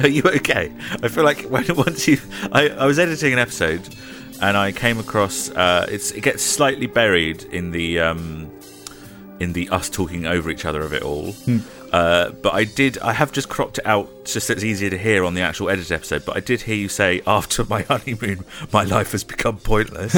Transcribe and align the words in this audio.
Are 0.04 0.08
you 0.08 0.22
okay? 0.24 0.72
I 1.02 1.08
feel 1.08 1.24
like 1.24 1.42
when 1.42 1.64
once 1.76 2.08
you, 2.08 2.18
I, 2.52 2.68
I 2.70 2.86
was 2.86 2.98
editing 2.98 3.34
an 3.34 3.38
episode, 3.38 3.86
and 4.40 4.56
I 4.56 4.72
came 4.72 4.98
across 4.98 5.50
uh, 5.50 5.86
it's 5.90 6.10
it 6.12 6.22
gets 6.22 6.42
slightly 6.42 6.86
buried 6.86 7.42
in 7.44 7.70
the 7.70 8.00
um, 8.00 8.50
in 9.40 9.52
the 9.52 9.68
us 9.68 9.90
talking 9.90 10.26
over 10.26 10.50
each 10.50 10.64
other 10.64 10.80
of 10.80 10.92
it 10.94 11.02
all. 11.02 11.34
Uh, 11.92 12.30
but 12.30 12.54
I 12.54 12.64
did, 12.64 12.98
I 12.98 13.12
have 13.12 13.32
just 13.32 13.48
cropped 13.48 13.78
it 13.78 13.86
out 13.86 14.24
just 14.24 14.46
so 14.46 14.52
it's 14.52 14.62
easier 14.62 14.90
to 14.90 14.98
hear 14.98 15.24
on 15.24 15.34
the 15.34 15.40
actual 15.40 15.70
edited 15.70 15.90
episode. 15.90 16.24
But 16.24 16.36
I 16.36 16.40
did 16.40 16.60
hear 16.62 16.76
you 16.76 16.88
say, 16.88 17.20
after 17.26 17.64
my 17.64 17.82
honeymoon, 17.88 18.44
my 18.72 18.84
life 18.84 19.10
has 19.12 19.24
become 19.24 19.56
pointless. 19.58 20.12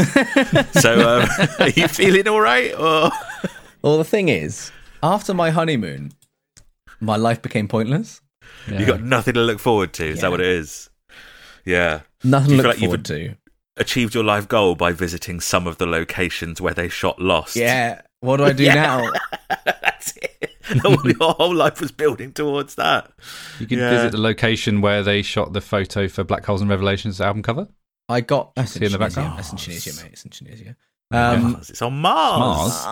so 0.73 1.23
um, 1.23 1.29
are 1.59 1.71
you 1.71 1.89
feeling 1.89 2.29
all 2.29 2.41
right? 2.43 2.75
Or 2.75 3.11
Well, 3.81 3.97
the 3.97 4.05
thing 4.05 4.29
is, 4.29 4.71
after 5.03 5.33
my 5.33 5.51
honeymoon, 5.51 6.13
my 7.01 7.17
life 7.17 7.41
became 7.41 7.69
pointless. 7.69 8.21
You 8.69 8.87
got 8.87 9.03
nothing 9.03 9.35
to 9.35 9.41
look 9.41 9.59
forward 9.59 9.93
to? 9.95 10.07
Is 10.07 10.21
that 10.21 10.31
what 10.31 10.41
it 10.41 10.47
is? 10.47 10.91
Yeah. 11.65 12.01
Nothing 12.25 12.51
to 12.51 12.57
look 12.57 12.67
like 12.67 12.77
you've 12.81 12.89
forward 12.91 13.05
to. 13.07 13.35
achieved 13.77 14.15
your 14.15 14.25
life 14.25 14.49
goal 14.49 14.75
by 14.75 14.93
visiting 14.93 15.41
some 15.41 15.67
of 15.67 15.79
the 15.79 15.87
locations 15.87 16.61
where 16.61 16.75
they 16.75 16.89
shot 16.89 17.21
Lost. 17.21 17.57
Yeah. 17.57 18.03
What 18.21 18.37
do 18.39 18.45
I 18.45 18.53
do 18.53 18.67
now? 18.67 19.11
That's 19.65 20.17
it. 20.17 20.51
Your 20.85 21.33
whole 21.35 21.55
life 21.55 21.81
was 21.81 21.91
building 21.93 22.33
towards 22.33 22.77
that. 22.77 23.11
You 23.59 23.67
can 23.67 23.79
Yeah. 23.79 23.91
visit 23.91 24.13
the 24.13 24.19
location 24.19 24.81
where 24.81 25.03
they 25.03 25.21
shot 25.23 25.53
the 25.53 25.61
photo 25.61 26.07
for 26.09 26.23
Black 26.25 26.45
Holes 26.45 26.61
and 26.61 26.71
Revelations 26.71 27.21
album 27.21 27.43
cover. 27.43 27.67
I 28.09 28.21
got. 28.21 28.55
That's 28.55 28.73
See 28.73 28.79
in 28.85 28.93
the 28.93 28.99
Tunisia. 28.99 29.17
background? 29.17 29.39
That's 29.39 29.51
in 29.53 29.59
Tunisia, 29.59 30.03
mate. 30.03 30.13
It's 30.13 30.25
in 30.25 30.31
Tunisia. 30.31 30.77
Um, 31.11 31.53
Mars. 31.53 31.71
It's 31.71 31.83
on 31.83 31.95
Mars. 32.01 32.39
Mars? 32.39 32.85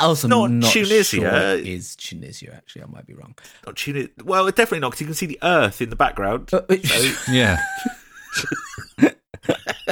Also, 0.00 0.28
not 0.28 0.50
not, 0.50 0.72
Tunisia. 0.72 1.04
Sure 1.16 1.26
it 1.58 1.66
is 1.66 1.96
Tunisia? 1.96 2.54
Actually, 2.54 2.82
I 2.82 2.86
might 2.86 3.06
be 3.06 3.14
wrong. 3.14 3.34
Not 3.66 3.76
Tunis- 3.76 4.08
Well, 4.24 4.46
definitely 4.46 4.80
not 4.80 4.90
because 4.90 5.00
you 5.00 5.06
can 5.06 5.14
see 5.14 5.26
the 5.26 5.38
Earth 5.42 5.80
in 5.82 5.90
the 5.90 5.96
background. 5.96 6.50
Uh, 6.52 6.62
it- 6.68 6.86
So- 6.86 7.32
Yeah. 7.32 7.58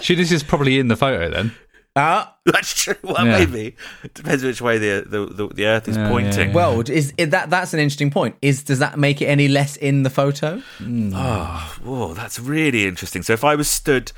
Tunisia's 0.03 0.43
probably 0.43 0.79
in 0.79 0.89
the 0.89 0.97
photo 0.97 1.31
then. 1.31 1.53
Ah, 1.95 2.37
that's 2.47 2.73
true. 2.85 2.95
Well, 3.03 3.27
Yeah. 3.27 3.39
maybe 3.45 3.77
depends 4.15 4.43
which 4.43 4.63
way 4.63 4.79
the 4.79 5.05
the, 5.07 5.27
the, 5.27 5.49
the 5.49 5.67
Earth 5.67 5.89
is 5.89 5.97
Yeah, 5.99 6.09
pointing. 6.09 6.49
yeah, 6.49 6.55
well, 6.55 6.81
is, 6.81 7.13
is 7.19 7.29
that 7.31 7.51
that's 7.51 7.75
an 7.75 7.81
interesting 7.81 8.11
point? 8.11 8.35
Is 8.41 8.63
does 8.63 8.79
that 8.79 8.99
make 8.99 9.21
it 9.21 9.27
any 9.27 9.47
less 9.49 9.77
in 9.77 10.03
the 10.03 10.09
photo? 10.11 10.63
Oh, 10.81 11.77
whoa, 11.85 12.15
that's 12.15 12.41
really 12.41 12.87
interesting. 12.87 13.23
So 13.23 13.35
if 13.35 13.45
I 13.45 13.55
was 13.57 13.69
stood, 13.69 14.11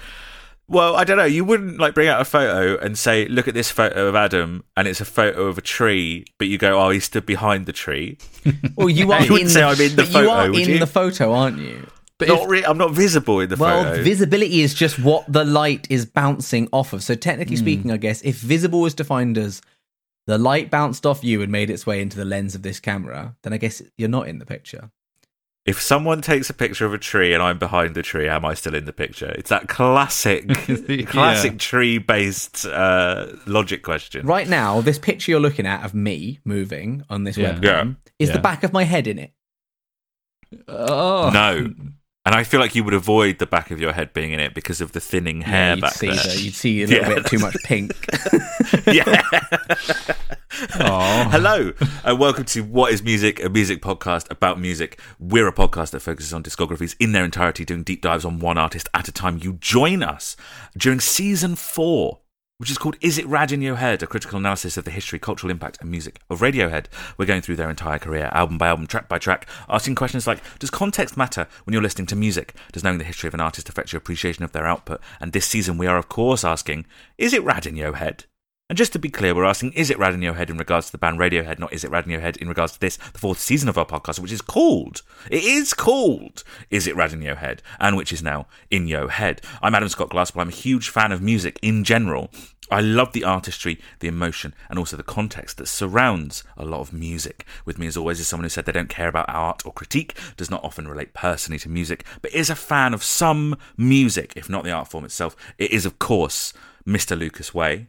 well, 0.67 0.97
I 0.97 1.05
don't 1.05 1.17
know, 1.17 1.25
you 1.25 1.45
wouldn't 1.45 1.79
like 1.79 1.95
bring 1.95 2.09
out 2.09 2.21
a 2.21 2.25
photo 2.25 2.79
and 2.83 2.97
say, 2.99 3.27
"Look 3.29 3.49
at 3.49 3.55
this 3.55 3.71
photo 3.71 4.07
of 4.09 4.15
Adam," 4.15 4.65
and 4.77 4.89
it's 4.89 5.01
a 5.01 5.05
photo 5.05 5.45
of 5.47 5.59
a 5.59 5.61
tree, 5.63 6.25
but 6.39 6.49
you 6.49 6.57
go, 6.59 6.81
"Oh, 6.81 6.91
he 6.91 7.01
stood 7.01 7.27
behind 7.27 7.67
the 7.67 7.73
tree." 7.73 8.19
Well, 8.77 8.89
you 8.89 9.13
are 9.13 9.23
You 9.23 9.33
wouldn't 9.33 9.49
in 9.51 9.55
say 9.55 9.61
the, 9.61 9.67
I'm 9.67 9.81
in 9.81 9.97
the 9.97 10.03
but 10.11 10.23
you 10.23 10.31
are 10.31 10.47
in 10.47 10.69
you? 10.71 10.79
the 10.79 10.87
photo, 10.87 11.33
aren't 11.33 11.59
you? 11.59 11.87
But 12.19 12.29
not 12.29 12.43
if- 12.43 12.49
re- 12.49 12.65
I'm 12.65 12.79
not 12.79 12.93
visible 12.93 13.41
in 13.41 13.49
the 13.51 13.57
Well, 13.57 13.83
photo. 13.83 13.95
Well, 13.97 14.05
visibility 14.05 14.61
is 14.63 14.73
just 14.75 14.99
what 14.99 15.25
the 15.31 15.45
light 15.45 15.87
is 15.91 16.07
bouncing 16.07 16.69
off 16.73 16.93
of. 16.93 17.03
So 17.03 17.15
technically 17.15 17.57
hmm. 17.57 17.63
speaking, 17.63 17.91
I 17.91 17.97
guess 17.97 18.23
if 18.23 18.37
visible 18.37 18.81
was 18.81 18.95
defined 18.95 19.37
as 19.37 19.61
the 20.27 20.39
light 20.39 20.71
bounced 20.71 21.05
off 21.05 21.23
you 21.25 21.43
and 21.43 21.51
made 21.53 21.69
its 21.71 21.87
way 21.87 22.01
into 22.01 22.17
the 22.17 22.25
lens 22.25 22.55
of 22.55 22.63
this 22.63 22.81
camera, 22.81 23.37
then 23.43 23.53
I 23.53 23.59
guess 23.59 23.83
you're 23.99 24.09
not 24.09 24.29
in 24.29 24.39
the 24.39 24.47
picture. 24.47 24.91
If 25.67 25.81
someone 25.81 26.21
takes 26.21 26.51
a 26.51 26.55
picture 26.55 26.85
of 26.85 26.93
a 26.93 26.99
tree 26.99 27.33
and 27.33 27.43
I'm 27.43 27.59
behind 27.59 27.95
the 27.95 28.03
tree, 28.03 28.29
am 28.29 28.45
I 28.45 28.53
still 28.55 28.75
in 28.75 28.85
the 28.85 28.93
picture? 28.93 29.31
It's 29.39 29.49
that 29.51 29.67
classic, 29.69 30.45
Yeah. 30.89 31.07
classic 31.07 31.59
tree-based 31.59 32.67
uh, 32.67 33.29
logic 33.47 33.83
question. 33.83 34.27
Right 34.27 34.49
now, 34.49 34.81
this 34.83 34.99
picture 34.99 35.31
you're 35.31 35.41
looking 35.41 35.67
at 35.67 35.83
of 35.85 35.95
me 35.95 36.41
moving 36.45 37.03
on 37.09 37.25
this 37.25 37.37
Yeah. 37.39 37.55
webcam 37.55 37.97
is 38.19 38.29
Yeah. 38.29 38.37
the 38.37 38.43
back 38.43 38.63
of 38.63 38.73
my 38.75 38.85
head 38.85 39.07
in 39.07 39.19
it. 39.19 39.33
Oh. 40.69 41.31
No. 41.33 41.73
And 42.27 42.35
I 42.35 42.43
feel 42.43 42.59
like 42.59 42.75
you 42.75 42.83
would 42.85 42.95
avoid 42.95 43.39
the 43.39 43.45
back 43.47 43.71
of 43.71 43.79
your 43.79 43.93
head 43.93 44.15
being 44.15 44.33
in 44.33 44.41
it 44.41 44.55
because 44.55 44.81
of 44.81 44.93
the 44.93 45.01
thinning 45.01 45.43
hair 45.43 45.75
you'd 45.75 45.83
back 45.83 45.93
see 45.93 46.07
there. 46.07 46.17
the- 46.17 46.41
you'd 46.41 46.55
see 46.55 46.83
a 46.83 46.87
little 46.89 47.09
Yeah. 47.11 47.15
bit 47.17 47.27
too 47.27 47.39
much 47.39 47.55
pink. 47.65 47.93
yeah. 48.87 49.21
Oh. 50.81 51.29
Hello, 51.31 51.73
and 52.03 52.19
welcome 52.19 52.45
to 52.47 52.63
What 52.65 52.93
is 52.95 53.03
Music, 53.03 53.45
a 53.45 53.51
music 53.51 53.83
podcast 53.83 54.31
about 54.31 54.59
music. 54.59 54.99
We're 55.19 55.49
a 55.49 55.53
podcast 55.53 55.91
that 55.91 56.01
focuses 56.01 56.33
on 56.33 56.43
discographies 56.43 56.97
in 56.99 57.13
their 57.13 57.25
entirety, 57.27 57.67
doing 57.67 57.83
deep 57.83 58.01
dives 58.01 58.25
on 58.25 58.39
one 58.39 58.57
artist 58.57 58.89
at 58.95 59.07
a 59.07 59.13
time. 59.13 59.39
You 59.43 59.55
join 59.55 60.03
us 60.03 60.35
during 60.79 61.01
season 61.01 61.57
four, 61.57 62.21
which 62.65 62.71
is 62.71 62.79
called 62.79 62.97
Is 63.03 63.19
It 63.19 63.27
Rad 63.27 63.53
in 63.53 63.61
Your 63.61 63.77
Head? 63.77 64.03
A 64.03 64.07
critical 64.07 64.39
analysis 64.39 64.79
of 64.79 64.87
the 64.87 64.91
history, 64.91 65.19
cultural 65.19 65.51
impact, 65.51 65.77
and 65.83 65.91
music 65.91 66.19
of 66.31 66.41
Radiohead. 66.41 66.87
We're 67.19 67.27
going 67.27 67.43
through 67.43 67.57
their 67.57 67.69
entire 67.69 67.99
career, 67.99 68.31
album 68.33 68.57
by 68.57 68.69
album, 68.69 68.87
track 68.87 69.07
by 69.07 69.19
track, 69.19 69.47
asking 69.69 69.97
questions 69.97 70.27
like 70.27 70.41
Does 70.61 70.71
context 70.71 71.15
matter 71.15 71.47
when 71.65 71.75
you're 71.75 71.83
listening 71.83 72.07
to 72.07 72.17
music? 72.17 72.55
Does 72.73 72.83
knowing 72.83 72.97
the 72.97 73.05
history 73.05 73.29
of 73.29 73.35
an 73.35 73.41
artist 73.43 73.69
affect 73.69 73.93
your 73.93 73.99
appreciation 73.99 74.45
of 74.45 74.53
their 74.53 74.65
output? 74.65 75.03
And 75.21 75.35
this 75.35 75.45
season, 75.45 75.77
we 75.77 75.87
are, 75.87 75.99
of 75.99 76.09
course, 76.09 76.43
asking 76.43 76.87
Is 77.19 77.35
it 77.35 77.45
rad 77.45 77.67
in 77.67 77.77
your 77.77 77.97
head? 77.97 78.25
And 78.71 78.79
just 78.79 78.95
to 78.95 78.99
be 78.99 79.11
clear, 79.11 79.35
we're 79.35 79.45
asking, 79.45 79.75
is 79.75 79.91
it 79.91 79.99
Rad 79.99 80.15
in 80.15 80.23
Your 80.23 80.33
Head 80.33 80.49
in 80.49 80.57
regards 80.57 80.87
to 80.87 80.93
the 80.93 80.97
band 80.97 81.19
Radiohead, 81.19 81.59
not 81.59 81.75
is 81.75 81.85
it 81.85 81.91
Rad 81.91 82.07
in 82.07 82.11
Your 82.11 82.23
Head 82.23 82.39
in 82.39 82.49
regards 82.49 82.73
to 82.73 82.81
this, 82.81 82.97
the 82.97 83.19
fourth 83.19 83.39
season 83.39 83.69
of 83.69 83.77
our 83.77 83.85
podcast, 83.85 84.21
which 84.21 84.33
is 84.33 84.41
called, 84.41 85.03
it 85.31 85.45
is 85.45 85.75
called, 85.75 86.43
Is 86.71 86.87
It 86.87 86.97
Rad 86.97 87.13
in 87.13 87.21
Your 87.21 87.35
Head, 87.35 87.61
and 87.79 87.95
which 87.95 88.11
is 88.11 88.23
now 88.23 88.47
In 88.71 88.89
Your 88.89 89.11
Head. 89.11 89.43
I'm 89.61 89.75
Adam 89.75 89.91
Scott 89.91 90.09
Glaspel. 90.09 90.41
I'm 90.41 90.49
a 90.49 90.53
huge 90.53 90.89
fan 90.89 91.13
of 91.13 91.21
music 91.21 91.59
in 91.61 91.85
general. 91.85 92.31
I 92.71 92.81
love 92.81 93.13
the 93.13 93.25
artistry, 93.25 93.79
the 93.99 94.09
emotion, 94.09 94.55
and 94.71 94.79
also 94.79 94.97
the 94.97 95.03
context 95.03 95.59
that 95.59 95.69
surrounds 95.69 96.43
a 96.57 96.65
lot 96.65 96.81
of 96.81 96.95
music. 96.95 97.45
With 97.67 97.79
me, 97.79 97.87
as 97.87 97.99
always, 97.99 98.19
is 98.19 98.29
someone 98.29 98.45
who 98.45 98.49
said 98.49 98.65
they 98.65 98.73
don't 98.73 98.89
care 98.89 99.09
about 99.09 99.29
art 99.29 99.67
or 99.67 99.75
critique, 99.75 100.17
does 100.39 100.51
not 100.51 100.65
often 100.65 100.89
relate 100.89 101.13
personally 101.13 101.59
to 101.59 101.69
music, 101.69 102.03
but 102.23 102.33
is 102.33 102.49
a 102.49 102.57
fan 102.57 102.95
of 102.95 103.05
some 103.05 103.59
music, 103.77 104.33
if 104.37 104.49
not 104.49 104.65
the 104.65 104.73
art 104.73 104.89
form 104.89 105.05
itself. 105.05 105.37
It 105.59 105.71
is, 105.71 105.85
of 105.85 105.99
course, 105.99 106.55
Mr. 106.87 107.19
Lucas 107.19 107.53
Way. 107.53 107.89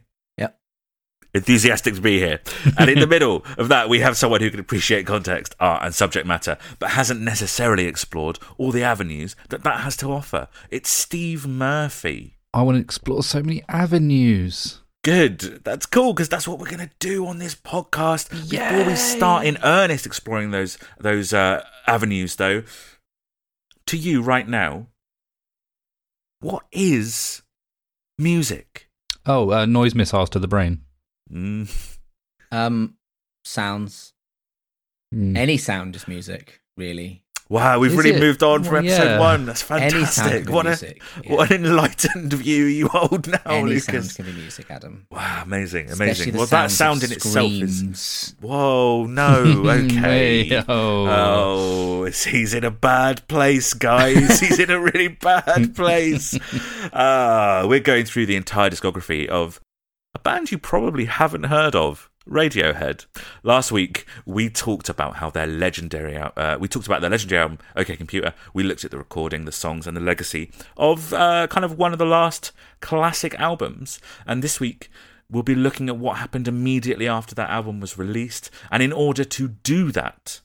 Enthusiastic 1.36 1.94
to 1.94 2.00
be 2.00 2.18
here. 2.18 2.40
And 2.78 2.90
in 2.90 2.98
the 2.98 3.06
middle 3.06 3.44
of 3.58 3.68
that, 3.68 3.88
we 3.88 4.00
have 4.00 4.16
someone 4.16 4.40
who 4.40 4.50
can 4.50 4.60
appreciate 4.60 5.06
context, 5.06 5.54
art, 5.60 5.82
and 5.84 5.94
subject 5.94 6.26
matter, 6.26 6.58
but 6.78 6.90
hasn't 6.90 7.20
necessarily 7.20 7.86
explored 7.86 8.38
all 8.58 8.72
the 8.72 8.82
avenues 8.82 9.36
that 9.50 9.62
that 9.62 9.80
has 9.80 9.96
to 9.98 10.12
offer. 10.12 10.48
It's 10.70 10.90
Steve 10.90 11.46
Murphy. 11.46 12.36
I 12.52 12.62
want 12.62 12.76
to 12.76 12.80
explore 12.80 13.22
so 13.22 13.42
many 13.42 13.62
avenues. 13.68 14.80
Good. 15.04 15.60
That's 15.62 15.86
cool 15.86 16.14
because 16.14 16.28
that's 16.28 16.48
what 16.48 16.58
we're 16.58 16.66
going 16.70 16.78
to 16.80 16.90
do 16.98 17.26
on 17.26 17.38
this 17.38 17.54
podcast. 17.54 18.30
Before 18.50 18.84
we 18.84 18.96
start 18.96 19.46
in 19.46 19.58
earnest 19.62 20.04
exploring 20.04 20.50
those 20.50 20.78
those 20.98 21.32
uh, 21.32 21.64
avenues, 21.86 22.36
though, 22.36 22.64
to 23.86 23.96
you 23.96 24.20
right 24.20 24.48
now, 24.48 24.88
what 26.40 26.64
is 26.72 27.42
music? 28.18 28.88
Oh, 29.26 29.50
uh, 29.50 29.66
noise 29.66 29.94
missiles 29.94 30.30
to 30.30 30.38
the 30.38 30.48
brain. 30.48 30.80
Mm. 31.32 31.96
Um, 32.52 32.94
sounds. 33.44 34.12
Mm. 35.14 35.36
Any 35.36 35.56
sound 35.56 35.96
is 35.96 36.06
music, 36.08 36.60
really. 36.76 37.22
Wow, 37.48 37.78
we've 37.78 37.92
Is 37.92 37.96
really 37.96 38.10
it? 38.10 38.18
moved 38.18 38.42
on 38.42 38.64
from 38.64 38.72
Well, 38.74 38.84
episode 38.86 39.04
yeah. 39.04 39.18
one. 39.20 39.46
That's 39.46 39.62
fantastic. 39.62 40.32
can 40.32 40.46
be 40.46 40.52
What 40.52 40.66
a 40.66 40.94
yeah. 41.24 41.32
what 41.32 41.52
an 41.52 41.64
enlightened 41.64 42.32
view 42.32 42.64
you 42.64 42.88
hold 42.88 43.28
now, 43.28 43.38
Any 43.46 43.78
sound 43.78 44.12
can 44.16 44.24
be 44.26 44.32
music, 44.32 44.66
Adam. 44.68 45.06
Wow, 45.12 45.42
amazing, 45.44 45.92
amazing. 45.92 46.34
Well, 46.36 46.46
that 46.46 46.72
sound 46.72 47.04
of 47.04 47.10
in 47.12 47.16
itself 47.18 47.52
is. 47.52 47.76
screams. 47.78 48.34
Whoa, 48.40 49.06
no, 49.06 49.62
okay. 49.64 50.48
Hey, 50.48 50.56
oh. 50.68 51.06
Oh, 51.08 52.02
it's- 52.02 52.24
he's 52.24 52.52
in 52.52 52.64
a 52.64 52.70
bad 52.72 53.28
place, 53.28 53.74
guys. 53.74 54.40
he's 54.40 54.58
in 54.58 54.70
a 54.70 54.80
really 54.80 55.06
bad 55.08 55.72
place. 55.76 56.36
Ah, 56.92 57.64
we're 57.68 57.78
going 57.78 58.06
through 58.06 58.26
the 58.26 58.34
entire 58.34 58.70
discography 58.70 59.28
of 59.28 59.60
a 59.60 59.65
band 60.26 60.50
you 60.50 60.58
probably 60.58 61.04
haven't 61.04 61.44
heard 61.44 61.76
of. 61.76 62.10
Radiohead. 62.28 63.06
Last 63.44 63.70
week 63.70 64.04
we 64.24 64.50
talked 64.50 64.88
about 64.88 65.18
how 65.18 65.30
their 65.30 65.46
legendary 65.46 66.16
uh, 66.16 66.58
we 66.58 66.66
talked 66.66 66.86
about 66.86 67.00
their 67.00 67.10
legendary 67.10 67.40
album 67.40 67.58
OK 67.76 67.94
Computer. 67.94 68.34
We 68.52 68.64
looked 68.64 68.84
at 68.84 68.90
the 68.90 68.98
recording, 68.98 69.44
the 69.44 69.52
songs, 69.52 69.86
and 69.86 69.96
the 69.96 70.00
legacy 70.00 70.50
of 70.76 71.12
uh, 71.12 71.46
kind 71.46 71.64
of 71.64 71.78
one 71.78 71.92
of 71.92 72.00
the 72.00 72.06
last 72.06 72.50
classic 72.80 73.38
albums. 73.38 74.00
And 74.26 74.42
this 74.42 74.58
week 74.58 74.90
we'll 75.30 75.44
be 75.44 75.54
looking 75.54 75.88
at 75.88 75.96
what 75.96 76.16
happened 76.16 76.48
immediately 76.48 77.06
after 77.06 77.36
that 77.36 77.48
album 77.48 77.78
was 77.78 77.96
released. 77.96 78.50
And 78.72 78.82
in 78.82 78.92
order 78.92 79.22
to 79.22 79.46
do 79.46 79.92
that, 79.92 80.40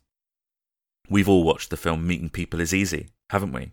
we've 1.10 1.28
all 1.28 1.44
watched 1.44 1.72
the 1.72 1.78
film 1.78 2.06
Meeting 2.06 2.30
People 2.30 2.60
is 2.62 2.72
Easy, 2.72 3.08
haven't 3.32 3.54
we? 3.54 3.72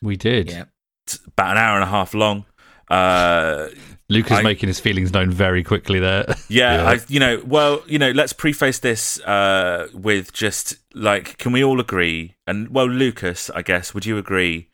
We 0.00 0.16
did. 0.16 0.52
Yeah. 0.52 0.66
It's 1.04 1.16
about 1.26 1.56
an 1.56 1.58
hour 1.58 1.74
and 1.74 1.82
a 1.82 1.88
half 1.88 2.14
long. 2.14 2.46
Uh, 2.88 3.68
Lucas 4.10 4.38
I- 4.38 4.42
making 4.42 4.68
his 4.68 4.80
feelings 4.80 5.12
known 5.12 5.30
very 5.30 5.62
quickly 5.62 5.98
there. 5.98 6.24
yeah, 6.48 6.82
Yeah. 6.82 6.88
I, 6.90 7.00
you 7.08 7.20
know, 7.20 7.42
well, 7.46 7.82
you 7.86 7.98
know, 7.98 8.10
let's 8.10 8.32
preface 8.32 8.78
this 8.78 9.20
uh, 9.20 9.88
with 9.92 10.32
just 10.32 10.76
like, 10.94 11.36
can 11.38 11.52
we 11.52 11.62
all 11.62 11.78
agree? 11.80 12.34
And 12.46 12.68
well, 12.70 12.86
Lucas, 12.88 13.50
I 13.50 13.62
guess, 13.62 13.92
would 13.94 14.06
you 14.06 14.16
agree? 14.18 14.70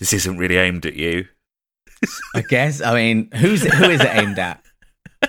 This 0.00 0.12
isn't 0.12 0.38
really 0.38 0.56
aimed 0.56 0.86
at 0.86 0.94
you. 0.94 1.26
I 2.34 2.42
guess. 2.42 2.80
I 2.82 2.94
mean, 2.94 3.30
who's 3.34 3.64
it, 3.64 3.72
who 3.74 3.84
is 3.90 4.00
it 4.00 4.10
aimed 4.14 4.38
at? 4.38 4.62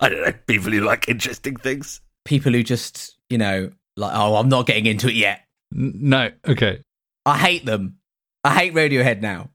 I 0.00 0.08
don't 0.08 0.22
know, 0.22 0.32
people 0.46 0.70
who 0.72 0.80
like 0.80 1.08
interesting 1.08 1.56
things. 1.56 2.00
People 2.24 2.52
who 2.52 2.62
just, 2.62 3.16
you 3.30 3.38
know, 3.38 3.72
like, 3.96 4.12
oh, 4.14 4.36
I'm 4.36 4.48
not 4.48 4.66
getting 4.66 4.86
into 4.86 5.08
it 5.08 5.14
yet. 5.14 5.42
No, 5.72 6.30
okay. 6.46 6.82
I 7.26 7.38
hate 7.38 7.64
them. 7.64 7.96
I 8.44 8.54
hate 8.54 8.74
Radiohead 8.74 9.20
now. 9.20 9.50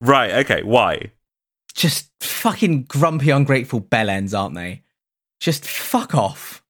Right, 0.00 0.30
okay, 0.44 0.62
why? 0.62 1.10
Just 1.78 2.10
fucking 2.20 2.82
grumpy, 2.88 3.30
ungrateful 3.30 3.80
bellends, 3.80 4.36
aren't 4.36 4.56
they? 4.56 4.82
Just 5.38 5.64
fuck 5.64 6.12
off. 6.12 6.60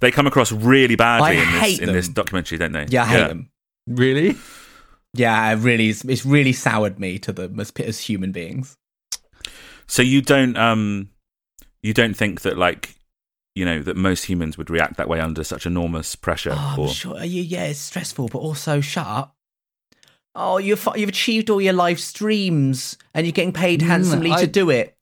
They 0.00 0.10
come 0.10 0.26
across 0.26 0.50
really 0.50 0.96
badly 0.96 1.36
I 1.36 1.42
in 1.42 1.52
this 1.52 1.78
in 1.78 1.92
this 1.92 2.08
documentary, 2.08 2.56
don't 2.56 2.72
they? 2.72 2.86
Yeah, 2.88 3.02
I 3.02 3.06
hate 3.06 3.28
them. 3.28 3.50
Really? 3.86 4.34
Yeah, 5.12 5.52
it 5.52 5.56
really, 5.56 5.90
is- 5.90 6.04
it's 6.04 6.24
really 6.24 6.54
soured 6.54 6.98
me 6.98 7.18
to 7.20 7.32
them 7.32 7.60
as, 7.60 7.70
as 7.72 8.00
human 8.00 8.32
beings. 8.32 8.74
So 9.86 10.00
you 10.00 10.22
don't 10.22 10.56
um 10.56 11.10
you 11.82 11.92
don't 11.92 12.14
think 12.16 12.40
that 12.40 12.56
like 12.56 12.96
you 13.54 13.66
know 13.66 13.82
that 13.82 13.96
most 13.96 14.24
humans 14.24 14.56
would 14.56 14.70
react 14.70 14.96
that 14.96 15.06
way 15.08 15.20
under 15.20 15.44
such 15.44 15.66
enormous 15.66 16.16
pressure 16.16 16.52
Oh, 16.54 16.56
I'm 16.74 16.80
or 16.80 16.88
sure. 16.88 17.22
You, 17.22 17.42
yeah, 17.42 17.64
it's 17.64 17.78
stressful, 17.78 18.28
but 18.28 18.38
also 18.38 18.80
shut 18.80 19.06
up. 19.06 19.35
Oh, 20.38 20.58
you've 20.58 20.86
you've 20.96 21.08
achieved 21.08 21.48
all 21.50 21.60
your 21.62 21.72
live 21.72 21.98
streams, 21.98 22.96
and 23.14 23.26
you're 23.26 23.32
getting 23.32 23.52
paid 23.54 23.80
Mm, 23.80 23.86
handsomely 23.86 24.32
I- 24.32 24.40
to 24.42 24.46
do 24.46 24.70
it. 24.70 24.94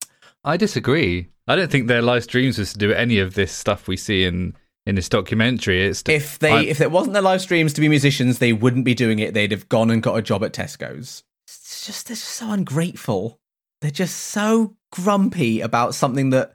I 0.45 0.57
disagree. 0.57 1.29
I 1.49 1.57
don't 1.57 1.71
think 1.71 1.89
their 1.89 2.03
live 2.03 2.23
streams 2.25 2.59
was 2.59 2.73
to 2.73 2.79
do 2.79 2.93
any 2.93 3.19
of 3.19 3.35
this 3.35 3.53
stuff 3.53 3.89
we 3.89 3.97
see 3.97 4.25
in 4.25 4.55
in 4.87 4.95
this 4.95 5.09
documentary. 5.09 5.85
It's 5.87 6.03
to, 6.05 6.13
If 6.13 6.39
they 6.39 6.51
I- 6.53 6.61
if 6.63 6.81
it 6.81 6.91
wasn't 6.91 7.15
their 7.15 7.23
live 7.23 7.41
streams 7.41 7.73
to 7.75 7.81
be 7.81 7.89
musicians, 7.89 8.39
they 8.39 8.53
wouldn't 8.53 8.85
be 8.85 8.95
doing 8.95 9.19
it. 9.19 9.35
They'd 9.35 9.51
have 9.51 9.69
gone 9.69 9.91
and 9.91 10.03
got 10.03 10.15
a 10.17 10.23
job 10.23 10.45
at 10.45 10.53
Tesco's. 10.53 11.25
It's 11.49 11.87
just 11.87 12.07
they're 12.07 12.15
just 12.17 12.29
so 12.29 12.51
ungrateful. 12.53 13.41
They're 13.81 13.91
just 13.91 14.17
so 14.17 14.77
grumpy 14.93 15.61
about 15.61 15.95
something 15.95 16.31
that 16.31 16.54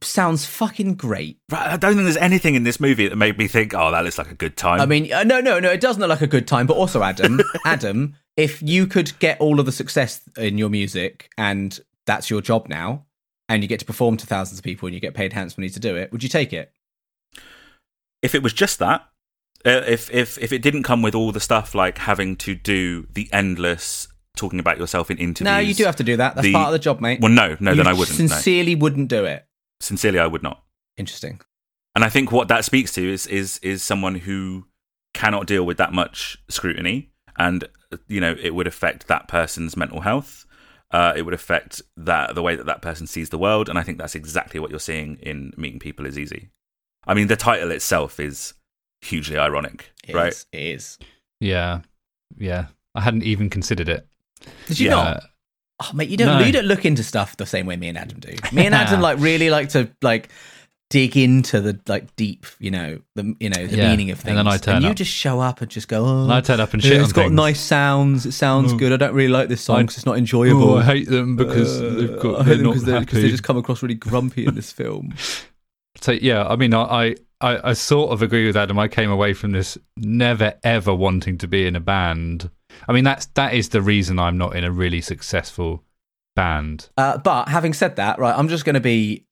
sounds 0.00 0.44
fucking 0.46 0.94
great. 0.94 1.38
Right, 1.50 1.66
I 1.68 1.76
don't 1.76 1.94
think 1.94 2.04
there's 2.04 2.16
anything 2.16 2.54
in 2.54 2.64
this 2.64 2.78
movie 2.80 3.08
that 3.08 3.16
made 3.16 3.38
me 3.38 3.48
think, 3.48 3.74
oh, 3.74 3.90
that 3.90 4.04
looks 4.04 4.18
like 4.18 4.30
a 4.30 4.34
good 4.34 4.56
time. 4.56 4.80
I 4.80 4.86
mean, 4.86 5.12
uh, 5.12 5.22
no, 5.24 5.40
no, 5.40 5.58
no. 5.60 5.70
It 5.70 5.80
doesn't 5.80 6.00
look 6.00 6.08
like 6.10 6.22
a 6.22 6.26
good 6.26 6.46
time. 6.48 6.66
But 6.66 6.76
also, 6.76 7.02
Adam, 7.02 7.40
Adam, 7.64 8.14
if 8.36 8.62
you 8.62 8.86
could 8.86 9.18
get 9.18 9.40
all 9.40 9.60
of 9.60 9.66
the 9.66 9.72
success 9.72 10.20
in 10.36 10.58
your 10.58 10.68
music 10.68 11.30
and 11.38 11.78
that's 12.06 12.30
your 12.30 12.40
job 12.40 12.68
now, 12.68 13.04
and 13.48 13.62
you 13.62 13.68
get 13.68 13.78
to 13.80 13.86
perform 13.86 14.16
to 14.16 14.26
thousands 14.26 14.58
of 14.58 14.64
people 14.64 14.86
and 14.86 14.94
you 14.94 15.00
get 15.00 15.14
paid 15.14 15.32
handsomely 15.32 15.70
to 15.70 15.78
do 15.80 15.94
it, 15.96 16.10
would 16.12 16.22
you 16.22 16.28
take 16.28 16.52
it? 16.52 16.72
if 18.22 18.34
it 18.34 18.42
was 18.42 18.52
just 18.52 18.78
that, 18.78 19.08
uh, 19.64 19.82
if 19.86 20.10
if 20.12 20.38
if 20.38 20.52
it 20.52 20.62
didn't 20.62 20.82
come 20.82 21.02
with 21.02 21.14
all 21.14 21.32
the 21.32 21.40
stuff 21.40 21.74
like 21.74 21.98
having 21.98 22.36
to 22.36 22.54
do 22.54 23.06
the 23.12 23.28
endless 23.32 24.08
talking 24.36 24.58
about 24.58 24.78
yourself 24.78 25.10
in 25.10 25.16
interviews, 25.18 25.44
No, 25.44 25.58
you 25.58 25.74
do 25.74 25.84
have 25.84 25.96
to 25.96 26.04
do 26.04 26.16
that. 26.16 26.34
That's 26.34 26.46
the- 26.46 26.52
part 26.52 26.66
of 26.66 26.72
the 26.72 26.78
job, 26.78 27.00
mate. 27.00 27.20
Well, 27.20 27.30
no, 27.32 27.56
no, 27.60 27.70
You 27.70 27.76
then 27.78 27.86
I 27.86 27.92
wouldn't. 27.92 28.18
no. 28.18 28.26
Sincerely, 28.26 28.74
wouldn't 28.74 29.08
do 29.08 29.24
it. 29.24 29.46
Sincerely, 29.80 30.18
I 30.18 30.26
would 30.26 30.42
not. 30.42 30.62
Interesting. 30.96 31.40
And 31.94 32.04
I 32.04 32.08
think 32.08 32.32
what 32.32 32.48
that 32.48 32.64
speaks 32.64 32.92
to 32.94 33.12
is 33.12 33.26
is 33.26 33.58
is 33.62 33.82
someone 33.82 34.14
who 34.16 34.66
cannot 35.14 35.46
deal 35.46 35.64
with 35.64 35.78
that 35.78 35.92
much 35.92 36.36
scrutiny, 36.48 37.10
and 37.38 37.64
you 38.08 38.20
know 38.20 38.34
it 38.40 38.54
would 38.54 38.66
affect 38.66 39.06
that 39.08 39.28
person's 39.28 39.76
mental 39.76 40.00
health. 40.00 40.44
Uh, 40.90 41.12
it 41.16 41.22
would 41.22 41.34
affect 41.34 41.82
that 41.96 42.34
the 42.34 42.42
way 42.42 42.54
that 42.54 42.66
that 42.66 42.80
person 42.82 43.06
sees 43.06 43.30
the 43.30 43.38
world, 43.38 43.68
and 43.68 43.78
I 43.78 43.82
think 43.82 43.98
that's 43.98 44.14
exactly 44.14 44.60
what 44.60 44.70
you're 44.70 44.78
seeing 44.78 45.16
in 45.16 45.52
meeting 45.56 45.78
people 45.80 46.06
is 46.06 46.18
easy. 46.18 46.50
I 47.06 47.14
mean, 47.14 47.26
the 47.28 47.36
title 47.36 47.70
itself 47.70 48.20
is 48.20 48.54
hugely 49.00 49.36
ironic, 49.38 49.92
It 50.06 50.14
right? 50.14 50.32
is. 50.32 50.46
It 50.52 50.60
is. 50.62 50.98
yeah, 51.40 51.80
yeah. 52.36 52.66
I 52.94 53.00
hadn't 53.02 53.24
even 53.24 53.50
considered 53.50 53.88
it. 53.88 54.06
Did 54.66 54.80
you 54.80 54.88
Yeah. 54.88 54.94
not? 54.94 55.22
Oh, 55.80 55.90
mate, 55.94 56.08
you 56.08 56.16
don't. 56.16 56.26
No. 56.40 56.44
You 56.46 56.52
don't 56.52 56.64
look 56.66 56.84
into 56.84 57.02
stuff 57.02 57.36
the 57.36 57.44
same 57.46 57.66
way 57.66 57.76
me 57.76 57.88
and 57.88 57.98
Adam 57.98 58.18
do. 58.20 58.34
Me 58.52 58.64
and 58.66 58.74
Adam 58.74 59.00
like 59.00 59.18
really 59.18 59.50
like 59.50 59.68
to 59.70 59.90
like 60.00 60.30
dig 60.88 61.16
into 61.16 61.60
the 61.60 61.78
like 61.86 62.14
deep, 62.16 62.46
you 62.60 62.70
know, 62.70 62.98
the 63.14 63.34
you 63.40 63.50
know 63.50 63.66
the 63.66 63.76
Yeah. 63.76 63.90
meaning 63.90 64.10
of 64.10 64.18
things. 64.20 64.30
And 64.30 64.38
then 64.38 64.46
I 64.48 64.56
turn 64.56 64.82
you 64.82 64.90
up. 64.90 64.96
just 64.96 65.10
show 65.12 65.40
up 65.40 65.60
and 65.60 65.70
just 65.70 65.88
go. 65.88 66.06
Oh, 66.06 66.22
And 66.24 66.32
I 66.32 66.40
turn 66.40 66.60
up 66.60 66.72
and 66.72 66.82
shit 66.82 67.00
It's 67.00 67.12
got 67.12 67.22
things. 67.24 67.32
nice 67.34 67.60
sounds. 67.60 68.24
It 68.24 68.32
sounds 68.32 68.72
Oh. 68.72 68.76
good. 68.76 68.92
I 68.92 68.96
don't 68.96 69.12
really 69.14 69.32
like 69.32 69.48
this 69.48 69.60
song 69.60 69.82
because 69.82 69.96
it's 69.98 70.06
not 70.06 70.16
enjoyable. 70.16 70.74
Oh, 70.74 70.76
I 70.78 70.82
hate 70.84 71.08
them 71.08 71.36
because 71.36 71.78
Uh, 71.82 71.90
they've 71.90 72.18
got, 72.20 72.40
I 72.40 72.44
hate 72.44 72.62
them 72.62 73.00
because 73.00 73.20
they 73.22 73.28
just 73.28 73.42
come 73.42 73.56
across 73.58 73.82
really 73.82 73.94
grumpy 73.96 74.46
in 74.46 74.54
this 74.54 74.72
film. 74.72 75.14
So 75.98 76.12
yeah, 76.12 76.46
I 76.46 76.56
mean, 76.56 76.74
I 76.74 77.16
I 77.40 77.70
I 77.70 77.72
sort 77.72 78.10
of 78.12 78.20
agree 78.20 78.46
with 78.46 78.54
Adam. 78.56 78.78
I 78.78 78.86
came 78.86 79.10
away 79.10 79.32
from 79.32 79.52
this 79.52 79.78
never 79.96 80.52
ever 80.62 80.94
wanting 80.94 81.38
to 81.38 81.48
be 81.48 81.66
in 81.66 81.74
a 81.74 81.80
band. 81.80 82.50
I 82.88 82.92
mean, 82.92 83.04
that's 83.04 83.26
that 83.34 83.54
is 83.54 83.68
the 83.70 83.82
reason 83.82 84.18
I'm 84.18 84.38
not 84.38 84.56
in 84.56 84.64
a 84.64 84.70
really 84.70 85.00
successful 85.00 85.82
band. 86.34 86.88
Uh, 86.96 87.18
but 87.18 87.48
having 87.48 87.72
said 87.72 87.96
that, 87.96 88.18
right, 88.18 88.36
I'm 88.36 88.48
just 88.48 88.64
going 88.64 88.74
to 88.74 88.80
be 88.80 89.24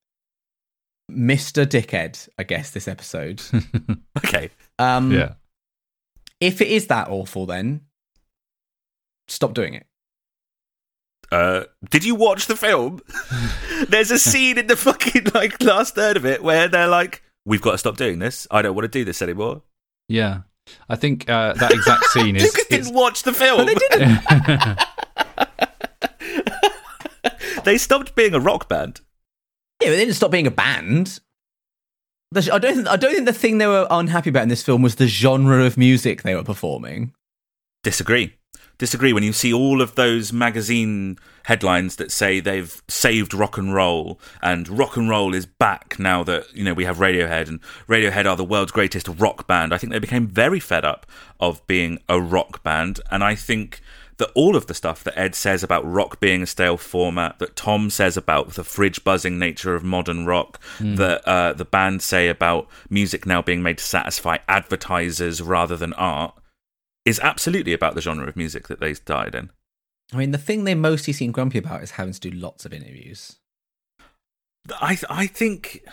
Mr. 1.11 1.65
Dickhead, 1.65 2.27
I 2.39 2.43
guess, 2.43 2.71
this 2.71 2.87
episode. 2.87 3.41
Okay, 4.17 4.49
Um, 4.79 5.11
yeah, 5.11 5.33
If 6.39 6.61
it 6.61 6.69
is 6.69 6.87
that 6.87 7.09
awful, 7.09 7.45
then 7.45 7.81
stop 9.27 9.53
doing 9.53 9.73
it. 9.75 9.85
uh, 11.31 11.65
did 11.89 12.03
you 12.05 12.15
watch 12.15 12.45
the 12.47 12.55
film? 12.55 13.01
There's 13.89 14.09
a 14.11 14.17
scene 14.17 14.57
in 14.57 14.67
the 14.67 14.75
fucking 14.77 15.25
like 15.33 15.61
last 15.61 15.95
third 15.95 16.17
of 16.17 16.25
it 16.25 16.41
where 16.41 16.67
they're 16.69 16.87
like, 16.87 17.23
"We've 17.45 17.61
got 17.61 17.71
to 17.73 17.77
stop 17.77 17.97
doing 17.97 18.19
this. 18.19 18.47
I 18.49 18.61
don't 18.61 18.73
want 18.73 18.85
to 18.85 18.99
do 18.99 19.03
this 19.05 19.21
anymore." 19.21 19.63
Yeah, 20.07 20.41
I 20.89 20.95
think 20.95 21.29
uh, 21.29 21.53
that 21.53 21.71
exact 21.71 22.05
scene 22.11 22.35
is. 22.35 22.43
Lucas 22.43 22.65
didn't 22.67 22.93
watch 22.93 23.23
the 23.23 23.33
film. 23.33 23.65
they 23.65 23.75
didn't. 23.75 24.79
they 27.65 27.77
stopped 27.77 28.15
being 28.15 28.33
a 28.33 28.39
rock 28.39 28.69
band. 28.69 29.01
Yeah, 29.81 29.89
but 29.89 29.91
they 29.91 30.05
didn't 30.05 30.15
stop 30.15 30.31
being 30.31 30.47
a 30.47 30.51
band. 30.51 31.19
I 32.35 32.59
don't. 32.59 32.87
I 32.87 32.97
don't 32.97 33.13
think 33.13 33.25
the 33.25 33.33
thing 33.33 33.59
they 33.59 33.67
were 33.67 33.87
unhappy 33.89 34.29
about 34.29 34.43
in 34.43 34.49
this 34.49 34.63
film 34.63 34.81
was 34.81 34.95
the 34.95 35.07
genre 35.07 35.63
of 35.63 35.77
music 35.77 36.23
they 36.23 36.35
were 36.35 36.43
performing. 36.43 37.13
Disagree. 37.83 38.33
Disagree 38.77 39.13
when 39.13 39.23
you 39.23 39.33
see 39.33 39.53
all 39.53 39.81
of 39.81 39.95
those 39.95 40.33
magazine 40.33 41.17
headlines 41.43 41.95
that 41.97 42.11
say 42.11 42.39
they've 42.39 42.81
saved 42.87 43.33
rock 43.33 43.57
and 43.57 43.73
roll 43.73 44.19
and 44.41 44.67
rock 44.67 44.97
and 44.97 45.09
roll 45.09 45.33
is 45.33 45.45
back 45.45 45.97
now 45.99 46.23
that 46.23 46.53
you 46.55 46.63
know 46.63 46.73
we 46.73 46.85
have 46.85 46.97
Radiohead 46.97 47.47
and 47.47 47.59
Radiohead 47.87 48.25
are 48.25 48.35
the 48.35 48.43
world's 48.43 48.71
greatest 48.71 49.07
rock 49.07 49.47
band. 49.47 49.73
I 49.73 49.77
think 49.77 49.93
they 49.93 49.99
became 49.99 50.27
very 50.27 50.59
fed 50.59 50.83
up 50.83 51.05
of 51.39 51.65
being 51.67 51.99
a 52.09 52.19
rock 52.19 52.63
band 52.63 52.99
and 53.11 53.23
I 53.23 53.35
think 53.35 53.81
that 54.17 54.31
all 54.33 54.55
of 54.55 54.67
the 54.67 54.73
stuff 54.73 55.03
that 55.03 55.17
Ed 55.19 55.35
says 55.35 55.61
about 55.61 55.85
rock 55.85 56.19
being 56.19 56.41
a 56.41 56.45
stale 56.47 56.77
format, 56.77 57.37
that 57.39 57.55
Thom 57.55 57.89
says 57.89 58.15
about 58.15 58.53
the 58.53 58.63
fridge 58.63 59.03
buzzing 59.03 59.37
nature 59.37 59.75
of 59.75 59.83
modern 59.83 60.25
rock, 60.25 60.59
that 60.79 61.27
uh, 61.27 61.51
the 61.53 61.65
band 61.65 62.01
say 62.01 62.29
about 62.29 62.67
music 62.89 63.25
now 63.25 63.41
being 63.41 63.61
made 63.61 63.77
to 63.77 63.83
satisfy 63.83 64.37
advertisers 64.47 65.41
rather 65.41 65.75
than 65.75 65.91
art, 65.93 66.33
is 67.05 67.19
absolutely 67.19 67.73
about 67.73 67.95
the 67.95 68.01
genre 68.01 68.27
of 68.27 68.35
music 68.35 68.67
that 68.67 68.79
they 68.79 68.93
started 68.93 69.35
in. 69.35 69.49
I 70.13 70.17
mean, 70.17 70.31
the 70.31 70.37
thing 70.37 70.63
they 70.63 70.75
mostly 70.75 71.13
seem 71.13 71.31
grumpy 71.31 71.57
about 71.59 71.83
is 71.83 71.91
having 71.91 72.13
to 72.13 72.19
do 72.19 72.31
lots 72.31 72.65
of 72.65 72.73
interviews. 72.73 73.37
I 74.81 74.97
I 75.09 75.27
think 75.27 75.83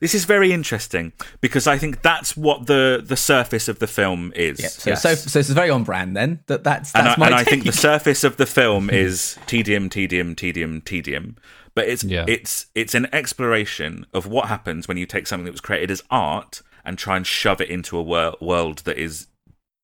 this 0.00 0.14
is 0.14 0.24
very 0.24 0.52
interesting 0.52 1.12
because 1.40 1.66
I 1.66 1.76
think 1.78 2.02
that's 2.02 2.36
what 2.36 2.66
the 2.66 3.02
the 3.04 3.16
surface 3.16 3.68
of 3.68 3.78
the 3.78 3.86
film 3.86 4.32
is. 4.34 4.60
Yeah. 4.60 4.68
So, 4.68 4.90
Yes. 4.90 5.02
so, 5.02 5.14
so 5.14 5.38
it's 5.38 5.50
very 5.50 5.70
on 5.70 5.84
brand 5.84 6.16
then. 6.16 6.40
That 6.46 6.64
that's 6.64 6.94
and, 6.94 7.06
that's 7.06 7.18
I, 7.18 7.20
my 7.20 7.26
and 7.26 7.34
I 7.34 7.44
think 7.44 7.64
the 7.64 7.72
surface 7.72 8.24
of 8.24 8.36
the 8.36 8.46
film 8.46 8.90
is 9.04 9.38
tedium, 9.46 9.88
tedium, 9.90 10.34
tedium, 10.34 10.80
tedium. 10.80 11.36
But 11.74 11.88
it's 11.88 12.04
Yeah. 12.04 12.24
it's 12.26 12.66
it's 12.74 12.94
an 12.94 13.08
exploration 13.12 14.06
of 14.14 14.26
what 14.26 14.48
happens 14.48 14.88
when 14.88 14.96
you 14.96 15.06
take 15.06 15.26
something 15.26 15.44
that 15.44 15.52
was 15.52 15.60
created 15.60 15.90
as 15.90 16.02
art 16.10 16.62
and 16.84 16.96
try 16.98 17.16
and 17.16 17.26
shove 17.26 17.60
it 17.60 17.68
into 17.68 17.96
a 17.98 18.02
wor- 18.02 18.36
world 18.40 18.78
that 18.80 18.96
is 18.98 19.26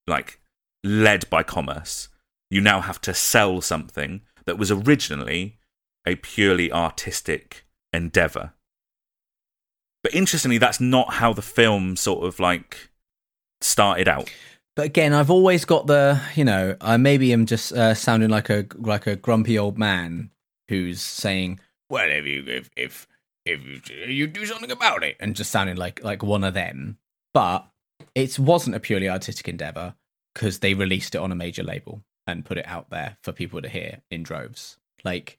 like 0.06 0.40
led 0.84 1.28
by 1.30 1.42
commerce. 1.42 2.08
You 2.50 2.60
now 2.60 2.80
have 2.80 3.00
to 3.00 3.14
sell 3.14 3.60
something 3.60 4.20
that 4.44 4.58
was 4.58 4.70
originally 4.70 5.58
a 6.06 6.16
purely 6.16 6.70
artistic 6.70 7.64
endeavor. 7.92 8.52
But 10.02 10.14
interestingly, 10.14 10.58
that's 10.58 10.80
not 10.80 11.14
how 11.14 11.32
the 11.32 11.42
film 11.42 11.96
sort 11.96 12.26
of 12.26 12.38
like 12.38 12.90
started 13.62 14.06
out. 14.06 14.30
But 14.76 14.86
again, 14.86 15.14
I've 15.14 15.30
always 15.30 15.64
got 15.64 15.86
the 15.86 16.20
you 16.34 16.44
know 16.44 16.76
I 16.80 16.98
maybe 16.98 17.32
am 17.32 17.46
just 17.46 17.72
uh, 17.72 17.94
sounding 17.94 18.28
like 18.28 18.50
a 18.50 18.66
like 18.76 19.06
a 19.06 19.16
grumpy 19.16 19.58
old 19.58 19.78
man 19.78 20.30
who's 20.68 21.00
saying, 21.00 21.60
"Well, 21.88 22.10
if 22.10 22.26
you 22.26 22.44
if 22.46 22.70
if 22.76 23.06
if 23.46 23.64
you, 23.64 23.80
you 24.06 24.26
do 24.26 24.44
something 24.44 24.70
about 24.70 25.02
it," 25.02 25.16
and 25.20 25.34
just 25.34 25.50
sounding 25.50 25.76
like 25.76 26.04
like 26.04 26.22
one 26.22 26.44
of 26.44 26.52
them. 26.52 26.98
But 27.32 27.66
it 28.14 28.38
wasn't 28.38 28.76
a 28.76 28.80
purely 28.80 29.08
artistic 29.08 29.48
endeavor 29.48 29.94
because 30.34 30.58
they 30.58 30.74
released 30.74 31.14
it 31.14 31.18
on 31.18 31.32
a 31.32 31.36
major 31.36 31.62
label 31.62 32.02
and 32.26 32.44
put 32.44 32.58
it 32.58 32.66
out 32.66 32.90
there 32.90 33.16
for 33.22 33.32
people 33.32 33.62
to 33.62 33.68
hear 33.68 34.02
in 34.10 34.22
droves. 34.22 34.76
Like 35.04 35.38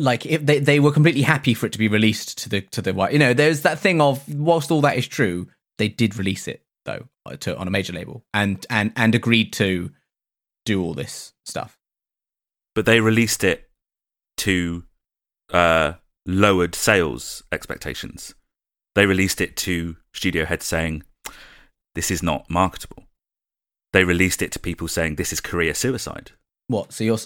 like 0.00 0.26
if 0.26 0.46
they, 0.46 0.60
they 0.60 0.80
were 0.80 0.92
completely 0.92 1.22
happy 1.22 1.54
for 1.54 1.66
it 1.66 1.72
to 1.72 1.78
be 1.78 1.88
released 1.88 2.38
to 2.38 2.48
the 2.48 2.60
to 2.60 2.80
the 2.80 2.94
white 2.94 3.12
you 3.12 3.18
know 3.18 3.34
there's 3.34 3.62
that 3.62 3.80
thing 3.80 4.00
of 4.00 4.22
whilst 4.32 4.70
all 4.70 4.80
that 4.80 4.96
is 4.96 5.08
true 5.08 5.48
they 5.76 5.88
did 5.88 6.16
release 6.16 6.46
it 6.46 6.62
though 6.84 7.08
uh, 7.26 7.34
to, 7.34 7.56
on 7.56 7.66
a 7.66 7.70
major 7.72 7.92
label 7.92 8.24
and 8.32 8.64
and 8.70 8.92
and 8.94 9.16
agreed 9.16 9.52
to 9.52 9.90
do 10.64 10.80
all 10.80 10.94
this 10.94 11.32
stuff 11.44 11.80
but 12.76 12.86
they 12.86 13.00
released 13.00 13.42
it 13.42 13.68
to 14.36 14.84
uh, 15.52 15.94
lowered 16.24 16.76
sales 16.76 17.42
expectations. 17.50 18.36
They 18.94 19.04
released 19.04 19.40
it 19.40 19.56
to 19.56 19.96
studio 20.12 20.44
heads 20.44 20.64
saying, 20.64 21.02
"This 21.96 22.12
is 22.12 22.22
not 22.22 22.48
marketable." 22.48 23.07
They 23.92 24.04
released 24.04 24.42
it 24.42 24.52
to 24.52 24.58
people 24.58 24.88
saying, 24.88 25.16
"This 25.16 25.32
is 25.32 25.40
career 25.40 25.74
suicide." 25.74 26.32
what 26.68 26.92
so 26.92 27.02
you're 27.02 27.18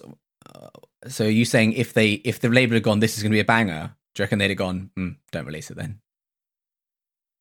uh, 0.54 0.68
so 1.08 1.26
are 1.26 1.30
you 1.30 1.44
saying 1.44 1.74
if 1.74 1.92
they 1.92 2.12
if 2.12 2.40
the 2.40 2.48
label 2.48 2.74
had 2.74 2.82
gone 2.82 3.00
this 3.00 3.16
is 3.16 3.22
going 3.22 3.30
to 3.30 3.36
be 3.36 3.40
a 3.40 3.44
banger 3.44 3.94
do 4.14 4.22
you 4.22 4.24
reckon 4.24 4.38
they'd 4.38 4.48
have 4.50 4.56
gone 4.56 4.90
mm, 4.98 5.16
don't 5.30 5.46
release 5.46 5.70
it 5.70 5.76
then 5.76 6.00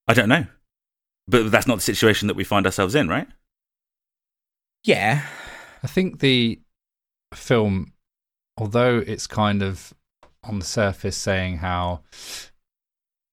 I 0.08 0.14
don't 0.14 0.30
know, 0.30 0.48
but 1.28 1.52
that's 1.52 1.68
not 1.68 1.76
the 1.76 1.82
situation 1.82 2.28
that 2.28 2.36
we 2.36 2.44
find 2.44 2.66
ourselves 2.66 2.96
in, 2.96 3.08
right? 3.08 3.28
yeah 4.84 5.24
I 5.84 5.88
think 5.88 6.20
the 6.20 6.60
film, 7.34 7.94
although 8.58 8.98
it's 8.98 9.26
kind 9.26 9.64
of 9.64 9.94
on 10.44 10.60
the 10.60 10.66
surface 10.66 11.16
saying 11.16 11.58
how 11.58 12.02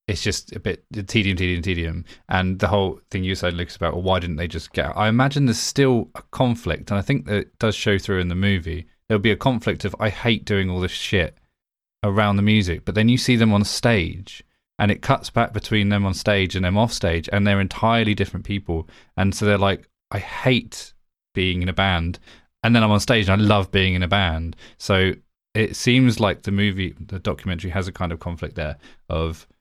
it's 0.09 0.23
just 0.23 0.55
a 0.57 0.61
bit 0.61 0.85
tedium, 1.07 1.37
tedium, 1.37 1.63
tedium, 1.63 2.05
and 2.29 2.59
the 2.59 2.69
whole 2.69 3.01
thing 3.11 3.25
you 3.25 3.35
said, 3.35 3.55
Lucas, 3.55 3.77
about 3.77 3.95
well, 3.95 4.03
why 4.03 4.19
didn't 4.19 4.37
they 4.37 4.49
just 4.49 4.73
get 4.73 4.87
out? 4.87 4.97
I 4.97 5.09
imagine 5.09 5.47
there's 5.47 5.59
still 5.59 6.11
a 6.15 6.23
conflict, 6.31 6.91
and 6.91 6.99
I 6.99 7.03
think 7.03 7.27
that 7.27 7.59
does 7.59 7.75
show 7.75 7.99
through 7.99 8.21
in 8.21 8.29
the 8.29 8.35
movie. 8.35 8.87
There'll 9.09 9.21
be 9.21 9.31
a 9.31 9.37
conflict 9.37 9.85
of 9.85 9.95
I 10.01 10.09
hate 10.09 10.45
doing 10.45 10.69
all 10.69 10.81
this 10.81 10.91
shit 10.91 11.39
around 12.03 12.37
the 12.37 12.43
music, 12.43 12.85
but 12.85 12.95
then 12.95 13.09
you 13.09 13.19
see 13.19 13.37
them 13.37 13.53
on 13.53 13.65
stage. 13.65 14.43
And 14.81 14.93
it 14.93 15.03
cuts 15.03 15.29
back 15.29 15.53
between 15.53 15.89
them 15.89 16.07
on 16.07 16.15
stage 16.15 16.55
and 16.55 16.65
them 16.65 16.79
off 16.79 16.93
stage, 16.93 17.29
and 17.33 17.45
they're 17.45 17.61
entirely 17.61 18.15
different 18.15 18.47
people. 18.47 18.89
And 19.17 19.35
so 19.35 19.45
they're 19.45 19.59
like, 19.59 19.89
I 20.13 20.19
hate 20.19 20.95
being 21.35 21.63
in 21.63 21.69
a 21.69 21.73
band 21.73 22.21
and 22.63 22.75
then 22.75 22.83
I'm 22.83 22.91
on 22.91 23.01
stage 23.01 23.29
and 23.29 23.41
I 23.41 23.45
love 23.45 23.71
being 23.71 23.95
in 23.95 24.03
a 24.03 24.09
band. 24.09 24.57
So 24.79 25.13
it 25.55 25.77
seems 25.77 26.21
like 26.21 26.43
the 26.43 26.53
movie, 26.53 26.95
the 26.99 27.19
documentary 27.19 27.71
has 27.71 27.89
a 27.89 27.93
kind 27.93 28.13
of 28.13 28.21
conflict 28.21 28.57
there 28.57 28.77
of 29.09 29.47
"Psh, 29.49 29.58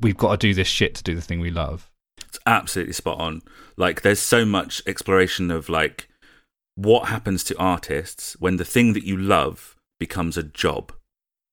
we've 0.00 0.16
got 0.16 0.32
to 0.32 0.36
do 0.36 0.54
this 0.54 0.68
shit 0.68 0.94
to 0.96 1.02
do 1.02 1.14
the 1.14 1.20
thing 1.20 1.40
we 1.40 1.50
love. 1.50 1.90
It's 2.28 2.38
absolutely 2.46 2.92
spot 2.94 3.18
on. 3.20 3.42
Like, 3.76 4.02
there's 4.02 4.20
so 4.20 4.44
much 4.44 4.82
exploration 4.86 5.50
of 5.50 5.68
like 5.68 6.08
what 6.76 7.08
happens 7.08 7.44
to 7.44 7.58
artists 7.58 8.36
when 8.40 8.56
the 8.56 8.64
thing 8.64 8.92
that 8.94 9.04
you 9.04 9.16
love 9.16 9.76
becomes 9.98 10.36
a 10.36 10.42
job, 10.42 10.92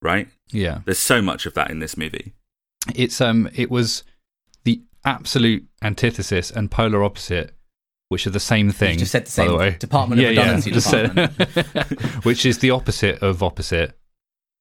right? 0.02 0.28
Yeah, 0.52 0.80
There's 0.86 1.00
so 1.00 1.22
much 1.22 1.46
of 1.46 1.54
that 1.56 1.70
in 1.72 1.80
this 1.80 1.98
movie. 1.98 2.34
it's 2.96 3.20
um, 3.20 3.50
it 3.54 3.70
was 3.70 4.04
the 4.64 4.82
absolute 5.04 5.66
antithesis 5.82 6.50
and 6.52 6.72
polar 6.72 7.04
opposite, 7.04 7.54
which 8.10 8.26
are 8.26 8.30
the 8.32 8.40
same 8.40 8.72
thing. 8.72 8.98
just 9.00 9.12
said 9.12 9.26
the 9.26 9.42
by 9.42 9.48
same 9.48 9.58
way. 9.58 9.72
Department 9.80 10.22
of 10.22 10.28
Redundancy 10.30 10.72
just 10.72 10.90
said- 10.90 11.14
Department. 11.16 12.00
which 12.26 12.46
is 12.46 12.60
the 12.60 12.72
opposite 12.72 13.22
of 13.22 13.44
opposite. 13.44 13.98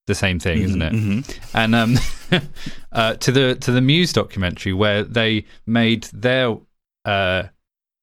The 0.06 0.14
same 0.14 0.38
thing, 0.38 0.62
isn't 0.62 0.82
it? 0.82 0.92
Mhm. 0.92 1.38
and 1.54 1.74
um, 1.74 1.96
uh, 2.92 3.14
to 3.14 3.32
the 3.32 3.54
to 3.56 3.72
the 3.72 3.80
Muse 3.80 4.12
documentary 4.12 4.72
where 4.72 5.02
they 5.02 5.44
made 5.66 6.04
their 6.12 6.56
uh, 7.04 7.44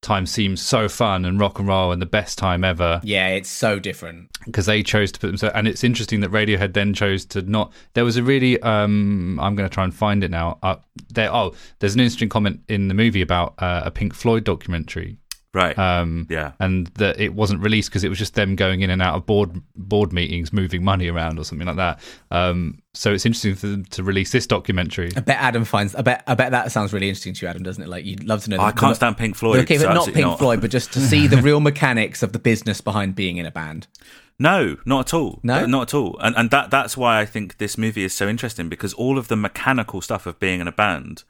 time 0.01 0.25
seem 0.25 0.57
so 0.57 0.89
fun 0.89 1.23
and 1.23 1.39
rock 1.39 1.59
and 1.59 1.67
roll 1.67 1.93
and 1.93 2.01
the 2.01 2.05
best 2.05 2.37
time 2.37 2.65
ever 2.65 2.99
yeah 3.05 3.29
it's 3.29 3.47
so 3.49 3.79
different 3.79 4.29
because 4.45 4.65
they 4.65 4.83
chose 4.83 5.09
to 5.13 5.19
put 5.19 5.27
themselves. 5.27 5.55
And 5.55 5.65
it's 5.65 5.81
interesting 5.85 6.19
that 6.19 6.31
Radiohead 6.31 6.73
then 6.73 6.93
chose 6.93 7.23
to 7.27 7.41
not. 7.43 7.71
There 7.93 8.03
was 8.03 8.17
a 8.17 8.23
really 8.23 8.61
um, 8.61 9.39
I'm 9.39 9.55
going 9.55 9.69
to 9.69 9.73
try 9.73 9.85
and 9.85 9.95
find 9.95 10.21
it 10.21 10.29
now. 10.31 10.59
Uh, 10.61 10.75
there, 11.13 11.33
oh, 11.33 11.53
there's 11.79 11.93
an 11.93 12.01
interesting 12.01 12.27
comment 12.27 12.59
in 12.67 12.89
the 12.89 12.93
movie 12.93 13.21
about 13.21 13.53
uh, 13.59 13.83
a 13.85 13.91
Pink 13.91 14.13
Floyd 14.13 14.43
documentary. 14.43 15.17
Right. 15.53 15.77
Um, 15.77 16.25
yeah. 16.31 16.53
and 16.59 16.87
that 16.95 17.19
it 17.19 17.35
wasn't 17.35 17.61
released 17.61 17.89
because 17.89 18.03
it 18.03 18.09
was 18.09 18.17
just 18.17 18.33
them 18.33 18.55
going 18.55 18.81
in 18.81 18.89
and 18.89 19.01
out 19.03 19.15
of 19.15 19.25
board 19.27 19.61
board 19.75 20.11
meetings, 20.11 20.51
moving 20.51 20.83
money 20.83 21.07
around 21.09 21.37
or 21.37 21.45
something 21.45 21.67
like 21.67 21.75
that. 21.75 21.99
Um, 22.31 22.79
so 22.95 23.13
it's 23.13 23.23
interesting 23.25 23.53
for 23.53 23.67
them 23.67 23.85
to 23.85 24.03
release 24.03 24.31
this 24.31 24.47
documentary. 24.47 25.11
I 25.15 25.19
bet 25.19 25.37
Adam 25.39 25.63
finds. 25.63 25.93
I 25.93 26.01
bet. 26.01 26.23
I 26.25 26.33
bet 26.33 26.51
that 26.51 26.71
sounds 26.71 26.91
really 26.91 27.07
interesting 27.07 27.35
to 27.35 27.45
you, 27.45 27.49
Adam, 27.49 27.61
doesn't 27.61 27.83
it? 27.83 27.87
Like 27.87 28.03
you'd 28.03 28.23
love 28.23 28.43
to 28.45 28.49
know. 28.49 28.59
I 28.59 28.71
the- 28.71 28.79
can't 28.79 28.91
the- 28.91 28.95
stand 28.95 29.17
Pink 29.17 29.35
Floyd. 29.35 29.59
Okay, 29.59 29.77
so 29.77 29.83
but 29.85 29.93
not 29.93 29.97
absolutely 30.07 30.23
Pink 30.23 30.37
Floyd, 30.39 30.61
but 30.61 30.71
just 30.71 30.91
to 30.93 30.99
see 30.99 31.27
the 31.27 31.37
real 31.37 31.59
mechanics 31.59 32.23
of 32.23 32.33
the 32.33 32.39
business 32.39 32.81
behind 32.81 33.13
being 33.15 33.37
in 33.37 33.45
a 33.45 33.51
band. 33.51 33.87
No, 34.39 34.77
not 34.83 35.07
at 35.09 35.13
all. 35.13 35.39
No? 35.43 35.63
Uh, 35.63 35.65
not 35.67 35.89
at 35.89 35.93
all. 35.93 36.17
And 36.19 36.35
and 36.35 36.49
that 36.49 36.71
that's 36.71 36.97
why 36.97 37.19
I 37.21 37.25
think 37.25 37.59
this 37.59 37.77
movie 37.77 38.03
is 38.03 38.15
so 38.15 38.27
interesting 38.27 38.67
because 38.67 38.91
all 38.95 39.19
of 39.19 39.27
the 39.27 39.35
mechanical 39.35 40.01
stuff 40.01 40.25
of 40.25 40.39
being 40.39 40.59
in 40.59 40.67
a 40.67 40.71
band 40.71 41.23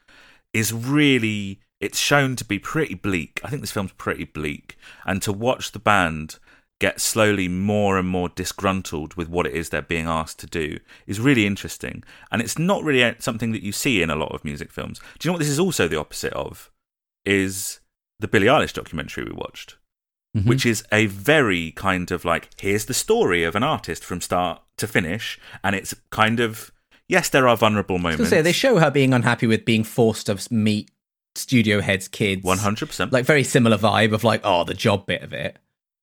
is 0.54 0.72
really 0.72 1.60
it's 1.84 2.00
shown 2.00 2.36
to 2.38 2.46
be 2.46 2.60
pretty 2.60 2.96
bleak. 2.96 3.40
I 3.44 3.50
think 3.50 3.62
this 3.62 3.72
film's 3.72 3.92
pretty 3.94 4.26
bleak, 4.26 4.78
and 5.06 5.22
to 5.22 5.32
watch 5.34 5.72
the 5.72 5.80
band 5.80 6.40
get 6.80 7.00
slowly 7.00 7.48
more 7.48 7.98
and 7.98 8.08
more 8.08 8.28
disgruntled 8.30 9.14
with 9.16 9.30
what 9.30 9.46
it 9.48 9.54
is 9.54 9.70
they're 9.70 9.82
being 9.82 10.08
asked 10.08 10.40
to 10.40 10.48
do 10.48 10.80
is 11.08 11.20
really 11.20 11.46
interesting. 11.46 12.04
And 12.32 12.42
it's 12.42 12.60
not 12.60 12.84
really 12.84 13.16
something 13.20 13.52
that 13.54 13.64
you 13.64 13.72
see 13.72 14.02
in 14.02 14.10
a 14.10 14.16
lot 14.16 14.34
of 14.34 14.44
music 14.44 14.70
films. 14.72 15.00
Do 15.20 15.26
you 15.26 15.30
know 15.30 15.34
what 15.34 15.40
this 15.40 15.50
is 15.50 15.60
also 15.60 15.88
the 15.88 16.00
opposite 16.00 16.34
of? 16.34 16.72
Is 17.26 17.80
the 18.20 18.28
Billie 18.28 18.48
Eilish 18.48 18.74
documentary 18.74 19.24
we 19.24 19.32
watched? 19.32 19.78
Mhm. 20.36 20.46
which 20.48 20.66
is 20.66 20.84
a 20.92 21.06
very 21.06 21.70
kind 21.74 22.10
of 22.10 22.26
like 22.26 22.50
here's 22.60 22.86
the 22.86 22.94
story 22.96 23.44
of 23.44 23.56
an 23.56 23.62
artist 23.62 24.04
from 24.04 24.20
start 24.20 24.64
to 24.78 24.88
finish, 24.88 25.40
and 25.64 25.76
it's 25.76 25.94
kind 26.10 26.40
of 26.40 26.72
yes, 27.08 27.30
there 27.30 27.48
are 27.48 27.56
vulnerable 27.56 28.00
moments. 28.00 28.32
say 28.32 28.42
they 28.42 28.52
show 28.52 28.80
her 28.80 28.90
being 28.90 29.14
unhappy 29.14 29.46
with 29.46 29.64
being 29.64 29.84
forced 29.84 30.26
to 30.26 30.36
meet 30.50 30.90
studio 31.36 31.82
heads' 31.82 32.08
kids. 32.08 32.44
one 32.44 32.60
hundred 32.60 32.88
percent, 32.88 33.12
Like 33.12 33.26
very 33.26 33.44
similar 33.44 33.78
vibe 33.78 34.14
of 34.14 34.24
like, 34.24 34.42
oh, 34.44 34.64
the 34.64 34.74
job 34.74 35.06
bit 35.06 35.22
of 35.24 35.34
it. 35.34 35.58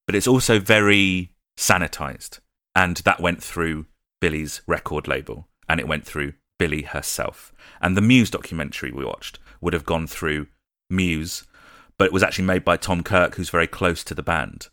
but 0.07 0.17
it's 0.17 0.27
also 0.29 0.59
very 0.59 1.33
sanitized, 1.57 2.41
and 2.75 2.97
that 2.99 3.21
went 3.21 3.43
through 3.43 3.87
Billie's 4.21 4.63
record 4.67 5.07
label, 5.07 5.49
and 5.69 5.79
it 5.81 5.89
went 5.89 6.05
through 6.05 6.35
Billie 6.59 6.83
herself, 6.83 7.53
and 7.81 7.97
the 7.97 8.03
Muse 8.03 8.31
documentary 8.31 8.91
we 8.93 9.05
watched 9.05 9.39
would 9.61 9.73
have 9.73 9.87
gone 9.87 10.07
through 10.07 10.47
Muse, 10.89 11.47
but 11.97 12.07
it 12.07 12.13
was 12.13 12.23
actually 12.23 12.47
made 12.47 12.65
by 12.65 12.77
Tom 12.77 13.03
Kirk, 13.03 13.37
who's 13.37 13.51
very 13.51 13.67
close 13.67 14.03
to 14.05 14.15
the 14.15 14.23
band. 14.23 14.69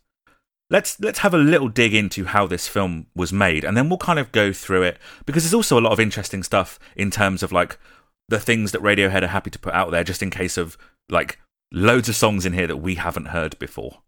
Let's 0.70 1.00
let's 1.00 1.20
have 1.20 1.32
a 1.32 1.38
little 1.38 1.68
dig 1.68 1.94
into 1.94 2.26
how 2.26 2.46
this 2.46 2.68
film 2.68 3.06
was 3.14 3.32
made, 3.32 3.64
and 3.64 3.76
then 3.76 3.88
we'll 3.88 3.98
kind 3.98 4.18
of 4.18 4.32
go 4.32 4.52
through 4.52 4.82
it. 4.82 4.98
Because 5.24 5.44
there's 5.44 5.54
also 5.54 5.78
a 5.78 5.80
lot 5.80 5.92
of 5.92 6.00
interesting 6.00 6.42
stuff 6.42 6.78
in 6.94 7.10
terms 7.10 7.42
of 7.42 7.52
like 7.52 7.78
the 8.28 8.38
things 8.40 8.72
that 8.72 8.82
Radiohead 8.82 9.22
are 9.22 9.28
happy 9.28 9.50
to 9.50 9.58
put 9.58 9.74
out 9.74 9.90
there, 9.90 10.04
just 10.04 10.22
in 10.22 10.30
case 10.30 10.56
of 10.56 10.76
like 11.08 11.38
loads 11.72 12.08
of 12.08 12.14
songs 12.16 12.44
in 12.46 12.52
here 12.52 12.66
that 12.66 12.78
we 12.78 12.94
haven't 12.96 13.26
heard 13.26 13.58
before, 13.58 13.98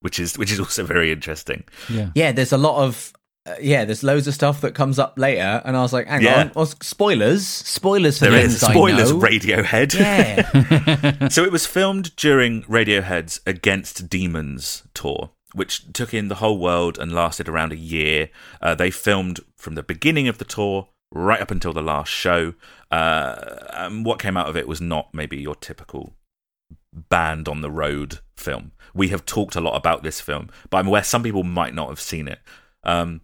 which 0.00 0.18
is 0.18 0.36
which 0.38 0.52
is 0.52 0.60
also 0.60 0.84
very 0.84 1.12
interesting. 1.12 1.64
Yeah. 1.88 2.10
Yeah, 2.14 2.32
there's 2.32 2.52
a 2.52 2.58
lot 2.58 2.84
of 2.84 3.12
uh, 3.46 3.54
yeah, 3.60 3.86
there's 3.86 4.02
loads 4.02 4.26
of 4.28 4.34
stuff 4.34 4.60
that 4.60 4.74
comes 4.74 4.98
up 4.98 5.14
later, 5.18 5.62
and 5.64 5.74
I 5.74 5.80
was 5.80 5.94
like, 5.94 6.06
hang 6.06 6.20
Yeah. 6.22 6.40
on, 6.42 6.52
well, 6.54 6.66
spoilers, 6.66 7.46
spoilers 7.46 8.18
for 8.18 8.26
There 8.26 8.38
things 8.40 8.54
is 8.54 8.60
spoilers, 8.60 9.10
I 9.10 9.14
know. 9.14 9.20
Radiohead. 9.20 9.94
Yeah, 9.98 11.28
so 11.28 11.44
it 11.44 11.50
was 11.50 11.64
filmed 11.64 12.14
during 12.16 12.62
Radiohead's 12.64 13.40
Against 13.46 14.10
Demons 14.10 14.82
tour, 14.92 15.30
which 15.54 15.90
took 15.94 16.12
in 16.12 16.28
the 16.28 16.34
whole 16.36 16.58
world 16.58 16.98
and 16.98 17.12
lasted 17.14 17.48
around 17.48 17.72
a 17.72 17.76
year. 17.78 18.28
Uh, 18.60 18.74
they 18.74 18.90
filmed 18.90 19.40
from 19.56 19.74
the 19.74 19.82
beginning 19.82 20.28
of 20.28 20.36
the 20.36 20.44
tour 20.44 20.88
right 21.12 21.40
up 21.40 21.50
until 21.50 21.72
the 21.72 21.82
last 21.82 22.08
show. 22.08 22.54
Uh, 22.90 23.66
and 23.72 24.04
what 24.04 24.18
came 24.18 24.36
out 24.36 24.48
of 24.48 24.56
it 24.56 24.68
was 24.68 24.80
not 24.80 25.12
maybe 25.12 25.38
your 25.38 25.54
typical 25.54 26.14
band 26.92 27.48
on 27.48 27.60
the 27.60 27.70
road 27.70 28.20
film. 28.36 28.72
We 28.94 29.08
have 29.08 29.24
talked 29.26 29.56
a 29.56 29.60
lot 29.60 29.76
about 29.76 30.02
this 30.02 30.20
film, 30.20 30.50
but 30.70 30.78
I'm 30.78 30.88
aware 30.88 31.04
some 31.04 31.22
people 31.22 31.44
might 31.44 31.74
not 31.74 31.88
have 31.88 32.00
seen 32.00 32.28
it. 32.28 32.40
Um, 32.84 33.20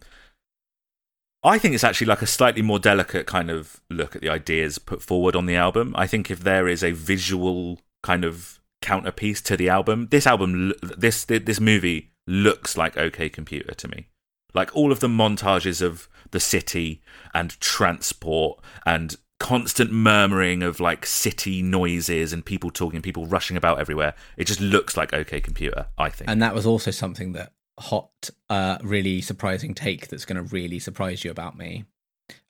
I 1.43 1.57
think 1.57 1.75
it's 1.75 1.83
actually 1.83 2.07
like 2.07 2.21
a 2.21 2.27
slightly 2.27 2.61
more 2.61 2.79
delicate 2.79 3.25
kind 3.25 3.49
of 3.49 3.81
look 3.89 4.15
at 4.15 4.21
the 4.21 4.29
ideas 4.29 4.79
put 4.79 5.01
forward 5.01 5.35
on 5.35 5.45
the 5.45 5.55
album. 5.55 5.93
I 5.95 6.07
think 6.07 6.31
if 6.31 6.41
there 6.41 6.67
is 6.67 6.83
a 6.83 6.91
visual 6.91 7.79
kind 8.03 8.25
of 8.25 8.59
counterpiece 8.81 9.41
to 9.41 9.57
the 9.57 9.69
album, 9.69 10.07
this 10.11 10.27
album, 10.27 10.73
this 10.81 11.25
this 11.25 11.59
movie 11.59 12.11
looks 12.25 12.75
like 12.77 12.97
OK 12.97 13.29
Computer 13.29 13.73
to 13.73 13.87
me. 13.87 14.07
Like 14.57 14.75
all 14.75 14.91
of 14.91 14.99
the 14.99 15.07
montages 15.07 15.81
of 15.81 16.09
the 16.31 16.39
city 16.41 17.01
and 17.33 17.51
transport 17.61 18.59
and 18.85 19.15
constant 19.39 19.91
murmuring 19.91 20.63
of 20.63 20.79
like 20.79 21.05
city 21.05 21.61
noises 21.61 22.33
and 22.33 22.43
people 22.43 22.71
talking, 22.71 23.01
people 23.01 23.25
rushing 23.27 23.55
about 23.55 23.79
everywhere. 23.79 24.13
It 24.35 24.45
just 24.47 24.59
looks 24.59 24.97
like 24.97 25.13
OK 25.13 25.39
Computer. 25.41 25.85
I 25.97 26.09
think. 26.09 26.29
and 26.29 26.41
that 26.41 26.53
was 26.55 26.65
also 26.65 26.91
something 26.91 27.33
that 27.33 27.53
hot, 27.79 28.29
uh, 28.49 28.79
really 28.81 29.21
surprising 29.21 29.73
take 29.75 30.07
that's 30.07 30.25
going 30.25 30.37
to 30.37 30.41
really 30.53 30.79
surprise 30.79 31.23
you 31.23 31.29
about 31.31 31.55
me. 31.57 31.85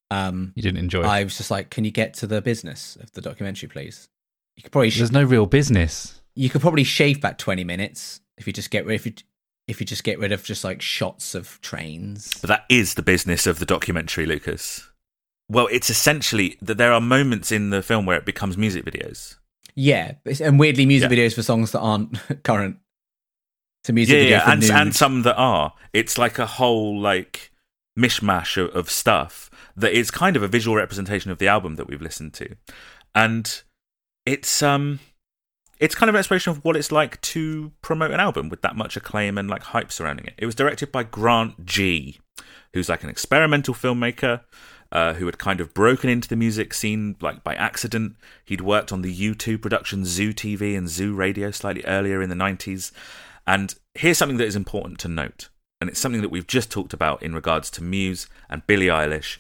Um, 0.10 0.54
You 0.56 0.64
didn't 0.64 0.80
enjoy 0.80 1.02
it. 1.02 1.06
I 1.08 1.24
was 1.26 1.36
just 1.38 1.52
like, 1.52 1.70
can 1.70 1.84
you 1.84 1.92
get 1.92 2.14
to 2.16 2.28
the 2.28 2.42
business 2.42 2.96
of 3.02 3.12
the 3.12 3.22
documentary, 3.22 3.68
please? 3.68 4.08
You 4.56 4.64
could 4.64 4.72
probably 4.72 4.90
sh- 4.90 5.00
There's 5.00 5.12
no 5.12 5.24
real 5.24 5.46
business. 5.46 6.22
you 6.36 6.50
could 6.50 6.62
probably 6.62 6.86
shave 6.86 7.20
back 7.20 7.38
twenty 7.38 7.64
minutes 7.66 8.22
if 8.38 8.48
you 8.48 8.54
just 8.54 8.72
get 8.72 8.86
rid 8.86 8.96
if 8.96 9.06
you 9.06 9.14
if 9.68 9.80
you 9.80 9.86
just 9.86 10.04
get 10.04 10.20
rid 10.20 10.32
of 10.32 10.44
just 10.44 10.64
like 10.64 10.82
shots 10.82 11.36
of 11.36 11.60
trains. 11.62 12.40
But 12.42 12.48
that 12.48 12.66
is 12.70 12.94
the 12.94 13.02
business 13.02 13.46
of 13.48 13.60
the 13.60 13.66
documentary, 13.66 14.26
Lucas. 14.26 14.90
Well, 15.50 15.68
it's 15.72 15.90
essentially 15.90 16.58
that 16.62 16.78
there 16.78 16.92
are 16.92 17.02
moments 17.02 17.52
in 17.52 17.70
the 17.70 17.82
film 17.82 18.06
where 18.06 18.18
it 18.18 18.26
becomes 18.26 18.58
music 18.58 18.86
videos. 18.86 19.36
Yeah, 19.76 20.14
and 20.42 20.60
weirdly, 20.60 20.86
music 20.86 21.10
Yeah. 21.12 21.18
videos 21.18 21.36
for 21.36 21.44
songs 21.44 21.72
that 21.72 21.80
aren't 21.80 22.18
current. 22.44 22.78
To 23.84 23.94
music 23.94 24.14
yeah, 24.16 24.20
video 24.22 24.38
yeah, 24.38 24.52
and 24.52 24.64
and 24.64 24.96
some 24.96 25.22
that 25.22 25.36
are. 25.36 25.74
It's 25.94 26.18
like 26.18 26.40
a 26.40 26.46
whole 26.46 27.00
like 27.00 27.52
mishmash 27.98 28.58
of, 28.58 28.76
of 28.76 28.90
stuff 28.90 29.50
that 29.78 29.94
is 29.94 30.12
kind 30.12 30.36
of 30.36 30.44
a 30.44 30.48
visual 30.48 30.76
representation 30.76 31.32
of 31.32 31.38
the 31.38 31.48
album 31.48 31.76
that 31.76 31.88
we've 31.88 32.02
listened 32.02 32.34
to, 32.34 32.56
and 33.16 33.62
it's 34.26 34.62
um, 34.62 35.00
it's 35.80 35.96
kind 35.96 36.10
of 36.10 36.16
an 36.16 36.20
exploration 36.20 36.52
of 36.52 36.64
what 36.64 36.76
it's 36.76 36.92
like 36.92 37.20
to 37.22 37.72
promote 37.82 38.12
an 38.12 38.20
album 38.20 38.50
with 38.50 38.62
that 38.62 38.76
much 38.76 38.98
acclaim 38.98 39.38
and 39.38 39.50
like 39.50 39.64
hype 39.64 39.92
surrounding 39.92 40.26
it. 40.26 40.34
It 40.38 40.46
was 40.46 40.56
directed 40.56 40.92
by 40.92 41.04
Grant 41.04 41.66
Gee, 41.66 42.20
who's 42.74 42.90
like 42.90 43.04
an 43.04 43.10
experimental 43.10 43.74
filmmaker. 43.74 44.42
Uh, 44.90 45.16
who 45.16 45.26
had 45.26 45.38
kind 45.38 45.60
of 45.60 45.74
broken 45.74 46.10
into 46.10 46.30
the 46.30 46.36
music 46.38 46.74
scene 46.74 47.18
like 47.20 47.44
by 47.44 47.54
accident. 47.56 48.16
He'd 48.46 48.62
worked 48.62 48.94
on 48.94 49.02
the 49.02 49.14
U2 49.14 49.62
production 49.62 50.06
Zoo 50.06 50.32
TV 50.32 50.78
and 50.78 50.88
Zoo 50.88 51.14
Radio 51.14 51.52
slightly 51.52 51.84
earlier 51.84 52.22
in 52.22 52.30
the 52.30 52.36
90s. 52.36 52.94
And 53.46 53.76
here's 53.96 54.18
something 54.18 54.38
that 54.38 54.48
is 54.48 54.56
important 54.56 54.98
to 55.00 55.10
note, 55.10 55.50
and 55.82 55.90
it's 55.90 56.00
something 56.00 56.22
that 56.22 56.30
we've 56.30 56.48
just 56.48 56.72
talked 56.72 56.94
about 56.94 57.22
in 57.22 57.36
regards 57.36 57.70
to 57.72 57.84
Muse 57.84 58.30
and 58.50 58.66
Billie 58.66 58.88
Eilish 58.88 59.40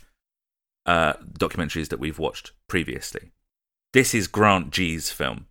uh, 0.85 1.13
documentaries 1.39 1.89
that 1.89 1.99
we've 1.99 2.19
watched 2.19 2.51
previously. 2.67 3.31
This 3.93 4.13
is 4.13 4.27
Grant 4.27 4.71
Gee's 4.71 5.11
film. 5.11 5.47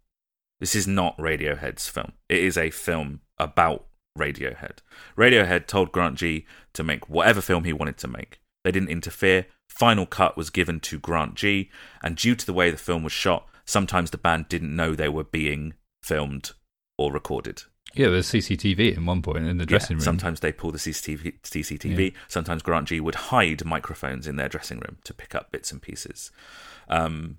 This 0.61 0.75
is 0.75 0.87
not 0.87 1.17
Radiohead's 1.19 1.89
film. 1.89 2.13
It 2.29 2.39
is 2.39 2.57
a 2.57 2.71
film 2.71 3.21
about 3.39 3.87
Radiohead. 4.19 4.79
Radiohead 5.17 5.67
told 5.67 5.93
Grant 5.93 6.17
Gee 6.17 6.47
to 6.73 6.83
make 6.83 7.09
whatever 7.09 7.41
film 7.41 7.65
he 7.65 7.73
wanted 7.73 7.99
to 7.99 8.09
make. 8.09 8.41
They 8.65 8.73
didn't 8.73 8.89
interfere. 8.89 9.47
Final 9.69 10.07
cut 10.07 10.37
was 10.37 10.51
given 10.51 10.81
to 10.81 10.99
Grant 10.99 11.35
Gee, 11.35 11.71
and 12.03 12.17
due 12.17 12.35
to 12.35 12.47
the 12.47 12.53
way 12.55 12.71
the 12.71 12.77
film 12.79 13.03
was 13.03 13.13
shot, 13.13 13.47
sometimes 13.65 14.11
the 14.11 14.19
band 14.19 14.49
didn't 14.49 14.75
know 14.75 14.95
they 14.95 15.09
were 15.09 15.25
being 15.25 15.75
filmed 16.03 16.53
or 16.97 17.13
recorded. 17.13 17.63
Yeah, 17.95 18.09
there's 18.09 18.29
CCTV 18.31 18.97
in 18.97 19.07
one 19.07 19.23
point 19.23 19.47
in 19.47 19.59
the 19.59 19.65
Yeah, 19.65 19.69
dressing 19.69 19.97
room. 19.97 20.05
Sometimes 20.05 20.41
they 20.41 20.53
pull 20.53 20.71
the 20.71 20.79
CCTV. 20.79 21.41
CCTV. 21.43 22.15
Sometimes 22.29 22.63
Grant 22.63 22.89
Gee 22.89 23.01
would 23.01 23.15
hide 23.15 23.65
microphones 23.65 24.27
in 24.27 24.37
their 24.37 24.49
dressing 24.49 24.79
room 24.79 24.99
to 25.05 25.15
pick 25.15 25.35
up 25.35 25.51
bits 25.51 25.73
and 25.73 25.81
pieces. 25.81 26.31
Um, 26.89 27.39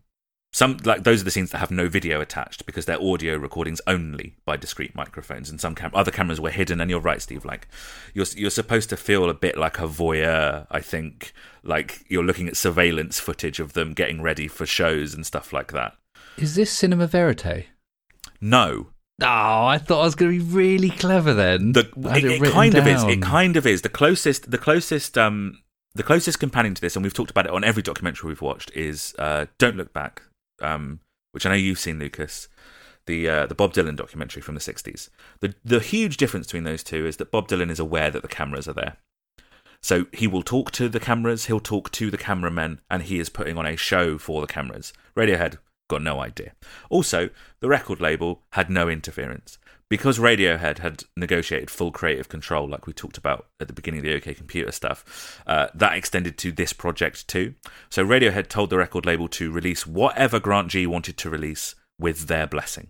some 0.57 0.77
like 0.85 1.03
those 1.03 1.21
are 1.21 1.23
the 1.23 1.29
scenes 1.29 1.51
that 1.51 1.59
have 1.59 1.69
no 1.69 1.87
video 1.87 2.19
attached 2.19 2.65
because 2.65 2.85
they're 2.85 2.99
audio 2.99 3.35
recordings 3.37 3.79
only 3.85 4.35
by 4.43 4.57
discrete 4.57 4.95
microphones, 4.95 5.51
and 5.51 5.61
some 5.61 5.75
cam- 5.75 5.91
other 5.93 6.09
cameras 6.09 6.41
were 6.41 6.49
hidden. 6.49 6.81
And 6.81 6.89
you're 6.89 6.99
right, 6.99 7.21
Steve. 7.21 7.45
Like 7.45 7.67
you're 8.15 8.25
you're 8.35 8.49
supposed 8.49 8.89
to 8.89 8.97
feel 8.97 9.29
a 9.29 9.35
bit 9.35 9.55
like 9.55 9.77
a 9.77 9.87
voyeur. 9.87 10.65
I 10.71 10.79
think 10.79 11.31
like 11.63 12.03
you're 12.09 12.23
looking 12.23 12.47
at 12.47 12.57
surveillance 12.57 13.19
footage 13.19 13.59
of 13.59 13.73
them 13.73 13.93
getting 13.93 14.19
ready 14.19 14.47
for 14.47 14.65
shows 14.65 15.13
and 15.13 15.27
stuff 15.27 15.53
like 15.53 15.71
that. 15.73 15.95
Is 16.37 16.55
this 16.55 16.71
cinema 16.71 17.05
verite? 17.05 17.67
No, 18.41 18.87
Oh, 19.21 19.65
I 19.65 19.77
thought 19.79 20.01
I 20.01 20.05
was 20.05 20.15
going 20.15 20.31
to 20.31 20.43
be 20.43 20.51
really 20.53 20.89
clever 20.91 21.33
then. 21.33 21.71
the, 21.73 21.81
it, 22.15 22.23
it 22.25 22.39
written 22.41 22.51
kind 22.51 22.75
of 22.75 22.87
is. 22.87 23.03
It 23.03 23.21
kind 23.21 23.57
of 23.57 23.65
is. 23.67 23.81
The 23.81 23.89
closest, 23.89 24.49
the 24.51 24.59
closest, 24.59 25.17
um, 25.17 25.59
the 25.95 26.03
closest 26.03 26.39
companion 26.39 26.73
to 26.75 26.81
this, 26.81 26.95
and 26.95 27.03
we've 27.03 27.13
talked 27.15 27.31
about 27.31 27.45
it 27.47 27.51
on 27.51 27.63
every 27.63 27.81
documentary 27.83 28.27
we've 28.29 28.41
watched, 28.41 28.71
is 28.75 29.15
uh, 29.19 29.45
"Don't 29.57 29.75
Look 29.75 29.91
Back," 29.93 30.21
um, 30.61 30.99
which 31.31 31.45
I 31.45 31.49
know 31.49 31.55
you've 31.55 31.79
seen, 31.79 31.99
Lucas. 31.99 32.47
The 33.05 33.29
uh, 33.29 33.45
the 33.45 33.55
Bob 33.55 33.73
Dylan 33.73 33.95
documentary 33.95 34.41
from 34.41 34.55
the 34.55 34.61
'60s. 34.61 35.09
The 35.39 35.55
the 35.63 35.79
huge 35.79 36.17
difference 36.17 36.47
between 36.47 36.65
those 36.65 36.83
two 36.83 37.05
is 37.05 37.17
that 37.17 37.31
Bob 37.31 37.47
Dylan 37.47 37.71
is 37.71 37.79
aware 37.79 38.11
that 38.11 38.21
the 38.21 38.27
cameras 38.27 38.67
are 38.67 38.73
there, 38.73 38.97
so 39.81 40.07
he 40.11 40.27
will 40.27 40.43
talk 40.43 40.71
to 40.71 40.89
the 40.89 40.99
cameras. 40.99 41.45
He'll 41.45 41.59
talk 41.59 41.91
to 41.91 42.11
the 42.11 42.17
cameramen, 42.17 42.81
and 42.89 43.03
he 43.03 43.19
is 43.19 43.29
putting 43.29 43.57
on 43.57 43.65
a 43.65 43.77
show 43.77 44.17
for 44.17 44.41
the 44.41 44.47
cameras. 44.47 44.91
Radiohead 45.15 45.57
got 45.87 46.01
no 46.01 46.19
idea. 46.19 46.53
Also, 46.89 47.29
the 47.59 47.69
record 47.69 48.01
label 48.01 48.43
had 48.51 48.69
no 48.69 48.89
interference. 48.89 49.57
Because 49.89 50.19
Radiohead 50.19 50.79
had 50.79 51.03
negotiated 51.15 51.69
full 51.69 51.91
creative 51.91 52.27
control, 52.27 52.67
like 52.67 52.87
we 52.87 52.93
talked 52.93 53.17
about 53.17 53.47
at 53.59 53.67
the 53.67 53.73
beginning 53.73 53.99
of 53.99 54.03
the 54.03 54.15
OK 54.15 54.33
Computer 54.33 54.71
stuff, 54.71 55.41
uh, 55.47 55.67
that 55.73 55.95
extended 55.95 56.37
to 56.39 56.51
this 56.51 56.73
project 56.73 57.27
too. 57.27 57.53
So 57.89 58.05
Radiohead 58.05 58.49
told 58.49 58.69
the 58.69 58.77
record 58.77 59.05
label 59.05 59.29
to 59.29 59.51
release 59.51 59.87
whatever 59.87 60.39
Grant 60.39 60.69
Gee 60.69 60.87
wanted 60.87 61.17
to 61.17 61.29
release 61.29 61.75
with 61.97 62.27
their 62.27 62.47
blessing. 62.47 62.89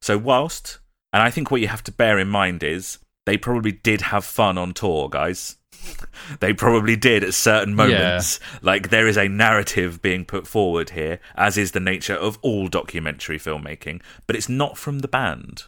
So, 0.00 0.18
whilst, 0.18 0.80
and 1.12 1.22
I 1.22 1.30
think 1.30 1.50
what 1.50 1.60
you 1.60 1.68
have 1.68 1.84
to 1.84 1.92
bear 1.92 2.18
in 2.18 2.28
mind 2.28 2.62
is 2.62 2.98
they 3.26 3.38
probably 3.38 3.72
did 3.72 4.02
have 4.02 4.24
fun 4.24 4.58
on 4.58 4.74
tour, 4.74 5.08
guys. 5.08 5.56
they 6.40 6.52
probably 6.52 6.96
did 6.96 7.24
at 7.24 7.34
certain 7.34 7.74
moments. 7.74 8.40
Like 8.62 8.90
there 8.90 9.06
is 9.06 9.16
a 9.16 9.28
narrative 9.28 10.02
being 10.02 10.24
put 10.24 10.46
forward 10.46 10.90
here, 10.90 11.20
as 11.36 11.56
is 11.56 11.72
the 11.72 11.80
nature 11.80 12.14
of 12.14 12.38
all 12.42 12.68
documentary 12.68 13.38
filmmaking, 13.38 14.02
but 14.26 14.36
it's 14.36 14.48
not 14.48 14.76
from 14.76 15.00
the 15.00 15.08
band, 15.08 15.64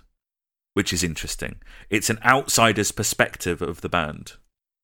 which 0.77 0.93
is 0.93 1.03
interesting. 1.03 1.57
It's 1.89 2.11
an 2.11 2.19
outsider's 2.23 2.93
perspective 2.93 3.63
of 3.63 3.81
the 3.81 3.89
band. 3.89 4.35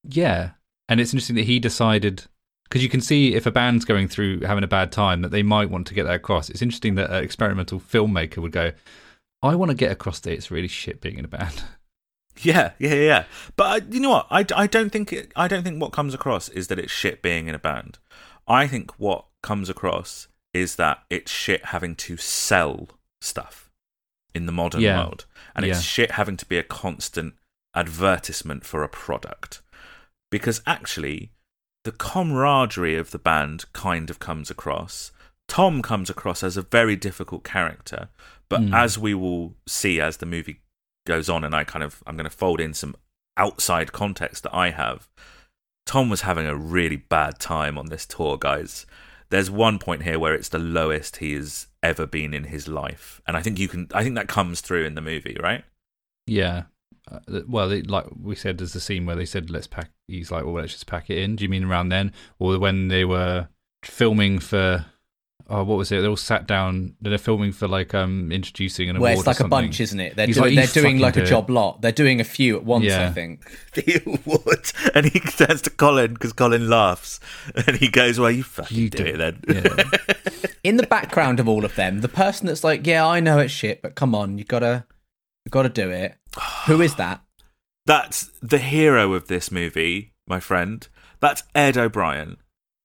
Yeah, 0.09 0.53
and 0.89 0.99
it's 1.01 1.13
interesting 1.13 1.37
that 1.37 1.45
he 1.45 1.59
decided 1.61 2.25
because 2.65 2.83
you 2.83 2.89
can 2.89 3.03
see 3.03 3.35
if 3.35 3.45
a 3.45 3.51
band's 3.51 3.85
going 3.85 4.09
through 4.09 4.41
having 4.41 4.65
a 4.65 4.69
bad 4.69 4.91
time 4.91 5.21
that 5.21 5.29
they 5.31 5.43
might 5.43 5.69
want 5.69 5.87
to 5.89 5.95
get 5.95 6.05
that 6.05 6.15
across. 6.15 6.49
It's 6.49 6.63
interesting 6.63 6.95
that 6.95 7.11
an 7.11 7.23
experimental 7.23 7.79
filmmaker 7.79 8.39
would 8.39 8.53
go, 8.53 8.73
"I 9.43 9.55
want 9.55 9.71
to 9.71 9.77
get 9.77 9.93
across 9.93 10.19
that 10.21 10.33
it's 10.33 10.51
really 10.51 10.69
shit 10.69 11.03
being 11.03 11.19
in 11.19 11.27
a 11.27 11.29
band." 11.29 11.63
Yeah, 12.41 12.73
yeah, 12.79 12.95
yeah. 12.95 13.25
But 13.57 13.65
I, 13.65 13.87
you 13.91 14.01
know 14.01 14.09
what? 14.09 14.27
I, 14.31 14.47
I 14.57 14.67
don't 14.67 14.89
think 14.91 15.13
it, 15.13 15.31
I 15.37 15.49
don't 15.49 15.63
think 15.63 15.79
what 15.83 15.93
comes 15.93 16.15
across 16.15 16.49
is 16.49 16.69
that 16.69 16.79
it's 16.79 16.91
shit 16.91 17.21
being 17.21 17.47
in 17.47 17.55
a 17.55 17.59
band. 17.59 17.99
I 18.49 18.67
think 18.67 18.99
what 18.99 19.27
comes 19.43 19.69
across 19.69 20.29
is 20.55 20.77
that 20.77 21.03
it's 21.11 21.31
shit 21.31 21.67
having 21.67 21.95
to 21.97 22.17
sell 22.17 22.89
stuff 23.21 23.71
in 24.35 24.47
the 24.47 24.53
modern 24.53 24.81
Yeah. 24.81 25.05
world, 25.05 25.27
and 25.55 25.65
it's 25.65 25.79
Yeah. 25.79 25.83
shit 25.83 26.11
having 26.13 26.37
to 26.39 26.47
be 26.47 26.59
a 26.59 26.63
constant 26.63 27.35
advertisement 27.75 28.65
for 28.65 28.83
a 28.83 28.89
product. 28.89 29.63
Because 30.31 30.63
actually, 30.67 31.31
the 31.85 31.93
camaraderie 31.93 32.97
of 32.97 33.11
the 33.11 33.19
band 33.19 33.65
kind 33.73 34.09
of 34.11 34.19
comes 34.19 34.51
across. 34.51 35.11
Thom 35.49 35.83
comes 35.83 36.09
across 36.09 36.43
as 36.43 36.57
a 36.57 36.63
very 36.63 36.97
difficult 36.97 37.45
character, 37.45 38.09
but 38.49 38.61
Mm. 38.63 38.75
as 38.75 38.99
we 38.99 39.15
will 39.15 39.57
see 39.67 40.01
as 40.01 40.19
the 40.19 40.27
movie 40.27 40.61
goes 41.07 41.29
on, 41.29 41.45
and 41.45 41.55
I 41.55 41.65
kind 41.65 41.83
of 41.83 42.03
I'm 42.07 42.17
going 42.17 42.31
to 42.31 42.37
fold 42.37 42.61
in 42.61 42.73
some 42.75 42.95
outside 43.37 43.93
context 43.93 44.45
that 44.45 44.55
I 44.55 44.71
have. 44.71 45.09
Thom 45.85 46.09
was 46.09 46.21
having 46.23 46.47
a 46.47 46.55
really 46.57 46.97
bad 46.97 47.41
time 47.41 47.77
on 47.77 47.87
this 47.87 48.07
tour, 48.07 48.39
guys. 48.39 48.87
There's 49.33 49.51
one 49.51 49.79
point 49.79 50.03
here 50.03 50.19
where 50.19 50.35
it's 50.35 50.51
the 50.51 50.59
lowest 50.59 51.17
he 51.17 51.33
has 51.33 51.67
ever 51.83 52.07
been 52.07 52.35
in 52.35 52.45
his 52.45 52.69
life, 52.69 53.23
and 53.27 53.35
I 53.35 53.41
think 53.41 53.59
you 53.59 53.67
can. 53.67 53.89
I 53.95 54.03
think 54.03 54.15
that 54.17 54.29
comes 54.29 54.61
through 54.61 54.85
in 54.85 54.95
the 54.95 55.01
movie, 55.01 55.39
right? 55.43 55.65
Yeah. 56.27 56.65
Uh, 57.11 57.41
well, 57.49 57.75
like 57.87 58.05
we 58.15 58.35
said, 58.35 58.59
there's 58.59 58.75
the 58.75 58.79
scene 58.79 59.07
where 59.07 59.17
they 59.17 59.25
said, 59.25 59.49
"Let's 59.49 59.67
pack." 59.67 59.91
He's 60.07 60.31
like, 60.31 60.45
"Well, 60.45 60.57
let's 60.57 60.75
just 60.75 60.87
pack 60.87 61.09
it 61.09 61.17
in." 61.17 61.37
Do 61.37 61.45
you 61.45 61.49
mean 61.49 61.65
around 61.65 61.89
then, 61.89 62.13
or 62.39 62.59
when 62.59 62.89
they 62.89 63.07
were 63.07 63.49
filming 63.83 64.39
for? 64.39 64.85
Oh, 65.55 65.65
what 65.65 65.77
was 65.77 65.93
it? 65.93 66.01
They 66.01 66.07
all 66.07 66.17
sat 66.17 66.47
down. 66.47 66.95
They're 67.03 67.19
filming 67.19 67.53
for 67.53 67.69
like 67.69 67.93
um 67.95 68.33
introducing 68.33 68.89
an 68.89 68.99
Where 68.99 69.13
award. 69.13 69.27
it's 69.27 69.39
or 69.41 69.43
like 69.45 69.47
a 69.47 69.49
bunch, 69.49 69.81
isn't 69.81 70.01
it? 70.01 70.17
They're 70.17 70.27
He's 70.27 70.37
doing, 70.37 70.55
like, 70.57 70.71
they're 70.71 70.83
doing 70.83 70.99
like 70.99 71.13
fucking 71.15 71.23
a 71.23 71.27
do 71.27 71.31
job 71.31 71.51
lot. 71.51 71.83
They're 71.83 71.93
doing 71.93 72.21
a 72.21 72.25
few 72.25 72.57
at 72.57 72.65
once, 72.65 72.85
Yeah. 72.87 73.07
I 73.07 73.13
think. 73.13 73.45
the 73.75 74.03
award, 74.07 74.73
and 74.95 75.07
he 75.07 75.21
turns 75.21 75.61
to 75.63 75.71
Colin 75.71 76.15
because 76.15 76.33
Colin 76.33 76.71
laughs, 76.71 77.21
and 77.67 77.77
he 77.77 77.89
goes, 77.89 78.19
"Well, 78.19 78.31
you 78.31 78.43
fucking 78.45 78.77
You 78.77 78.89
do 78.89 78.99
do 78.99 79.05
it 79.05 79.17
then." 79.19 79.41
Yeah. 79.47 80.51
In 80.65 80.79
the 80.79 80.87
background 80.87 81.39
of 81.39 81.49
all 81.49 81.65
of 81.67 81.75
them, 81.75 82.01
the 82.01 82.09
person 82.09 82.47
that's 82.47 82.65
like, 82.65 82.87
"Yeah, 82.87 83.07
I 83.07 83.21
know 83.21 83.39
it's 83.39 83.53
shit, 83.53 83.83
but 83.83 83.95
come 83.95 84.15
on, 84.15 84.39
you 84.39 84.45
gotta, 84.45 84.87
you 85.45 85.51
gotta 85.51 85.69
do 85.69 85.91
it." 85.91 86.15
Who 86.67 86.81
is 86.81 86.95
that? 86.95 87.21
That's 87.85 88.31
the 88.41 88.59
hero 88.59 89.13
of 89.13 89.29
this 89.29 89.51
movie, 89.53 90.15
my 90.27 90.41
friend. 90.41 90.89
That's 91.21 91.43
Ed 91.55 91.77
O'Brien. 91.77 92.39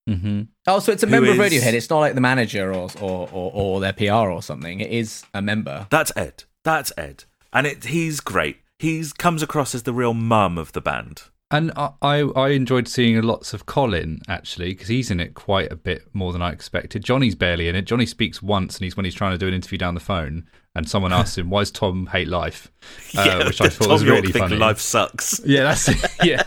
Hmm 0.07 0.41
Oh, 0.67 0.79
so 0.79 0.91
it's 0.91 1.03
a 1.03 1.05
Who 1.05 1.11
member 1.11 1.31
of 1.31 1.37
Radiohead. 1.37 1.73
It's 1.73 1.89
not 1.89 1.99
like 1.99 2.15
the 2.15 2.21
manager 2.21 2.73
or 2.73 2.89
or, 3.01 3.29
or 3.31 3.51
or 3.53 3.79
their 3.79 3.93
PR 3.93 4.29
or 4.31 4.41
something. 4.41 4.79
It 4.79 4.91
is 4.91 5.23
a 5.33 5.41
member. 5.41 5.87
That's 5.89 6.11
Ed. 6.15 6.43
That's 6.63 6.91
Ed, 6.97 7.25
and 7.53 7.67
it, 7.67 7.85
he's 7.85 8.19
great. 8.19 8.57
He 8.79 9.03
comes 9.17 9.41
across 9.41 9.73
as 9.73 9.83
the 9.83 9.93
real 9.93 10.13
mum 10.13 10.57
of 10.57 10.73
the 10.73 10.81
band. 10.81 11.23
And 11.49 11.71
I, 11.77 11.91
I, 12.01 12.17
I 12.35 12.49
enjoyed 12.49 12.89
seeing 12.89 13.21
lots 13.21 13.53
of 13.53 13.65
Colin 13.65 14.19
actually 14.27 14.69
because 14.69 14.89
he's 14.89 15.09
in 15.09 15.21
it 15.21 15.33
quite 15.33 15.71
a 15.71 15.77
bit 15.77 16.03
more 16.13 16.33
than 16.33 16.41
I 16.41 16.51
expected. 16.51 17.03
Jonny's 17.03 17.35
barely 17.35 17.69
in 17.69 17.75
it. 17.75 17.83
Jonny 17.83 18.05
speaks 18.05 18.41
once, 18.41 18.75
and 18.77 18.83
he's 18.83 18.97
when 18.97 19.05
he's 19.05 19.15
trying 19.15 19.31
to 19.31 19.37
do 19.37 19.47
an 19.47 19.53
interview 19.53 19.77
down 19.77 19.93
the 19.93 20.01
phone, 20.01 20.45
and 20.77 20.87
someone 20.89 21.11
asked 21.11 21.37
him, 21.37 21.49
"Why 21.49 21.61
does 21.61 21.71
Thom 21.71 22.07
hate 22.07 22.27
life?" 22.29 22.71
Uh, 23.17 23.43
which 23.45 23.59
I 23.61 23.67
thought 23.69 23.85
Thom 23.85 23.93
was 23.93 24.03
York 24.03 24.21
really 24.21 24.31
funny. 24.31 24.55
Life 24.57 24.79
sucks. 24.79 25.41
Yeah, 25.45 25.63
that's 25.63 25.89
it. 25.89 25.97
Yeah, 26.23 26.43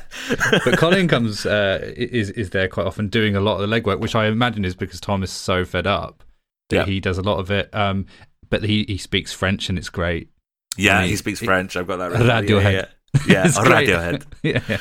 but 0.64 0.78
Colin 0.78 1.08
comes 1.08 1.44
uh, 1.44 1.92
is 1.96 2.30
is 2.30 2.50
there 2.50 2.68
quite 2.68 2.86
often 2.86 3.08
doing 3.08 3.36
a 3.36 3.40
lot 3.40 3.60
of 3.60 3.68
the 3.68 3.80
legwork, 3.80 3.98
which 4.00 4.14
I 4.14 4.26
imagine 4.26 4.64
is 4.64 4.74
because 4.74 5.00
Thom 5.00 5.22
is 5.22 5.30
so 5.30 5.64
fed 5.64 5.86
up 5.86 6.22
that 6.70 6.76
Yeah. 6.76 6.84
he 6.86 7.00
does 7.00 7.18
a 7.18 7.22
lot 7.22 7.38
of 7.38 7.50
it. 7.50 7.74
Um, 7.74 8.06
but 8.48 8.62
he 8.64 8.84
he 8.88 8.96
speaks 8.98 9.32
French 9.32 9.68
and 9.68 9.76
it's 9.78 9.88
great. 9.90 10.28
Yeah, 10.76 11.00
mean, 11.00 11.10
he 11.10 11.16
speaks 11.16 11.42
it- 11.42 11.46
French. 11.46 11.76
I've 11.76 11.86
got 11.86 11.96
that. 11.98 12.10
written. 12.12 12.26
Radiohead. 12.28 12.72
Yeah, 12.72 12.86
yeah, 13.26 13.46
yeah. 13.46 13.48
Radiohead. 13.48 14.24
yeah. 14.42 14.78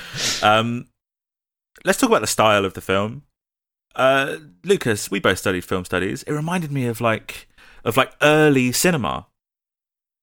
Um, 0.59 0.85
let's 1.85 1.99
talk 1.99 2.09
about 2.09 2.21
the 2.21 2.27
style 2.27 2.63
of 2.65 2.73
the 2.73 2.81
film. 2.81 3.23
Uh, 3.95 4.37
Lucas, 4.63 5.09
we 5.09 5.19
both 5.19 5.39
studied 5.39 5.65
film 5.65 5.83
studies. 5.85 6.23
It 6.23 6.31
reminded 6.33 6.71
me 6.71 6.85
of 6.85 7.01
like 7.01 7.47
of 7.83 7.97
like 7.97 8.11
early 8.21 8.71
cinema. 8.71 9.25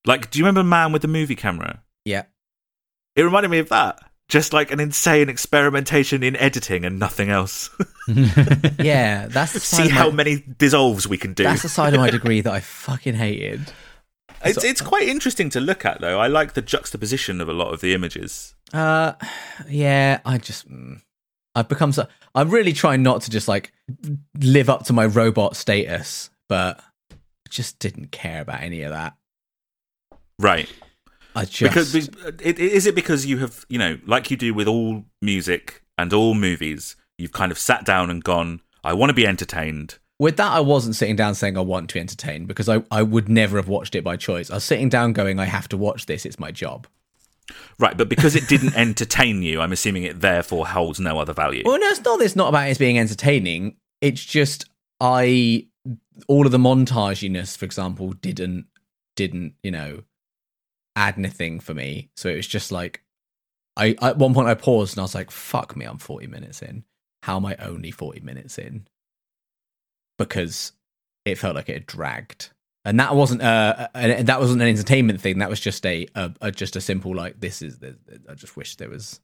Like, 0.07 0.31
do 0.31 0.38
you 0.38 0.45
remember 0.45 0.62
Man 0.62 0.92
with 0.92 1.03
the 1.03 1.09
movie 1.09 1.37
camera? 1.37 1.83
Yeah. 2.05 2.25
It 3.16 3.23
reminded 3.23 3.51
me 3.51 3.59
of 3.59 3.69
that. 3.71 3.99
Just 4.29 4.53
like 4.53 4.73
an 4.73 4.81
insane 4.81 5.29
experimentation 5.29 6.23
in 6.23 6.35
editing 6.37 6.85
and 6.85 6.99
nothing 6.99 7.31
else. 7.31 7.71
Yeah, 8.79 9.27
that's 9.31 9.53
the 9.53 9.59
See 9.59 9.88
how 9.88 10.11
my, 10.11 10.16
many 10.16 10.45
dissolves 10.59 11.09
we 11.09 11.19
can 11.19 11.35
do. 11.35 11.42
that's 11.42 11.62
the 11.62 11.69
side 11.69 11.92
of 11.92 11.99
my 11.99 12.11
degree 12.19 12.40
that 12.40 12.53
I 12.53 12.61
fucking 12.61 13.14
hated. 13.14 13.73
It's 14.45 14.62
it's 14.62 14.81
quite 14.81 15.09
interesting 15.09 15.51
to 15.51 15.61
look 15.61 15.85
at 15.85 16.01
though. 16.01 16.21
I 16.21 16.29
like 16.29 16.53
the 16.53 16.62
juxtaposition 16.62 17.40
of 17.40 17.49
a 17.49 17.53
lot 17.53 17.75
of 17.75 17.81
the 17.81 17.95
images. 17.95 18.55
Uh, 18.73 19.14
yeah, 19.69 20.21
I 20.25 20.38
just 20.38 20.71
mm, 20.71 21.01
I've 21.57 21.69
become 21.69 21.90
so. 21.90 22.07
I'm 22.33 22.51
really 22.51 22.73
trying 22.73 23.03
not 23.03 23.23
to 23.23 23.31
just 23.31 23.49
like 23.49 23.73
live 24.38 24.71
up 24.71 24.85
to 24.85 24.92
my 24.92 25.07
robot 25.07 25.57
status, 25.57 26.31
but 26.49 26.79
I 27.11 27.16
just 27.49 27.81
didn't 27.81 28.12
care 28.12 28.40
about 28.40 28.61
any 28.61 28.83
of 28.83 28.92
that. 28.92 29.14
Right. 30.38 30.72
I 31.35 31.44
just 31.44 31.61
Because 31.61 31.94
is 32.40 32.87
it 32.87 32.94
because 32.94 33.27
you 33.27 33.38
have, 33.38 33.64
you 33.68 33.79
know, 33.79 33.99
like 34.07 34.31
you 34.31 34.37
do 34.37 34.55
with 34.55 34.68
all 34.68 35.05
music 35.20 35.83
and 35.99 36.12
all 36.12 36.35
movies, 36.35 36.96
you've 37.18 37.33
kind 37.33 37.53
of 37.53 37.59
sat 37.59 37.85
down 37.85 38.11
and 38.11 38.25
gone, 38.25 38.61
I 38.83 38.94
want 38.94 39.11
to 39.11 39.14
be 39.14 39.27
entertained. 39.27 39.99
with 40.18 40.37
that 40.38 40.53
I 40.53 40.61
wasn't 40.61 40.96
sitting 40.96 41.16
down 41.16 41.35
saying 41.35 41.59
I 41.59 41.61
want 41.61 41.88
to 41.88 41.94
be 41.94 42.01
entertained 42.01 42.49
because 42.49 42.68
I 42.68 42.83
I 42.90 43.03
would 43.03 43.29
never 43.29 43.57
have 43.59 43.68
watched 43.68 43.94
it 43.94 44.05
by 44.05 44.16
choice. 44.16 44.51
I 44.51 44.55
was 44.55 44.64
sitting 44.64 44.88
down 44.88 45.12
going 45.12 45.38
I 45.38 45.44
have 45.44 45.68
to 45.68 45.77
watch 45.77 46.07
this. 46.07 46.25
It's 46.25 46.38
my 46.38 46.51
job. 46.51 46.87
Right, 47.79 47.96
but 47.96 48.09
because 48.09 48.35
it 48.35 48.49
didn't 48.49 48.75
entertain 48.87 49.42
you, 49.42 49.61
I'm 49.61 49.72
assuming 49.72 50.03
it 50.05 50.20
therefore 50.20 50.66
holds 50.66 50.99
no 50.99 51.18
other 51.18 51.33
value. 51.33 51.62
Well, 51.64 51.79
no, 51.79 51.87
it's 51.88 52.03
not. 52.03 52.20
It's 52.22 52.37
not 52.37 52.49
about 52.49 52.68
it 52.68 52.79
being 52.79 52.99
entertaining. 52.99 53.77
It's 54.01 54.25
just 54.25 54.64
I 55.01 55.66
all 56.29 56.46
of 56.46 56.53
the 56.53 56.59
montaginess, 56.59 57.57
for 57.57 57.64
example, 57.64 58.12
didn't 58.12 58.66
didn't 59.16 59.55
you 59.62 59.70
know 59.70 60.03
add 60.97 61.19
anything 61.19 61.61
for 61.61 61.75
me. 61.75 62.11
So 62.17 62.29
it 62.29 62.37
was 62.37 62.47
just 62.47 62.73
like 62.73 63.03
I 63.77 63.95
at 64.03 64.17
one 64.17 64.35
point 64.35 64.49
I 64.49 64.55
paused 64.55 64.95
and 64.95 65.01
I 65.01 65.05
was 65.05 65.15
like, 65.15 65.31
"Fuck 65.31 65.77
me, 65.77 65.85
I'm 65.85 65.99
40 65.99 66.27
minutes 66.27 66.63
in. 66.63 66.85
How 67.23 67.37
am 67.37 67.47
I 67.47 67.55
only 67.57 67.91
40 67.91 68.21
minutes 68.21 68.59
in?" 68.59 68.89
Because 70.19 70.73
it 71.25 71.37
felt 71.39 71.55
like 71.55 71.69
it 71.69 71.75
had 71.75 71.87
dragged. 71.87 72.51
And 72.85 73.01
that 73.01 73.15
wasn't 73.15 73.43
uh, 73.43 73.89
and 73.95 74.29
that 74.29 74.41
wasn't 74.41 74.63
an 74.63 74.69
entertainment 74.69 75.21
thing. 75.21 75.41
That 75.41 75.51
was 75.51 75.61
just 75.61 75.85
a, 75.85 76.07
a, 76.15 76.33
a 76.41 76.51
just 76.53 76.77
a 76.77 76.81
simple 76.81 77.15
like 77.15 77.41
this 77.41 77.61
is. 77.61 77.81
The, 77.81 77.97
I 78.29 78.35
just 78.35 78.57
wish 78.57 78.77
there 78.77 78.89
was. 78.89 79.21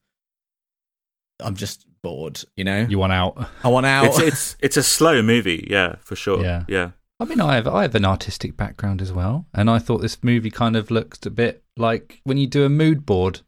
I'm 1.40 1.54
just 1.54 1.86
bored, 2.02 2.42
you 2.56 2.64
know. 2.64 2.80
You 2.88 2.98
want 2.98 3.12
out? 3.12 3.48
I 3.62 3.68
want 3.68 3.86
out. 3.86 4.06
It's 4.06 4.18
it's 4.18 4.56
it's 4.58 4.76
a 4.76 4.82
slow 4.82 5.22
movie, 5.22 5.68
yeah, 5.70 5.96
for 6.00 6.16
sure. 6.16 6.42
Yeah. 6.42 6.64
yeah. 6.66 6.90
I 7.22 7.24
mean, 7.24 7.40
I 7.40 7.54
have 7.54 7.68
I 7.68 7.82
have 7.82 7.94
an 7.94 8.04
artistic 8.04 8.56
background 8.56 9.00
as 9.00 9.12
well, 9.12 9.46
and 9.54 9.70
I 9.70 9.78
thought 9.78 9.98
this 9.98 10.24
movie 10.24 10.50
kind 10.50 10.74
of 10.74 10.90
looked 10.90 11.24
a 11.24 11.30
bit 11.30 11.62
like 11.76 12.20
when 12.24 12.36
you 12.36 12.48
do 12.48 12.64
a 12.64 12.68
mood 12.68 13.06
board, 13.06 13.42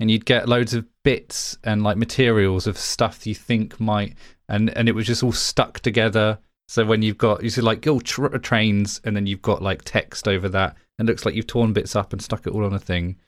and 0.00 0.10
you'd 0.10 0.26
get 0.26 0.48
loads 0.48 0.74
of 0.74 0.86
bits 1.04 1.56
and 1.62 1.84
like 1.84 1.96
materials 1.96 2.66
of 2.66 2.76
stuff 2.76 3.24
you 3.24 3.34
think 3.36 3.78
might, 3.78 4.16
and 4.48 4.76
and 4.76 4.88
it 4.88 4.94
was 4.96 5.06
just 5.06 5.22
all 5.22 5.30
stuck 5.30 5.78
together. 5.78 6.40
So 6.66 6.84
when 6.84 7.02
you've 7.02 7.16
got 7.16 7.44
you 7.44 7.50
see 7.50 7.60
like 7.60 7.86
oh 7.86 8.00
tr- 8.00 8.26
trains, 8.38 9.00
and 9.04 9.14
then 9.14 9.28
you've 9.28 9.40
got 9.40 9.62
like 9.62 9.82
text 9.84 10.26
over 10.26 10.48
that, 10.48 10.74
and 10.98 11.08
it 11.08 11.12
looks 11.12 11.24
like 11.24 11.36
you've 11.36 11.46
torn 11.46 11.72
bits 11.72 11.94
up 11.94 12.12
and 12.12 12.20
stuck 12.20 12.44
it 12.44 12.52
all 12.52 12.64
on 12.64 12.74
a 12.74 12.80
thing. 12.80 13.18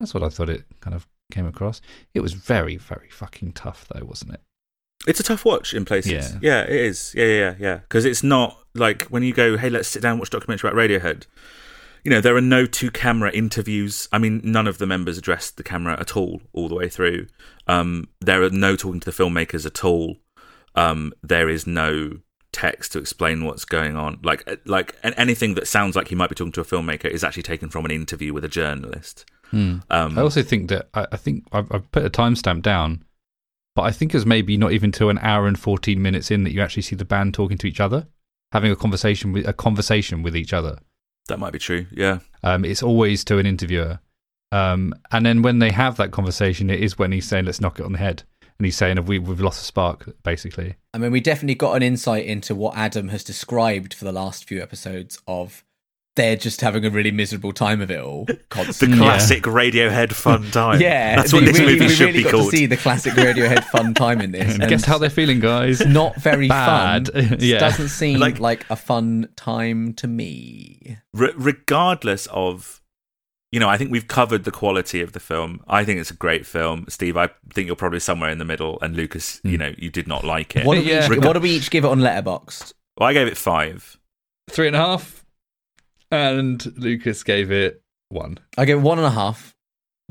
That's 0.00 0.14
what 0.14 0.22
I 0.22 0.30
thought 0.30 0.48
it 0.48 0.64
kind 0.80 0.94
of 0.94 1.06
came 1.30 1.46
across. 1.46 1.82
It 2.14 2.20
was 2.20 2.32
very 2.32 2.78
very 2.78 3.10
fucking 3.10 3.52
tough 3.52 3.86
though, 3.92 4.06
wasn't 4.06 4.32
it? 4.32 4.40
It's 5.06 5.20
a 5.20 5.24
tough 5.24 5.44
watch 5.44 5.74
in 5.74 5.84
places. 5.84 6.12
Yeah. 6.12 6.38
Yeah, 6.40 6.62
it 6.62 6.70
is. 6.70 7.14
Yeah, 7.14 7.26
yeah, 7.26 7.54
yeah. 7.58 7.76
Because 7.76 8.06
it's 8.06 8.22
not 8.22 8.58
like 8.76 9.04
when 9.04 9.22
you 9.22 9.32
go, 9.32 9.56
hey, 9.56 9.70
let's 9.70 9.88
sit 9.88 10.02
down 10.02 10.12
and 10.12 10.20
watch 10.20 10.28
a 10.28 10.32
documentary 10.32 10.70
about 10.70 10.78
Radiohead. 10.78 11.26
You 12.04 12.10
know, 12.10 12.20
there 12.20 12.36
are 12.36 12.40
no 12.40 12.66
two 12.66 12.90
camera 12.90 13.32
interviews. 13.32 14.08
I 14.12 14.18
mean, 14.18 14.40
none 14.44 14.68
of 14.68 14.78
the 14.78 14.86
members 14.86 15.18
addressed 15.18 15.56
the 15.56 15.64
camera 15.64 15.98
at 15.98 16.16
all, 16.16 16.40
all 16.52 16.68
the 16.68 16.76
way 16.76 16.88
through. 16.88 17.26
Um, 17.66 18.08
there 18.20 18.42
are 18.44 18.50
no 18.50 18.76
talking 18.76 19.00
to 19.00 19.10
the 19.10 19.24
filmmakers 19.24 19.66
at 19.66 19.84
all. 19.84 20.16
Um, 20.76 21.12
there 21.22 21.48
is 21.48 21.66
no 21.66 22.18
text 22.52 22.92
to 22.92 22.98
explain 22.98 23.44
what's 23.44 23.64
going 23.64 23.96
on. 23.96 24.20
Like, 24.22 24.48
like 24.66 24.94
an- 25.02 25.14
anything 25.14 25.54
that 25.54 25.66
sounds 25.66 25.96
like 25.96 26.08
he 26.08 26.14
might 26.14 26.28
be 26.28 26.36
talking 26.36 26.52
to 26.52 26.60
a 26.60 26.64
filmmaker 26.64 27.06
is 27.06 27.24
actually 27.24 27.42
taken 27.42 27.70
from 27.70 27.84
an 27.84 27.90
interview 27.90 28.32
with 28.32 28.44
a 28.44 28.48
journalist. 28.48 29.24
Um, 29.90 30.18
I 30.18 30.22
also 30.22 30.42
think 30.42 30.70
that 30.70 30.88
I, 30.94 31.06
I 31.12 31.16
think 31.16 31.44
I've, 31.52 31.70
I've 31.72 31.90
put 31.92 32.04
a 32.04 32.10
timestamp 32.10 32.62
down, 32.62 33.04
but 33.74 33.82
I 33.82 33.90
think 33.90 34.14
it's 34.14 34.24
maybe 34.24 34.56
not 34.56 34.72
even 34.72 34.90
till 34.90 35.08
an 35.10 35.18
hour 35.18 35.46
and 35.46 35.58
fourteen 35.58 36.02
minutes 36.02 36.30
in 36.30 36.44
that 36.44 36.52
you 36.52 36.60
actually 36.60 36.82
see 36.82 36.96
the 36.96 37.04
band 37.04 37.34
talking 37.34 37.56
to 37.58 37.66
each 37.68 37.78
other, 37.78 38.08
having 38.52 38.70
a 38.70 38.76
conversation 38.76 39.32
with 39.32 39.46
a 39.46 39.52
conversation 39.52 40.22
with 40.22 40.36
each 40.36 40.52
other. 40.52 40.78
that 41.28 41.38
might 41.38 41.52
be 41.52 41.58
true. 41.58 41.86
Yeah. 41.90 42.20
Um, 42.42 42.64
it's 42.64 42.82
always 42.82 43.24
to 43.24 43.38
an 43.38 43.46
interviewer, 43.46 43.98
um, 44.52 44.94
and 45.10 45.26
then 45.26 45.42
when 45.42 45.58
they 45.58 45.70
have 45.70 45.96
that 45.96 46.12
conversation, 46.12 46.70
it 46.70 46.80
is 46.80 46.98
when 46.98 47.12
he's 47.12 47.26
saying, 47.26 47.46
"Let's 47.46 47.60
knock 47.60 47.80
it 47.80 47.84
on 47.84 47.92
the 47.92 47.98
head," 47.98 48.22
and 48.58 48.64
he's 48.64 48.76
saying, 48.76 49.04
"We 49.04 49.18
we've 49.18 49.40
lost 49.40 49.60
a 49.60 49.64
spark," 49.64 50.14
basically. 50.22 50.76
I 50.94 50.98
mean, 50.98 51.10
we 51.10 51.20
definitely 51.20 51.56
got 51.56 51.74
an 51.74 51.82
insight 51.82 52.24
into 52.26 52.54
what 52.54 52.76
Adam 52.76 53.08
has 53.08 53.24
described 53.24 53.92
for 53.92 54.04
the 54.04 54.12
last 54.12 54.44
few 54.44 54.62
episodes 54.62 55.18
of 55.26 55.64
they're 56.16 56.36
just 56.36 56.60
having 56.62 56.84
a 56.84 56.90
really 56.90 57.10
miserable 57.12 57.52
time 57.52 57.80
of 57.80 57.90
it 57.90 58.00
all. 58.00 58.24
The 58.36 58.38
Constantly. 58.48 58.98
classic 58.98 59.42
Radiohead 59.44 60.12
fun 60.12 60.50
time. 60.50 60.80
Yeah, 60.80 61.16
that's 61.16 61.32
what 61.32 61.42
we 61.42 61.48
this 61.48 61.58
really, 61.58 61.78
movie 61.78 61.88
should 61.94 62.06
really 62.06 62.18
be 62.18 62.24
got 62.24 62.32
called. 62.32 62.50
to 62.50 62.56
see 62.56 62.66
the 62.66 62.76
classic 62.76 63.12
Radiohead 63.12 63.64
fun 63.64 63.94
time 63.94 64.20
in 64.20 64.32
this. 64.32 64.56
Guess 64.68 64.84
how 64.84 64.98
they're 64.98 65.10
feeling, 65.10 65.38
guys. 65.40 65.86
not 65.86 66.16
very 66.16 66.48
Bad. 66.48 67.08
fun. 67.12 67.22
It 67.34 67.42
Yeah. 67.42 67.58
doesn't 67.58 67.88
seem 67.90 68.18
Like- 68.18 68.40
like, 68.40 68.64
a 68.70 68.76
fun 68.76 69.28
time 69.36 69.92
to 69.94 70.06
me. 70.08 70.96
Re- 71.12 71.32
regardless 71.36 72.26
of, 72.28 72.80
you 73.52 73.60
know, 73.60 73.68
I 73.68 73.76
think 73.76 73.90
we've 73.90 74.08
covered 74.08 74.44
the 74.44 74.50
quality 74.50 75.00
of 75.02 75.12
the 75.12 75.20
film. 75.20 75.60
I 75.68 75.84
think 75.84 76.00
it's 76.00 76.10
a 76.10 76.14
great 76.14 76.46
film. 76.46 76.86
Steve, 76.88 77.16
I 77.16 77.28
think 77.52 77.66
you're 77.66 77.76
probably 77.76 78.00
somewhere 78.00 78.30
in 78.30 78.38
the 78.38 78.44
middle, 78.44 78.78
and 78.80 78.96
Lucas, 78.96 79.38
hmm. 79.40 79.48
you 79.50 79.58
know, 79.58 79.74
you 79.76 79.90
did 79.90 80.08
not 80.08 80.24
like 80.24 80.56
it. 80.56 80.64
What 80.64 80.76
do, 80.76 80.80
we 80.82 80.90
Yeah. 80.90 81.12
each, 81.12 81.18
what 81.24 81.34
do 81.34 81.40
we 81.40 81.50
each 81.50 81.70
give 81.70 81.84
it 81.84 81.88
on 81.88 82.00
Letterboxd? 82.00 82.72
Well, 82.98 83.08
I 83.08 83.12
gave 83.12 83.26
it 83.26 83.36
five. 83.36 83.98
Three 84.48 84.66
and 84.68 84.76
a 84.76 84.78
half. 84.78 85.24
And 86.10 86.64
Lucas 86.78 87.22
gave 87.22 87.50
it 87.50 87.82
one. 88.08 88.38
I 88.56 88.64
give 88.64 88.78
it 88.78 88.82
one 88.82 88.98
and 88.98 89.06
a 89.06 89.10
half. 89.10 89.54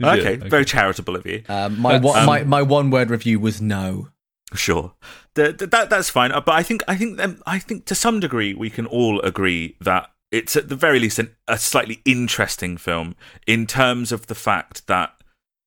Okay, 0.04 0.38
Yeah, 0.38 0.50
very 0.50 0.66
charitable 0.66 1.16
of 1.16 1.26
you. 1.26 1.44
Um, 1.48 1.80
my, 1.80 1.94
That's- 1.94 2.04
one, 2.04 2.20
um, 2.20 2.26
my 2.26 2.44
my 2.44 2.62
one 2.62 2.90
word 2.90 3.10
review 3.10 3.40
was 3.40 3.62
no. 3.62 4.10
Sure, 4.54 4.94
the, 5.34 5.54
the- 5.54 5.68
that 5.68 5.90
that's 5.90 6.10
fine. 6.10 6.32
Uh, 6.32 6.42
But 6.42 6.56
I 6.56 6.64
think 6.64 6.84
I 6.88 6.96
think 6.96 7.20
um, 7.22 7.42
I 7.46 7.60
think 7.60 7.86
to 7.86 7.96
some 7.96 8.20
degree 8.20 8.54
we 8.54 8.70
can 8.70 8.86
all 8.86 9.20
agree 9.22 9.76
that 9.82 10.12
it's 10.32 10.56
at 10.56 10.70
the 10.70 10.76
very 10.76 11.00
least 11.00 11.18
an, 11.20 11.34
a 11.48 11.58
slightly 11.58 12.02
interesting 12.06 12.78
film 12.78 13.16
in 13.48 13.66
terms 13.66 14.12
of 14.12 14.28
the 14.28 14.36
fact 14.36 14.86
that 14.88 15.14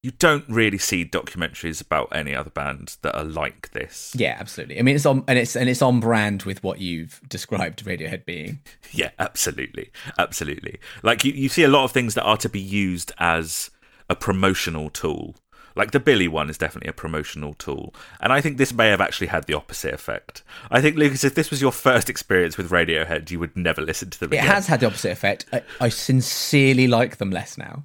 you 0.02 0.12
don't 0.12 0.44
really 0.48 0.78
see 0.78 1.04
documentaries 1.04 1.80
about 1.80 2.08
any 2.12 2.34
other 2.34 2.50
band 2.50 2.96
that 3.02 3.16
are 3.16 3.24
like 3.24 3.70
this. 3.72 4.14
Yeah, 4.16 4.36
absolutely. 4.38 4.78
I 4.78 4.82
mean, 4.82 4.94
it's 4.94 5.06
on 5.06 5.24
and 5.26 5.38
it's 5.38 5.56
and 5.56 5.68
it's 5.68 5.82
on 5.82 5.98
brand 5.98 6.44
with 6.44 6.62
what 6.62 6.78
you've 6.78 7.20
described 7.28 7.84
Radiohead 7.84 8.24
being. 8.24 8.60
Yeah, 8.90 9.10
absolutely, 9.18 9.90
absolutely. 10.16 10.80
Like 11.02 11.22
you, 11.22 11.32
you 11.32 11.50
see 11.50 11.62
a 11.62 11.68
lot 11.68 11.84
of 11.84 11.92
things 11.92 12.14
that 12.14 12.22
are 12.22 12.38
to 12.38 12.48
be 12.48 12.60
used 12.60 13.12
as 13.18 13.70
a 14.08 14.16
promotional 14.16 14.88
tool. 14.88 15.36
Like 15.76 15.90
the 15.90 16.00
Billie 16.00 16.26
one 16.26 16.48
is 16.48 16.56
definitely 16.56 16.88
a 16.88 16.94
promotional 16.94 17.54
tool, 17.54 17.94
and 18.20 18.32
I 18.32 18.40
think 18.40 18.56
this 18.56 18.72
may 18.72 18.88
have 18.88 19.00
actually 19.00 19.26
had 19.26 19.44
the 19.44 19.54
opposite 19.54 19.92
effect. 19.92 20.42
I 20.70 20.80
think 20.80 20.96
Lucas, 20.96 21.22
if 21.22 21.34
this 21.34 21.50
was 21.50 21.60
your 21.60 21.70
first 21.70 22.08
experience 22.08 22.56
with 22.56 22.70
Radiohead, 22.70 23.30
you 23.30 23.38
would 23.40 23.56
never 23.56 23.82
listen 23.82 24.10
to 24.10 24.20
them. 24.20 24.32
It 24.32 24.36
again. 24.36 24.46
has 24.46 24.66
had 24.66 24.80
the 24.80 24.86
opposite 24.86 25.12
effect. 25.12 25.44
I, 25.52 25.62
I 25.80 25.88
sincerely 25.90 26.86
like 26.86 27.18
them 27.18 27.30
less 27.30 27.58
now. 27.58 27.84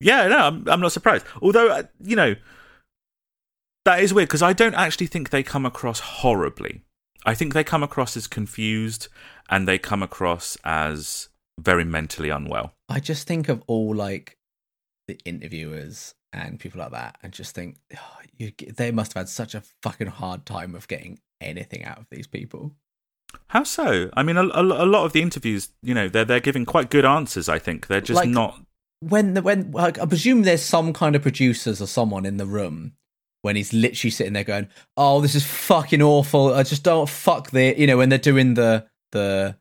Yeah, 0.00 0.26
no, 0.28 0.38
I'm, 0.38 0.68
I'm 0.68 0.80
not 0.80 0.92
surprised. 0.92 1.24
Although, 1.40 1.68
uh, 1.68 1.82
you 2.00 2.16
know, 2.16 2.34
that 3.84 4.00
is 4.00 4.12
weird 4.12 4.28
because 4.28 4.42
I 4.42 4.52
don't 4.52 4.74
actually 4.74 5.06
think 5.06 5.30
they 5.30 5.42
come 5.42 5.64
across 5.64 6.00
horribly. 6.00 6.82
I 7.24 7.34
think 7.34 7.54
they 7.54 7.64
come 7.64 7.82
across 7.82 8.16
as 8.16 8.26
confused 8.26 9.08
and 9.48 9.66
they 9.66 9.78
come 9.78 10.02
across 10.02 10.56
as 10.64 11.28
very 11.58 11.84
mentally 11.84 12.28
unwell. 12.28 12.74
I 12.88 13.00
just 13.00 13.26
think 13.26 13.48
of 13.48 13.62
all 13.66 13.94
like 13.94 14.36
the 15.08 15.18
interviewers 15.24 16.14
and 16.32 16.60
people 16.60 16.80
like 16.80 16.90
that, 16.90 17.16
and 17.22 17.32
just 17.32 17.54
think 17.54 17.78
oh, 17.96 18.18
you, 18.36 18.52
they 18.76 18.90
must 18.90 19.14
have 19.14 19.22
had 19.22 19.28
such 19.28 19.54
a 19.54 19.62
fucking 19.82 20.08
hard 20.08 20.44
time 20.44 20.74
of 20.74 20.86
getting 20.88 21.18
anything 21.40 21.84
out 21.84 21.98
of 21.98 22.06
these 22.10 22.26
people. 22.26 22.72
How 23.48 23.64
so? 23.64 24.10
I 24.14 24.22
mean, 24.22 24.36
a, 24.36 24.42
a, 24.48 24.62
a 24.62 24.86
lot 24.86 25.04
of 25.04 25.12
the 25.12 25.22
interviews, 25.22 25.70
you 25.82 25.94
know, 25.94 26.08
they're 26.08 26.24
they're 26.24 26.40
giving 26.40 26.66
quite 26.66 26.90
good 26.90 27.04
answers. 27.04 27.48
I 27.48 27.58
think 27.58 27.86
they're 27.86 28.00
just 28.00 28.16
Like- 28.16 28.28
not. 28.28 28.60
When 29.00 29.34
the 29.34 29.42
when 29.42 29.72
like, 29.72 29.98
I 29.98 30.06
presume 30.06 30.42
there's 30.42 30.62
some 30.62 30.92
kind 30.92 31.14
of 31.14 31.22
producers 31.22 31.82
or 31.82 31.86
someone 31.86 32.24
in 32.26 32.36
the 32.38 32.46
room 32.46 32.92
when 33.42 33.54
he's 33.56 33.72
literally 33.72 34.10
sitting 34.10 34.32
there 34.32 34.42
going, 34.44 34.68
"Oh, 34.96 35.20
this 35.20 35.34
is 35.34 35.44
fucking 35.44 36.00
awful. 36.02 36.54
I 36.54 36.62
just 36.62 36.82
don't 36.82 37.08
fuck 37.08 37.50
the 37.50 37.74
you 37.78 37.86
know 37.86 37.98
when 37.98 38.08
they're 38.08 38.18
doing 38.18 38.54
the 38.54 38.86
the 39.12 39.56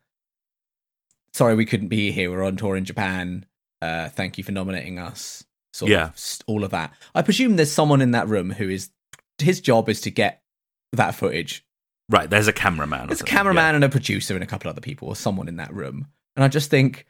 sorry 1.33 1.55
we 1.55 1.65
couldn't 1.65 1.89
be 1.89 2.11
here. 2.11 2.31
We're 2.31 2.43
on 2.45 2.55
tour 2.55 2.75
in 2.75 2.85
Japan. 2.85 3.45
Uh, 3.81 4.09
thank 4.09 4.37
you 4.37 4.43
for 4.43 4.51
nominating 4.51 4.99
us. 4.99 5.43
Sort 5.73 5.91
Yeah. 5.91 6.05
of 6.05 6.37
all 6.47 6.63
of 6.63 6.71
that. 6.71 6.93
I 7.13 7.21
presume 7.21 7.57
there's 7.57 7.71
someone 7.71 8.01
in 8.01 8.11
that 8.11 8.27
room 8.29 8.51
who 8.51 8.69
is 8.69 8.89
his 9.37 9.59
job 9.59 9.89
is 9.89 9.99
to 10.01 10.11
get 10.11 10.41
that 10.93 11.13
footage. 11.13 11.65
Right, 12.09 12.29
there's 12.29 12.47
a 12.47 12.53
cameraman. 12.53 13.07
There's 13.07 13.19
a 13.21 13.25
cameraman 13.25 13.75
and 13.75 13.83
a 13.83 13.89
producer 13.89 14.33
and 14.35 14.43
a 14.43 14.47
couple 14.47 14.69
other 14.69 14.79
people 14.81 15.09
or 15.09 15.15
someone 15.15 15.47
in 15.49 15.57
that 15.57 15.73
room, 15.73 16.07
and 16.35 16.43
I 16.45 16.47
just 16.47 16.69
think 16.69 17.05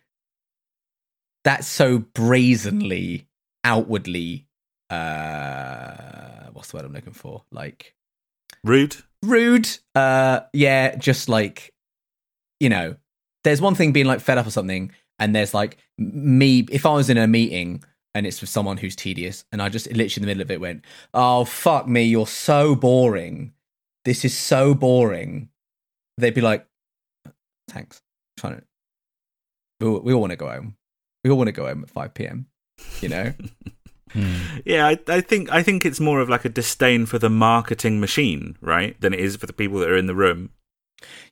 that's 1.46 1.68
so 1.68 2.00
brazenly, 2.00 3.28
outwardly, 3.64 4.48
uh, 4.90 6.50
what's 6.52 6.72
the 6.72 6.78
word 6.78 6.86
I'm 6.86 6.94
looking 6.94 7.14
for? 7.14 7.44
Like. 7.52 7.96
Rude. 8.66 8.98
rude. 9.24 9.70
Uh, 9.94 10.42
yeah, 10.52 10.96
just 10.96 11.30
like 11.30 11.72
you 12.60 12.70
know, 12.70 12.96
there's 13.44 13.62
one 13.62 13.76
thing 13.76 13.92
being 13.92 14.06
like 14.06 14.20
fed 14.20 14.38
up 14.38 14.48
or 14.48 14.52
something, 14.52 14.92
and 15.20 15.36
there's 15.36 15.54
like 15.54 15.78
me. 15.98 16.66
If 16.72 16.86
I 16.86 16.94
was 16.94 17.10
in 17.10 17.18
a 17.18 17.28
meeting 17.28 17.84
and 18.14 18.26
it's 18.26 18.42
with 18.42 18.50
someone 18.50 18.78
who's 18.78 18.96
tedious, 18.96 19.46
and 19.52 19.62
I 19.62 19.70
just 19.70 19.88
literally 19.88 20.16
in 20.16 20.22
the 20.22 20.28
middle 20.28 20.42
of 20.42 20.52
it 20.52 20.62
went, 20.62 20.84
"Oh 21.14 21.46
fuck 21.46 21.88
me, 21.88 22.04
you're 22.04 22.28
so 22.28 22.76
boring. 22.76 23.54
This 24.04 24.26
is 24.26 24.36
so 24.36 24.74
boring." 24.74 25.50
They'd 26.18 26.34
be 26.34 26.42
like, 26.42 26.66
"Thanks." 27.70 28.02
trying 28.38 28.58
to. 28.58 28.64
We 29.80 29.88
all, 29.88 30.00
we 30.00 30.14
all 30.14 30.22
want 30.22 30.32
to 30.32 30.38
go 30.38 30.50
home. 30.50 30.76
We 31.26 31.32
all 31.32 31.38
want 31.38 31.48
to 31.48 31.54
go 31.54 31.66
home 31.66 31.82
at 31.82 31.90
five 31.90 32.14
p.m. 32.14 32.46
You 33.02 33.10
know. 33.10 33.34
Hmm. 34.12 34.60
Yeah, 34.64 34.88
I, 34.88 35.00
I 35.10 35.20
think 35.20 35.52
I 35.52 35.62
think 35.62 35.86
it's 35.86 36.00
more 36.00 36.22
of 36.22 36.30
like 36.30 36.46
a 36.46 36.50
disdain 36.50 37.06
for 37.06 37.20
the 37.20 37.30
marketing 37.30 38.00
machine, 38.00 38.56
right, 38.62 38.96
than 39.02 39.14
it 39.14 39.20
is 39.20 39.36
for 39.36 39.46
the 39.46 39.52
people 39.52 39.80
that 39.80 39.90
are 39.90 39.98
in 39.98 40.06
the 40.06 40.16
room. 40.16 40.52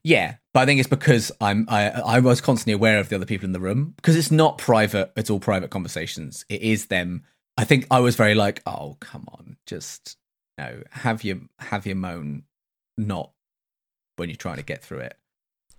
Yeah, 0.04 0.36
but 0.54 0.62
I 0.62 0.66
think 0.66 0.82
it's 0.82 0.90
because 0.90 1.32
I'm 1.40 1.66
I 1.70 1.92
I 1.92 2.20
was 2.20 2.42
constantly 2.42 2.74
aware 2.74 3.00
of 3.00 3.08
the 3.08 3.16
other 3.16 3.26
people 3.26 3.46
in 3.46 3.54
the 3.54 3.62
room 3.62 3.94
because 3.96 4.18
it's 4.18 4.32
not 4.32 4.58
private. 4.58 5.14
It's 5.16 5.30
all 5.30 5.40
private 5.40 5.70
conversations. 5.70 6.44
It 6.50 6.62
is 6.62 6.88
them. 6.88 7.24
I 7.58 7.64
think 7.64 7.88
I 7.90 8.02
was 8.02 8.18
very 8.18 8.36
like, 8.36 8.62
oh 8.66 8.98
come 9.00 9.30
on, 9.32 9.56
just 9.66 10.18
you 10.58 10.66
know, 10.66 10.84
have 10.92 11.24
your 11.24 11.38
have 11.60 11.86
your 11.86 11.96
moan, 11.96 12.44
not 12.98 13.32
when 14.18 14.28
you're 14.28 14.36
trying 14.36 14.58
to 14.58 14.64
get 14.64 14.84
through 14.84 15.00
it. 15.00 15.18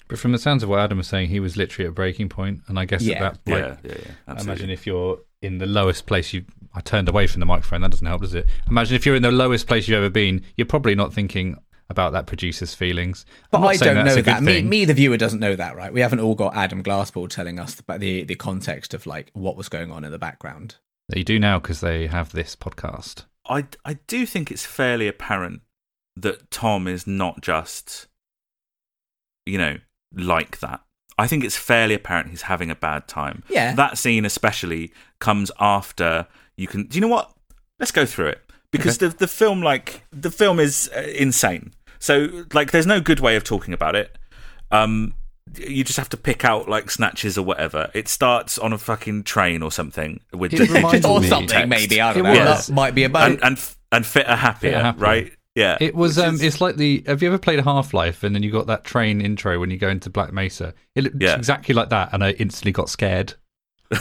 But 0.09 0.19
from 0.19 0.33
the 0.33 0.39
sounds 0.39 0.63
of 0.63 0.69
what 0.69 0.81
Adam 0.81 0.99
was 0.99 1.07
saying, 1.09 1.29
he 1.31 1.41
was 1.41 1.57
literally 1.57 1.87
at 1.87 1.91
a 1.91 1.95
breaking 1.95 2.29
point, 2.29 2.61
and 2.69 2.79
I 2.79 2.85
guess 2.85 3.03
Yeah. 3.03 3.25
at 3.25 3.45
that, 3.45 3.51
like, 3.51 3.65
yeah, 3.85 3.91
yeah, 3.91 3.99
yeah. 4.07 4.35
I 4.37 4.41
imagine 4.41 4.71
if 4.71 4.87
you're 4.87 5.19
in 5.43 5.59
the 5.59 5.67
lowest 5.67 6.07
place 6.07 6.33
you, 6.33 6.45
I 6.75 6.81
turned 6.81 7.09
away 7.09 7.27
from 7.27 7.41
the 7.41 7.47
microphone. 7.47 7.81
That 7.81 7.91
doesn't 7.91 8.07
help, 8.07 8.21
does 8.23 8.35
it? 8.35 8.47
Imagine 8.69 8.97
if 8.97 9.07
you're 9.07 9.17
in 9.17 9.23
the 9.23 9.31
lowest 9.31 9.67
place 9.67 9.89
you've 9.89 9.97
ever 9.97 10.11
been, 10.11 10.43
you're 10.57 10.67
probably 10.67 10.95
not 10.95 11.13
thinking 11.13 11.57
about 11.91 12.13
that 12.13 12.27
producer's 12.27 12.75
feelings. 12.75 13.27
But 13.51 13.59
I'm 13.59 13.63
not 13.65 13.71
I 13.71 13.77
saying 13.77 13.95
don't 13.95 14.05
know 14.07 14.23
that. 14.23 14.43
Me, 14.43 14.63
me, 14.63 14.85
the 14.85 14.95
viewer, 14.95 15.17
doesn't 15.17 15.41
know 15.41 15.55
that, 15.57 15.77
right? 15.77 15.93
We 15.93 16.01
haven't 16.01 16.21
all 16.21 16.35
got 16.35 16.57
Adam 16.57 16.83
Glassball 16.83 17.29
telling 17.29 17.59
us 17.59 17.79
about 17.79 18.01
the 18.01 18.25
the 18.25 18.35
context 18.35 18.95
of 18.95 19.07
like 19.07 19.31
what 19.35 19.57
was 19.57 19.69
going 19.69 19.91
on 19.91 20.05
in 20.05 20.11
the 20.13 20.19
background. 20.19 20.77
You 21.15 21.25
do 21.25 21.39
now 21.39 21.59
because 21.59 21.81
they 21.81 22.07
have 22.07 22.33
this 22.33 22.57
podcast. 22.57 23.25
I, 23.47 23.67
I 23.85 23.95
do 24.07 24.25
think 24.25 24.51
it's 24.51 24.65
fairly 24.65 25.07
apparent 25.07 25.61
that 26.17 26.51
Tom 26.51 26.89
is 26.89 27.07
not 27.07 27.43
just, 27.43 28.07
you 29.45 29.59
know, 29.59 29.77
like 30.17 30.61
that. 30.61 30.81
I 31.17 31.27
think 31.29 31.45
it's 31.45 31.57
fairly 31.57 31.95
apparent 31.95 32.31
he's 32.31 32.43
having 32.43 32.71
a 32.71 32.75
bad 32.75 33.07
time. 33.07 33.45
Yeah. 33.49 33.75
That 33.75 33.99
scene, 33.99 34.25
especially, 34.25 34.93
comes 35.21 35.51
after 35.61 36.27
you 36.57 36.67
can. 36.67 36.85
Do 36.87 36.97
you 36.97 37.01
know 37.01 37.09
what? 37.09 37.31
Let's 37.79 37.93
go 37.93 38.05
through 38.07 38.29
it 38.29 38.41
because 38.71 38.99
the 38.99 39.09
the 39.09 39.29
film, 39.29 39.63
like 39.63 40.05
the 40.13 40.31
film, 40.31 40.59
is 40.59 40.91
uh, 40.97 41.01
insane. 41.17 41.73
So, 42.01 42.45
like, 42.53 42.71
there's 42.73 42.87
no 42.87 43.01
good 43.01 43.21
way 43.21 43.37
of 43.37 43.45
talking 43.45 43.73
about 43.75 43.95
it. 43.97 44.19
Um, 44.71 45.15
you 45.57 45.85
just 45.85 45.99
have 45.99 46.09
to 46.11 46.17
pick 46.17 46.45
out 46.45 46.69
like 46.69 46.91
snatches 46.91 47.39
or 47.39 47.43
whatever. 47.45 47.91
It 47.95 48.09
starts 48.09 48.59
on 48.59 48.73
a 48.73 48.79
fucking 48.79 49.23
train 49.25 49.63
or 49.63 49.71
something 49.71 50.21
with 50.33 50.53
It 50.53 50.57
just, 50.69 51.05
or 51.07 51.21
me. 51.21 51.29
something, 51.29 51.49
text. 51.49 51.69
maybe. 51.69 52.01
I 52.01 52.13
don't 52.13 52.27
It 52.27 52.35
know. 52.35 52.45
was. 52.51 52.67
That 52.67 52.73
might 52.73 52.95
be 52.95 53.05
a 53.05 53.09
boat. 53.09 53.23
and 53.33 53.43
and 53.45 53.57
f- 53.57 53.77
and 53.93 54.05
fitter 54.05 54.35
happier, 54.35 54.71
Fitter 54.73 54.83
Happier. 54.83 55.01
right? 55.03 55.33
Yeah, 55.55 55.77
It 55.81 55.95
was. 55.95 56.19
Um, 56.19 56.35
is- 56.35 56.43
it's 56.43 56.61
like 56.61 56.77
the. 56.77 57.05
Have 57.07 57.23
you 57.23 57.29
ever 57.29 57.39
played 57.39 57.61
Half 57.61 57.95
Life 57.95 58.25
and 58.25 58.35
then 58.35 58.43
you 58.43 58.51
got 58.51 58.67
that 58.67 58.83
train 58.85 59.21
intro 59.21 59.61
when 59.61 59.71
you 59.71 59.77
go 59.77 59.89
into 59.89 60.11
Black 60.11 60.33
Mesa? 60.33 60.75
It 60.97 61.05
looked 61.05 61.23
Yeah. 61.23 61.37
exactly 61.37 61.75
like 61.75 61.91
that, 61.91 62.09
and 62.13 62.25
I 62.25 62.31
instantly 62.33 62.73
got 62.73 62.89
scared. 62.91 63.35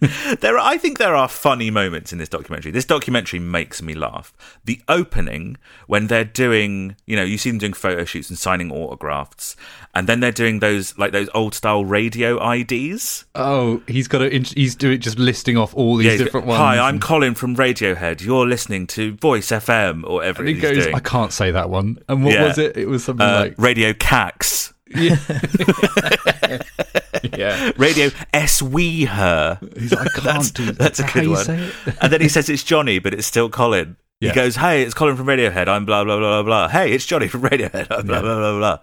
there 0.40 0.56
are, 0.56 0.64
I 0.64 0.78
think 0.78 0.98
there 0.98 1.14
are 1.16 1.28
funny 1.28 1.70
moments 1.70 2.12
in 2.12 2.18
this 2.18 2.28
documentary. 2.28 2.70
This 2.70 2.84
documentary 2.84 3.40
makes 3.40 3.82
me 3.82 3.94
laugh. 3.94 4.32
The 4.64 4.80
opening 4.88 5.56
when 5.88 6.06
they're 6.06 6.24
doing, 6.24 6.94
you 7.06 7.16
know, 7.16 7.24
you 7.24 7.36
see 7.36 7.50
them 7.50 7.58
doing 7.58 7.72
photo 7.72 8.04
shoots 8.04 8.28
and 8.30 8.38
signing 8.38 8.70
autographs, 8.70 9.56
and 9.94 10.06
then 10.08 10.20
they're 10.20 10.30
doing 10.30 10.60
those 10.60 10.96
like 10.98 11.10
those 11.12 11.28
old 11.34 11.54
style 11.54 11.84
radio 11.84 12.38
IDs. 12.52 13.24
Oh, 13.34 13.82
he's 13.88 14.06
got 14.06 14.18
to. 14.18 14.30
He's 14.30 14.74
doing 14.76 15.00
just 15.00 15.18
listing 15.18 15.56
off 15.56 15.74
all 15.74 15.96
these 15.96 16.12
Yeah, 16.12 16.24
different 16.24 16.46
ones. 16.46 16.58
Hi, 16.58 16.78
I'm 16.78 17.00
Colin 17.00 17.34
from 17.34 17.56
Radiohead. 17.56 18.20
You're 18.20 18.46
listening 18.46 18.86
to 18.88 19.14
Voice 19.16 19.48
FM 19.48 20.04
or 20.04 20.14
whatever 20.14 20.42
And 20.42 20.48
he 20.48 20.60
goes, 20.60 20.84
doing. 20.84 20.94
I 20.94 21.00
can't 21.00 21.32
say 21.32 21.50
that 21.50 21.70
one. 21.70 21.98
And 22.08 22.24
what 22.24 22.34
Yeah. 22.34 22.44
was 22.44 22.58
it? 22.58 22.76
It 22.76 22.86
was 22.86 23.02
something 23.04 23.26
Uh, 23.26 23.40
like 23.40 23.54
Radio 23.58 23.92
Cax. 23.92 24.72
yeah, 24.94 25.16
yeah. 27.36 27.72
Radio 27.76 28.10
S 28.32 28.60
We 28.62 29.04
Her. 29.04 29.58
He's 29.76 29.92
like, 29.92 30.06
I 30.08 30.10
can't 30.12 30.24
That's- 30.24 30.50
do 30.50 30.72
that's 30.72 30.98
a 31.00 31.02
good 31.04 31.24
how 31.26 31.52
one. 31.52 31.72
and 32.00 32.12
then 32.12 32.20
he 32.20 32.28
says 32.28 32.48
it's 32.48 32.62
Jonny, 32.64 32.98
but 32.98 33.14
it's 33.14 33.26
still 33.26 33.48
Colin. 33.48 33.96
Yeah. 34.20 34.30
He 34.30 34.34
goes, 34.34 34.56
"Hey, 34.56 34.82
it's 34.82 34.94
Colin 34.94 35.14
from 35.16 35.26
Radiohead. 35.26 35.68
I'm 35.68 35.84
blah 35.84 36.02
blah 36.02 36.16
blah 36.18 36.42
blah 36.42 36.42
blah. 36.42 36.68
Hey, 36.68 36.90
it's 36.92 37.06
Jonny 37.06 37.28
from 37.28 37.42
Radiohead. 37.42 37.86
I'm 37.88 38.04
blah 38.04 38.16
Yeah. 38.16 38.22
blah 38.22 38.34
blah 38.34 38.58
blah." 38.58 38.78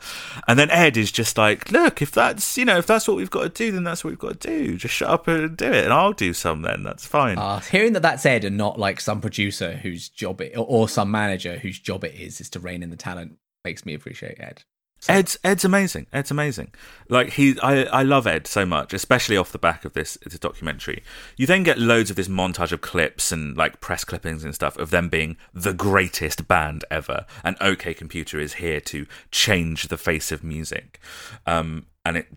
And 0.47 0.57
then 0.57 0.69
Ed 0.71 0.95
is 0.95 1.11
just 1.11 1.37
like, 1.37 1.69
"Look, 1.73 2.01
if 2.01 2.11
that's 2.11 2.57
you 2.57 2.63
know, 2.63 2.77
if 2.77 2.87
that's 2.87 3.05
what 3.05 3.17
we've 3.17 3.29
got 3.29 3.43
to 3.43 3.49
do, 3.49 3.69
then 3.73 3.83
that's 3.83 4.01
what 4.05 4.11
we've 4.11 4.17
got 4.19 4.39
to 4.39 4.47
do. 4.47 4.77
Just 4.77 4.93
shut 4.93 5.09
up 5.09 5.27
and 5.27 5.57
do 5.57 5.65
it, 5.65 5.83
and 5.83 5.91
I'll 5.91 6.13
do 6.13 6.33
some. 6.33 6.61
Then 6.61 6.83
that's 6.83 7.05
fine." 7.05 7.37
Uh, 7.37 7.59
hearing 7.59 7.91
that 7.93 8.01
that's 8.01 8.25
Ed 8.25 8.45
and 8.45 8.55
not 8.55 8.79
like 8.79 9.01
some 9.01 9.19
producer 9.19 9.73
whose 9.83 10.07
job 10.07 10.39
it, 10.39 10.55
or, 10.55 10.65
or 10.65 10.87
some 10.87 11.11
manager 11.11 11.57
whose 11.59 11.79
job 11.79 12.05
it 12.05 12.15
is 12.15 12.39
is 12.39 12.49
to 12.51 12.61
rein 12.61 12.81
in 12.81 12.89
the 12.89 12.95
talent 12.95 13.37
makes 13.65 13.85
me 13.85 13.93
appreciate 13.93 14.39
Ed. 14.39 14.63
Ed's 15.07 15.37
Ed's 15.43 15.65
amazing. 15.65 16.07
Ed's 16.11 16.31
amazing. 16.31 16.71
Like 17.09 17.33
he, 17.33 17.59
I, 17.61 17.83
I 17.83 18.03
love 18.03 18.25
Ed 18.25 18.47
so 18.47 18.65
much, 18.65 18.93
especially 18.93 19.37
off 19.37 19.51
the 19.51 19.59
back 19.59 19.85
of 19.85 19.93
this, 19.93 20.17
this 20.25 20.39
documentary. 20.39 21.03
You 21.37 21.45
then 21.45 21.63
get 21.63 21.77
loads 21.77 22.09
of 22.09 22.15
this 22.15 22.27
montage 22.27 22.71
of 22.71 22.81
clips 22.81 23.31
and 23.31 23.55
like 23.55 23.81
press 23.81 24.03
clippings 24.03 24.43
and 24.43 24.55
stuff 24.55 24.77
of 24.77 24.89
them 24.89 25.09
being 25.09 25.37
the 25.53 25.73
greatest 25.73 26.47
band 26.47 26.85
ever, 26.89 27.25
and 27.43 27.55
OK 27.61 27.93
Computer 27.93 28.39
is 28.39 28.55
here 28.55 28.81
to 28.81 29.05
change 29.31 29.87
the 29.87 29.97
face 29.97 30.31
of 30.31 30.43
music. 30.43 30.99
Um, 31.45 31.85
and 32.03 32.17
it 32.17 32.27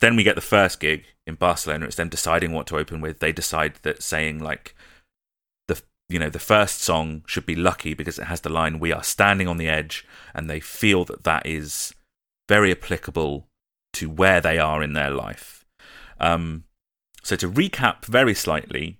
then 0.00 0.14
we 0.16 0.22
get 0.22 0.34
the 0.34 0.42
first 0.42 0.78
gig 0.78 1.04
in 1.26 1.36
Barcelona. 1.36 1.86
It's 1.86 1.96
them 1.96 2.08
deciding 2.08 2.52
what 2.52 2.66
to 2.68 2.76
open 2.76 3.00
with. 3.00 3.20
They 3.20 3.32
decide 3.32 3.76
that 3.82 4.02
saying 4.02 4.40
like 4.40 4.74
you 6.08 6.18
know 6.18 6.30
the 6.30 6.38
first 6.38 6.82
song 6.82 7.22
should 7.26 7.46
be 7.46 7.56
lucky 7.56 7.94
because 7.94 8.18
it 8.18 8.26
has 8.26 8.42
the 8.42 8.48
line 8.48 8.78
"We 8.78 8.92
are 8.92 9.02
standing 9.02 9.48
on 9.48 9.56
the 9.56 9.68
edge," 9.68 10.06
and 10.34 10.48
they 10.48 10.60
feel 10.60 11.04
that 11.06 11.24
that 11.24 11.44
is 11.46 11.94
very 12.48 12.70
applicable 12.72 13.48
to 13.94 14.10
where 14.10 14.40
they 14.40 14.58
are 14.58 14.82
in 14.82 14.92
their 14.92 15.10
life. 15.10 15.64
Um, 16.20 16.64
so 17.22 17.36
to 17.36 17.50
recap 17.50 18.04
very 18.04 18.34
slightly. 18.34 18.98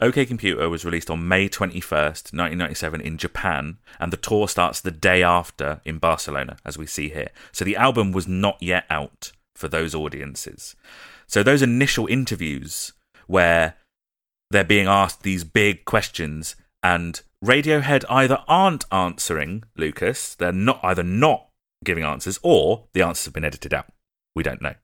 OK 0.00 0.26
Computer 0.26 0.68
was 0.68 0.84
released 0.84 1.10
on 1.10 1.26
May 1.26 1.48
21st, 1.48 2.32
1997 2.32 3.00
in 3.00 3.16
Japan, 3.16 3.78
and 3.98 4.12
the 4.12 4.18
tour 4.18 4.46
starts 4.46 4.80
the 4.80 4.90
day 4.90 5.22
after 5.22 5.80
in 5.84 5.98
Barcelona, 5.98 6.58
as 6.64 6.76
we 6.76 6.86
see 6.86 7.08
here. 7.08 7.30
So 7.50 7.64
the 7.64 7.76
album 7.76 8.12
was 8.12 8.28
not 8.28 8.58
yet 8.60 8.84
out 8.90 9.32
for 9.54 9.68
those 9.68 9.94
audiences. 9.94 10.76
So 11.26 11.42
those 11.42 11.62
initial 11.62 12.06
interviews 12.06 12.92
where 13.26 13.76
they're 14.50 14.64
being 14.64 14.86
asked 14.86 15.22
these 15.22 15.44
big 15.44 15.84
questions 15.84 16.56
and 16.82 17.20
Radiohead 17.44 18.04
either 18.08 18.44
aren't 18.46 18.84
answering 18.92 19.64
Lucas, 19.76 20.34
they're 20.34 20.52
not 20.52 20.80
either 20.82 21.02
not 21.02 21.45
giving 21.86 22.04
answers 22.04 22.38
or 22.42 22.84
the 22.92 23.02
answers 23.02 23.24
have 23.24 23.34
been 23.34 23.44
edited 23.44 23.72
out. 23.72 23.86
We 24.34 24.42
don't 24.42 24.60
know. 24.60 24.74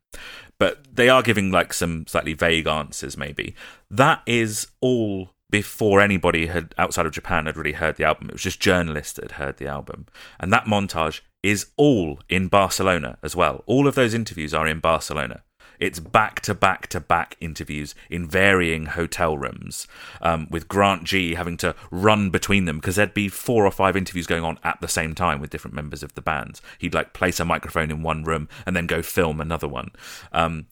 But 0.59 0.87
they 0.91 1.09
are 1.09 1.23
giving 1.23 1.51
like 1.51 1.75
some 1.75 2.07
slightly 2.07 2.33
vague 2.33 2.67
answers 2.67 3.17
maybe. 3.17 3.55
That 3.91 4.23
is 4.27 4.69
all 4.81 5.31
before 5.51 6.01
anybody 6.01 6.47
had 6.47 6.75
outside 6.79 7.05
of 7.05 7.13
Japan 7.13 7.45
had 7.45 7.59
really 7.59 7.73
heard 7.73 7.97
the 7.97 8.05
album. 8.05 8.29
It 8.29 8.33
was 8.33 8.43
just 8.43 8.59
journalists 8.59 9.13
that 9.13 9.33
had 9.33 9.45
heard 9.45 9.57
the 9.59 9.67
album. 9.67 10.07
And 10.41 10.51
that 10.53 10.65
montage 10.65 11.21
is 11.43 11.67
all 11.77 12.21
in 12.29 12.49
Barcelona 12.49 13.19
as 13.23 13.37
well. 13.37 13.63
All 13.67 13.87
of 13.87 13.95
those 13.95 14.15
interviews 14.15 14.55
are 14.55 14.67
in 14.67 14.81
Barcelona. 14.81 15.43
It's 15.83 15.99
back 15.99 16.41
to 16.43 16.55
back 16.55 16.87
to 16.91 17.01
back 17.01 17.37
interviews 17.41 17.97
in 18.09 18.29
varying 18.29 18.87
hotel 18.87 19.37
rooms, 19.37 19.89
um, 20.21 20.47
with 20.49 20.69
Grant 20.69 21.03
Gee 21.03 21.35
having 21.35 21.57
to 21.57 21.75
run 21.91 22.31
between 22.31 22.67
them 22.67 22.77
because 22.77 22.95
there'd 22.95 23.13
be 23.13 23.29
four 23.29 23.67
or 23.67 23.73
five 23.73 23.97
interviews 23.97 24.29
going 24.29 24.45
on 24.45 24.61
at 24.63 24.81
the 24.81 24.87
same 24.87 25.13
time 25.13 25.41
with 25.41 25.51
different 25.51 25.75
members 25.75 26.05
of 26.05 26.15
the 26.15 26.21
band. 26.21 26.61
He'd 26.79 26.95
like 26.95 27.15
place 27.15 27.41
a 27.41 27.45
microphone 27.45 27.91
in 27.91 28.05
one 28.05 28.23
room 28.23 28.49
and 28.65 28.77
then 28.77 28.87
go 28.87 29.03
film 29.03 29.41
another 29.41 29.67
one. 29.67 29.91
Um, 30.33 30.67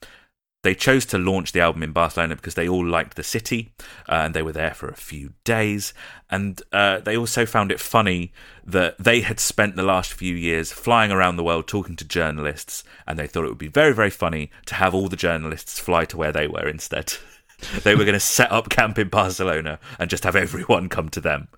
they 0.62 0.74
chose 0.74 1.06
to 1.06 1.18
launch 1.18 1.52
the 1.52 1.60
album 1.60 1.82
in 1.82 1.92
Barcelona 1.92 2.36
because 2.36 2.54
they 2.54 2.68
all 2.68 2.86
liked 2.86 3.16
the 3.16 3.22
city 3.22 3.72
uh, 4.08 4.22
and 4.24 4.34
they 4.34 4.42
were 4.42 4.52
there 4.52 4.74
for 4.74 4.88
a 4.88 4.96
few 4.96 5.32
days. 5.44 5.94
And 6.30 6.60
uh, 6.70 7.00
they 7.00 7.16
also 7.16 7.46
found 7.46 7.72
it 7.72 7.80
funny 7.80 8.32
that 8.64 8.98
they 8.98 9.22
had 9.22 9.40
spent 9.40 9.76
the 9.76 9.82
last 9.82 10.12
few 10.12 10.34
years 10.34 10.70
flying 10.70 11.10
around 11.10 11.36
the 11.36 11.44
world 11.44 11.66
talking 11.66 11.96
to 11.96 12.04
journalists, 12.04 12.84
and 13.06 13.18
they 13.18 13.26
thought 13.26 13.44
it 13.44 13.48
would 13.48 13.58
be 13.58 13.68
very, 13.68 13.94
very 13.94 14.10
funny 14.10 14.50
to 14.66 14.74
have 14.74 14.94
all 14.94 15.08
the 15.08 15.16
journalists 15.16 15.78
fly 15.78 16.04
to 16.04 16.16
where 16.16 16.32
they 16.32 16.46
were 16.46 16.68
instead. 16.68 17.14
they 17.82 17.94
were 17.94 18.04
going 18.04 18.12
to 18.12 18.20
set 18.20 18.52
up 18.52 18.68
camp 18.68 18.98
in 18.98 19.08
Barcelona 19.08 19.78
and 19.98 20.10
just 20.10 20.24
have 20.24 20.36
everyone 20.36 20.88
come 20.88 21.08
to 21.08 21.20
them. 21.20 21.48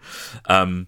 Um, 0.47 0.87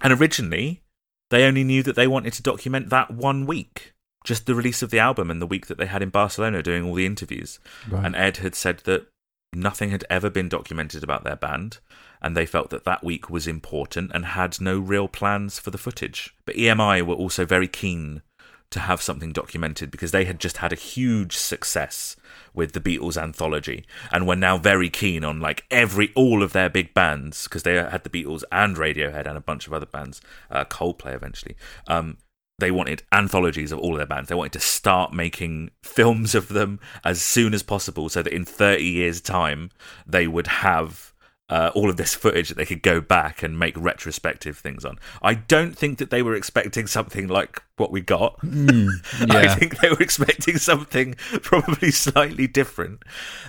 and 0.00 0.12
originally, 0.12 0.82
they 1.30 1.44
only 1.44 1.64
knew 1.64 1.82
that 1.82 1.96
they 1.96 2.06
wanted 2.06 2.34
to 2.34 2.42
document 2.42 2.90
that 2.90 3.10
one 3.10 3.46
week 3.46 3.94
just 4.26 4.44
the 4.44 4.54
release 4.54 4.82
of 4.82 4.90
the 4.90 4.98
album 4.98 5.30
and 5.30 5.40
the 5.40 5.46
week 5.46 5.66
that 5.68 5.78
they 5.78 5.86
had 5.86 6.02
in 6.02 6.10
Barcelona 6.10 6.62
doing 6.62 6.84
all 6.84 6.94
the 6.94 7.06
interviews. 7.06 7.58
Right. 7.88 8.04
And 8.04 8.14
Ed 8.14 8.38
had 8.38 8.54
said 8.54 8.80
that 8.80 9.06
nothing 9.54 9.90
had 9.90 10.04
ever 10.10 10.28
been 10.28 10.48
documented 10.48 11.02
about 11.02 11.24
their 11.24 11.36
band, 11.36 11.78
and 12.20 12.36
they 12.36 12.44
felt 12.44 12.70
that 12.70 12.84
that 12.84 13.04
week 13.04 13.30
was 13.30 13.46
important 13.46 14.10
and 14.12 14.26
had 14.26 14.60
no 14.60 14.78
real 14.78 15.08
plans 15.08 15.58
for 15.58 15.70
the 15.70 15.78
footage. 15.78 16.34
But 16.44 16.56
EMI 16.56 17.02
were 17.02 17.14
also 17.14 17.46
very 17.46 17.68
keen 17.68 18.22
to 18.70 18.80
have 18.80 19.00
something 19.00 19.32
documented 19.32 19.92
because 19.92 20.10
they 20.10 20.24
had 20.24 20.40
just 20.40 20.56
had 20.56 20.72
a 20.72 20.76
huge 20.76 21.36
success 21.36 22.16
with 22.52 22.72
the 22.72 22.80
Beatles 22.80 23.16
anthology 23.16 23.86
and 24.10 24.26
were 24.26 24.34
now 24.34 24.58
very 24.58 24.90
keen 24.90 25.24
on 25.24 25.38
like 25.38 25.64
every 25.70 26.10
all 26.16 26.42
of 26.42 26.52
their 26.52 26.68
big 26.68 26.92
bands 26.92 27.44
because 27.44 27.62
they 27.62 27.76
had 27.76 28.02
the 28.02 28.10
Beatles 28.10 28.42
and 28.50 28.76
Radiohead 28.76 29.26
and 29.26 29.38
a 29.38 29.40
bunch 29.40 29.68
of 29.68 29.72
other 29.72 29.86
bands, 29.86 30.20
uh, 30.50 30.64
Coldplay 30.64 31.14
eventually. 31.14 31.54
Um, 31.86 32.18
they 32.58 32.70
wanted 32.70 33.02
anthologies 33.12 33.72
of 33.72 33.78
all 33.78 33.92
of 33.92 33.98
their 33.98 34.06
bands. 34.06 34.28
They 34.28 34.34
wanted 34.34 34.54
to 34.54 34.60
start 34.60 35.12
making 35.12 35.70
films 35.82 36.34
of 36.34 36.48
them 36.48 36.80
as 37.04 37.20
soon 37.20 37.52
as 37.52 37.62
possible 37.62 38.08
so 38.08 38.22
that 38.22 38.32
in 38.32 38.44
30 38.44 38.82
years' 38.82 39.20
time 39.20 39.70
they 40.06 40.26
would 40.26 40.46
have 40.46 41.12
uh, 41.48 41.70
all 41.74 41.88
of 41.88 41.96
this 41.96 42.14
footage 42.14 42.48
that 42.48 42.56
they 42.56 42.64
could 42.64 42.82
go 42.82 43.00
back 43.00 43.42
and 43.42 43.58
make 43.58 43.76
retrospective 43.76 44.58
things 44.58 44.84
on. 44.84 44.98
I 45.22 45.34
don't 45.34 45.76
think 45.78 45.98
that 45.98 46.10
they 46.10 46.22
were 46.22 46.34
expecting 46.34 46.86
something 46.86 47.28
like 47.28 47.62
what 47.76 47.92
we 47.92 48.00
got. 48.00 48.36
I 48.42 48.88
yeah. 49.20 49.54
think 49.54 49.78
they 49.78 49.90
were 49.90 50.00
expecting 50.00 50.58
something 50.58 51.14
probably 51.42 51.92
slightly 51.92 52.48
different. 52.48 53.02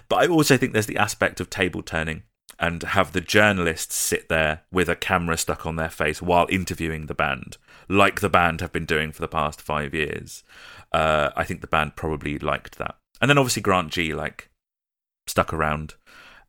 But 0.09 0.17
I 0.17 0.27
also 0.27 0.57
think 0.57 0.73
there's 0.73 0.85
the 0.85 0.97
aspect 0.97 1.39
of 1.39 1.49
table 1.49 1.81
turning 1.81 2.23
and 2.59 2.83
have 2.83 3.11
the 3.11 3.21
journalists 3.21 3.95
sit 3.95 4.29
there 4.29 4.61
with 4.71 4.89
a 4.89 4.95
camera 4.95 5.37
stuck 5.37 5.65
on 5.65 5.75
their 5.75 5.89
face 5.89 6.21
while 6.21 6.47
interviewing 6.49 7.05
the 7.05 7.13
band, 7.13 7.57
like 7.87 8.19
the 8.19 8.29
band 8.29 8.61
have 8.61 8.71
been 8.71 8.85
doing 8.85 9.11
for 9.11 9.21
the 9.21 9.27
past 9.27 9.61
five 9.61 9.93
years. 9.93 10.43
Uh, 10.91 11.29
I 11.35 11.43
think 11.43 11.61
the 11.61 11.67
band 11.67 11.95
probably 11.95 12.39
liked 12.39 12.77
that. 12.77 12.95
And 13.21 13.29
then 13.29 13.37
obviously 13.37 13.61
Grant 13.61 13.91
Gee 13.91 14.13
like 14.13 14.49
stuck 15.27 15.53
around 15.53 15.95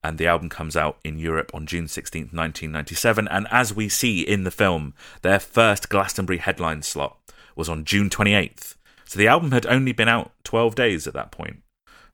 and 0.02 0.16
the 0.16 0.26
album 0.26 0.48
comes 0.48 0.76
out 0.76 0.98
in 1.04 1.18
Europe 1.18 1.50
on 1.52 1.66
June 1.66 1.86
16th, 1.86 2.32
1997. 2.32 3.26
And 3.28 3.48
as 3.50 3.74
we 3.74 3.88
see 3.88 4.20
in 4.22 4.44
the 4.44 4.50
film, 4.50 4.94
their 5.22 5.40
first 5.40 5.88
Glastonbury 5.88 6.38
headline 6.38 6.82
slot 6.82 7.18
was 7.56 7.68
on 7.68 7.84
June 7.84 8.08
28th. 8.08 8.76
So 9.04 9.18
the 9.18 9.26
album 9.26 9.52
had 9.52 9.66
only 9.66 9.92
been 9.92 10.08
out 10.08 10.32
12 10.44 10.74
days 10.74 11.06
at 11.06 11.14
that 11.14 11.32
point, 11.32 11.62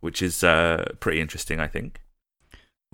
which 0.00 0.22
is 0.22 0.42
uh, 0.42 0.92
pretty 1.00 1.20
interesting, 1.20 1.60
I 1.60 1.66
think. 1.66 2.00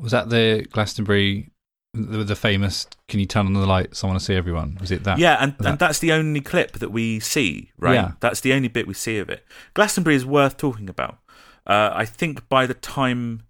Was 0.01 0.13
that 0.13 0.31
the 0.31 0.67
Glastonbury, 0.73 1.51
the, 1.95 2.25
the 2.25 2.37
famous 2.37 2.87
"Can 3.09 3.21
you 3.21 3.27
turn 3.27 3.47
on 3.47 3.53
the 3.53 3.67
lights? 3.67 4.03
I 4.03 4.07
want 4.07 4.19
to 4.19 4.25
see 4.25 4.35
everyone"? 4.35 4.77
Was 4.81 4.91
it 4.91 5.05
that? 5.05 5.19
Yeah, 5.19 5.37
and, 5.41 5.57
that- 5.59 5.69
and 5.69 5.79
that's 5.79 5.99
the 5.99 6.13
only 6.13 6.41
clip 6.41 6.73
that 6.79 6.91
we 6.91 7.21
see, 7.21 7.71
right? 7.79 7.95
Yeah. 7.95 8.13
That's 8.21 8.41
the 8.41 8.53
only 8.53 8.69
bit 8.69 8.87
we 8.87 8.95
see 8.95 9.19
of 9.19 9.29
it. 9.29 9.45
Glastonbury 9.75 10.17
is 10.17 10.25
worth 10.27 10.57
talking 10.57 10.89
about. 10.89 11.19
Uh, 11.67 11.91
I 11.95 12.05
think 12.05 12.49
by 12.49 12.67
the 12.67 12.75
time 12.75 13.43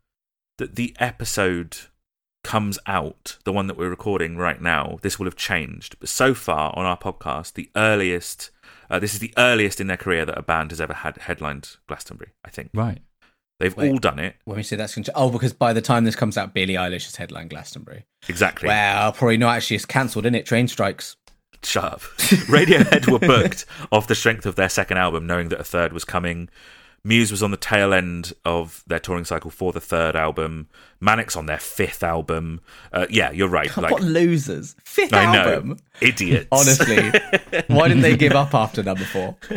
that 0.58 0.74
the 0.76 0.94
episode 0.98 1.76
comes 2.42 2.78
out, 2.86 3.36
the 3.44 3.52
one 3.52 3.66
that 3.66 3.76
we're 3.76 3.90
recording 3.90 4.36
right 4.36 4.60
now, 4.60 4.98
this 5.02 5.18
will 5.18 5.26
have 5.26 5.36
changed. 5.36 5.96
But 6.00 6.08
so 6.08 6.34
far 6.34 6.72
on 6.76 6.84
our 6.86 6.98
podcast, 6.98 7.52
the 7.52 7.70
earliest, 7.76 8.50
uh, 8.90 8.98
this 8.98 9.12
is 9.14 9.20
the 9.20 9.32
earliest 9.38 9.80
in 9.80 9.86
their 9.88 9.96
career 9.98 10.24
that 10.26 10.38
a 10.38 10.42
band 10.42 10.70
has 10.70 10.80
ever 10.80 10.94
had 10.94 11.18
headlined 11.18 11.76
Glastonbury. 11.86 12.32
I 12.44 12.48
think 12.50 12.70
Right. 12.74 13.00
They've 13.60 13.76
Wait. 13.76 13.92
all 13.92 13.98
done 13.98 14.18
it 14.18 14.34
When 14.44 14.56
we 14.56 14.64
say 14.64 14.74
that's 14.74 14.94
going 14.96 15.04
to, 15.04 15.12
oh, 15.14 15.30
because 15.30 15.52
by 15.52 15.72
the 15.72 15.80
time 15.80 16.04
this 16.04 16.16
comes 16.16 16.36
out, 16.36 16.52
Billie 16.52 16.74
Eilish 16.74 17.04
has 17.04 17.14
headline 17.14 17.46
Glastonbury. 17.46 18.04
exactly. 18.28 18.66
Well, 18.66 19.12
probably 19.12 19.36
not 19.36 19.54
actually. 19.56 19.76
It's 19.76 19.86
cancelled, 19.86 20.24
isn't 20.24 20.34
it? 20.34 20.46
Train 20.46 20.66
strikes. 20.66 21.16
Shut 21.62 21.84
up. 21.84 22.00
Radiohead 22.48 23.08
were 23.10 23.18
booked 23.20 23.66
off 23.92 24.08
the 24.08 24.14
strength 24.14 24.46
of 24.46 24.56
their 24.56 24.68
second 24.70 24.96
album, 24.96 25.26
knowing 25.26 25.50
that 25.50 25.60
a 25.60 25.64
third 25.64 25.92
was 25.92 26.04
coming. 26.04 26.48
Muse 27.02 27.30
was 27.30 27.42
on 27.42 27.50
the 27.50 27.56
tail 27.56 27.94
end 27.94 28.34
of 28.44 28.84
their 28.86 28.98
touring 28.98 29.24
cycle 29.24 29.50
for 29.50 29.72
the 29.72 29.80
third 29.80 30.14
album. 30.14 30.68
Manic's 31.00 31.34
on 31.34 31.46
their 31.46 31.58
fifth 31.58 32.02
album. 32.02 32.60
Uh, 32.92 33.06
yeah, 33.08 33.30
you're 33.30 33.48
right. 33.48 33.70
Like, 33.80 33.92
what 33.92 34.02
losers? 34.02 34.76
Fifth 34.84 35.14
I 35.14 35.32
know, 35.32 35.52
album. 35.54 35.78
idiots. 36.02 36.48
Honestly, 36.52 37.10
why 37.68 37.88
didn't 37.88 38.02
they 38.02 38.16
give 38.16 38.32
up 38.32 38.54
after 38.54 38.82
number 38.82 39.04
four? 39.04 39.36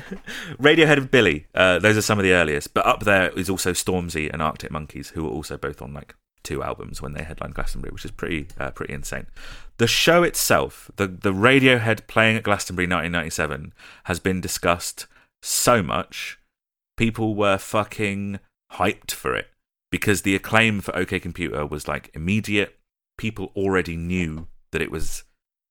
Radiohead 0.61 0.97
and 0.97 1.11
Billie. 1.11 1.47
Uh, 1.53 1.79
those 1.79 1.97
are 1.97 2.01
some 2.01 2.17
of 2.19 2.23
the 2.23 2.31
earliest. 2.31 2.73
But 2.73 2.85
up 2.85 3.01
there 3.03 3.31
is 3.31 3.49
also 3.49 3.73
Stormzy 3.73 4.31
and 4.31 4.41
Arctic 4.41 4.71
Monkeys, 4.71 5.09
who 5.09 5.23
were 5.25 5.29
also 5.29 5.57
both 5.57 5.81
on 5.81 5.93
like 5.93 6.15
two 6.43 6.63
albums 6.63 7.01
when 7.01 7.13
they 7.13 7.23
headlined 7.23 7.55
Glastonbury, 7.55 7.91
which 7.91 8.05
is 8.05 8.11
pretty 8.11 8.47
uh, 8.57 8.71
pretty 8.71 8.93
insane. 8.93 9.27
The 9.77 9.87
show 9.87 10.23
itself, 10.23 10.89
the 10.95 11.07
the 11.07 11.33
Radiohead 11.33 12.07
playing 12.07 12.37
at 12.37 12.43
Glastonbury 12.43 12.85
1997, 12.85 13.73
has 14.05 14.19
been 14.19 14.39
discussed 14.39 15.07
so 15.41 15.83
much. 15.83 16.39
People 16.97 17.35
were 17.35 17.57
fucking 17.57 18.39
hyped 18.73 19.11
for 19.11 19.35
it 19.35 19.47
because 19.91 20.21
the 20.21 20.35
acclaim 20.35 20.81
for 20.81 20.95
OK 20.95 21.19
Computer 21.19 21.65
was 21.65 21.87
like 21.87 22.09
immediate. 22.13 22.79
People 23.17 23.51
already 23.55 23.95
knew 23.95 24.47
that 24.71 24.81
it 24.81 24.91
was 24.91 25.23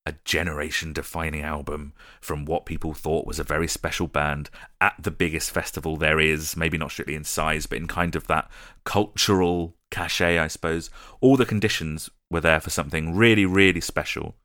a 0.05 0.15
generation 0.25 0.93
defining 0.93 1.43
album 1.43 1.93
from 2.21 2.45
what 2.45 2.67
people 2.67 2.93
thought 2.93 3.27
was 3.27 3.39
a 3.39 3.45
very 3.45 3.69
special 3.69 4.09
band 4.09 4.51
at 4.81 4.95
the 4.99 5.11
biggest 5.11 5.51
festival 5.51 5.97
there 5.97 6.19
is, 6.19 6.57
maybe 6.57 6.77
not 6.77 6.91
strictly 6.91 7.15
in 7.15 7.25
size, 7.25 7.67
but 7.67 7.79
in 7.79 7.87
kind 7.87 8.17
of 8.17 8.27
that 8.27 8.51
cultural 8.85 9.77
cachet, 9.91 10.39
I 10.39 10.49
suppose. 10.49 10.91
All 11.21 11.37
the 11.37 11.47
conditions 11.47 12.11
were 12.31 12.41
there 12.41 12.61
for 12.61 12.71
something 12.71 13.15
really, 13.15 13.47
really 13.47 13.81
special. 13.81 14.37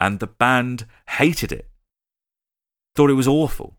And 0.00 0.20
the 0.20 0.26
band 0.26 0.86
hated 1.08 1.52
it, 1.52 1.68
thought 2.96 3.10
it 3.10 3.14
was 3.14 3.28
awful, 3.28 3.76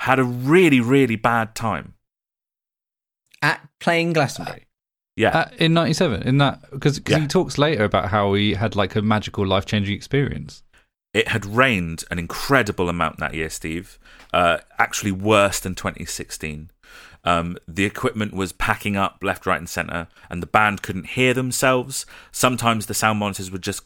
had 0.00 0.18
a 0.18 0.24
really, 0.24 0.80
really 0.80 1.16
bad 1.16 1.54
time. 1.54 1.94
At 3.42 3.66
playing 3.80 4.12
Glastonbury. 4.12 4.66
Yeah. 5.16 5.30
Uh, 5.30 5.48
in 5.58 5.74
'97, 5.74 6.22
in 6.22 6.38
that 6.38 6.70
because 6.70 7.00
Yeah. 7.06 7.18
he 7.20 7.26
talks 7.26 7.58
later 7.58 7.84
about 7.84 8.10
how 8.10 8.34
he 8.34 8.54
had 8.54 8.76
like 8.76 8.94
a 8.96 9.02
magical, 9.02 9.46
life 9.46 9.66
changing 9.66 9.94
experience. 9.94 10.62
It 11.12 11.28
had 11.28 11.44
rained 11.44 12.04
an 12.10 12.18
incredible 12.18 12.88
amount 12.88 13.18
that 13.18 13.34
year, 13.34 13.50
Steve. 13.50 13.98
Uh, 14.32 14.58
actually, 14.78 15.12
worse 15.12 15.58
than 15.60 15.74
2016. 15.74 16.70
Um, 17.24 17.58
the 17.66 17.84
equipment 17.84 18.32
was 18.32 18.52
packing 18.52 18.96
up 18.96 19.18
left, 19.22 19.44
right, 19.44 19.58
and 19.58 19.68
centre, 19.68 20.08
and 20.30 20.42
the 20.42 20.46
band 20.46 20.82
couldn't 20.82 21.08
hear 21.08 21.34
themselves. 21.34 22.06
Sometimes 22.30 22.86
the 22.86 22.94
sound 22.94 23.18
monitors 23.18 23.50
would 23.50 23.62
just 23.62 23.82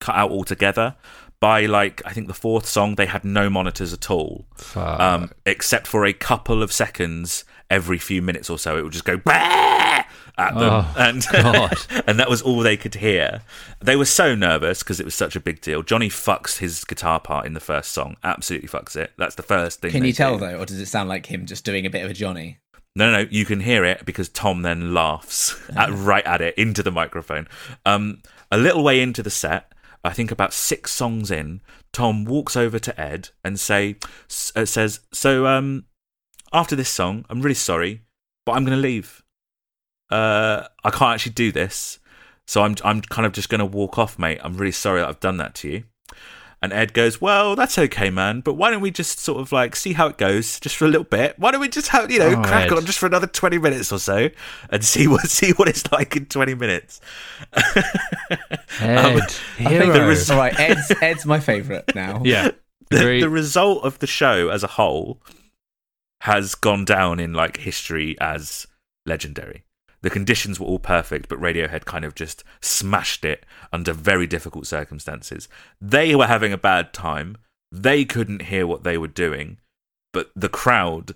cut 0.00 0.14
out 0.14 0.30
altogether. 0.30 0.94
By 1.40 1.66
like, 1.66 2.02
I 2.04 2.12
think 2.12 2.26
the 2.26 2.34
fourth 2.34 2.66
song, 2.66 2.96
they 2.96 3.06
had 3.06 3.24
no 3.24 3.48
monitors 3.48 3.92
at 3.92 4.10
all, 4.10 4.44
Fuck. 4.56 4.98
um, 5.00 5.30
except 5.46 5.86
for 5.86 6.04
a 6.04 6.12
couple 6.12 6.62
of 6.64 6.72
seconds 6.72 7.44
every 7.70 7.98
few 7.98 8.20
minutes 8.22 8.50
or 8.50 8.58
so. 8.58 8.76
It 8.76 8.82
would 8.82 8.92
just 8.92 9.04
go 9.04 9.18
"Bah!" 9.18 10.02
at 10.36 10.54
them, 10.54 10.62
Oh, 10.72 10.94
and 10.98 11.24
and 12.08 12.18
that 12.18 12.28
was 12.28 12.42
all 12.42 12.58
they 12.60 12.76
could 12.76 12.96
hear. 12.96 13.42
They 13.80 13.94
were 13.94 14.04
so 14.04 14.34
nervous 14.34 14.80
because 14.80 14.98
it 14.98 15.04
was 15.04 15.14
such 15.14 15.36
a 15.36 15.40
big 15.40 15.60
deal. 15.60 15.82
Jonny 15.82 16.08
fucks 16.08 16.58
his 16.58 16.82
guitar 16.84 17.20
part 17.20 17.46
in 17.46 17.54
the 17.54 17.60
first 17.60 17.92
song. 17.92 18.16
Absolutely 18.24 18.68
fucks 18.68 18.96
it. 18.96 19.12
That's 19.16 19.36
the 19.36 19.42
first 19.42 19.80
thing. 19.80 19.92
Can 19.92 20.00
they 20.02 20.08
you 20.08 20.12
tell 20.12 20.38
do. 20.38 20.46
though, 20.46 20.58
or 20.60 20.66
does 20.66 20.80
it 20.80 20.86
sound 20.86 21.08
like 21.08 21.26
him 21.26 21.46
just 21.46 21.64
doing 21.64 21.86
a 21.86 21.90
bit 21.90 22.04
of 22.04 22.10
a 22.10 22.14
Jonny? 22.14 22.58
No, 22.96 23.12
no, 23.12 23.22
no, 23.22 23.28
you 23.30 23.44
can 23.44 23.60
hear 23.60 23.84
it 23.84 24.04
because 24.04 24.28
Thom 24.28 24.62
then 24.62 24.92
laughs 24.92 25.54
at, 25.76 25.90
right 25.92 26.24
at 26.24 26.40
it 26.40 26.56
into 26.58 26.82
the 26.82 26.90
microphone. 26.90 27.46
Um, 27.86 28.22
a 28.50 28.58
little 28.58 28.82
way 28.82 29.00
into 29.00 29.22
the 29.22 29.30
set, 29.30 29.70
I 30.04 30.12
think 30.12 30.30
about 30.30 30.52
six 30.52 30.92
songs 30.92 31.30
in, 31.30 31.60
Thom 31.92 32.24
walks 32.24 32.56
over 32.56 32.78
to 32.78 33.00
Ed 33.00 33.30
and 33.44 33.58
say 33.58 33.96
uh, 34.54 34.64
says, 34.64 35.00
"So 35.12 35.46
um, 35.46 35.84
after 36.52 36.76
this 36.76 36.88
song, 36.88 37.24
I'm 37.28 37.40
really 37.40 37.54
sorry, 37.54 38.02
but 38.46 38.52
I'm 38.52 38.64
going 38.64 38.76
to 38.76 38.82
leave. 38.82 39.22
Uh, 40.10 40.68
I 40.84 40.90
can't 40.90 41.14
actually 41.14 41.32
do 41.32 41.52
this, 41.52 41.98
so 42.46 42.62
I'm 42.62 42.76
I'm 42.84 43.02
kind 43.02 43.26
of 43.26 43.32
just 43.32 43.48
going 43.48 43.58
to 43.60 43.66
walk 43.66 43.98
off, 43.98 44.18
mate. 44.18 44.40
I'm 44.42 44.56
really 44.56 44.72
sorry 44.72 45.00
that 45.00 45.08
I've 45.08 45.20
done 45.20 45.38
that 45.38 45.54
to 45.56 45.68
you." 45.68 45.84
And 46.60 46.72
Ed 46.72 46.92
goes, 46.92 47.20
Well, 47.20 47.54
that's 47.54 47.78
okay, 47.78 48.10
man, 48.10 48.40
but 48.40 48.54
why 48.54 48.70
don't 48.70 48.80
we 48.80 48.90
just 48.90 49.20
sort 49.20 49.40
of 49.40 49.52
like 49.52 49.76
see 49.76 49.92
how 49.92 50.08
it 50.08 50.18
goes 50.18 50.58
just 50.58 50.74
for 50.76 50.86
a 50.86 50.88
little 50.88 51.04
bit? 51.04 51.38
Why 51.38 51.52
don't 51.52 51.60
we 51.60 51.68
just 51.68 51.88
have, 51.88 52.10
you 52.10 52.18
know, 52.18 52.30
Oh, 52.36 52.42
crack 52.42 52.72
Ed. 52.72 52.78
on 52.78 52.84
just 52.84 52.98
for 52.98 53.06
another 53.06 53.28
20 53.28 53.58
minutes 53.58 53.92
or 53.92 54.00
so 54.00 54.28
and 54.70 54.84
see 54.84 55.06
what 55.06 55.20
see 55.28 55.52
what 55.52 55.68
it's 55.68 55.90
like 55.92 56.16
in 56.16 56.26
20 56.26 56.54
minutes? 56.54 57.00
Um, 58.80 58.88
Ed, 58.88 59.20
I 59.20 59.24
think 59.64 59.92
the 59.92 59.92
hero. 59.94 60.08
res- 60.08 60.30
All 60.30 60.38
right, 60.38 60.58
Ed's 60.58 60.92
Ed's 61.00 61.26
my 61.26 61.40
favourite 61.40 61.94
now. 61.94 62.22
yeah, 62.24 62.50
The, 62.90 63.20
the 63.20 63.28
result 63.30 63.84
of 63.84 63.98
the 63.98 64.06
show 64.06 64.50
as 64.50 64.62
a 64.62 64.66
whole 64.68 65.20
has 66.20 66.54
gone 66.54 66.84
down 66.84 67.18
in 67.20 67.32
like 67.32 67.56
history 67.58 68.16
as 68.20 68.66
legendary. 69.06 69.64
The 70.00 70.10
conditions 70.10 70.60
were 70.60 70.66
all 70.66 70.78
perfect, 70.78 71.28
but 71.28 71.40
Radiohead 71.40 71.84
kind 71.84 72.04
of 72.04 72.14
just 72.14 72.44
smashed 72.60 73.24
it 73.24 73.44
under 73.72 73.92
very 73.92 74.26
difficult 74.26 74.66
circumstances. 74.66 75.48
They 75.80 76.14
were 76.14 76.26
having 76.26 76.52
a 76.52 76.58
bad 76.58 76.92
time. 76.92 77.36
They 77.72 78.04
couldn't 78.04 78.42
hear 78.42 78.66
what 78.66 78.84
they 78.84 78.96
were 78.96 79.08
doing, 79.08 79.58
but 80.12 80.30
the 80.36 80.48
crowd 80.48 81.14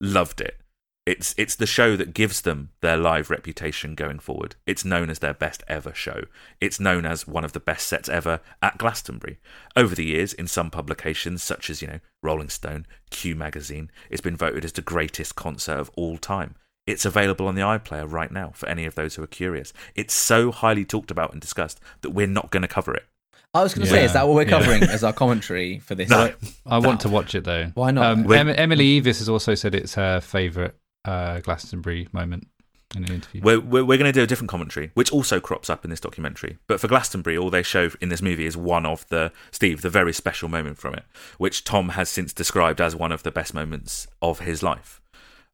loved 0.00 0.40
it. 0.40 0.58
It's 1.06 1.36
it's 1.38 1.54
the 1.54 1.66
show 1.66 1.96
that 1.96 2.14
gives 2.14 2.40
them 2.40 2.70
their 2.80 2.96
live 2.96 3.30
reputation 3.30 3.94
going 3.94 4.18
forward. 4.18 4.56
It's 4.66 4.84
known 4.84 5.08
as 5.08 5.20
their 5.20 5.32
best 5.32 5.62
ever 5.68 5.94
show. 5.94 6.24
It's 6.60 6.80
known 6.80 7.06
as 7.06 7.28
one 7.28 7.44
of 7.44 7.52
the 7.52 7.60
best 7.60 7.86
sets 7.86 8.08
ever 8.08 8.40
at 8.60 8.76
Glastonbury. 8.76 9.38
Over 9.76 9.94
the 9.94 10.04
years, 10.04 10.32
in 10.32 10.48
some 10.48 10.68
publications 10.68 11.44
such 11.44 11.70
as 11.70 11.80
you 11.80 11.86
know 11.86 12.00
Rolling 12.24 12.48
Stone, 12.48 12.86
Q 13.10 13.36
Magazine, 13.36 13.88
it's 14.10 14.20
been 14.20 14.36
voted 14.36 14.64
as 14.64 14.72
the 14.72 14.82
greatest 14.82 15.36
concert 15.36 15.78
of 15.78 15.92
all 15.94 16.18
time. 16.18 16.56
It's 16.86 17.04
available 17.04 17.48
on 17.48 17.54
the 17.54 17.62
iPlayer 17.62 18.10
right 18.10 18.30
now 18.30 18.52
for 18.54 18.68
any 18.68 18.86
of 18.86 18.94
those 18.94 19.16
who 19.16 19.22
are 19.22 19.28
curious. 19.28 19.72
It's 19.94 20.14
so 20.14 20.52
highly 20.52 20.84
talked 20.84 21.10
about 21.10 21.32
and 21.32 21.40
discussed 21.40 21.80
that 22.02 22.10
we're 22.10 22.26
not 22.26 22.50
going 22.50 22.62
to 22.62 22.68
cover 22.68 22.94
it. 22.94 23.06
I 23.54 23.62
was 23.62 23.74
going 23.74 23.86
to 23.86 23.90
say, 23.90 24.04
is 24.04 24.12
that 24.12 24.26
what 24.28 24.34
we're 24.34 24.42
yeah. 24.42 24.50
covering 24.50 24.82
as 24.82 25.02
our 25.02 25.12
commentary 25.12 25.78
for 25.78 25.94
this? 25.94 26.10
No. 26.16 26.32
I 26.64 26.78
want 26.78 27.00
to 27.00 27.08
watch 27.08 27.34
it 27.34 27.44
though. 27.44 27.70
Why 27.74 27.90
not? 27.90 28.06
Um, 28.06 28.32
em- 28.32 28.48
Emily 28.48 29.00
Eavis 29.00 29.18
has 29.18 29.28
also 29.28 29.54
said 29.54 29.74
it's 29.74 29.94
her 29.94 30.20
favourite 30.20 30.74
uh, 31.04 31.40
Glastonbury 31.40 32.08
moment 32.12 32.48
in 32.94 33.04
an 33.04 33.12
interview. 33.12 33.40
We're, 33.42 33.60
we're, 33.60 33.84
we're 33.84 33.98
going 33.98 34.12
to 34.12 34.12
do 34.12 34.22
a 34.22 34.26
different 34.26 34.50
commentary, 34.50 34.90
which 34.94 35.12
also 35.12 35.40
crops 35.40 35.68
up 35.70 35.84
in 35.84 35.90
this 35.90 36.00
documentary. 36.00 36.58
But 36.66 36.80
for 36.80 36.88
Glastonbury, 36.88 37.36
all 37.36 37.50
they 37.50 37.62
show 37.62 37.90
in 38.00 38.08
this 38.08 38.22
movie 38.22 38.46
is 38.46 38.56
one 38.56 38.86
of 38.86 39.06
the, 39.08 39.32
Steve, 39.50 39.82
the 39.82 39.90
very 39.90 40.12
special 40.12 40.48
moment 40.48 40.78
from 40.78 40.94
it, 40.94 41.04
which 41.38 41.64
Thom 41.64 41.90
has 41.90 42.08
since 42.08 42.32
described 42.32 42.80
as 42.80 42.94
one 42.94 43.12
of 43.12 43.22
the 43.22 43.30
best 43.30 43.54
moments 43.54 44.06
of 44.22 44.40
his 44.40 44.62
life. 44.62 45.00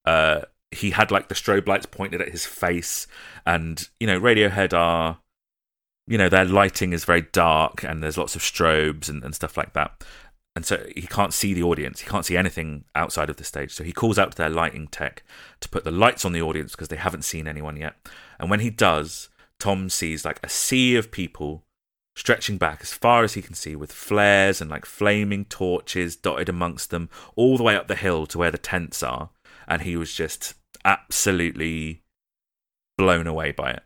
Uh, 0.05 0.43
he 0.73 0.91
had 0.91 1.11
like 1.11 1.29
the 1.29 1.35
strobe 1.35 1.69
lights 1.69 1.87
pointed 1.87 2.21
at 2.21 2.31
his 2.31 2.47
face, 2.47 3.07
and, 3.47 3.89
you 4.01 4.07
know, 4.07 4.21
Radiohead 4.21 4.73
are, 4.73 5.19
you 6.07 6.19
know, 6.19 6.29
their 6.29 6.45
lighting 6.45 6.93
is 6.93 7.05
very 7.05 7.23
dark 7.23 7.85
and 7.85 8.03
there's 8.03 8.19
lots 8.19 8.35
of 8.35 8.43
strobes 8.43 9.09
and, 9.09 9.23
and 9.23 9.35
stuff 9.35 9.57
like 9.57 9.73
that. 9.75 10.05
And 10.55 10.67
so 10.67 10.85
he 10.95 11.03
can't 11.03 11.33
see 11.33 11.55
the 11.55 11.63
audience. 11.63 12.01
He 12.01 12.09
can't 12.09 12.27
see 12.27 12.37
anything 12.37 12.85
outside 12.95 13.31
of 13.31 13.37
the 13.37 13.45
stage. 13.45 13.73
So 13.73 13.85
he 13.85 13.93
calls 13.93 14.19
out 14.19 14.33
to 14.33 14.37
their 14.37 14.51
lighting 14.51 14.87
tech 14.89 15.23
to 15.61 15.69
put 15.69 15.85
the 15.85 15.91
lights 15.91 16.25
on 16.25 16.33
the 16.33 16.43
audience 16.43 16.73
because 16.73 16.89
they 16.89 16.97
haven't 16.97 17.25
seen 17.25 17.49
anyone 17.49 17.77
yet. 17.77 17.95
And 18.39 18.51
when 18.51 18.61
he 18.61 18.69
does, 18.69 19.31
Thom 19.59 19.89
sees 19.89 20.25
like 20.25 20.41
a 20.43 20.49
sea 20.49 20.97
of 20.97 21.11
people 21.11 21.65
stretching 22.15 22.59
back 22.59 22.81
as 22.83 22.93
far 22.93 23.25
as 23.25 23.33
he 23.35 23.41
can 23.41 23.55
see 23.55 23.75
with 23.75 23.91
flares 23.91 24.61
and 24.61 24.71
like 24.71 24.85
flaming 24.85 25.47
torches 25.47 26.17
dotted 26.17 26.49
amongst 26.49 26.91
them 26.91 27.09
all 27.37 27.57
the 27.57 27.63
way 27.63 27.75
up 27.75 27.89
the 27.89 27.95
hill 27.95 28.27
to 28.27 28.37
where 28.37 28.51
the 28.51 28.59
tents 28.59 29.03
are. 29.03 29.31
And 29.67 29.83
he 29.83 29.97
was 29.97 30.13
just 30.13 30.55
absolutely 30.85 32.03
blown 32.99 33.27
away 33.27 33.53
by 33.53 33.71
it. 33.71 33.83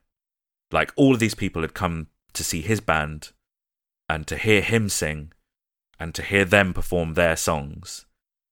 Like 0.72 0.92
all 0.96 1.14
of 1.14 1.20
these 1.20 1.34
people 1.34 1.62
had 1.62 1.74
come 1.74 2.08
to 2.32 2.44
see 2.44 2.60
his 2.60 2.80
band 2.80 3.32
and 4.08 4.26
to 4.26 4.36
hear 4.36 4.60
him 4.60 4.88
sing 4.88 5.32
and 5.98 6.14
to 6.14 6.22
hear 6.22 6.44
them 6.44 6.74
perform 6.74 7.14
their 7.14 7.36
songs. 7.36 8.06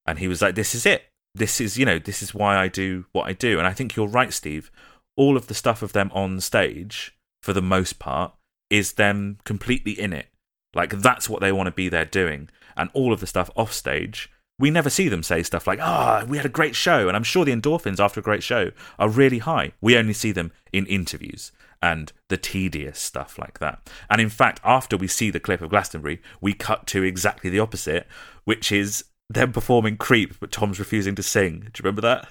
And 0.07 0.19
he 0.19 0.29
was 0.29 0.43
like, 0.43 0.55
This 0.55 0.75
is 0.75 0.87
it. 0.87 1.05
This 1.35 1.61
is, 1.61 1.77
you 1.77 1.85
know, 1.85 1.99
this 1.99 2.23
is 2.23 2.35
why 2.35 2.57
I 2.57 2.69
do 2.69 3.07
what 3.13 3.27
I 3.27 3.33
do. 3.33 3.59
And 3.59 3.67
I 3.67 3.73
think 3.73 3.97
you're 3.97 4.07
right, 4.07 4.33
Steve. 4.33 4.71
All 5.17 5.37
of 5.37 5.49
the 5.49 5.55
stuff 5.55 5.83
of 5.83 5.93
them 5.93 6.11
on 6.15 6.41
stage, 6.41 7.17
for 7.43 7.53
the 7.53 7.63
most 7.63 7.99
part, 7.99 8.33
is 8.71 8.95
them 8.95 9.39
completely 9.45 9.93
in 9.93 10.13
it. 10.13 10.29
Like, 10.75 10.91
that's 10.91 11.29
what 11.29 11.41
they 11.41 11.53
want 11.53 11.67
to 11.67 11.73
be 11.73 11.89
there 11.89 12.05
doing. 12.05 12.51
And 12.77 12.91
all 12.93 13.13
of 13.13 13.21
the 13.21 13.27
stuff 13.27 13.51
off 13.57 13.73
stage, 13.73 14.31
we 14.59 14.71
never 14.71 14.91
see 14.91 15.09
them 15.09 15.23
say 15.23 15.43
stuff 15.43 15.67
like, 15.67 15.81
ah, 15.81 16.25
we 16.29 16.37
had 16.37 16.47
a 16.47 16.51
great 16.51 16.77
show. 16.77 17.09
And 17.09 17.17
I'm 17.17 17.25
sure 17.25 17.45
the 17.45 17.55
endorphins 17.55 17.99
after 17.99 18.21
a 18.21 18.23
great 18.23 18.43
show 18.43 18.71
are 18.99 19.09
really 19.09 19.39
high. 19.39 19.73
We 19.81 19.97
only 19.97 20.13
see 20.13 20.33
them 20.33 20.53
in 20.73 20.87
interviews 20.87 21.53
and 21.83 22.13
the 22.29 22.37
tedious 22.37 22.99
stuff 22.99 23.39
like 23.39 23.59
that. 23.59 23.91
And 24.09 24.21
in 24.21 24.31
fact, 24.31 24.61
after 24.65 24.97
we 24.97 25.09
see 25.09 25.31
the 25.31 25.41
clip 25.41 25.61
of 25.61 25.71
Glastonbury, 25.71 26.23
we 26.41 26.55
cut 26.55 26.87
to 26.89 27.03
exactly 27.03 27.51
the 27.51 27.61
opposite, 27.61 28.07
which 28.45 28.71
is 28.71 29.05
them 29.29 29.53
performing 29.53 29.97
Creep, 29.97 30.39
but 30.41 30.53
Thom's 30.53 30.79
refusing 30.79 31.15
to 31.17 31.23
sing. 31.23 31.61
Do 31.61 31.67
you 31.67 31.83
remember 31.83 32.03
that? 32.03 32.29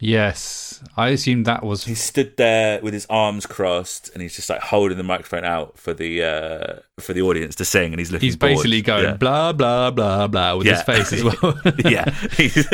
Yes, 0.00 0.82
I 0.96 1.08
assumed 1.08 1.44
that 1.46 1.64
was. 1.64 1.84
He 1.84 1.94
stood 1.96 2.36
there 2.36 2.80
with 2.80 2.94
his 2.94 3.04
arms 3.10 3.46
crossed, 3.46 4.10
and 4.12 4.22
he's 4.22 4.36
just 4.36 4.48
like 4.48 4.60
holding 4.60 4.96
the 4.96 5.02
microphone 5.02 5.44
out 5.44 5.76
for 5.76 5.92
the 5.92 6.22
uh, 6.22 6.80
for 7.00 7.12
the 7.12 7.22
audience 7.22 7.56
to 7.56 7.64
sing, 7.64 7.92
and 7.92 7.98
he's 7.98 8.12
looking. 8.12 8.26
He's 8.26 8.36
bored. 8.36 8.52
basically 8.52 8.80
going 8.82 9.04
Yeah. 9.04 9.14
blah 9.14 9.52
blah 9.52 9.90
blah 9.90 10.28
blah 10.28 10.54
with 10.56 10.68
Yeah. 10.68 10.74
his 10.74 10.82
face 10.82 11.12
as 11.12 11.24
well. 11.42 11.60
yeah, 11.84 12.10
He's- 12.36 12.68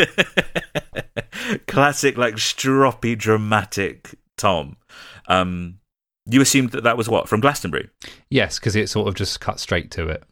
classic 1.66 2.16
like 2.18 2.34
stroppy 2.36 3.16
dramatic 3.16 4.16
Thom. 4.36 4.76
Um, 5.26 5.78
you 6.26 6.40
assumed 6.40 6.72
that 6.72 6.82
that 6.84 6.96
was 6.98 7.08
what 7.08 7.28
from 7.28 7.40
Glastonbury. 7.40 7.88
yes, 8.30 8.58
because 8.58 8.76
it 8.76 8.88
sort 8.88 9.08
of 9.08 9.14
just 9.14 9.40
cut 9.40 9.60
straight 9.60 9.90
to 9.92 10.08
it. 10.08 10.24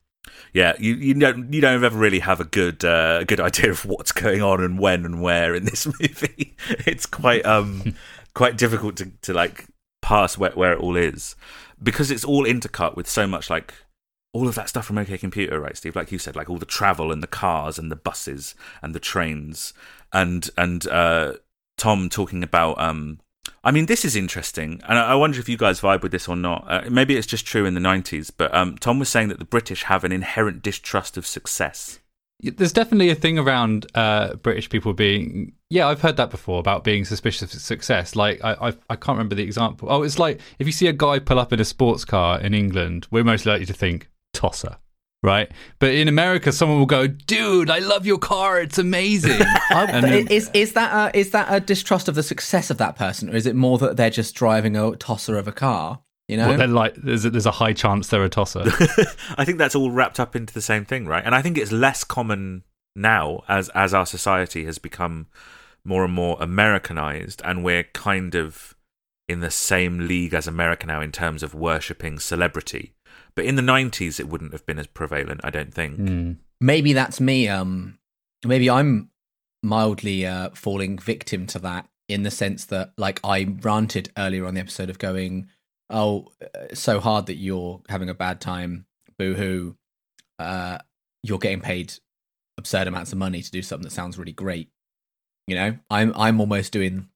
Yeah, 0.52 0.74
you 0.78 0.94
you 0.94 1.14
don't 1.14 1.52
you 1.52 1.60
don't 1.60 1.82
ever 1.82 1.98
really 1.98 2.20
have 2.20 2.40
a 2.40 2.44
good 2.44 2.84
uh, 2.84 3.18
a 3.22 3.24
good 3.24 3.40
idea 3.48 3.70
of 3.70 3.84
what's 3.84 4.12
going 4.12 4.42
on 4.42 4.62
and 4.62 4.78
when 4.78 5.04
and 5.04 5.22
where 5.22 5.54
in 5.54 5.64
this 5.64 5.86
movie. 6.00 6.56
It's 6.86 7.06
quite 7.06 7.44
um 7.46 7.94
quite 8.34 8.56
difficult 8.56 8.96
to 8.96 9.10
to 9.22 9.32
like 9.32 9.66
pass 10.00 10.36
where 10.36 10.50
where 10.52 10.72
it 10.72 10.80
all 10.80 10.96
is 10.96 11.36
because 11.82 12.10
it's 12.10 12.24
all 12.24 12.44
intercut 12.44 12.96
with 12.96 13.08
so 13.08 13.26
much 13.26 13.48
like 13.50 13.74
all 14.32 14.48
of 14.48 14.54
that 14.54 14.68
stuff 14.68 14.86
from 14.86 14.98
OK 14.98 15.18
Computer, 15.18 15.60
right, 15.60 15.76
Steve? 15.76 15.94
Like 15.94 16.10
you 16.10 16.18
said, 16.18 16.36
like 16.36 16.48
all 16.48 16.58
the 16.58 16.64
travel 16.64 17.12
and 17.12 17.22
the 17.22 17.26
cars 17.26 17.78
and 17.78 17.90
the 17.90 17.96
buses 17.96 18.54
and 18.80 18.94
the 18.94 19.00
trains 19.00 19.74
and 20.12 20.48
and 20.56 20.86
uh, 20.88 21.34
Thom 21.76 22.08
talking 22.08 22.42
about 22.42 22.80
um 22.80 23.18
I 23.64 23.70
mean, 23.70 23.86
this 23.86 24.04
is 24.04 24.16
interesting, 24.16 24.80
and 24.88 24.98
I 24.98 25.14
wonder 25.14 25.38
if 25.38 25.48
you 25.48 25.56
guys 25.56 25.80
vibe 25.80 26.02
with 26.02 26.12
this 26.12 26.28
or 26.28 26.36
not. 26.36 26.64
Uh, 26.66 26.82
maybe 26.90 27.16
it's 27.16 27.26
just 27.26 27.46
true 27.46 27.64
in 27.64 27.74
the 27.74 27.80
'90s, 27.80 28.30
but 28.36 28.52
um, 28.54 28.76
Thom 28.76 28.98
was 28.98 29.08
saying 29.08 29.28
that 29.28 29.38
the 29.38 29.44
British 29.44 29.84
have 29.84 30.04
an 30.04 30.12
inherent 30.12 30.62
distrust 30.62 31.16
of 31.16 31.26
success. 31.26 32.00
There's 32.40 32.72
definitely 32.72 33.10
a 33.10 33.14
thing 33.14 33.38
around 33.38 33.86
uh, 33.94 34.34
British 34.34 34.68
people 34.68 34.92
being. 34.94 35.52
Yeah, 35.70 35.86
I've 35.86 36.00
heard 36.00 36.16
that 36.16 36.30
before 36.30 36.58
about 36.58 36.82
being 36.82 37.04
suspicious 37.04 37.54
of 37.54 37.60
success. 37.60 38.16
Like, 38.16 38.42
I, 38.42 38.54
I, 38.54 38.68
I 38.90 38.96
can't 38.96 39.16
remember 39.16 39.36
the 39.36 39.44
example. 39.44 39.88
Oh, 39.90 40.02
it's 40.02 40.18
like 40.18 40.40
if 40.58 40.66
you 40.66 40.72
see 40.72 40.88
a 40.88 40.92
guy 40.92 41.20
pull 41.20 41.38
up 41.38 41.52
in 41.52 41.60
a 41.60 41.64
sports 41.64 42.04
car 42.04 42.40
in 42.40 42.54
England, 42.54 43.06
we're 43.12 43.22
most 43.22 43.46
likely 43.46 43.66
to 43.66 43.72
think 43.72 44.08
tosser, 44.32 44.78
right? 45.22 45.50
But 45.78 45.94
in 45.94 46.08
America, 46.08 46.52
someone 46.52 46.78
will 46.78 46.86
go, 46.86 47.06
"Dude, 47.06 47.70
I 47.70 47.78
love 47.78 48.06
your 48.06 48.18
car. 48.18 48.60
It's 48.60 48.78
amazing." 48.78 49.40
Then- 49.70 50.28
is 50.28 50.50
is 50.52 50.72
that 50.74 51.14
a, 51.14 51.18
is 51.18 51.30
that 51.30 51.46
a 51.50 51.60
distrust 51.60 52.08
of 52.08 52.14
the 52.14 52.22
success 52.22 52.70
of 52.70 52.78
that 52.78 52.96
person, 52.96 53.30
or 53.30 53.36
is 53.36 53.46
it 53.46 53.54
more 53.56 53.78
that 53.78 53.96
they're 53.96 54.10
just 54.10 54.34
driving 54.34 54.76
a 54.76 54.96
tosser 54.96 55.36
of 55.38 55.48
a 55.48 55.52
car? 55.52 56.00
You 56.28 56.36
know, 56.36 56.48
Well, 56.48 56.58
then, 56.58 56.72
like, 56.72 56.94
there's 56.94 57.24
a, 57.24 57.30
there's 57.30 57.46
a 57.46 57.50
high 57.50 57.72
chance 57.72 58.08
they're 58.08 58.24
a 58.24 58.28
tosser. 58.28 58.62
I 59.36 59.44
think 59.44 59.58
that's 59.58 59.74
all 59.74 59.90
wrapped 59.90 60.20
up 60.20 60.34
into 60.36 60.54
the 60.54 60.62
same 60.62 60.84
thing, 60.84 61.06
right? 61.06 61.22
And 61.24 61.34
I 61.34 61.42
think 61.42 61.58
it's 61.58 61.72
less 61.72 62.04
common 62.04 62.62
now 62.94 63.42
as 63.48 63.68
as 63.70 63.92
our 63.92 64.06
society 64.06 64.64
has 64.64 64.78
become 64.78 65.26
more 65.84 66.04
and 66.04 66.12
more 66.14 66.36
Americanized, 66.40 67.42
and 67.44 67.64
we're 67.64 67.84
kind 67.84 68.34
of 68.34 68.74
in 69.28 69.40
the 69.40 69.50
same 69.50 70.06
league 70.06 70.34
as 70.34 70.46
America 70.46 70.86
now 70.86 71.00
in 71.00 71.12
terms 71.12 71.42
of 71.42 71.54
worshipping 71.54 72.18
celebrity. 72.18 72.92
But 73.34 73.44
in 73.46 73.56
the 73.56 73.62
'90s, 73.62 74.20
it 74.20 74.28
wouldn't 74.28 74.52
have 74.52 74.66
been 74.66 74.78
as 74.78 74.86
prevalent, 74.86 75.40
I 75.44 75.50
don't 75.50 75.72
think. 75.72 75.98
Mm. 75.98 76.36
maybe 76.60 76.92
that's 76.92 77.20
me. 77.20 77.48
Um, 77.48 77.98
maybe 78.44 78.68
I'm 78.68 79.10
mildly 79.62 80.26
uh, 80.26 80.50
falling 80.54 80.98
victim 80.98 81.46
to 81.46 81.58
that 81.60 81.88
in 82.08 82.24
the 82.24 82.30
sense 82.30 82.64
that, 82.66 82.92
like, 82.98 83.20
I 83.24 83.44
ranted 83.60 84.10
earlier 84.18 84.44
on 84.46 84.54
the 84.54 84.60
episode 84.60 84.90
of 84.90 84.98
going, 84.98 85.48
"Oh, 85.88 86.28
uh, 86.42 86.74
so 86.74 87.00
hard 87.00 87.26
that 87.26 87.36
you're 87.36 87.80
having 87.88 88.10
a 88.10 88.14
bad 88.14 88.40
time, 88.40 88.86
boo 89.18 89.34
hoo." 89.34 89.76
Uh, 90.38 90.78
you're 91.22 91.38
getting 91.38 91.60
paid 91.60 91.94
absurd 92.58 92.86
amounts 92.88 93.12
of 93.12 93.18
money 93.18 93.42
to 93.42 93.50
do 93.50 93.62
something 93.62 93.84
that 93.84 93.92
sounds 93.92 94.18
really 94.18 94.32
great. 94.32 94.68
You 95.46 95.54
know, 95.56 95.78
I'm 95.90 96.12
I'm 96.16 96.40
almost 96.40 96.72
doing 96.72 97.08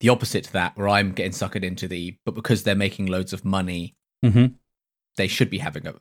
the 0.00 0.08
opposite 0.08 0.44
to 0.44 0.52
that, 0.54 0.76
where 0.76 0.88
I'm 0.88 1.12
getting 1.12 1.32
suckered 1.32 1.64
into 1.64 1.86
the, 1.88 2.16
but 2.24 2.34
because 2.34 2.62
they're 2.62 2.74
making 2.74 3.06
loads 3.06 3.32
of 3.32 3.44
money, 3.44 3.94
hmm 4.22 4.46
they 5.16 5.26
should 5.28 5.50
be 5.50 5.58
having 5.58 5.86
a, 5.86 5.94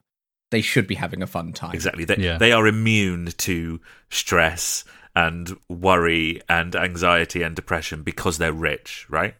they 0.52 0.62
should 0.62 0.88
be 0.88 0.96
having 0.96 1.22
a 1.22 1.28
fun 1.28 1.54
time. 1.54 1.74
Exactly. 1.74 2.06
They, 2.06 2.18
Yeah. 2.18 2.38
they 2.38 2.52
are 2.52 2.68
immune 2.68 3.28
to 3.38 3.80
stress 4.10 4.84
and 5.16 5.58
worry 5.70 6.42
and 6.48 6.76
anxiety 6.76 7.42
and 7.44 7.56
depression 7.56 8.04
because 8.04 8.38
they're 8.38 8.54
rich, 8.54 9.06
right? 9.10 9.36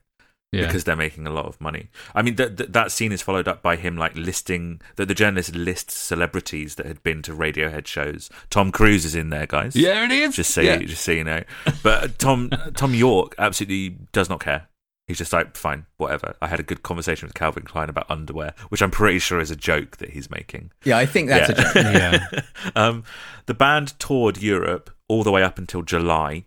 Yeah. 0.54 0.66
because 0.66 0.84
they're 0.84 0.98
making 0.98 1.26
a 1.28 1.32
lot 1.32 1.46
of 1.46 1.62
money. 1.62 1.88
I 2.14 2.22
mean, 2.22 2.36
th- 2.36 2.58
th- 2.58 2.72
that 2.74 2.92
scene 2.92 3.14
is 3.14 3.22
followed 3.22 3.48
up 3.48 3.62
by 3.62 3.78
him 3.78 3.96
like 3.96 4.14
listing 4.18 4.82
that 4.98 5.08
the 5.08 5.14
journalist 5.14 5.56
lists 5.56 5.94
celebrities 5.94 6.76
that 6.76 6.86
had 6.86 7.02
been 7.04 7.22
to 7.22 7.32
Radiohead 7.32 7.88
shows. 7.88 8.30
Tom 8.50 8.70
Cruise 8.70 9.06
is 9.06 9.16
in 9.16 9.30
there, 9.30 9.48
guys. 9.48 9.78
yeah, 9.78 10.04
it 10.04 10.12
is. 10.12 10.36
just 10.36 10.52
so 10.52 10.60
yeah. 10.60 10.78
you, 10.78 10.88
just 10.88 11.06
so 11.06 11.14
you 11.14 11.24
know. 11.24 11.44
But 11.84 12.20
Thom 12.20 12.50
Thom 12.76 12.94
Yorke 12.94 13.34
absolutely 13.38 13.98
does 14.12 14.28
not 14.28 14.42
care. 14.42 14.68
He's 15.12 15.18
just 15.18 15.34
like, 15.34 15.58
fine, 15.58 15.88
whatever. 15.98 16.38
I 16.42 16.48
had 16.48 16.62
a 16.62 16.64
good 16.64 16.84
conversation 16.84 17.28
with 17.28 17.36
Calvin 17.36 17.64
Klein 17.64 17.90
about 17.90 18.10
underwear, 18.10 18.54
which 18.70 18.82
I'm 18.82 18.92
pretty 18.92 19.20
sure 19.20 19.42
is 19.42 19.52
a 19.52 19.58
joke 19.58 19.98
that 19.98 20.12
he's 20.12 20.32
making. 20.32 20.72
Yeah, 20.86 20.98
I 20.98 21.06
think 21.06 21.28
that's 21.28 21.50
a 21.50 21.54
joke. 21.54 21.76
yeah. 21.76 22.42
um, 22.78 23.04
the 23.46 23.54
band 23.54 24.00
toured 24.00 24.42
Europe 24.42 24.90
all 25.10 25.24
the 25.24 25.32
way 25.32 25.44
up 25.44 25.58
until 25.58 25.82
July, 25.82 26.46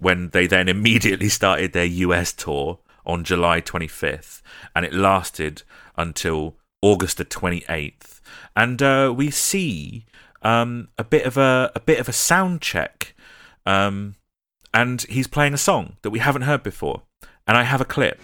when 0.00 0.30
they 0.30 0.48
then 0.48 0.68
immediately 0.68 1.28
started 1.28 1.72
their 1.72 1.84
US 1.84 2.32
tour 2.32 2.80
on 3.06 3.22
July 3.22 3.60
25th, 3.60 4.42
and 4.74 4.84
it 4.84 4.92
lasted 4.92 5.62
until 5.96 6.56
August 6.82 7.18
the 7.18 7.24
28th. 7.24 8.20
And 8.56 8.82
uh, 8.82 9.14
we 9.16 9.30
see 9.30 10.04
um, 10.42 10.88
a 10.98 11.04
bit 11.04 11.26
of 11.26 11.36
a 11.36 11.70
a 11.76 11.80
bit 11.80 12.00
of 12.00 12.08
a 12.08 12.12
sound 12.12 12.60
check, 12.60 13.14
um, 13.64 14.16
and 14.74 15.02
he's 15.02 15.28
playing 15.28 15.54
a 15.54 15.58
song 15.58 15.96
that 16.02 16.10
we 16.10 16.18
haven't 16.18 16.42
heard 16.42 16.64
before. 16.64 17.02
And 17.46 17.56
I 17.56 17.62
have 17.64 17.80
a 17.80 17.84
clip. 17.84 18.18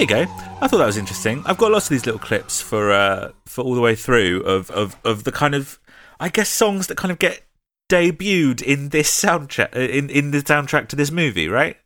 There 0.00 0.20
you 0.20 0.26
go. 0.26 0.32
I 0.62 0.66
thought 0.66 0.78
that 0.78 0.86
was 0.86 0.96
interesting. 0.96 1.42
I've 1.44 1.58
got 1.58 1.72
lots 1.72 1.84
of 1.84 1.90
these 1.90 2.06
little 2.06 2.18
clips 2.18 2.62
for 2.62 2.90
uh, 2.90 3.32
for 3.44 3.62
all 3.62 3.74
the 3.74 3.82
way 3.82 3.94
through 3.94 4.40
of, 4.44 4.70
of, 4.70 4.96
of 5.04 5.24
the 5.24 5.32
kind 5.32 5.54
of 5.54 5.78
I 6.18 6.30
guess 6.30 6.48
songs 6.48 6.86
that 6.86 6.96
kind 6.96 7.12
of 7.12 7.18
get 7.18 7.42
debuted 7.90 8.62
in 8.62 8.88
this 8.88 9.10
soundtrack 9.10 9.74
in 9.74 10.08
in 10.08 10.30
the 10.30 10.38
soundtrack 10.38 10.88
to 10.88 10.96
this 10.96 11.10
movie, 11.10 11.48
right? 11.48 11.76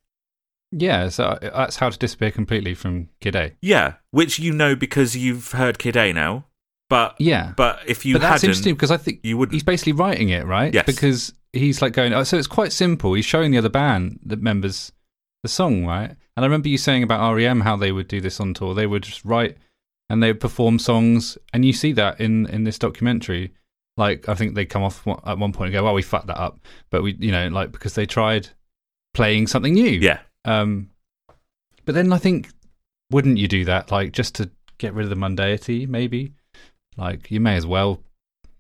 Yeah, 0.71 1.09
so 1.09 1.25
uh, 1.25 1.39
that's 1.41 1.75
how 1.75 1.91
to 1.91 1.99
disappear 1.99 2.31
completely 2.31 2.75
from 2.75 3.09
Kid 3.21 3.35
A. 3.35 3.53
Yeah, 3.61 3.95
which 4.13 4.39
you 4.39 4.53
know 4.53 4.77
because 4.77 5.17
you've 5.17 5.51
heard 5.51 5.81
Kid 5.81 5.97
A 5.97 6.13
now, 6.13 6.45
but 6.89 7.17
Yeah, 7.19 7.53
but 7.57 7.81
if 7.85 8.07
you 8.07 8.15
but 8.15 8.23
that's 8.23 8.45
interesting 8.45 8.75
because 8.75 8.93
I 8.93 8.97
think 8.97 9.21
you 9.25 9.37
wouldn't. 9.37 9.55
he's 9.55 9.65
basically 9.65 9.93
writing 9.93 10.29
it, 10.29 10.47
right? 10.47 10.73
Yes. 10.73 10.87
Because 10.87 11.33
he's 11.53 11.83
like 11.83 11.95
going. 11.95 12.15
Oh, 12.15 12.23
so 12.23 12.37
it's 12.37 12.47
quite 12.47 12.73
simple. 12.73 13.15
He's 13.15 13.25
showing 13.25 13.51
the 13.51 13.59
other 13.59 13.69
band 13.69 14.21
the 14.25 14.37
members 14.37 14.93
the 15.43 15.49
song, 15.49 15.85
right? 15.85 16.15
And 16.37 16.45
I 16.45 16.47
remember 16.47 16.69
you 16.69 16.79
saying 16.79 17.03
about 17.03 17.35
REM 17.35 17.61
how 17.61 17.77
they 17.77 17.93
would 17.93 18.09
do 18.09 18.21
this 18.21 18.41
on 18.41 18.55
tour. 18.55 18.75
They 18.75 18.87
would 18.87 19.03
just 19.03 19.25
write 19.25 19.57
and 20.11 20.23
they 20.23 20.29
would 20.29 20.41
perform 20.41 20.79
songs, 20.79 21.39
and 21.53 21.65
you 21.65 21.73
see 21.73 21.93
that 21.93 22.21
in 22.21 22.47
in 22.47 22.65
this 22.65 22.79
documentary. 22.79 23.53
Like 23.97 24.29
I 24.29 24.35
think 24.35 24.55
they 24.55 24.65
come 24.67 24.83
off 24.83 25.07
at 25.07 25.39
one 25.39 25.53
point 25.53 25.69
and 25.69 25.73
go, 25.73 25.85
"Well, 25.85 25.95
we 25.95 26.03
fucked 26.03 26.27
that 26.27 26.41
up," 26.41 26.59
but 26.91 27.03
we, 27.03 27.15
you 27.19 27.31
know, 27.33 27.49
like 27.49 27.73
because 27.73 27.95
they 27.95 28.07
tried 28.07 28.49
playing 29.15 29.47
something 29.47 29.73
new. 29.75 29.91
yeah, 30.01 30.19
Um, 30.45 30.91
but 31.85 31.95
then 31.95 32.13
I 32.13 32.19
think, 32.19 32.49
wouldn't 33.13 33.39
you 33.39 33.47
do 33.47 33.65
that, 33.67 33.93
like 33.93 34.13
just 34.13 34.35
to 34.35 34.51
get 34.79 34.93
rid 34.95 35.05
of 35.05 35.11
the 35.11 35.17
mundanity? 35.17 35.87
Maybe, 35.89 36.33
like 36.97 37.31
you 37.31 37.39
may 37.39 37.55
as 37.55 37.65
well 37.67 38.01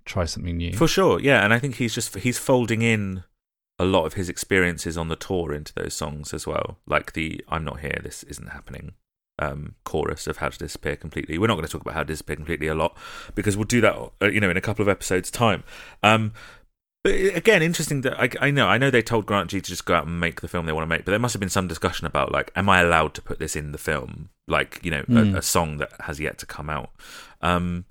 try 0.05 0.25
something 0.27 0.57
new. 0.57 0.73
for 0.75 0.87
sure. 0.87 1.19
Yeah, 1.21 1.45
and 1.45 1.53
I 1.53 1.59
think 1.59 1.75
he's 1.77 1.95
just 1.95 2.15
he's 2.17 2.39
folding 2.39 2.83
in 2.83 3.25
a 3.79 3.85
lot 3.85 4.05
of 4.07 4.15
his 4.15 4.29
experiences 4.29 4.97
on 4.97 5.09
the 5.09 5.17
tour 5.17 5.53
into 5.53 5.73
those 5.75 5.95
songs 5.95 6.33
as 6.33 6.47
well. 6.47 6.79
Like 6.87 7.13
the 7.13 7.45
"I'm 7.49 7.65
not 7.65 7.81
here, 7.81 7.99
this 8.03 8.23
isn't 8.25 8.51
happening" 8.51 8.93
um, 9.41 9.75
chorus 9.85 10.27
of 10.27 10.37
"How 10.39 10.49
to 10.49 10.59
Disappear 10.59 10.97
Completely." 10.97 11.39
We're 11.39 11.49
not 11.49 11.55
going 11.57 11.67
to 11.67 11.73
talk 11.73 11.83
about 11.83 11.95
how 11.95 12.01
to 12.05 12.07
disappear 12.07 12.37
completely 12.37 12.69
a 12.69 12.75
lot 12.75 12.97
because 13.35 13.57
we'll 13.57 13.65
do 13.65 13.81
that, 13.81 13.97
uh, 14.23 14.27
you 14.27 14.41
know, 14.41 14.51
in 14.51 14.57
a 14.57 14.61
couple 14.61 14.83
of 14.83 14.89
episodes' 14.89 15.31
time. 15.31 15.65
Um, 16.03 16.33
but 17.03 17.13
again, 17.15 17.63
interesting 17.63 18.01
that 18.03 18.19
I, 18.19 18.31
I 18.41 18.51
know 18.51 18.67
I 18.69 18.79
know 18.79 18.91
they 18.91 19.03
told 19.03 19.27
Grant 19.27 19.51
Gee 19.51 19.61
to 19.61 19.69
just 19.69 19.85
go 19.85 19.95
out 19.95 20.07
and 20.07 20.19
make 20.21 20.41
the 20.41 20.49
film 20.49 20.65
they 20.67 20.73
want 20.73 20.85
to 20.85 20.89
make, 20.89 21.05
but 21.05 21.11
there 21.11 21.19
must 21.19 21.35
have 21.35 21.41
been 21.41 21.51
some 21.51 21.69
discussion 21.69 22.07
about 22.07 22.33
like, 22.33 22.51
am 22.57 22.69
I 22.71 22.81
allowed 22.81 23.13
to 23.15 23.23
put 23.23 23.39
this 23.39 23.57
in 23.57 23.73
the 23.73 23.79
film? 23.79 24.31
Like, 24.49 24.81
you 24.83 24.91
know, 24.91 25.03
Mm. 25.03 25.35
a, 25.35 25.39
a 25.39 25.43
song 25.43 25.77
that 25.79 25.91
has 26.03 26.19
yet 26.21 26.39
to 26.39 26.47
come 26.47 26.71
out. 26.71 26.91
Um, 27.43 27.85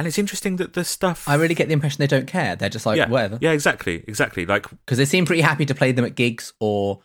and 0.00 0.08
it's 0.08 0.18
interesting 0.18 0.56
that 0.56 0.72
the 0.72 0.82
stuff. 0.82 1.28
I 1.28 1.34
really 1.34 1.54
get 1.54 1.68
the 1.68 1.74
impression 1.74 1.98
they 1.98 2.06
don't 2.06 2.26
care. 2.26 2.56
They're 2.56 2.70
just 2.70 2.86
like 2.86 2.96
yeah, 2.96 3.08
whatever 3.08 3.38
yeah, 3.40 3.52
exactly, 3.52 4.02
exactly. 4.08 4.46
Like, 4.46 4.68
because 4.70 4.96
they 4.96 5.04
seem 5.04 5.26
pretty 5.26 5.42
happy 5.42 5.66
to 5.66 5.74
play 5.74 5.92
them 5.92 6.06
at 6.06 6.14
gigs 6.14 6.54
or 6.58 7.00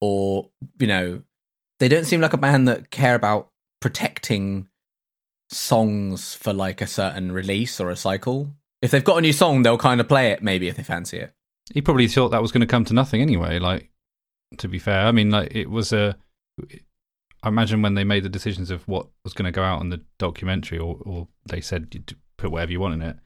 or 0.00 0.50
you 0.78 0.86
know 0.88 1.22
they 1.78 1.88
don't 1.88 2.04
seem 2.04 2.20
like 2.20 2.32
a 2.32 2.38
band 2.38 2.66
that 2.66 2.90
care 2.90 3.14
about 3.14 3.50
protecting 3.80 4.68
songs 5.48 6.34
for 6.34 6.52
like 6.52 6.80
a 6.80 6.86
certain 6.86 7.32
release 7.32 7.80
or 7.80 7.90
a 7.90 7.96
cycle. 7.96 8.50
If 8.82 8.90
they've 8.90 9.04
got 9.04 9.18
a 9.18 9.20
new 9.20 9.32
song, 9.32 9.62
they'll 9.62 9.78
kind 9.78 10.00
of 10.00 10.08
play 10.08 10.32
it 10.32 10.42
maybe 10.42 10.68
if 10.68 10.76
they 10.76 10.82
fancy 10.82 11.18
it. 11.18 11.32
he 11.72 11.80
probably 11.80 12.08
thought 12.08 12.30
that 12.30 12.42
was 12.42 12.52
going 12.52 12.62
to 12.62 12.66
come 12.66 12.84
to 12.86 12.94
nothing 12.94 13.22
anyway. 13.22 13.58
Like, 13.58 13.90
to 14.58 14.68
be 14.68 14.78
fair, 14.78 15.06
I 15.06 15.12
mean, 15.12 15.30
like 15.30 15.54
it 15.54 15.70
was 15.70 15.92
a. 15.92 16.16
I 17.42 17.48
imagine 17.48 17.80
when 17.80 17.94
they 17.94 18.04
made 18.04 18.22
the 18.22 18.28
decisions 18.28 18.70
of 18.70 18.86
what 18.86 19.06
was 19.24 19.32
going 19.32 19.46
to 19.46 19.50
go 19.50 19.62
out 19.62 19.80
on 19.80 19.88
the 19.88 20.02
documentary, 20.18 20.78
or, 20.78 20.98
or 21.02 21.28
they 21.46 21.60
said 21.62 21.88
you 21.92 22.00
d- 22.00 22.16
put 22.40 22.50
whatever 22.50 22.72
you 22.72 22.80
want 22.80 22.94
in 22.94 23.02
it. 23.02 23.16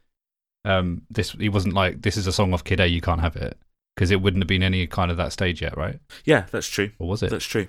Um, 0.64 1.02
this 1.10 1.32
he 1.32 1.48
wasn't 1.48 1.74
like 1.74 2.02
this 2.02 2.16
is 2.16 2.26
a 2.26 2.32
song 2.32 2.54
off 2.54 2.64
Kid 2.64 2.80
A, 2.80 2.86
you 2.86 3.00
can't 3.00 3.20
have 3.20 3.36
it 3.36 3.58
because 3.94 4.10
it 4.10 4.20
wouldn't 4.20 4.42
have 4.42 4.48
been 4.48 4.62
any 4.62 4.86
kind 4.86 5.10
of 5.10 5.16
that 5.18 5.32
stage 5.32 5.62
yet, 5.62 5.76
right? 5.76 6.00
yeah, 6.24 6.46
that's 6.50 6.68
true. 6.68 6.90
Or 6.98 7.08
was 7.08 7.22
it? 7.22 7.30
That's 7.30 7.44
true. 7.44 7.68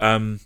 Um, 0.00 0.40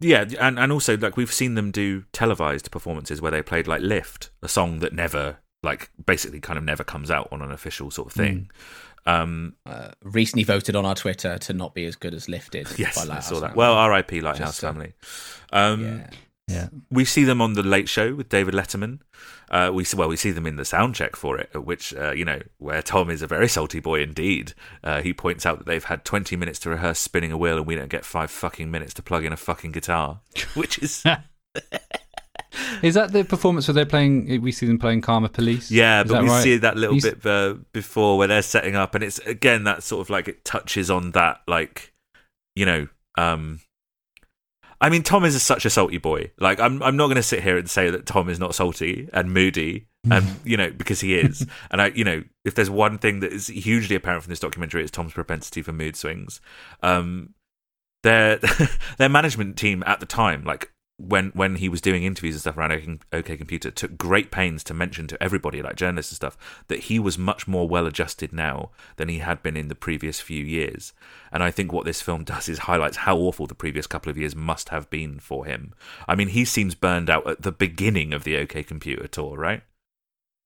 yeah, 0.00 0.24
and 0.38 0.58
and 0.58 0.70
also 0.70 0.96
like 0.96 1.16
we've 1.16 1.32
seen 1.32 1.54
them 1.54 1.70
do 1.70 2.04
televised 2.12 2.70
performances 2.70 3.20
where 3.20 3.30
they 3.32 3.42
played 3.42 3.66
like 3.66 3.80
"Lift," 3.80 4.30
a 4.42 4.48
song 4.48 4.78
that 4.80 4.92
never 4.92 5.38
like 5.62 5.90
basically 6.06 6.40
kind 6.40 6.56
of 6.58 6.64
never 6.64 6.84
comes 6.84 7.10
out 7.10 7.28
on 7.32 7.42
an 7.42 7.50
official 7.50 7.90
sort 7.90 8.08
of 8.08 8.12
thing. 8.12 8.50
Um, 9.06 9.54
Uh, 9.64 9.90
recently 10.04 10.44
voted 10.44 10.76
on 10.76 10.84
our 10.84 10.94
Twitter 10.94 11.38
to 11.38 11.52
not 11.54 11.74
be 11.74 11.86
as 11.86 11.96
good 11.96 12.12
as 12.14 12.28
Lifted. 12.28 12.68
yes, 12.78 13.06
by 13.06 13.16
I 13.16 13.20
saw 13.20 13.36
that. 13.36 13.40
Family. 13.40 13.56
Well, 13.56 13.72
R.I.P. 13.72 14.20
Lighthouse 14.20 14.60
Just, 14.60 14.64
uh, 14.64 14.68
Family. 14.72 14.92
Um, 15.50 15.84
yeah. 15.84 16.10
Yeah. 16.48 16.68
We 16.90 17.04
see 17.04 17.24
them 17.24 17.40
on 17.42 17.52
the 17.52 17.62
Late 17.62 17.88
Show 17.88 18.14
with 18.14 18.30
David 18.30 18.54
Letterman. 18.54 19.00
Uh, 19.50 19.70
we 19.72 19.84
see, 19.84 19.96
well, 19.96 20.08
we 20.08 20.16
see 20.16 20.30
them 20.30 20.46
in 20.46 20.56
the 20.56 20.64
sound 20.64 20.94
check 20.94 21.14
for 21.14 21.36
it, 21.38 21.50
which 21.54 21.94
uh, 21.94 22.12
you 22.12 22.24
know, 22.24 22.40
where 22.56 22.80
Thom 22.82 23.10
is 23.10 23.20
a 23.22 23.26
very 23.26 23.48
salty 23.48 23.80
boy 23.80 24.00
indeed. 24.02 24.54
Uh, 24.82 25.02
he 25.02 25.12
points 25.12 25.44
out 25.46 25.58
that 25.58 25.66
they've 25.66 25.84
had 25.84 26.04
20 26.04 26.36
minutes 26.36 26.58
to 26.60 26.70
rehearse 26.70 26.98
spinning 26.98 27.32
a 27.32 27.36
wheel, 27.38 27.58
and 27.58 27.66
we 27.66 27.74
don't 27.74 27.90
get 27.90 28.04
five 28.04 28.30
fucking 28.30 28.70
minutes 28.70 28.94
to 28.94 29.02
plug 29.02 29.24
in 29.26 29.32
a 29.32 29.36
fucking 29.36 29.72
guitar, 29.72 30.20
which 30.54 30.78
is 30.78 31.04
Is 32.82 32.94
that 32.94 33.12
the 33.12 33.24
performance 33.24 33.68
where 33.68 33.74
they're 33.74 33.86
playing? 33.86 34.40
We 34.40 34.52
see 34.52 34.66
them 34.66 34.78
playing 34.78 35.02
Karma 35.02 35.28
Police. 35.28 35.70
yeah. 35.70 36.02
Is 36.02 36.10
But 36.10 36.22
we 36.22 36.28
right? 36.28 36.42
see 36.42 36.56
that 36.56 36.76
little 36.76 36.96
You 36.96 37.02
bit 37.02 37.26
uh, 37.26 37.54
before 37.72 38.16
where 38.18 38.26
they're 38.28 38.42
setting 38.42 38.74
up, 38.74 38.94
and 38.94 39.04
it's 39.04 39.18
again 39.20 39.64
that 39.64 39.82
sort 39.82 40.00
of 40.00 40.10
like 40.10 40.28
it 40.28 40.44
touches 40.44 40.90
on 40.90 41.10
that, 41.12 41.42
like 41.46 41.92
you 42.56 42.64
know. 42.66 42.88
um 43.16 43.60
I 44.80 44.90
mean, 44.90 45.02
Thom 45.02 45.24
is 45.24 45.40
such 45.42 45.64
a 45.64 45.70
salty 45.70 45.98
boy. 45.98 46.30
Like, 46.38 46.60
I'm 46.60 46.82
I'm 46.82 46.96
not 46.96 47.06
going 47.06 47.16
to 47.16 47.22
sit 47.22 47.42
here 47.42 47.58
and 47.58 47.68
say 47.68 47.90
that 47.90 48.06
Thom 48.06 48.28
is 48.28 48.38
not 48.38 48.54
salty 48.54 49.08
and 49.12 49.32
moody, 49.32 49.86
and 50.10 50.24
you 50.44 50.56
know, 50.56 50.70
because 50.70 51.00
he 51.00 51.16
is. 51.16 51.46
and 51.70 51.82
I, 51.82 51.88
you 51.88 52.04
know, 52.04 52.22
if 52.44 52.54
there's 52.54 52.70
one 52.70 52.98
thing 52.98 53.20
that 53.20 53.32
is 53.32 53.48
hugely 53.48 53.96
apparent 53.96 54.22
from 54.22 54.30
this 54.30 54.40
documentary, 54.40 54.82
it's 54.82 54.90
Thom's 54.90 55.12
propensity 55.12 55.62
for 55.62 55.72
mood 55.72 55.96
swings. 55.96 56.40
Um, 56.82 57.34
their 58.02 58.38
their 58.98 59.08
management 59.08 59.56
team 59.56 59.82
at 59.86 60.00
the 60.00 60.06
time, 60.06 60.44
like 60.44 60.72
when 60.98 61.30
when 61.30 61.56
he 61.56 61.68
was 61.68 61.80
doing 61.80 62.02
interviews 62.02 62.34
and 62.34 62.40
stuff 62.40 62.56
around 62.58 63.00
OK, 63.12 63.36
Computer, 63.36 63.70
took 63.70 63.96
great 63.96 64.30
pains 64.30 64.64
to 64.64 64.74
mention 64.74 65.06
to 65.06 65.22
everybody, 65.22 65.62
like 65.62 65.76
journalists 65.76 66.12
and 66.12 66.16
stuff, 66.16 66.36
that 66.66 66.80
he 66.80 66.98
was 66.98 67.16
much 67.16 67.46
more 67.46 67.68
well 67.68 67.86
adjusted 67.86 68.32
now 68.32 68.70
than 68.96 69.08
he 69.08 69.18
had 69.18 69.42
been 69.42 69.56
in 69.56 69.68
the 69.68 69.74
previous 69.76 70.20
few 70.20 70.44
years. 70.44 70.92
And 71.30 71.42
I 71.42 71.50
think 71.52 71.72
what 71.72 71.84
this 71.84 72.02
film 72.02 72.24
does 72.24 72.48
is 72.48 72.58
highlights 72.60 72.98
how 72.98 73.16
awful 73.16 73.46
the 73.46 73.54
previous 73.54 73.86
couple 73.86 74.10
of 74.10 74.18
years 74.18 74.34
must 74.34 74.70
have 74.70 74.90
been 74.90 75.20
for 75.20 75.44
him. 75.46 75.72
I 76.08 76.16
mean, 76.16 76.28
he 76.28 76.44
seems 76.44 76.74
burned 76.74 77.08
out 77.08 77.26
at 77.28 77.42
the 77.42 77.52
beginning 77.52 78.12
of 78.12 78.24
the 78.24 78.36
OK 78.36 78.64
Computer 78.64 79.06
tour, 79.06 79.36
right? 79.36 79.62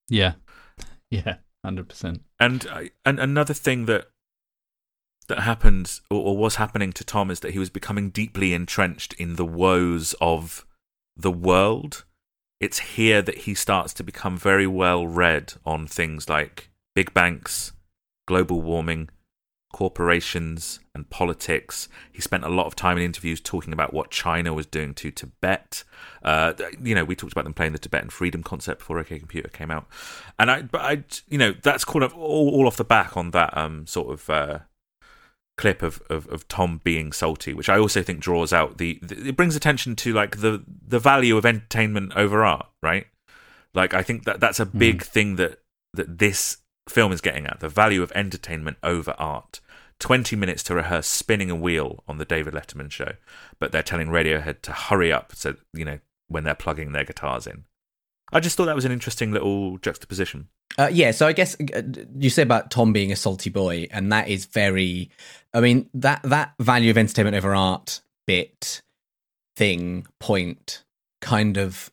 Yeah. 0.09 0.35
Yeah. 1.11 1.37
Hundred 1.65 1.89
percent. 1.91 2.23
And 2.41 2.67
I- 2.71 2.91
and 3.05 3.21
another 3.21 3.53
thing 3.55 3.85
that 3.87 4.09
that 5.29 5.41
happened 5.41 6.01
or, 6.11 6.23
or 6.23 6.37
was 6.37 6.57
happening 6.57 6.93
to 6.95 7.05
Thom 7.05 7.31
is 7.31 7.41
that 7.41 7.53
he 7.53 7.59
was 7.59 7.71
becoming 7.71 8.11
deeply 8.11 8.53
entrenched 8.53 9.15
in 9.15 9.37
the 9.37 9.45
woes 9.45 10.15
of 10.21 10.67
the 11.17 11.31
world. 11.31 12.05
It's 12.61 12.79
here 12.79 13.23
that 13.23 13.39
he 13.39 13.55
starts 13.55 13.93
to 13.95 14.05
become 14.05 14.37
very 14.37 14.67
well 14.67 15.07
read 15.07 15.55
on 15.65 15.87
things 15.87 16.29
like 16.29 16.71
big 16.95 17.13
banks, 17.13 17.73
global 18.27 18.63
warming, 18.63 19.09
corporations, 19.73 20.79
and 20.95 21.09
politics. 21.11 21.89
He 22.13 22.21
spent 22.21 22.45
a 22.45 22.49
lot 22.49 22.67
of 22.67 22.77
time 22.77 22.99
in 22.99 23.03
interviews 23.03 23.41
talking 23.41 23.73
about 23.73 23.93
what 23.93 24.11
China 24.11 24.53
was 24.53 24.67
doing 24.67 24.95
to 24.95 25.11
Tibet. 25.11 25.83
Uh, 26.23 26.53
you 26.81 26.95
know, 26.95 27.05
we 27.05 27.17
talked 27.17 27.33
about 27.33 27.45
them 27.45 27.55
playing 27.55 27.73
the 27.73 27.79
Tibetan 27.79 28.11
freedom 28.11 28.43
concept 28.43 28.81
before 28.81 28.99
OK 28.99 29.19
Computer 29.19 29.49
came 29.49 29.71
out, 29.71 29.87
and 30.39 30.51
I, 30.51 30.63
but 30.63 30.81
I, 30.83 31.05
you 31.29 31.39
know, 31.39 31.55
that's 31.63 31.85
kind 31.85 32.05
of 32.05 32.15
all, 32.15 32.51
all 32.51 32.67
off 32.67 32.77
the 32.77 32.85
back 32.85 33.17
on 33.17 33.31
that 33.31 33.57
um 33.57 33.87
sort 33.87 34.13
of. 34.13 34.31
Uh, 34.31 34.59
clip 35.63 35.81
of, 35.81 36.03
of, 36.11 36.27
of 36.27 36.43
Thom 36.49 36.81
being 36.83 37.13
salty, 37.13 37.55
which 37.55 37.69
I 37.69 37.79
also 37.79 38.03
think 38.03 38.19
draws 38.19 38.53
out 38.53 38.79
the, 38.79 38.99
the 39.01 39.29
it 39.29 39.37
brings 39.37 39.55
attention 39.55 39.95
to 39.95 40.13
like 40.13 40.39
the 40.39 40.65
the 40.89 40.99
value 40.99 41.37
of 41.37 41.47
entertainment 41.47 42.15
over 42.17 42.45
art, 42.45 42.67
right? 42.83 43.07
Like 43.73 43.95
I 43.95 44.03
think 44.03 44.25
that 44.25 44.41
that's 44.41 44.59
a 44.59 44.65
hmm. 44.65 44.77
big 44.77 45.03
thing 45.05 45.37
that 45.37 45.61
that 45.95 46.19
this 46.19 46.59
film 46.89 47.13
is 47.13 47.21
getting 47.21 47.47
at 47.47 47.61
the 47.61 47.69
value 47.69 48.03
of 48.03 48.11
entertainment 48.13 48.77
over 48.83 49.15
art. 49.19 49.61
20 50.01 50.35
minutes 50.35 50.65
to 50.65 50.75
rehearse 50.75 51.07
spinning 51.07 51.49
a 51.49 51.55
wheel 51.55 52.03
on 52.09 52.19
the 52.19 52.25
David 52.25 52.55
Letterman 52.55 52.91
show, 52.91 53.13
but 53.61 53.71
they're 53.71 53.85
telling 53.85 54.09
Radiohead 54.09 54.61
to 54.63 54.73
hurry 54.73 55.13
up 55.13 55.33
so, 55.33 55.55
you 55.73 55.85
know, 55.85 56.01
when 56.27 56.43
they're 56.43 56.57
plugging 56.57 56.91
their 56.91 57.05
guitars 57.05 57.47
in. 57.47 57.67
I 58.33 58.41
just 58.41 58.57
thought 58.57 58.65
that 58.65 58.75
was 58.75 58.85
an 58.85 58.91
interesting 58.91 59.31
little 59.31 59.79
juxtaposition. 59.79 60.49
Uh, 60.79 60.89
yeah, 60.93 61.11
so 61.11 61.27
I 61.27 61.33
guess 61.33 61.57
uh, 61.75 61.83
you 62.17 62.31
say 62.31 62.43
about 62.43 62.71
Thom 62.71 62.93
being 62.93 63.13
a 63.13 63.17
salty 63.17 63.51
boy, 63.51 63.89
and 63.91 64.11
that 64.13 64.29
is 64.29 64.47
very. 64.47 65.11
I 65.53 65.61
mean 65.61 65.91
that 65.95 66.23
that 66.25 66.55
value 66.59 66.91
of 66.91 66.99
entertainment 66.99 67.37
over 67.37 67.55
art 67.55 68.01
bit 68.27 68.81
thing 69.57 70.07
point 70.19 70.83
kind 71.21 71.57
of 71.59 71.91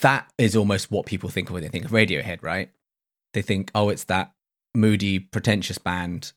that 0.00 0.30
is 0.38 0.56
almost 0.56 0.90
what 0.90 1.06
people 1.06 1.28
think 1.28 1.48
of 1.48 1.54
when 1.54 1.62
they 1.62 1.68
think 1.68 1.84
of 1.84 1.90
Radiohead, 1.92 2.42
right? 2.42 2.70
They 3.34 3.42
think, 3.42 3.70
oh, 3.74 3.90
it's 3.90 4.04
that 4.04 4.32
moody, 4.74 5.18
pretentious 5.18 5.78
band 5.78 6.32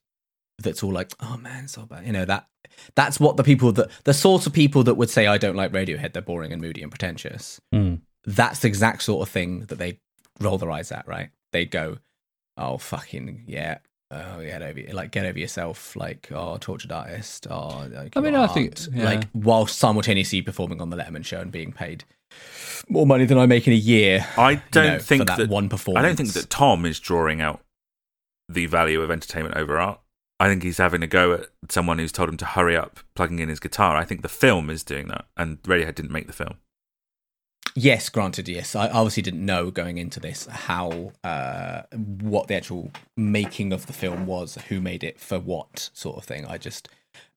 that's 0.62 0.84
all 0.84 0.92
like, 0.92 1.12
oh 1.22 1.38
man, 1.38 1.68
so 1.68 1.86
bad. 1.86 2.06
You 2.06 2.12
know 2.12 2.26
that 2.26 2.48
that's 2.96 3.20
what 3.20 3.38
the 3.38 3.44
people 3.44 3.72
that 3.74 3.90
the 4.04 4.14
sort 4.14 4.46
of 4.46 4.54
people 4.54 4.84
that 4.84 4.96
would 4.96 5.10
say 5.10 5.26
I 5.26 5.38
don't 5.38 5.56
like 5.56 5.72
Radiohead, 5.72 6.14
they're 6.14 6.22
boring 6.22 6.52
and 6.52 6.62
moody 6.62 6.82
and 6.82 6.92
pretentious 6.92 7.60
Mm. 7.74 8.02
that's 8.26 8.60
the 8.60 8.68
exact 8.68 9.04
sort 9.04 9.28
of 9.28 9.32
thing 9.32 9.62
that 9.62 9.78
they 9.78 10.00
roll 10.40 10.58
their 10.58 10.72
eyes 10.72 10.92
at, 10.92 11.08
right? 11.08 11.30
They 11.52 11.66
go, 11.66 11.98
"Oh 12.58 12.78
fucking 12.78 13.44
yeah, 13.48 13.80
oh 14.12 14.42
get 14.42 14.62
over 14.62 14.82
like 14.94 15.12
get 15.12 15.26
over 15.26 15.40
yourself, 15.40 15.96
like 15.96 16.30
oh 16.32 16.58
tortured 16.58 16.92
artist, 16.92 17.48
oh." 17.50 17.88
Like, 17.92 18.16
I 18.16 18.22
mean, 18.22 18.34
your 18.34 18.44
I 18.44 18.48
think- 18.48 18.72
art." 18.72 18.88
yeah. 18.94 19.04
like 19.06 19.30
while 19.32 19.66
simultaneously 19.68 20.42
performing 20.42 20.82
on 20.82 20.90
the 20.90 20.98
Letterman 20.98 21.26
show 21.26 21.40
and 21.40 21.52
being 21.52 21.72
paid 21.72 22.04
more 22.88 23.08
money 23.08 23.26
than 23.26 23.38
I 23.38 23.46
make 23.48 23.68
in 23.68 23.74
a 23.74 23.76
year. 23.76 24.26
I 24.38 24.62
don't 24.72 24.86
know, 24.88 25.00
think 25.00 25.22
for 25.22 25.26
that, 25.26 25.38
that 25.38 25.50
one 25.50 25.68
performance. 25.70 26.04
I 26.04 26.08
don't 26.08 26.16
think 26.16 26.34
that 26.34 26.50
Thom 26.50 26.86
is 26.86 27.00
drawing 27.00 27.42
out 27.42 27.62
the 28.48 28.66
value 28.68 29.02
of 29.02 29.12
entertainment 29.12 29.56
over 29.56 29.80
art. 29.80 30.00
I 30.40 30.48
think 30.48 30.64
he's 30.64 30.78
having 30.78 31.04
a 31.04 31.08
go 31.08 31.34
at 31.34 31.48
someone 31.70 32.00
who's 32.00 32.14
told 32.14 32.30
him 32.30 32.38
to 32.38 32.46
hurry 32.46 32.78
up 32.78 33.00
plugging 33.14 33.40
in 33.40 33.50
his 33.50 33.60
guitar. 33.60 33.98
I 33.98 34.06
think 34.06 34.22
the 34.22 34.30
film 34.30 34.70
is 34.70 34.84
doing 34.84 35.08
that, 35.10 35.26
and 35.36 35.62
Radiohead 35.64 35.96
didn't 35.96 36.12
make 36.12 36.28
the 36.28 36.34
film. 36.34 36.56
Yes, 37.76 38.10
granted, 38.10 38.48
yes. 38.50 38.76
I 38.76 38.90
obviously 38.90 39.24
didn't 39.24 39.46
know 39.46 39.72
going 39.72 39.98
into 39.98 40.20
this 40.20 40.46
how 40.48 41.12
uh, 41.24 41.84
what 41.94 42.48
the 42.48 42.56
actual 42.56 42.92
making 43.16 43.72
of 43.74 43.86
the 43.88 43.94
film 43.94 44.26
was, 44.26 44.58
who 44.70 44.82
made 44.82 45.04
it 45.04 45.20
for 45.20 45.40
what 45.40 45.90
sort 45.94 46.18
of 46.18 46.24
thing. 46.24 46.46
I 46.46 46.58
just 46.58 46.90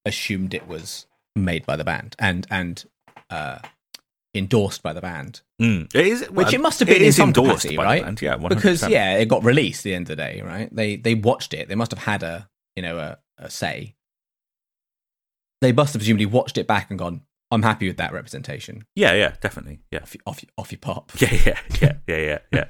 assumed 0.05 0.55
it 0.55 0.67
was 0.67 1.07
made 1.37 1.65
by 1.67 1.77
the 1.77 1.85
band 1.85 2.17
and 2.19 2.47
and 2.51 2.85
uh, 3.31 3.59
endorsed 4.35 4.83
by 4.83 4.93
the 4.93 5.01
band, 5.01 5.43
Mm. 5.61 5.95
It 5.95 6.07
is, 6.07 6.29
which 6.31 6.53
it 6.53 6.61
must 6.61 6.81
have 6.81 6.89
been 6.89 6.97
in 6.97 7.03
is 7.05 7.17
some 7.17 7.29
endorsed 7.29 7.49
capacity, 7.63 7.77
by 7.77 7.83
the 7.85 7.87
right? 7.89 8.03
band, 8.05 8.21
Yeah, 8.21 8.37
100%. 8.37 8.49
because 8.49 8.89
yeah, 8.89 9.17
it 9.19 9.29
got 9.29 9.45
released 9.45 9.81
at 9.81 9.85
the 9.85 9.95
end 9.95 10.11
of 10.11 10.17
the 10.17 10.17
day, 10.17 10.43
right? 10.45 10.69
They 10.75 10.97
they 10.97 11.15
watched 11.15 11.55
it. 11.55 11.69
They 11.69 11.77
must 11.77 11.93
have 11.93 12.01
had 12.03 12.23
a 12.25 12.49
you 12.75 12.83
know 12.83 12.99
a, 12.99 13.19
a 13.39 13.49
say. 13.51 13.95
They 15.61 15.71
must 15.73 15.93
have 15.93 16.01
presumably 16.01 16.27
watched 16.27 16.59
it 16.59 16.67
back 16.67 16.91
and 16.91 16.99
gone, 16.99 17.21
"I'm 17.53 17.63
happy 17.63 17.87
with 17.87 17.99
that 17.99 18.13
representation." 18.13 18.85
yeah, 18.97 19.13
yeah, 19.15 19.35
definitely, 19.41 19.81
yeah. 19.93 20.01
Off, 20.03 20.15
your- 20.15 20.23
off, 20.27 20.45
off 20.59 20.73
your 20.73 20.79
pop. 20.81 21.13
Yeah, 21.21 21.33
yeah, 21.47 21.59
yeah, 21.81 21.93
yeah, 22.09 22.17
yeah, 22.17 22.39
yeah. 22.53 22.65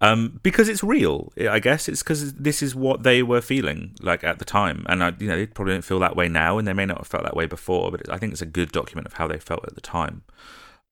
Um, 0.00 0.40
because 0.42 0.68
it's 0.68 0.82
real, 0.84 1.32
I 1.38 1.58
guess. 1.58 1.88
It's 1.88 2.02
because 2.02 2.34
this 2.34 2.62
is 2.62 2.74
what 2.74 3.02
they 3.02 3.22
were 3.22 3.40
feeling 3.40 3.94
like 4.00 4.22
at 4.24 4.38
the 4.38 4.44
time, 4.44 4.84
and 4.88 5.02
I, 5.02 5.12
you 5.18 5.28
know, 5.28 5.36
they 5.36 5.46
probably 5.46 5.74
don't 5.74 5.82
feel 5.84 6.00
that 6.00 6.16
way 6.16 6.28
now, 6.28 6.58
and 6.58 6.66
they 6.68 6.74
may 6.74 6.84
not 6.86 6.98
have 6.98 7.06
felt 7.06 7.24
that 7.24 7.36
way 7.36 7.46
before. 7.46 7.90
But 7.90 8.10
I 8.10 8.18
think 8.18 8.32
it's 8.32 8.42
a 8.42 8.46
good 8.46 8.72
document 8.72 9.06
of 9.06 9.14
how 9.14 9.26
they 9.26 9.38
felt 9.38 9.64
at 9.66 9.74
the 9.74 9.80
time. 9.80 10.22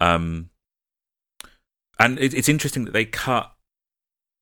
Um, 0.01 0.51
and 1.99 2.19
it, 2.19 2.33
it's 2.35 2.49
interesting 2.49 2.85
that 2.87 2.93
they 2.93 3.05
cut, 3.05 3.53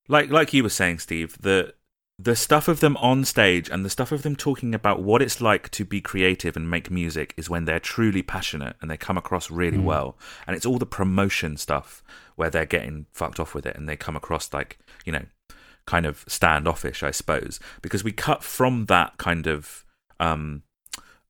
like 0.09 0.31
like 0.31 0.53
you 0.53 0.63
were 0.63 0.69
saying, 0.69 1.01
Steve, 1.01 1.37
the 1.41 1.75
the 2.19 2.37
stuff 2.37 2.69
of 2.69 2.81
them 2.81 2.97
on 2.99 3.25
stage 3.25 3.69
and 3.69 3.85
the 3.85 3.91
stuff 3.91 4.13
of 4.13 4.23
them 4.23 4.37
talking 4.37 4.75
about 4.75 5.03
what 5.03 5.23
it's 5.23 5.41
like 5.41 5.71
to 5.71 5.85
be 5.85 6.01
creative 6.01 6.57
and 6.57 6.71
make 6.71 6.91
music 6.91 7.35
is 7.37 7.51
when 7.51 7.65
they're 7.65 7.81
truly 7.81 8.23
passionate 8.23 8.77
and 8.81 8.91
they 8.91 8.97
come 8.97 9.19
across 9.19 9.51
really 9.51 9.79
Mm. 9.79 9.85
well. 9.85 10.17
And 10.47 10.55
it's 10.55 10.67
all 10.67 10.79
the 10.79 10.87
promotion 10.87 11.57
stuff 11.57 12.03
where 12.37 12.51
they're 12.51 12.67
getting 12.67 13.07
fucked 13.13 13.41
off 13.41 13.55
with 13.55 13.67
it 13.67 13.77
and 13.77 13.89
they 13.89 13.97
come 13.97 14.15
across 14.15 14.53
like, 14.53 14.79
you 15.05 15.13
know, 15.13 15.25
kind 15.87 16.07
of 16.07 16.25
standoffish, 16.29 17.03
I 17.03 17.11
suppose. 17.11 17.59
Because 17.81 18.05
we 18.05 18.13
cut 18.13 18.45
from 18.45 18.87
that 18.87 19.17
kind 19.19 19.47
of 19.49 19.85
um 20.21 20.63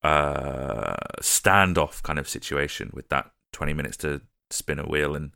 uh 0.03 0.97
standoff 1.21 2.03
kind 2.03 2.19
of 2.19 2.29
situation 2.29 2.91
with 2.93 3.09
that 3.09 3.31
20 3.53 3.73
minutes 3.73 3.97
to 3.99 4.21
spin 4.51 4.79
a 4.79 4.85
wheel 4.85 5.15
and 5.15 5.31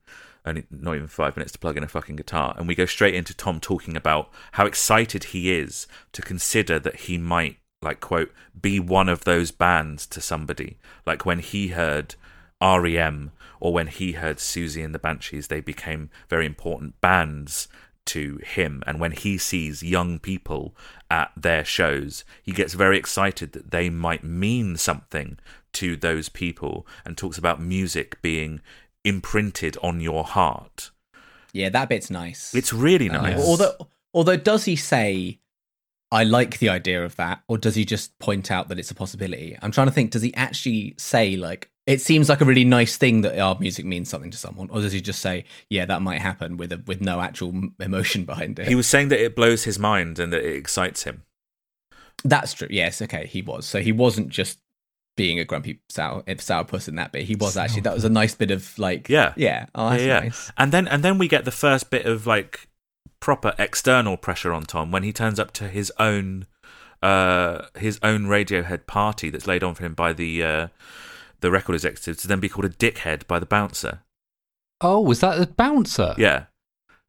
only 0.46 0.64
not 0.70 0.94
even 0.94 1.08
five 1.08 1.36
minutes 1.36 1.52
to 1.52 1.58
plug 1.58 1.76
in 1.76 1.82
a 1.82 1.88
fucking 1.88 2.16
guitar. 2.16 2.54
And 2.56 2.68
we 2.68 2.74
go 2.74 2.86
straight 2.86 3.14
into 3.14 3.34
Thom 3.34 3.60
talking 3.60 3.96
about 3.96 4.30
how 4.52 4.66
excited 4.66 5.24
he 5.24 5.52
is 5.52 5.86
to 6.12 6.22
consider 6.22 6.78
that 6.78 7.00
he 7.00 7.18
might, 7.18 7.58
like, 7.82 8.00
quote, 8.00 8.32
be 8.60 8.78
one 8.78 9.08
of 9.08 9.24
those 9.24 9.50
bands 9.50 10.06
to 10.06 10.20
somebody. 10.20 10.78
Like 11.04 11.26
when 11.26 11.40
he 11.40 11.68
heard 11.68 12.14
REM 12.62 13.32
or 13.60 13.72
when 13.72 13.88
he 13.88 14.12
heard 14.12 14.36
Siouxsie 14.36 14.84
and 14.84 14.94
the 14.94 14.98
Banshees, 14.98 15.48
they 15.48 15.60
became 15.60 16.10
very 16.28 16.46
important 16.46 17.00
bands 17.00 17.68
to 18.06 18.38
him. 18.44 18.82
And 18.86 19.00
when 19.00 19.12
he 19.12 19.36
sees 19.36 19.82
young 19.82 20.18
people 20.18 20.74
at 21.10 21.32
their 21.36 21.64
shows, 21.64 22.24
he 22.42 22.52
gets 22.52 22.74
very 22.74 22.96
excited 22.96 23.52
that 23.52 23.72
they 23.72 23.90
might 23.90 24.24
mean 24.24 24.76
something 24.76 25.38
to 25.72 25.96
those 25.96 26.28
people 26.28 26.86
and 27.04 27.18
talks 27.18 27.36
about 27.36 27.60
music 27.60 28.22
being 28.22 28.60
imprinted 29.06 29.78
on 29.82 30.00
your 30.00 30.24
heart. 30.24 30.90
Yeah, 31.52 31.70
that 31.70 31.88
bit's 31.88 32.10
nice. 32.10 32.54
It's 32.54 32.72
really 32.72 33.08
nice. 33.08 33.40
although, 33.40 33.88
although, 34.12 34.36
does 34.36 34.64
he 34.66 34.76
say 34.76 35.40
I 36.12 36.24
like 36.24 36.58
the 36.58 36.68
idea 36.68 37.04
of 37.04 37.16
that, 37.16 37.42
or 37.48 37.58
does 37.58 37.74
he 37.74 37.84
just 37.84 38.18
point 38.18 38.50
out 38.50 38.68
that 38.68 38.78
it's 38.78 38.90
a 38.90 38.94
possibility? 38.94 39.56
I'm 39.62 39.70
trying 39.72 39.86
to 39.86 39.92
think. 39.92 40.10
Does 40.10 40.22
he 40.22 40.34
actually 40.34 40.94
say 40.98 41.36
like 41.36 41.70
it 41.86 42.00
seems 42.00 42.28
like 42.28 42.40
a 42.40 42.44
really 42.44 42.64
nice 42.64 42.96
thing 42.96 43.20
that 43.22 43.38
our 43.38 43.56
music 43.58 43.84
means 43.84 44.08
something 44.08 44.30
to 44.32 44.38
someone, 44.38 44.68
or 44.70 44.80
does 44.80 44.92
he 44.92 45.00
just 45.00 45.20
say, 45.20 45.44
"Yeah, 45.70 45.86
that 45.86 46.02
might 46.02 46.20
happen" 46.20 46.56
with 46.56 46.72
a, 46.72 46.82
with 46.86 47.00
no 47.00 47.20
actual 47.20 47.54
emotion 47.80 48.24
behind 48.24 48.58
it? 48.58 48.68
He 48.68 48.74
was 48.74 48.86
saying 48.86 49.08
that 49.08 49.22
it 49.22 49.36
blows 49.36 49.64
his 49.64 49.78
mind 49.78 50.18
and 50.18 50.32
that 50.32 50.44
it 50.44 50.56
excites 50.56 51.04
him. 51.04 51.22
That's 52.24 52.54
true. 52.54 52.68
Yes, 52.70 53.00
okay, 53.02 53.26
he 53.26 53.42
was. 53.42 53.66
So 53.66 53.80
he 53.80 53.92
wasn't 53.92 54.28
just 54.28 54.58
being 55.16 55.38
a 55.40 55.44
grumpy 55.44 55.80
sour 55.88 56.22
sourpuss 56.22 56.88
in 56.88 56.94
that 56.96 57.12
bit. 57.12 57.24
He 57.24 57.34
was 57.34 57.56
actually 57.56 57.80
that 57.82 57.94
was 57.94 58.04
a 58.04 58.10
nice 58.10 58.34
bit 58.34 58.50
of 58.50 58.78
like 58.78 59.08
Yeah. 59.08 59.32
yeah. 59.36 59.66
Oh, 59.74 59.90
that's 59.90 60.02
yeah, 60.02 60.08
yeah. 60.08 60.20
nice. 60.20 60.52
And 60.56 60.72
then 60.72 60.86
and 60.86 61.02
then 61.02 61.18
we 61.18 61.26
get 61.28 61.44
the 61.44 61.50
first 61.50 61.90
bit 61.90 62.06
of 62.06 62.26
like 62.26 62.68
proper 63.20 63.54
external 63.58 64.16
pressure 64.16 64.52
on 64.52 64.62
Thom 64.64 64.92
when 64.92 65.02
he 65.02 65.12
turns 65.12 65.40
up 65.40 65.52
to 65.52 65.68
his 65.68 65.90
own 65.98 66.46
uh 67.02 67.66
his 67.76 67.98
own 68.02 68.26
Radiohead 68.26 68.86
party 68.86 69.30
that's 69.30 69.46
laid 69.46 69.64
on 69.64 69.74
for 69.74 69.84
him 69.84 69.94
by 69.94 70.12
the 70.12 70.42
uh 70.42 70.68
the 71.40 71.50
record 71.50 71.74
executive 71.74 72.18
to 72.18 72.28
then 72.28 72.40
be 72.40 72.48
called 72.48 72.64
a 72.66 72.70
dickhead 72.70 73.26
by 73.26 73.38
the 73.38 73.46
bouncer. 73.46 74.00
Oh, 74.80 75.00
was 75.00 75.20
that 75.20 75.38
the 75.38 75.46
bouncer? 75.46 76.14
Yeah. 76.18 76.44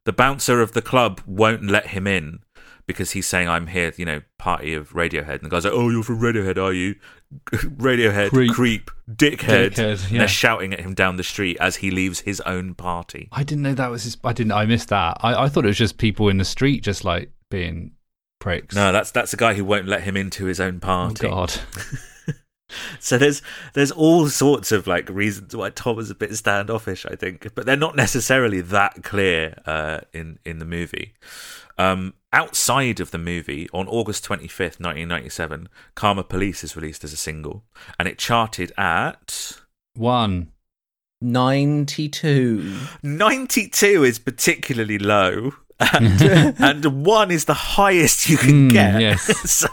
The 0.04 0.12
bouncer 0.12 0.62
of 0.62 0.72
the 0.72 0.80
club 0.80 1.20
won't 1.26 1.64
let 1.64 1.88
him 1.88 2.06
in 2.06 2.40
because 2.88 3.12
he's 3.12 3.26
saying 3.28 3.48
I'm 3.48 3.68
here, 3.68 3.92
you 3.96 4.04
know, 4.04 4.22
party 4.38 4.74
of 4.74 4.90
Radiohead. 4.94 5.34
And 5.36 5.42
the 5.42 5.48
guy's 5.50 5.64
like, 5.64 5.72
"Oh, 5.74 5.90
you're 5.90 6.02
from 6.02 6.20
Radiohead, 6.20 6.56
are 6.60 6.72
you? 6.72 6.96
Radiohead, 7.52 8.30
creep, 8.30 8.50
Creep. 8.50 8.90
dickhead." 9.08 9.74
Dickhead, 9.74 10.02
And 10.02 10.10
yeah. 10.10 10.18
They're 10.18 10.28
shouting 10.28 10.72
at 10.72 10.80
him 10.80 10.94
down 10.94 11.16
the 11.16 11.22
street 11.22 11.56
as 11.60 11.76
he 11.76 11.92
leaves 11.92 12.20
his 12.20 12.40
own 12.40 12.74
party. 12.74 13.28
I 13.30 13.44
didn't 13.44 13.62
know 13.62 13.74
that 13.74 13.90
was 13.90 14.02
his. 14.02 14.16
I 14.24 14.32
didn't. 14.32 14.52
I 14.52 14.66
missed 14.66 14.88
that. 14.88 15.18
I, 15.20 15.44
I 15.44 15.48
thought 15.48 15.64
it 15.64 15.68
was 15.68 15.78
just 15.78 15.98
people 15.98 16.28
in 16.28 16.38
the 16.38 16.44
street, 16.44 16.82
just 16.82 17.04
like 17.04 17.30
being 17.50 17.92
pricks. 18.40 18.74
No, 18.74 18.90
that's 18.90 19.10
that's 19.12 19.32
a 19.32 19.36
guy 19.36 19.54
who 19.54 19.64
won't 19.64 19.86
let 19.86 20.02
him 20.02 20.16
into 20.16 20.46
his 20.46 20.58
own 20.58 20.76
oh 20.82 20.86
party. 20.86 21.28
God. 21.28 21.54
So 23.00 23.16
there's 23.16 23.40
there's 23.74 23.90
all 23.90 24.28
sorts 24.28 24.72
of 24.72 24.86
like 24.86 25.08
reasons 25.08 25.54
why 25.54 25.70
Thom 25.70 25.98
is 25.98 26.10
a 26.10 26.14
bit 26.14 26.34
standoffish, 26.36 27.06
I 27.06 27.14
think, 27.14 27.54
but 27.54 27.64
they're 27.64 27.76
not 27.76 27.96
necessarily 27.96 28.60
that 28.60 29.02
clear 29.02 29.54
uh, 29.66 30.00
in 30.12 30.38
in 30.44 30.58
the 30.58 30.64
movie. 30.64 31.14
Um, 31.78 32.14
outside 32.32 32.98
of 32.98 33.12
the 33.12 33.18
movie, 33.18 33.68
on 33.72 33.86
August 33.86 34.24
25th, 34.24 34.80
1997, 34.80 35.68
Karma 35.94 36.24
Police 36.24 36.64
is 36.64 36.74
released 36.74 37.04
as 37.04 37.12
a 37.12 37.16
single, 37.16 37.64
and 37.98 38.08
it 38.08 38.18
charted 38.18 38.72
at 38.76 39.58
One. 39.94 40.52
92. 41.20 42.76
92 43.02 44.04
is 44.04 44.18
particularly 44.18 44.98
low. 44.98 45.52
And, 45.94 46.54
and 46.84 47.04
one 47.06 47.30
is 47.30 47.44
the 47.44 47.54
highest 47.54 48.28
you 48.28 48.36
can 48.36 48.68
Mm, 48.68 48.72
get. 48.72 49.00
yes. 49.00 49.50
so 49.50 49.68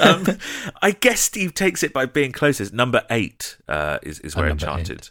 um, 0.00 0.38
I 0.82 0.90
guess 0.92 1.20
Steve 1.20 1.54
takes 1.54 1.82
it 1.82 1.92
by 1.92 2.04
being 2.06 2.30
closest. 2.32 2.72
Number 2.74 3.04
eight 3.10 3.56
uh, 3.68 3.98
is, 4.02 4.20
is 4.20 4.36
where 4.36 4.46
it 4.46 4.48
number 4.50 4.64
charted. 4.66 5.10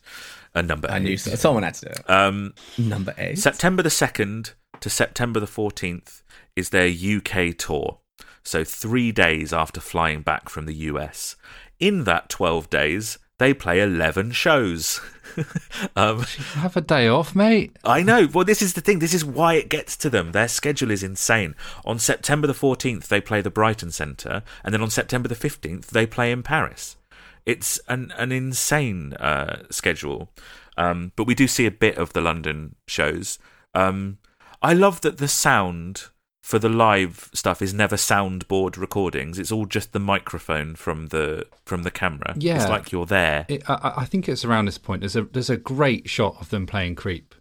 A 0.53 0.61
number 0.61 0.89
I 0.91 0.97
eight. 0.97 1.03
knew 1.03 1.17
so. 1.17 1.33
someone 1.35 1.63
had 1.63 1.73
to 1.75 1.85
do 1.85 1.91
it. 1.91 2.09
Um, 2.09 2.53
Number 2.77 3.13
8. 3.17 3.37
September 3.39 3.81
the 3.81 3.89
2nd 3.89 4.53
to 4.81 4.89
September 4.89 5.39
the 5.39 5.47
14th 5.47 6.21
is 6.55 6.69
their 6.69 6.87
UK 6.89 7.57
tour. 7.57 7.97
So 8.43 8.63
three 8.63 9.11
days 9.11 9.51
after 9.51 9.81
flying 9.81 10.21
back 10.21 10.47
from 10.49 10.67
the 10.67 10.75
US. 10.91 11.35
In 11.79 12.03
that 12.03 12.29
12 12.29 12.69
days, 12.69 13.17
they 13.39 13.51
play 13.53 13.81
11 13.81 14.31
shows. 14.31 15.01
um, 15.95 16.21
Have 16.55 16.77
a 16.77 16.81
day 16.81 17.07
off, 17.07 17.35
mate. 17.35 17.75
I 17.83 18.01
know. 18.03 18.27
Well, 18.33 18.45
this 18.45 18.61
is 18.61 18.73
the 18.73 18.81
thing. 18.81 18.99
This 18.99 19.13
is 19.13 19.25
why 19.25 19.55
it 19.55 19.69
gets 19.69 19.95
to 19.97 20.09
them. 20.09 20.31
Their 20.31 20.47
schedule 20.47 20.91
is 20.91 21.03
insane. 21.03 21.55
On 21.85 21.99
September 21.99 22.47
the 22.47 22.53
14th, 22.53 23.07
they 23.07 23.21
play 23.21 23.41
the 23.41 23.49
Brighton 23.49 23.91
Centre, 23.91 24.43
and 24.63 24.73
then 24.73 24.81
on 24.81 24.89
September 24.89 25.27
the 25.27 25.35
15th, 25.35 25.87
they 25.87 26.05
play 26.05 26.31
in 26.31 26.43
Paris. 26.43 26.97
It's 27.45 27.79
an 27.87 28.13
an 28.17 28.31
insane 28.31 29.13
uh, 29.13 29.63
schedule. 29.69 30.29
Um, 30.77 31.11
but 31.15 31.27
we 31.27 31.35
do 31.35 31.47
see 31.47 31.65
a 31.65 31.71
bit 31.71 31.97
of 31.97 32.13
the 32.13 32.21
London 32.21 32.75
shows. 32.87 33.37
Um, 33.75 34.17
I 34.61 34.73
love 34.73 35.01
that 35.01 35.17
the 35.17 35.27
sound 35.27 36.05
for 36.43 36.59
the 36.59 36.67
live 36.69 37.29
stuff 37.33 37.61
is 37.61 37.73
never 37.73 37.95
soundboard 37.95 38.75
recordings. 38.77 39.39
It's 39.39 39.51
all 39.51 39.65
just 39.65 39.93
the 39.93 39.99
microphone 39.99 40.75
from 40.75 41.07
the 41.07 41.47
from 41.65 41.83
the 41.83 41.89
camera. 41.91 42.35
Yeah. 42.37 42.57
it's 42.57 42.69
like 42.69 42.91
you're 42.91 43.05
there. 43.05 43.45
It, 43.47 43.63
I, 43.69 43.93
I- 43.97 44.05
think 44.05 44.27
it's 44.29 44.43
around 44.45 44.65
this 44.65 44.77
point. 44.77 44.99
There's 45.01 45.15
a 45.15 45.23
there's 45.23 45.49
a 45.49 45.57
great 45.57 46.09
shot 46.09 46.35
of 46.41 46.49
them 46.49 46.65
playing 46.67 46.95
Creep, 46.95 47.33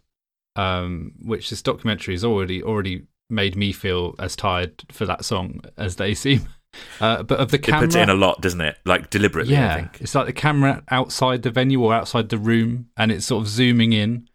um, 0.55 1.13
which 1.21 1.49
this 1.49 1.61
documentary 1.61 2.13
has 2.13 2.23
already 2.23 2.63
already 2.63 3.03
made 3.29 3.55
me 3.55 3.71
feel 3.73 4.15
as 4.19 4.35
tired 4.35 4.83
for 4.91 5.05
that 5.05 5.25
song 5.25 5.61
as 5.77 5.97
they 5.97 6.13
seem. 6.13 6.47
Uh, 6.99 7.21
but 7.21 7.39
of 7.39 7.51
the 7.51 7.59
camera, 7.59 7.81
It 7.81 7.85
puts 7.85 7.95
it 7.95 8.01
in 8.01 8.09
a 8.09 8.15
lot, 8.15 8.41
doesn't 8.41 8.59
it? 8.59 8.77
Like 8.83 9.11
deliberately. 9.11 9.55
I 9.55 9.59
yeah, 9.59 9.75
think. 9.75 10.01
it's 10.01 10.15
like 10.15 10.25
the 10.25 10.33
camera 10.33 10.81
outside 10.89 11.43
the 11.43 11.51
venue 11.51 11.79
or 11.83 11.93
outside 11.93 12.29
the 12.29 12.39
room, 12.39 12.87
and 12.97 13.11
it's 13.11 13.27
sort 13.27 13.43
of 13.43 13.47
zooming 13.47 13.93
in 13.93 14.27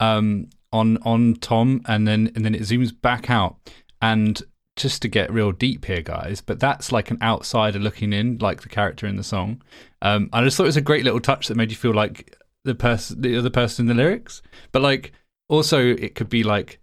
um, 0.00 0.48
on 0.72 0.98
on 1.02 1.36
Thom, 1.36 1.82
and 1.86 2.04
then 2.08 2.32
and 2.34 2.44
then 2.44 2.52
it 2.52 2.62
zooms 2.62 2.90
back 3.00 3.30
out. 3.30 3.58
And 4.04 4.42
just 4.76 5.00
to 5.00 5.08
get 5.08 5.32
real 5.32 5.50
deep 5.50 5.86
here, 5.86 6.02
guys, 6.02 6.42
but 6.42 6.60
that's 6.60 6.92
like 6.92 7.10
an 7.10 7.16
outsider 7.22 7.78
looking 7.78 8.12
in, 8.12 8.36
like 8.36 8.60
the 8.60 8.68
character 8.68 9.06
in 9.06 9.16
the 9.16 9.24
song. 9.24 9.62
Um, 10.02 10.28
I 10.30 10.44
just 10.44 10.58
thought 10.58 10.64
it 10.64 10.66
was 10.66 10.76
a 10.76 10.82
great 10.82 11.04
little 11.04 11.20
touch 11.20 11.48
that 11.48 11.56
made 11.56 11.70
you 11.70 11.76
feel 11.76 11.94
like 11.94 12.36
the 12.64 12.74
person, 12.74 13.22
the 13.22 13.38
other 13.38 13.48
person 13.48 13.84
in 13.84 13.96
the 13.96 14.02
lyrics. 14.02 14.42
But 14.72 14.82
like, 14.82 15.12
also, 15.48 15.80
it 15.80 16.14
could 16.14 16.28
be 16.28 16.42
like 16.42 16.80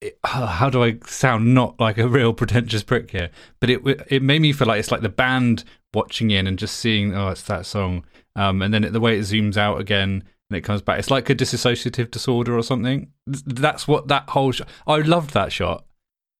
it, 0.00 0.18
how 0.24 0.68
do 0.68 0.82
I 0.82 0.98
sound 1.06 1.54
not 1.54 1.78
like 1.78 1.98
a 1.98 2.08
real 2.08 2.32
pretentious 2.32 2.82
prick 2.82 3.12
here? 3.12 3.30
But 3.60 3.70
it 3.70 3.80
it 4.08 4.22
made 4.22 4.42
me 4.42 4.52
feel 4.52 4.66
like 4.66 4.80
it's 4.80 4.90
like 4.90 5.02
the 5.02 5.08
band 5.08 5.62
watching 5.92 6.32
in 6.32 6.48
and 6.48 6.58
just 6.58 6.76
seeing 6.76 7.14
oh 7.14 7.28
it's 7.28 7.42
that 7.42 7.66
song, 7.66 8.04
um, 8.34 8.62
and 8.62 8.74
then 8.74 8.82
it, 8.82 8.92
the 8.92 9.00
way 9.00 9.16
it 9.16 9.22
zooms 9.22 9.56
out 9.56 9.80
again 9.80 10.24
and 10.50 10.56
it 10.56 10.62
comes 10.62 10.82
back, 10.82 10.98
it's 10.98 11.10
like 11.10 11.28
a 11.30 11.34
dissociative 11.34 12.10
disorder 12.10 12.56
or 12.56 12.62
something. 12.62 13.10
That's 13.26 13.88
what 13.88 14.08
that 14.08 14.28
whole 14.30 14.52
shot. 14.52 14.68
I 14.86 14.96
loved 14.98 15.30
that 15.34 15.52
shot. 15.52 15.84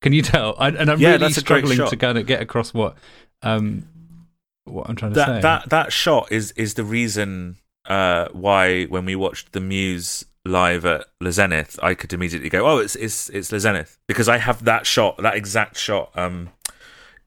Can 0.03 0.13
you 0.13 0.23
tell? 0.23 0.55
I, 0.59 0.69
and 0.69 0.91
I'm 0.91 1.01
Yeah, 1.01 1.13
really 1.13 1.19
that's 1.21 1.39
a 1.39 1.43
great 1.43 1.67
struggling 1.67 1.89
to 1.91 1.97
kind 1.97 2.19
of 2.19 2.27
get 2.27 2.43
across 2.43 2.75
what 2.75 2.97
um 3.43 3.87
what 4.65 4.89
I'm 4.89 4.97
trying 4.97 5.13
to 5.13 5.17
that 5.17 5.27
say. 5.27 5.41
that 5.41 5.71
that 5.71 5.93
shot 5.93 6.31
is 6.31 6.53
is 6.53 6.75
the 6.75 6.85
reason 6.85 7.57
uh, 7.87 8.29
why 8.33 8.85
when 8.85 9.05
we 9.05 9.15
watched 9.15 9.53
the 9.53 9.61
Muse 9.61 10.25
live 10.47 10.85
at 10.85 11.07
La 11.21 11.31
Zenith, 11.31 11.79
I 11.83 11.95
could 11.95 12.13
immediately 12.13 12.49
go, 12.51 12.67
"Oh, 12.67 12.79
it's 12.79 12.97
it's 12.97 13.29
it's 13.31 13.51
La 13.53 13.59
Zenith," 13.59 13.99
because 14.09 14.29
I 14.29 14.39
have 14.39 14.65
that 14.65 14.87
shot, 14.87 15.19
that 15.19 15.35
exact 15.35 15.77
shot, 15.79 16.11
um, 16.15 16.51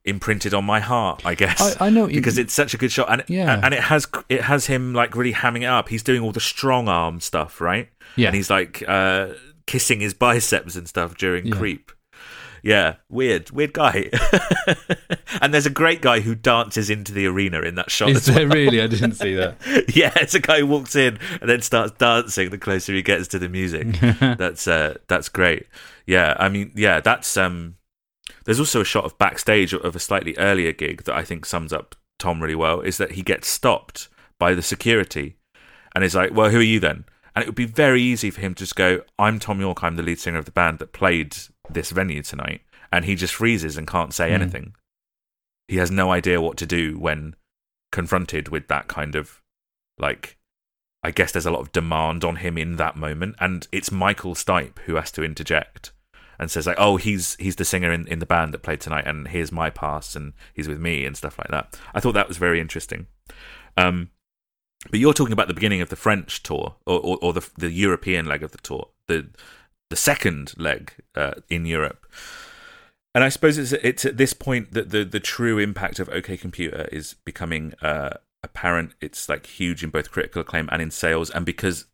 imprinted 0.07 0.53
on 0.53 0.65
my 0.65 0.79
heart. 0.79 1.21
I 1.25 1.35
guess 1.35 1.77
I, 1.79 1.87
I 1.87 1.89
know 1.89 2.03
what 2.03 2.11
you- 2.13 2.19
because 2.19 2.37
it's 2.37 2.53
such 2.53 2.73
a 2.73 2.77
good 2.77 2.91
shot, 2.91 3.07
and 3.11 3.23
Yeah. 3.27 3.59
and 3.63 3.73
it 3.73 3.81
has 3.81 4.07
it 4.29 4.41
has 4.41 4.65
him 4.67 4.93
like 4.93 5.15
really 5.15 5.33
hamming 5.33 5.61
it 5.63 5.65
up. 5.65 5.89
He's 5.89 6.03
doing 6.03 6.21
all 6.21 6.31
the 6.31 6.39
strong 6.39 6.87
arm 6.87 7.19
stuff, 7.19 7.61
right? 7.61 7.89
Yeah. 8.15 8.27
and 8.27 8.35
he's 8.35 8.49
like 8.49 8.83
uh, 8.87 9.27
kissing 9.67 9.99
his 9.99 10.13
biceps 10.15 10.75
and 10.75 10.87
stuff 10.87 11.15
during 11.17 11.45
Yeah. 11.47 11.55
Creep. 11.55 11.91
Yeah, 12.63 12.95
weird, 13.07 13.51
weird 13.51 13.71
guy. 13.73 14.09
and 15.41 15.53
there's 15.53 15.65
a 15.67 15.69
great 15.71 16.01
guy 16.01 16.19
who 16.21 16.35
dances 16.35 16.89
into 16.89 17.13
the 17.13 17.25
arena 17.27 17.61
in 17.61 17.75
that 17.75 17.89
shot. 17.91 18.09
Is 18.09 18.25
there 18.25 18.47
well. 18.47 18.57
really? 18.57 18.81
I 18.81 18.87
didn't 18.87 19.11
see 19.13 19.35
that. 19.35 19.55
yeah, 19.95 20.11
it's 20.15 20.33
a 20.33 20.39
guy 20.39 20.59
who 20.59 20.67
walks 20.67 20.95
in 20.95 21.19
and 21.39 21.49
then 21.49 21.61
starts 21.61 21.93
dancing 21.97 22.49
the 22.49 22.57
closer 22.57 22.93
he 22.93 23.01
gets 23.03 23.27
to 23.29 23.39
the 23.39 23.47
music. 23.47 23.87
that's 24.19 24.67
uh, 24.67 24.95
that's 25.07 25.29
great. 25.29 25.67
Yeah, 26.05 26.35
I 26.39 26.49
mean, 26.49 26.71
yeah, 26.75 26.99
that's 26.99 27.37
um. 27.37 27.75
There's 28.47 28.61
also 28.61 28.79
a 28.79 28.85
shot 28.85 29.03
of 29.03 29.17
backstage 29.17 29.73
of 29.73 29.93
a 29.93 29.99
slightly 29.99 30.33
earlier 30.37 30.71
gig 30.71 31.03
that 31.03 31.15
I 31.15 31.23
think 31.25 31.45
sums 31.45 31.73
up 31.73 31.95
Thom 32.17 32.41
really 32.41 32.55
well. 32.55 32.79
Is 32.79 32.97
that 32.97 33.11
he 33.11 33.21
gets 33.21 33.49
stopped 33.49 34.07
by 34.39 34.53
the 34.53 34.61
security, 34.61 35.35
and 35.93 36.01
is 36.01 36.15
like, 36.15 36.31
"Well, 36.33 36.49
who 36.49 36.59
are 36.59 36.63
you 36.63 36.79
then?" 36.79 37.03
And 37.35 37.43
it 37.43 37.49
would 37.49 37.55
be 37.55 37.65
very 37.65 38.01
easy 38.01 38.31
for 38.31 38.39
him 38.39 38.55
to 38.55 38.63
just 38.63 38.77
go, 38.77 39.01
"I'm 39.19 39.37
Thom 39.37 39.59
Yorke. 39.59 39.83
I'm 39.83 39.97
the 39.97 40.01
lead 40.01 40.21
singer 40.21 40.39
of 40.39 40.45
the 40.45 40.51
band 40.51 40.79
that 40.79 40.93
played 40.93 41.35
this 41.69 41.91
venue 41.91 42.23
tonight," 42.23 42.61
and 42.89 43.03
he 43.03 43.15
just 43.15 43.35
freezes 43.35 43.75
and 43.75 43.85
can't 43.85 44.13
say 44.13 44.29
Mm. 44.29 44.33
anything. 44.33 44.75
He 45.67 45.75
has 45.75 45.91
no 45.91 46.09
idea 46.09 46.39
what 46.39 46.55
to 46.57 46.65
do 46.65 46.97
when 46.97 47.35
confronted 47.91 48.47
with 48.47 48.69
that 48.69 48.87
kind 48.87 49.15
of 49.15 49.41
like 49.97 50.37
I 51.03 51.11
guess 51.11 51.33
there's 51.33 51.45
a 51.45 51.51
lot 51.51 51.61
of 51.61 51.73
demand 51.73 52.23
on 52.23 52.37
him 52.37 52.57
in 52.57 52.77
that 52.77 52.95
moment, 52.95 53.35
and 53.39 53.67
it's 53.73 53.91
Michael 53.91 54.35
Stipe 54.35 54.79
who 54.85 54.95
has 54.95 55.11
to 55.11 55.23
interject 55.23 55.91
and 56.39 56.51
says 56.51 56.67
like, 56.67 56.77
"Oh, 56.79 56.97
he's 56.97 57.35
he's 57.35 57.55
the 57.55 57.65
singer 57.65 57.91
in, 57.91 58.07
in 58.07 58.19
the 58.19 58.25
band 58.25 58.53
that 58.53 58.63
played 58.63 58.81
tonight, 58.81 59.07
and 59.07 59.27
here's 59.27 59.51
my 59.51 59.69
pass, 59.69 60.15
and 60.15 60.33
he's 60.53 60.67
with 60.67 60.79
me 60.79 61.05
and 61.05 61.17
stuff 61.17 61.37
like 61.37 61.49
that." 61.49 61.79
I 61.93 61.99
thought 61.99 62.13
that 62.13 62.27
was 62.27 62.37
very 62.37 62.59
interesting. 62.59 63.07
Um, 63.75 64.11
but 64.89 64.99
you're 64.99 65.13
talking 65.13 65.33
about 65.33 65.47
the 65.47 65.53
beginning 65.53 65.81
of 65.81 65.89
the 65.89 65.95
French 65.95 66.43
tour, 66.43 66.75
or 66.85 66.99
or, 66.99 67.17
or 67.21 67.33
the 67.33 67.47
the 67.57 67.71
European 67.71 68.25
leg 68.25 68.43
of 68.43 68.51
the 68.51 68.59
tour, 68.59 68.89
the 69.07 69.27
the 69.89 69.95
second 69.95 70.53
leg 70.57 70.93
uh, 71.15 71.35
in 71.49 71.65
Europe. 71.65 72.05
And 73.15 73.23
I 73.23 73.29
suppose 73.29 73.57
it's 73.57 73.71
it's 73.71 74.05
at 74.05 74.17
this 74.17 74.33
point 74.33 74.73
that 74.73 74.91
the 74.91 75.03
the 75.03 75.19
true 75.19 75.57
impact 75.57 75.99
of 75.99 76.09
OK 76.09 76.37
Computer 76.37 76.87
is 76.91 77.15
becoming 77.25 77.73
uh, 77.81 78.17
apparent. 78.43 78.93
It's 79.01 79.27
like 79.27 79.47
huge 79.47 79.83
in 79.83 79.89
both 79.89 80.11
critical 80.11 80.41
acclaim 80.41 80.69
and 80.71 80.81
in 80.81 80.91
sales, 80.91 81.29
and 81.29 81.45
because 81.45 81.85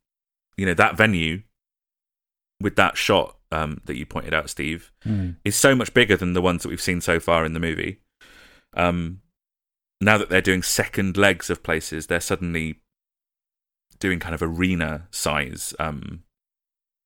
you 0.57 0.65
know 0.65 0.73
that 0.73 0.97
venue 0.97 1.43
with 2.59 2.75
that 2.75 2.97
shot 2.97 3.37
um, 3.53 3.81
that 3.85 3.95
you 3.97 4.05
pointed 4.05 4.33
out, 4.33 4.49
Steve, 4.49 4.91
is 5.43 5.55
so 5.55 5.75
much 5.75 5.93
bigger 5.93 6.17
than 6.17 6.33
the 6.33 6.41
ones 6.41 6.63
that 6.63 6.69
we've 6.69 6.81
seen 6.81 7.01
so 7.01 7.19
far 7.19 7.45
in 7.45 7.53
the 7.53 7.59
movie. 7.59 7.99
Um, 8.75 9.21
now 10.01 10.17
that 10.17 10.29
they're 10.29 10.41
doing 10.41 10.63
second 10.63 11.15
legs 11.17 11.49
of 11.49 11.63
places, 11.63 12.07
they're 12.07 12.19
suddenly 12.19 12.79
doing 13.99 14.19
kind 14.19 14.35
of 14.35 14.41
arena 14.41 15.07
size 15.11 15.73
um, 15.79 16.23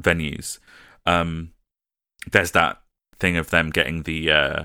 venues. 0.01 0.59
Um, 1.05 1.51
there's 2.31 2.51
that 2.51 2.81
thing 3.19 3.37
of 3.37 3.49
them 3.49 3.69
getting 3.69 4.03
the 4.03 4.31
uh, 4.31 4.63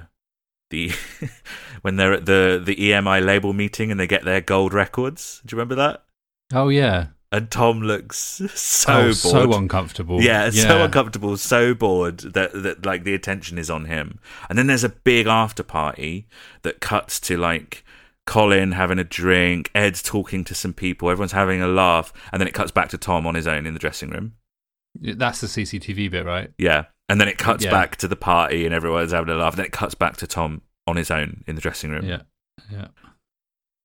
the 0.70 0.93
when 1.83 1.97
they're 1.97 2.14
at 2.14 2.26
the 2.26 2.61
the 2.64 2.76
EMI 2.76 3.24
label 3.24 3.53
meeting 3.53 3.91
and 3.91 4.01
they 4.01 4.07
get 4.07 4.24
their 4.24 4.41
gold 4.41 4.72
records. 4.72 5.43
Do 5.45 5.55
you 5.55 5.59
remember 5.59 5.74
that? 5.76 6.05
Oh 6.55 6.68
yeah. 6.68 7.09
And 7.33 7.51
Thom 7.51 7.80
looks 7.80 8.16
so 8.55 8.93
oh, 8.93 9.03
bored. 9.05 9.14
so 9.16 9.53
uncomfortable. 9.55 10.20
Yeah, 10.22 10.51
so 10.51 10.85
uncomfortable, 10.85 11.37
so 11.39 11.72
bored 11.74 12.18
that 12.18 12.53
that 12.62 12.85
like 12.85 13.05
the 13.05 13.14
attention 13.14 13.57
is 13.57 13.70
on 13.70 13.87
him. 13.87 14.18
And 14.51 14.59
then 14.59 14.66
there's 14.66 14.85
a 14.85 14.91
big 14.91 15.26
after 15.26 15.62
party 15.62 16.26
that 16.61 16.80
cuts 16.80 17.18
to 17.20 17.39
like 17.39 17.85
Colin 18.26 18.72
having 18.72 18.99
a 18.99 19.05
drink, 19.05 19.70
Ed's 19.74 20.03
talking 20.03 20.45
to 20.45 20.55
some 20.55 20.74
people, 20.74 21.09
everyone's 21.11 21.33
having 21.33 21.62
a 21.62 21.66
laugh, 21.66 22.12
and 22.33 22.39
then 22.41 22.47
it 22.47 22.55
cuts 22.55 22.70
back 22.70 22.91
to 22.91 22.99
Thom 22.99 23.26
on 23.26 23.35
his 23.35 23.47
own 23.47 23.66
in 23.66 23.72
the 23.72 23.80
dressing 23.80 24.11
room. 24.11 24.35
That's 25.01 25.41
the 25.41 25.47
CCTV 25.47 26.11
bit, 26.11 26.26
right? 26.26 26.51
Yeah. 26.59 26.85
And 27.09 27.18
then 27.20 27.28
it 27.28 27.39
cuts 27.39 27.64
Yeah. 27.64 27.70
back 27.70 27.97
to 27.97 28.09
the 28.09 28.14
party 28.16 28.66
and 28.66 28.74
everyone's 28.74 29.12
having 29.12 29.35
a 29.35 29.39
laugh. 29.39 29.57
Then 29.57 29.64
it 29.66 29.72
cuts 29.72 29.95
back 29.95 30.18
to 30.18 30.26
Thom 30.26 30.61
on 30.87 30.97
his 30.97 31.11
own 31.11 31.45
in 31.47 31.55
the 31.55 31.61
dressing 31.62 31.91
room. 31.91 32.05
Yeah. 32.05 32.22
Yeah. 32.70 32.89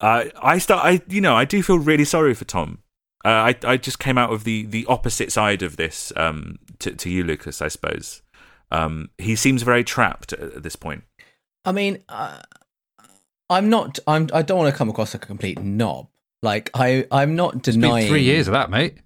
I 0.02 0.32
I 0.42 0.58
start 0.60 0.86
I 0.86 1.02
you 1.08 1.22
know 1.22 1.36
I 1.36 1.46
do 1.46 1.64
feel 1.64 1.80
really 1.80 2.06
sorry 2.06 2.34
for 2.34 2.46
Thom. 2.46 2.80
Uh, 3.26 3.30
I 3.52 3.56
I 3.64 3.78
just 3.78 4.00
came 4.00 4.18
out 4.18 4.32
of 4.32 4.44
the 4.44 4.66
the 4.66 4.86
opposite 4.88 5.32
side 5.32 5.62
of 5.62 5.78
this 5.78 6.14
um 6.16 6.60
to 6.80 6.92
to 6.92 7.10
you 7.10 7.24
Lucas 7.24 7.62
I 7.62 7.68
suppose. 7.68 8.22
Um 8.72 9.10
he 9.18 9.36
seems 9.36 9.64
very 9.64 9.84
trapped 9.84 10.34
at, 10.34 10.40
at 10.40 10.64
this 10.64 10.76
point. 10.76 11.04
I 11.66 11.74
mean, 11.74 12.02
uh, 12.08 12.40
I'm 13.50 13.70
not. 13.70 14.00
I'm. 14.08 14.30
I 14.34 14.42
don't 14.42 14.58
want 14.58 14.74
to 14.74 14.78
come 14.78 14.90
across 14.90 15.14
like 15.14 15.24
a 15.24 15.28
complete 15.28 15.60
knob. 15.62 16.08
Like 16.42 16.70
I, 16.74 17.06
I'm 17.12 17.36
not 17.36 17.56
It's 17.56 17.68
been 17.68 17.82
denying 17.82 18.08
three 18.08 18.24
years 18.24 18.48
of 18.48 18.54
that, 18.54 18.70
mate. 18.70 18.98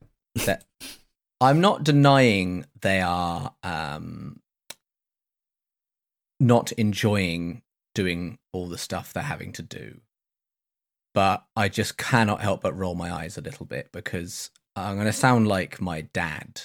that. 0.45 0.63
I'm 1.41 1.59
not 1.59 1.83
denying 1.83 2.65
they 2.81 3.01
are 3.01 3.51
um, 3.63 4.41
not 6.39 6.71
enjoying 6.73 7.63
doing 7.95 8.37
all 8.53 8.67
the 8.67 8.77
stuff 8.77 9.11
they're 9.11 9.23
having 9.23 9.51
to 9.53 9.63
do. 9.63 10.01
But 11.13 11.45
I 11.55 11.67
just 11.69 11.97
cannot 11.97 12.41
help 12.41 12.61
but 12.61 12.77
roll 12.77 12.95
my 12.95 13.11
eyes 13.11 13.37
a 13.37 13.41
little 13.41 13.65
bit 13.65 13.91
because 13.91 14.49
I'm 14.75 14.95
going 14.95 15.07
to 15.07 15.13
sound 15.13 15.47
like 15.47 15.81
my 15.81 16.01
dad, 16.01 16.61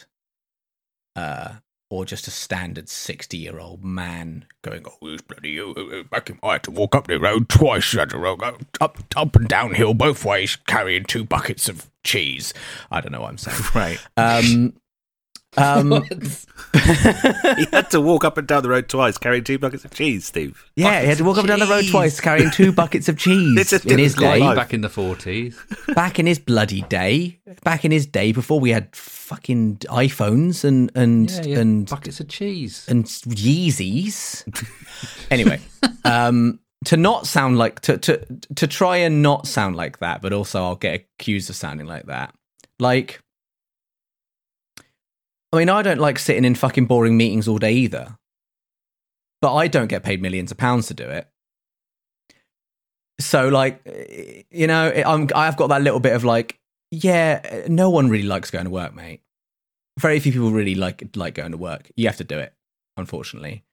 uh, 1.17 1.55
or 1.91 2.05
just 2.05 2.27
a 2.29 2.31
standard 2.31 2.89
60 2.89 3.37
year 3.37 3.59
old 3.59 3.85
man 3.85 4.45
going, 4.63 4.85
Oh, 4.87 5.09
it's 5.09 5.23
bloody, 5.23 5.61
uh, 5.61 6.03
back 6.11 6.31
in, 6.31 6.39
I 6.43 6.53
had 6.55 6.63
to 6.65 6.71
walk 6.71 6.95
up 6.95 7.07
the 7.07 7.19
road 7.19 7.49
twice, 7.49 7.93
had 7.93 8.11
to 8.11 8.19
roll 8.19 8.43
up, 8.45 8.63
up, 8.81 8.99
up 9.17 9.37
and 9.37 9.49
downhill 9.49 9.95
both 9.95 10.25
ways, 10.25 10.57
carrying 10.67 11.05
two 11.05 11.25
buckets 11.25 11.69
of 11.69 11.91
cheese. 12.05 12.55
I 12.91 13.01
don't 13.01 13.13
know 13.13 13.23
what 13.23 13.31
I'm 13.31 13.39
saying. 13.39 13.57
Right. 13.75 13.99
Um, 14.17 14.75
um, 15.57 16.03
he 17.57 17.67
had 17.73 17.91
to 17.91 18.01
walk 18.01 18.25
up 18.25 18.37
and 18.39 18.47
down 18.47 18.63
the 18.63 18.69
road 18.69 18.89
twice 18.89 19.17
carrying 19.19 19.45
two 19.45 19.59
buckets 19.59 19.85
of 19.85 19.93
cheese, 19.93 20.25
Steve. 20.27 20.71
yeah, 20.77 21.01
he 21.01 21.07
had 21.07 21.19
to 21.19 21.25
walk 21.25 21.37
up 21.39 21.45
and 21.45 21.49
down 21.49 21.59
the 21.61 21.67
road 21.67 21.85
twice 21.91 22.21
carrying 22.21 22.51
two 22.51 22.73
buckets 22.73 23.09
of 23.09 23.17
cheese 23.27 23.59
It's 23.59 23.73
in 23.85 23.99
his 23.99 24.15
difficult 24.15 24.35
day. 24.35 24.41
life. 24.41 24.57
Back 24.57 24.75
in 24.75 24.81
the 24.83 24.89
forties. 24.89 25.59
Back 25.95 26.19
in 26.19 26.27
his 26.27 26.39
bloody 26.39 26.83
day, 26.83 27.39
back 27.65 27.85
in 27.85 27.91
his 27.93 28.07
day 28.07 28.33
before 28.33 28.61
we 28.61 28.71
had 28.71 28.95
fucking 28.95 29.77
iPhones 29.89 30.65
and 30.65 30.91
and 30.95 31.31
Yeah, 31.31 31.43
yeah. 31.45 31.59
and 31.61 31.89
buckets 31.89 32.21
of 32.21 32.29
cheese. 32.29 32.85
and 32.89 33.05
Yeezys. 33.07 34.45
anyway, 35.31 35.61
um, 36.05 36.59
to 36.85 36.97
not 36.97 37.27
sound 37.27 37.59
like 37.59 37.81
to 37.81 37.99
to 37.99 38.25
to 38.55 38.67
try 38.67 38.99
and 38.99 39.23
not 39.23 39.47
sound 39.47 39.77
like 39.77 39.99
that, 39.99 40.23
but 40.23 40.33
also 40.33 40.63
I'll 40.63 40.77
get 40.77 40.95
accused 41.19 41.49
of 41.51 41.57
sounding 41.57 41.87
like 41.87 42.07
that. 42.07 42.35
Like, 42.79 43.21
I 45.57 45.61
mean, 45.61 45.69
I 45.71 45.83
don't 45.83 46.01
like 46.01 46.19
sitting 46.19 46.45
in 46.45 46.55
fucking 46.55 46.87
boring 46.87 47.17
meetings 47.17 47.49
all 47.49 47.59
day 47.59 47.73
either, 47.73 48.19
but 49.41 49.55
I 49.55 49.69
don't 49.69 49.89
get 49.89 50.03
paid 50.03 50.21
millions 50.21 50.51
of 50.51 50.59
pounds 50.59 50.89
to 50.89 50.95
do 50.95 51.09
it. 51.09 51.29
So, 53.19 53.49
like, 53.49 53.81
you 54.51 54.67
know, 54.67 54.93
I'm 55.07 55.29
I've 55.35 55.57
got 55.57 55.69
that 55.69 55.83
little 55.83 56.01
bit 56.01 56.15
of 56.15 56.25
like, 56.25 56.61
yeah, 56.91 57.65
no 57.69 57.89
one 57.89 58.09
really 58.09 58.27
likes 58.27 58.51
going 58.51 58.67
to 58.67 58.71
work, 58.71 58.95
mate. 58.95 59.23
Very 59.99 60.21
few 60.21 60.33
people 60.33 60.51
really 60.51 60.75
like 60.75 61.17
like 61.17 61.35
going 61.35 61.53
to 61.53 61.59
work. 61.59 61.91
You 61.97 62.07
have 62.07 62.19
to 62.19 62.25
do 62.25 62.39
it 62.39 62.53
unfortunately. 62.97 63.65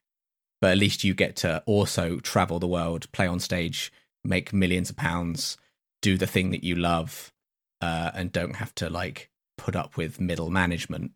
But 0.61 0.71
at 0.71 0.77
least 0.77 1.03
you 1.03 1.13
get 1.13 1.35
to 1.37 1.61
also 1.65 2.19
travel 2.19 2.59
the 2.59 2.67
world, 2.67 3.11
play 3.11 3.27
on 3.27 3.39
stage, 3.39 3.91
make 4.23 4.53
millions 4.53 4.89
of 4.89 4.95
pounds, 4.95 5.57
do 6.01 6.17
the 6.17 6.27
thing 6.27 6.51
that 6.51 6.63
you 6.63 6.75
love, 6.75 7.33
uh, 7.81 8.11
and 8.13 8.31
don't 8.31 8.55
have 8.55 8.73
to 8.75 8.89
like 8.89 9.29
put 9.57 9.75
up 9.75 9.97
with 9.97 10.21
middle 10.21 10.49
management. 10.49 11.11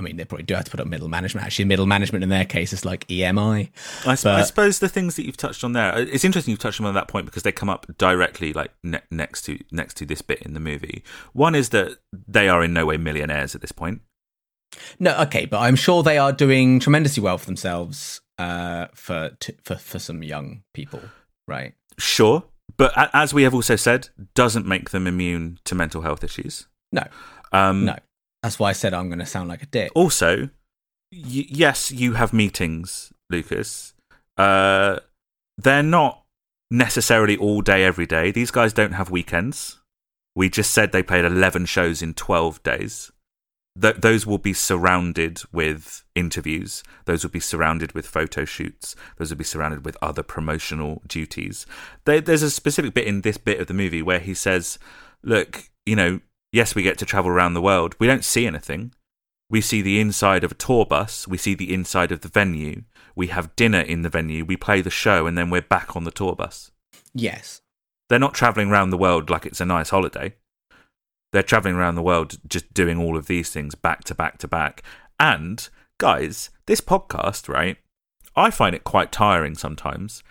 I 0.00 0.04
mean, 0.04 0.16
they 0.16 0.24
probably 0.24 0.44
do 0.44 0.54
have 0.54 0.64
to 0.64 0.70
put 0.70 0.78
up 0.78 0.86
middle 0.86 1.08
management. 1.08 1.44
Actually, 1.44 1.64
middle 1.64 1.86
management 1.86 2.22
in 2.22 2.28
their 2.30 2.44
case 2.44 2.72
is 2.72 2.84
like 2.84 3.04
EMI. 3.08 3.68
I, 4.06 4.14
sp- 4.14 4.26
I 4.30 4.42
suppose 4.42 4.78
the 4.78 4.88
things 4.88 5.16
that 5.16 5.26
you've 5.26 5.36
touched 5.36 5.64
on 5.64 5.72
there. 5.72 5.92
uh, 5.92 5.98
It's 5.98 6.24
interesting 6.24 6.52
you've 6.52 6.60
touched 6.60 6.80
on 6.80 6.94
that 6.94 7.08
point 7.08 7.26
because 7.26 7.42
they 7.42 7.50
come 7.50 7.68
up 7.68 7.84
directly, 7.98 8.52
like 8.52 8.70
ne- 8.84 9.00
next 9.10 9.42
to 9.46 9.58
next 9.72 9.94
to 9.96 10.06
this 10.06 10.22
bit 10.22 10.40
in 10.42 10.54
the 10.54 10.60
movie. 10.60 11.02
One 11.32 11.56
is 11.56 11.70
that 11.70 11.98
they 12.12 12.48
are 12.48 12.62
in 12.62 12.72
no 12.72 12.86
way 12.86 12.96
millionaires 12.96 13.56
at 13.56 13.60
this 13.60 13.72
point. 13.72 14.02
No, 15.00 15.16
okay, 15.22 15.46
but 15.46 15.58
I'm 15.58 15.74
sure 15.76 16.02
they 16.04 16.18
are 16.18 16.32
doing 16.32 16.78
tremendously 16.78 17.22
well 17.22 17.38
for 17.38 17.46
themselves 17.46 18.20
uh, 18.38 18.86
for 18.94 19.30
t- 19.40 19.56
for 19.64 19.74
for 19.74 19.98
some 19.98 20.22
young 20.22 20.62
people, 20.74 21.00
right? 21.48 21.74
Sure, 21.98 22.44
but 22.76 22.96
a- 22.96 23.10
as 23.16 23.34
we 23.34 23.42
have 23.42 23.54
also 23.54 23.74
said, 23.74 24.10
doesn't 24.34 24.64
make 24.66 24.90
them 24.90 25.08
immune 25.08 25.58
to 25.64 25.74
mental 25.74 26.02
health 26.02 26.22
issues. 26.22 26.68
No, 26.92 27.02
Um, 27.52 27.86
no. 27.86 27.96
That's 28.42 28.58
why 28.58 28.70
I 28.70 28.72
said 28.72 28.94
I'm 28.94 29.08
going 29.08 29.18
to 29.18 29.26
sound 29.26 29.48
like 29.48 29.62
a 29.62 29.66
dick. 29.66 29.90
Also, 29.94 30.42
y- 31.12 31.46
yes, 31.48 31.90
you 31.90 32.14
have 32.14 32.32
meetings, 32.32 33.12
Lucas. 33.30 33.94
Uh, 34.36 35.00
they're 35.56 35.82
not 35.82 36.24
necessarily 36.70 37.36
all 37.36 37.60
day, 37.62 37.84
every 37.84 38.06
day. 38.06 38.30
These 38.30 38.50
guys 38.50 38.72
don't 38.72 38.92
have 38.92 39.10
weekends. 39.10 39.80
We 40.36 40.48
just 40.48 40.72
said 40.72 40.92
they 40.92 41.02
played 41.02 41.24
11 41.24 41.66
shows 41.66 42.00
in 42.00 42.14
12 42.14 42.62
days. 42.62 43.10
Th- 43.80 43.96
those 43.96 44.24
will 44.24 44.38
be 44.38 44.52
surrounded 44.52 45.40
with 45.52 46.04
interviews. 46.14 46.84
Those 47.06 47.24
will 47.24 47.30
be 47.30 47.40
surrounded 47.40 47.92
with 47.92 48.06
photo 48.06 48.44
shoots. 48.44 48.94
Those 49.16 49.30
will 49.30 49.38
be 49.38 49.44
surrounded 49.44 49.84
with 49.84 49.96
other 50.00 50.22
promotional 50.22 51.02
duties. 51.08 51.66
There, 52.04 52.20
there's 52.20 52.42
a 52.42 52.50
specific 52.50 52.94
bit 52.94 53.06
in 53.08 53.22
this 53.22 53.38
bit 53.38 53.60
of 53.60 53.66
the 53.66 53.74
movie 53.74 54.02
where 54.02 54.20
he 54.20 54.34
says, 54.34 54.78
Look, 55.24 55.64
you 55.84 55.96
know, 55.96 56.20
yes, 56.52 56.74
we 56.74 56.82
get 56.82 56.98
to 56.98 57.06
travel 57.06 57.30
around 57.30 57.54
the 57.54 57.62
world. 57.62 57.94
We 57.98 58.06
don't 58.06 58.24
see 58.24 58.46
anything. 58.46 58.92
We 59.50 59.60
see 59.60 59.80
the 59.80 59.98
inside 60.00 60.44
of 60.44 60.52
a 60.52 60.56
tour 60.56 60.84
bus. 60.84 61.26
We 61.26 61.38
see 61.38 61.54
the 61.54 61.72
inside 61.72 62.12
of 62.12 62.20
the 62.20 62.28
venue. 62.28 62.82
We 63.16 63.28
have 63.28 63.56
dinner 63.56 63.80
in 63.80 64.02
the 64.02 64.08
venue. 64.10 64.44
We 64.44 64.56
play 64.56 64.82
the 64.82 64.90
show, 64.90 65.26
and 65.26 65.38
then 65.38 65.50
we're 65.50 65.62
back 65.62 65.96
on 65.96 66.04
the 66.04 66.10
tour 66.10 66.34
bus. 66.36 66.70
Yes, 67.14 67.62
They're 68.08 68.18
not 68.18 68.34
traveling 68.34 68.70
around 68.70 68.90
the 68.90 68.98
world 68.98 69.30
like 69.30 69.44
it's 69.46 69.60
a 69.60 69.66
nice 69.66 69.90
holiday. 69.90 70.34
They're 71.32 71.42
traveling 71.42 71.74
around 71.74 71.94
the 71.94 72.02
world 72.02 72.38
just 72.48 72.72
doing 72.72 72.98
all 72.98 73.16
of 73.16 73.26
these 73.26 73.50
things 73.50 73.74
back 73.74 74.04
to 74.04 74.14
back 74.14 74.38
to 74.38 74.48
back. 74.48 74.82
And, 75.20 75.68
guys, 75.98 76.50
this 76.66 76.80
podcast, 76.80 77.48
right? 77.48 77.76
I 78.34 78.50
find 78.50 78.74
it 78.74 78.84
quite 78.84 79.12
tiring 79.12 79.54
sometimes. 79.56 80.22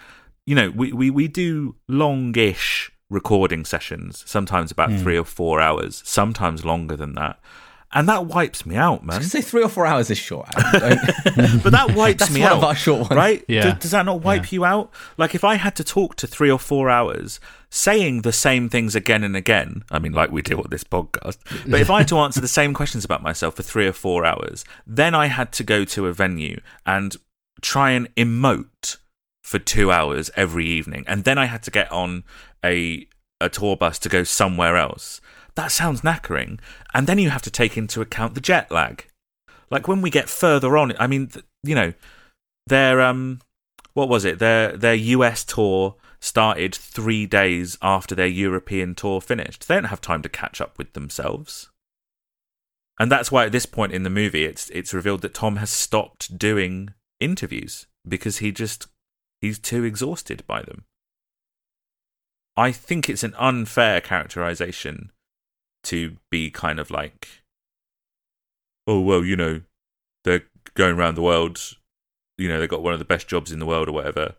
You 0.46 0.56
know, 0.56 0.70
we, 0.72 0.92
we, 0.94 1.10
we 1.10 1.28
do 1.28 1.76
longish 1.88 2.92
recording 3.10 3.66
sessions, 3.66 4.24
sometimes 4.26 4.72
about 4.72 4.92
hmm. 4.92 4.98
three 4.98 5.18
or 5.18 5.24
four 5.24 5.62
hours, 5.62 6.02
sometimes 6.06 6.66
longer 6.66 6.96
than 6.96 7.14
that. 7.14 7.40
And 7.94 8.10
that 8.10 8.26
wipes 8.26 8.66
me 8.66 8.76
out, 8.76 9.02
I 9.04 9.06
man. 9.06 9.18
was 9.20 9.32
say 9.32 9.42
three 9.42 9.64
or 9.64 9.70
four 9.70 9.86
hours 9.86 10.10
is 10.10 10.18
short. 10.18 10.50
Adam. 10.58 11.00
But 11.64 11.72
that 11.72 11.96
wipes 11.96 12.20
That's 12.20 12.34
me 12.34 12.42
one 12.42 12.52
out. 12.52 12.58
of 12.58 12.64
our 12.66 12.76
short 12.76 13.00
ones. 13.02 13.16
Right? 13.16 13.46
Yeah. 13.48 13.62
Does, 13.62 13.80
does 13.80 13.92
that 13.92 14.06
not 14.06 14.22
wipe 14.22 14.52
you 14.52 14.66
out? 14.66 14.92
Like 15.18 15.34
if 15.34 15.46
I 15.46 15.56
had 15.56 15.76
to 15.78 15.86
talk 15.86 16.16
to 16.16 16.28
three 16.28 16.52
or 16.52 16.60
four 16.60 16.90
hours 16.90 17.40
saying 17.70 18.24
the 18.24 18.34
same 18.34 18.68
things 18.68 18.94
again 18.94 19.24
and 19.24 19.38
again, 19.38 19.84
I 19.90 20.00
mean, 20.00 20.12
like 20.12 20.32
we 20.32 20.42
do 20.42 20.58
with 20.58 20.70
this 20.70 20.84
podcast, 20.84 21.38
but 21.66 21.80
if 21.80 21.90
I 21.90 22.00
had 22.00 22.10
to 22.10 22.18
answer 22.18 22.42
the 22.42 22.48
same 22.48 22.74
questions 22.74 23.06
about 23.06 23.24
myself 23.24 23.56
for 23.56 23.64
three 23.64 23.88
or 23.88 23.94
four 23.94 24.26
hours, 24.26 24.66
then 24.86 25.16
I 25.16 25.28
had 25.28 25.54
to 25.54 25.64
go 25.64 25.86
to 25.86 26.08
a 26.08 26.14
venue 26.14 26.60
and 26.86 27.16
try 27.62 27.92
and 27.92 28.14
emote 28.16 28.98
for 29.42 29.60
two 29.60 29.92
hours 29.94 30.30
every 30.36 30.66
evening. 30.66 31.06
And 31.08 31.24
then 31.24 31.38
I 31.38 31.46
had 31.46 31.64
to 31.64 31.72
get 31.72 31.90
on 31.90 32.26
a, 32.64 33.08
a 33.40 33.50
tour 33.50 33.76
bus 33.76 34.00
to 34.00 34.10
go 34.10 34.24
somewhere 34.24 34.78
else. 34.78 35.22
That 35.56 35.72
sounds 35.72 36.02
knackering. 36.02 36.60
And 36.94 37.08
then 37.08 37.18
you 37.18 37.30
have 37.30 37.42
to 37.44 37.52
take 37.52 37.78
into 37.78 38.02
account 38.02 38.36
the 38.36 38.42
jet 38.42 38.72
lag. 38.72 39.08
Like 39.70 39.88
when 39.88 40.02
we 40.02 40.10
get 40.10 40.30
further 40.30 40.78
on, 40.78 40.94
I 41.00 41.08
mean, 41.08 41.32
you 41.64 41.76
know, 41.76 41.94
their 42.68 43.02
um, 43.02 43.42
what 43.94 44.10
was 44.10 44.26
it? 44.26 44.40
Their 44.40 44.78
their 44.78 44.94
US 44.94 45.44
tour 45.44 45.96
started 46.20 46.74
three 46.76 47.26
days 47.26 47.78
after 47.82 48.16
their 48.16 48.28
European 48.28 48.96
tour 48.96 49.22
finished. 49.22 49.68
They 49.68 49.76
don't 49.76 49.86
have 49.86 50.02
time 50.02 50.22
to 50.22 50.30
catch 50.30 50.62
up 50.62 50.78
with 50.78 50.94
themselves. 50.94 51.70
and 53.00 53.12
that's 53.12 53.32
why 53.32 53.46
at 53.46 53.52
this 53.52 53.66
point 53.66 53.94
in 53.94 54.04
the 54.04 54.10
movie, 54.10 54.44
it's 54.44 54.70
it's 54.72 54.94
revealed 54.94 55.22
that 55.22 55.34
Thom 55.34 55.58
has 55.58 55.70
stopped 55.70 56.38
doing 56.38 56.94
interviews 57.20 57.88
because 58.08 58.38
he 58.38 58.52
just 58.52 58.88
he's 59.42 59.60
too 59.60 59.84
exhausted 59.84 60.44
by 60.48 60.62
them. 60.62 60.86
I 62.58 62.72
think 62.72 63.08
it's 63.08 63.24
an 63.24 63.36
unfair 63.38 64.02
characterization 64.02 65.12
to 65.84 66.18
be 66.32 66.50
kind 66.50 66.80
of 66.80 66.90
like, 66.90 67.28
oh 68.88 69.00
well, 69.00 69.24
you 69.24 69.36
know, 69.36 69.62
they're 70.24 70.44
going 70.74 70.98
around 70.98 71.16
the 71.16 71.22
world, 71.22 71.78
you 72.38 72.50
know, 72.50 72.60
they 72.60 72.68
got 72.68 72.84
one 72.84 72.94
of 72.94 73.00
the 73.00 73.06
best 73.06 73.28
jobs 73.28 73.52
in 73.52 73.60
the 73.60 73.66
world 73.66 73.88
or 73.88 73.94
whatever, 73.94 74.36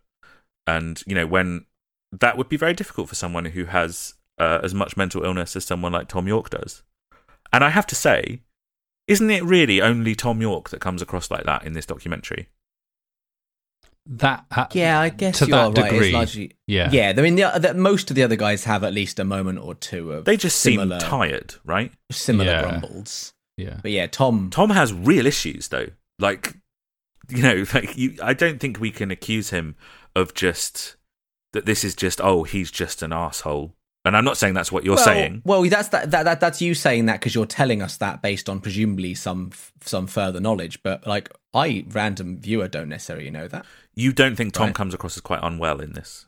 and 0.67 1.03
you 1.07 1.15
know 1.15 1.27
when 1.27 1.67
that 2.13 2.37
would 2.37 2.49
be 2.49 2.57
very 2.57 2.75
difficult 2.75 3.09
for 3.09 3.15
someone 3.15 3.47
who 3.47 3.67
has 3.67 4.15
uh, 4.39 4.61
as 4.63 4.75
much 4.75 4.97
mental 4.97 5.25
illness 5.25 5.57
as 5.57 5.65
someone 5.65 5.93
like 5.93 6.09
Thom 6.09 6.27
Yorke 6.27 6.51
does. 6.51 6.83
And 7.53 7.65
I 7.65 7.71
have 7.71 7.87
to 7.87 7.95
say, 7.95 8.41
isn't 9.07 9.31
it 9.31 9.43
really 9.45 9.81
only 9.81 10.15
Thom 10.15 10.41
Yorke 10.41 10.71
that 10.71 10.81
comes 10.81 11.03
across 11.03 11.31
like 11.31 11.45
that 11.45 11.65
in 11.65 11.73
this 11.73 11.87
documentary? 11.87 12.49
That 14.11 14.47
uh, 14.51 14.67
Yeah, 14.73 14.99
I 15.01 15.11
guess 15.11 15.39
to 15.41 15.45
you 15.47 15.51
that 15.53 15.59
are 15.59 15.83
right. 15.83 15.91
Degree, 15.93 16.13
largely, 16.13 16.53
yeah. 16.67 16.91
yeah. 16.91 17.13
I 17.17 17.21
mean, 17.21 17.35
the, 17.37 17.51
the, 17.61 17.75
most 17.75 18.09
of 18.11 18.17
the 18.17 18.23
other 18.23 18.37
guys 18.37 18.65
have 18.65 18.83
at 18.83 18.95
least 18.95 19.19
a 19.21 19.25
moment 19.25 19.59
or 19.59 19.75
two 19.75 20.13
of 20.13 20.25
They 20.25 20.39
just 20.39 20.61
similar, 20.61 20.99
seem 20.99 21.09
tired, 21.11 21.55
right? 21.65 21.93
similar 22.11 22.51
Yeah. 22.51 22.63
grumbles. 22.63 23.35
yeah. 23.59 23.81
But 23.83 23.91
yeah, 23.91 24.07
Thom. 24.07 24.49
Thom 24.51 24.71
has 24.71 24.95
real 24.95 25.27
issues 25.27 25.69
though. 25.69 25.89
Like 26.19 26.57
you 27.29 27.43
know, 27.43 27.65
like 27.75 27.99
you 27.99 28.17
I 28.23 28.33
don't 28.33 28.59
think 28.59 28.81
we 28.81 28.91
can 28.91 29.11
accuse 29.11 29.51
him 29.51 29.77
of 30.17 30.33
just 30.33 30.97
that 31.53 31.67
this 31.67 31.85
is 31.85 31.95
just 31.95 32.21
oh, 32.21 32.45
he's 32.45 32.71
just 32.71 33.03
an 33.03 33.13
asshole. 33.13 33.75
And 34.05 34.17
I'm 34.17 34.25
not 34.25 34.39
saying 34.39 34.55
that's 34.55 34.73
what 34.73 34.85
you're 34.85 34.95
well, 34.95 35.05
saying. 35.05 35.43
Well, 35.45 35.63
that's 35.65 35.89
that, 35.89 36.11
that, 36.13 36.23
that 36.23 36.41
that's 36.41 36.63
you 36.63 36.75
saying 36.75 37.07
that 37.07 37.21
because 37.21 37.35
you're 37.35 37.47
telling 37.47 37.83
us 37.83 37.97
that 37.99 38.23
based 38.23 38.49
on 38.49 38.61
presumably 38.61 39.15
some 39.15 39.51
f- 39.53 39.73
some 39.83 40.07
further 40.07 40.41
knowledge. 40.41 40.83
But 40.83 41.07
like, 41.07 41.31
I 41.53 41.85
random 41.91 42.39
viewer 42.39 42.69
don't 42.69 42.89
necessarily 42.89 43.31
know 43.31 43.49
that. 43.49 43.67
You 43.95 44.13
don't 44.13 44.37
think 44.37 44.55
Thom 44.55 44.67
Right. 44.69 44.75
comes 44.75 44.95
across 44.95 45.17
as 45.17 45.21
quite 45.21 45.41
unwell 45.43 45.81
in 45.81 45.93
this. 45.93 46.27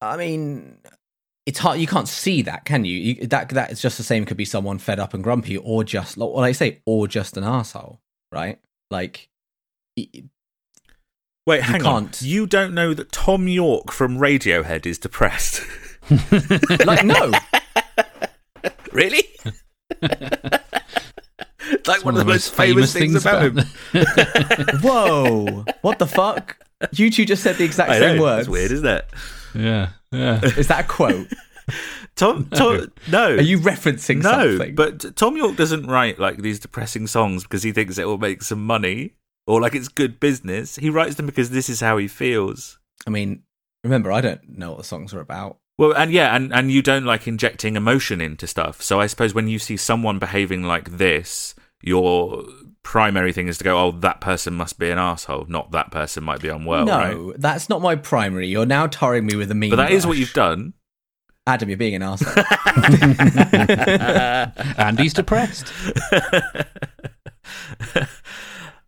I 0.00 0.16
mean, 0.16 0.78
it's 1.44 1.58
hard. 1.58 1.80
You 1.80 1.86
can't 1.86 2.08
see 2.08 2.42
that, 2.42 2.64
can 2.64 2.84
you? 2.84 2.96
you 2.96 3.26
that 3.26 3.50
that 3.50 3.72
is 3.72 3.82
just 3.82 3.98
the 3.98 4.04
same. 4.04 4.24
Could 4.24 4.36
be 4.36 4.44
someone 4.44 4.78
fed 4.78 5.00
up 5.00 5.12
and 5.12 5.22
grumpy, 5.22 5.56
or 5.58 5.84
just 5.84 6.16
like 6.16 6.30
well, 6.30 6.44
I 6.44 6.52
say, 6.52 6.80
or 6.86 7.08
just 7.08 7.36
an 7.36 7.44
asshole, 7.44 8.00
right? 8.32 8.58
Like, 8.90 9.28
Wait, 11.50 11.62
hang 11.62 11.84
on. 11.84 12.04
can't- 12.06 12.22
You 12.22 12.46
don't 12.46 12.72
know 12.74 12.94
that 12.94 13.12
Thom 13.12 13.48
Yorke 13.48 13.90
from 13.92 14.18
Radiohead 14.18 14.86
is 14.86 14.98
depressed. 14.98 15.62
like 16.86 17.04
no, 17.04 17.30
really? 18.92 19.22
like 20.02 20.62
It's 21.62 22.04
one, 22.04 22.14
of 22.14 22.18
the 22.18 22.24
most 22.24 22.54
famous, 22.54 22.92
things, 22.92 23.14
about 23.14 23.42
him. 23.42 23.58
whoa, 24.82 25.64
what 25.82 25.98
the 25.98 26.06
fuck? 26.06 26.56
You 26.92 27.10
two 27.10 27.24
just 27.24 27.42
said 27.42 27.56
the 27.56 27.64
exact 27.64 27.90
I 27.90 27.98
same 27.98 28.16
know, 28.16 28.22
words. 28.22 28.40
It's 28.40 28.48
weird, 28.48 28.70
isn't 28.72 28.86
it? 28.86 29.06
yeah, 29.54 29.90
yeah. 30.12 30.40
Is 30.56 30.68
that 30.68 30.84
a 30.84 30.88
quote? 30.88 31.28
Thom, 32.16 32.46
Thom, 32.46 32.90
no. 33.10 33.34
Are 33.36 33.40
you 33.40 33.58
referencing 33.58 34.22
no, 34.22 34.56
something? 34.56 34.74
but 34.74 35.14
Thom 35.16 35.36
Yorke 35.36 35.56
doesn't 35.56 35.86
write 35.86 36.18
like 36.18 36.38
these 36.38 36.58
depressing 36.58 37.06
songs 37.06 37.44
because 37.44 37.62
he 37.62 37.72
thinks 37.72 37.98
it 37.98 38.06
will 38.06 38.18
make 38.18 38.42
some 38.42 38.64
money 38.64 39.14
or 39.50 39.60
like 39.60 39.74
it's 39.74 39.88
good 39.88 40.20
business. 40.20 40.76
He 40.76 40.90
writes 40.90 41.16
them 41.16 41.26
because 41.26 41.50
this 41.50 41.68
is 41.68 41.80
how 41.80 41.96
he 41.96 42.06
feels. 42.06 42.78
I 43.06 43.10
mean, 43.10 43.42
remember, 43.82 44.12
I 44.12 44.20
don't 44.20 44.48
know 44.48 44.70
what 44.70 44.78
the 44.78 44.84
songs 44.84 45.12
are 45.12 45.20
about. 45.20 45.58
Well, 45.76 45.92
and 45.92 46.12
yeah, 46.12 46.36
and, 46.36 46.52
and 46.52 46.70
you 46.70 46.82
don't 46.82 47.04
like 47.04 47.26
injecting 47.26 47.74
emotion 47.74 48.20
into 48.20 48.46
stuff. 48.46 48.80
So 48.80 49.00
I 49.00 49.08
suppose 49.08 49.34
when 49.34 49.48
you 49.48 49.58
see 49.58 49.76
someone 49.76 50.20
behaving 50.20 50.62
like 50.62 50.98
this, 50.98 51.56
your 51.82 52.44
primary 52.84 53.32
thing 53.32 53.48
is 53.48 53.58
to 53.58 53.64
go, 53.64 53.78
oh, 53.78 53.90
that 53.90 54.20
person 54.20 54.54
must 54.54 54.78
be 54.78 54.90
an 54.90 54.98
asshole, 54.98 55.46
not 55.48 55.72
that 55.72 55.90
person 55.90 56.22
might 56.22 56.40
be 56.40 56.48
unwell, 56.48 56.86
right? 56.86 57.16
no, 57.16 57.32
that's 57.36 57.68
not 57.68 57.82
my 57.82 57.96
primary. 57.96 58.46
You're 58.46 58.66
now 58.66 58.86
tarring 58.86 59.26
me 59.26 59.34
with 59.34 59.50
a 59.50 59.54
mean. 59.54 59.70
But 59.70 59.76
that 59.76 59.90
is 59.90 60.06
what 60.06 60.16
you've 60.16 60.32
done. 60.32 60.74
Adam. 61.46 61.68
You're 61.68 61.78
being 61.78 61.96
an 61.96 62.02
asshole. 62.02 62.34
and 64.78 65.00
he's 65.00 65.14
depressed. 65.14 65.72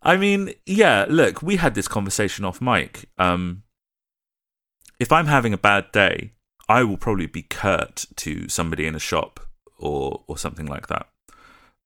I 0.03 0.17
mean, 0.17 0.55
yeah, 0.67 1.07
look, 1.09 1.43
we 1.43 1.57
had 1.57 1.75
this 1.75 1.89
conversation 1.89 2.45
off 2.45 2.61
mic. 2.61 3.09
Um, 3.19 3.63
if 4.99 5.13
I'm 5.13 5.27
having 5.27 5.53
a 5.53 5.59
bad 5.59 5.93
day, 5.93 6.33
I 6.69 6.85
will 6.85 6.97
probably 6.97 7.27
be 7.27 7.43
curt 7.43 8.07
to 8.17 8.49
somebody 8.49 8.87
in 8.87 8.95
a 8.95 9.01
shop 9.01 9.41
or 9.79 10.23
or 10.27 10.39
something 10.39 10.67
like 10.67 10.89
that. 10.89 11.07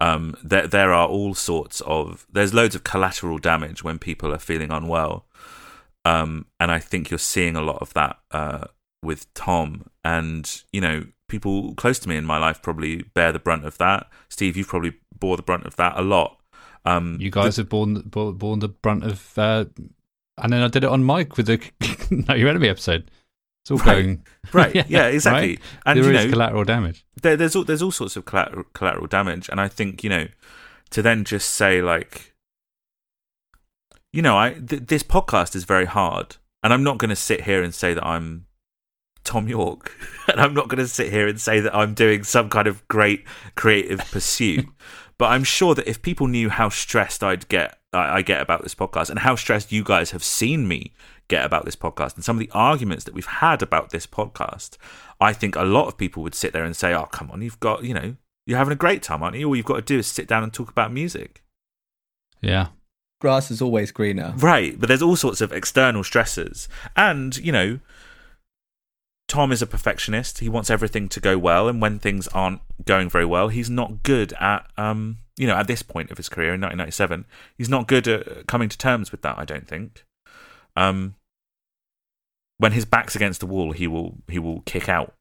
Um, 0.00 0.36
there 0.42 0.66
there 0.66 0.92
are 0.92 1.08
all 1.08 1.34
sorts 1.34 1.80
of 1.82 2.26
there's 2.30 2.54
loads 2.54 2.74
of 2.74 2.84
collateral 2.84 3.38
damage 3.38 3.82
when 3.82 3.98
people 3.98 4.32
are 4.32 4.38
feeling 4.38 4.70
unwell, 4.70 5.26
um, 6.04 6.46
and 6.60 6.70
I 6.70 6.78
think 6.78 7.10
you're 7.10 7.18
seeing 7.18 7.56
a 7.56 7.62
lot 7.62 7.78
of 7.80 7.92
that 7.94 8.18
uh, 8.30 8.66
with 9.02 9.26
Thom. 9.34 9.90
And 10.04 10.62
you 10.72 10.80
know, 10.80 11.06
people 11.28 11.74
close 11.74 11.98
to 12.00 12.08
me 12.08 12.16
in 12.16 12.24
my 12.24 12.38
life 12.38 12.62
probably 12.62 13.04
bear 13.14 13.32
the 13.32 13.38
brunt 13.38 13.64
of 13.64 13.78
that. 13.78 14.08
Steve, 14.28 14.56
you've 14.56 14.68
probably 14.68 14.94
bore 15.18 15.36
the 15.36 15.42
brunt 15.42 15.66
of 15.66 15.76
that 15.76 15.94
a 15.96 16.02
lot. 16.02 16.35
Um, 16.86 17.16
You 17.20 17.30
guys 17.30 17.56
have 17.56 17.68
borne, 17.68 18.00
borne 18.02 18.34
borne 18.36 18.58
the 18.60 18.68
brunt 18.68 19.04
of, 19.04 19.36
uh, 19.38 19.64
and 20.38 20.52
then 20.52 20.62
I 20.62 20.68
did 20.68 20.84
it 20.84 20.90
on 20.90 21.04
mic 21.04 21.36
with 21.36 21.46
the 21.46 21.58
Know 22.28 22.34
Your 22.34 22.48
Enemy 22.48 22.68
episode. 22.68 23.10
It's 23.62 23.70
all 23.72 23.78
Right. 23.78 23.86
going 23.86 24.24
right? 24.52 24.74
yeah, 24.88 25.06
exactly. 25.08 25.48
right? 25.48 25.60
And 25.84 25.98
There 26.02 26.12
you 26.12 26.18
is 26.18 26.24
know, 26.26 26.30
collateral 26.30 26.64
damage. 26.64 27.04
there, 27.20 27.36
there's 27.36 27.56
all 27.56 27.64
there's 27.64 27.82
all 27.82 27.90
sorts 27.90 28.16
of 28.16 28.24
collateral, 28.24 28.64
collateral 28.72 29.06
damage, 29.08 29.48
and 29.48 29.60
I 29.60 29.66
think 29.68 30.04
you 30.04 30.10
know 30.10 30.28
to 30.90 31.02
then 31.02 31.24
just 31.24 31.50
say 31.50 31.82
like, 31.82 32.32
you 34.12 34.22
know, 34.22 34.36
I 34.38 34.52
th- 34.52 34.86
this 34.86 35.02
podcast 35.02 35.54
is 35.56 35.64
very 35.64 35.86
hard, 35.86 36.36
and 36.62 36.72
I'm 36.72 36.84
not 36.84 36.98
going 36.98 37.10
to 37.10 37.16
sit 37.16 37.42
here 37.42 37.62
and 37.62 37.74
say 37.74 37.92
that 37.94 38.06
I'm 38.06 38.46
Thom 39.24 39.48
Yorke, 39.48 39.90
and 40.28 40.40
I'm 40.40 40.54
not 40.54 40.68
going 40.68 40.78
to 40.78 40.86
sit 40.88 41.10
here 41.12 41.26
and 41.26 41.40
say 41.40 41.58
that 41.60 41.74
I'm 41.74 41.94
doing 41.94 42.22
some 42.22 42.48
kind 42.48 42.68
of 42.68 42.86
great 42.88 43.24
creative 43.56 43.98
pursuit. 44.12 44.66
But 45.18 45.26
I'm 45.26 45.44
sure 45.44 45.74
that 45.74 45.88
if 45.88 46.02
people 46.02 46.26
knew 46.26 46.50
how 46.50 46.68
stressed 46.68 47.22
I'd 47.22 47.48
get, 47.48 47.78
I, 47.92 48.16
I 48.16 48.22
get 48.22 48.40
about 48.40 48.62
this 48.62 48.74
podcast, 48.74 49.10
and 49.10 49.20
how 49.20 49.36
stressed 49.36 49.72
you 49.72 49.82
guys 49.84 50.10
have 50.10 50.24
seen 50.24 50.68
me 50.68 50.92
get 51.28 51.44
about 51.44 51.64
this 51.64 51.76
podcast, 51.76 52.14
and 52.14 52.24
some 52.24 52.36
of 52.36 52.40
the 52.40 52.50
arguments 52.52 53.04
that 53.04 53.14
we've 53.14 53.26
had 53.26 53.62
about 53.62 53.90
this 53.90 54.06
podcast, 54.06 54.76
I 55.20 55.32
think 55.32 55.56
a 55.56 55.62
lot 55.62 55.88
of 55.88 55.96
people 55.96 56.22
would 56.22 56.34
sit 56.34 56.52
there 56.52 56.64
and 56.64 56.76
say, 56.76 56.94
"Oh, 56.94 57.06
come 57.06 57.30
on, 57.30 57.42
you've 57.42 57.60
got, 57.60 57.84
you 57.84 57.94
know, 57.94 58.16
you're 58.46 58.58
having 58.58 58.72
a 58.72 58.76
great 58.76 59.02
time, 59.02 59.22
aren't 59.22 59.36
you? 59.36 59.48
All 59.48 59.56
you've 59.56 59.64
got 59.64 59.76
to 59.76 59.82
do 59.82 59.98
is 59.98 60.06
sit 60.06 60.28
down 60.28 60.42
and 60.42 60.52
talk 60.52 60.70
about 60.70 60.92
music." 60.92 61.42
Yeah. 62.40 62.68
Grass 63.18 63.50
is 63.50 63.62
always 63.62 63.92
greener. 63.92 64.34
Right, 64.36 64.78
but 64.78 64.88
there's 64.88 65.02
all 65.02 65.16
sorts 65.16 65.40
of 65.40 65.50
external 65.50 66.04
stresses. 66.04 66.68
And, 66.96 67.36
you 67.38 67.50
know, 67.50 67.80
Thom 69.28 69.50
is 69.50 69.62
a 69.62 69.66
perfectionist. 69.66 70.38
He 70.38 70.48
wants 70.48 70.70
everything 70.70 71.08
to 71.08 71.20
go 71.20 71.36
well, 71.36 71.68
and 71.68 71.80
when 71.80 71.98
things 71.98 72.28
aren't 72.28 72.60
going 72.84 73.10
very 73.10 73.24
well, 73.24 73.48
he's 73.48 73.68
not 73.68 74.02
good 74.02 74.32
at 74.34 74.70
um, 74.76 75.18
you 75.36 75.46
know, 75.46 75.56
at 75.56 75.66
this 75.66 75.82
point 75.82 76.10
of 76.10 76.16
his 76.16 76.28
career 76.28 76.54
in 76.54 76.60
1997, 76.60 77.26
he's 77.58 77.68
not 77.68 77.86
good 77.86 78.08
at 78.08 78.46
coming 78.46 78.68
to 78.68 78.78
terms 78.78 79.12
with 79.12 79.22
that, 79.22 79.38
I 79.38 79.44
don't 79.44 79.68
think. 79.68 80.04
Um 80.76 81.14
when 82.58 82.72
his 82.72 82.84
back's 82.84 83.14
against 83.14 83.40
the 83.40 83.46
wall, 83.46 83.72
he 83.72 83.86
will 83.86 84.16
he 84.28 84.38
will 84.38 84.60
kick 84.62 84.88
out, 84.88 85.14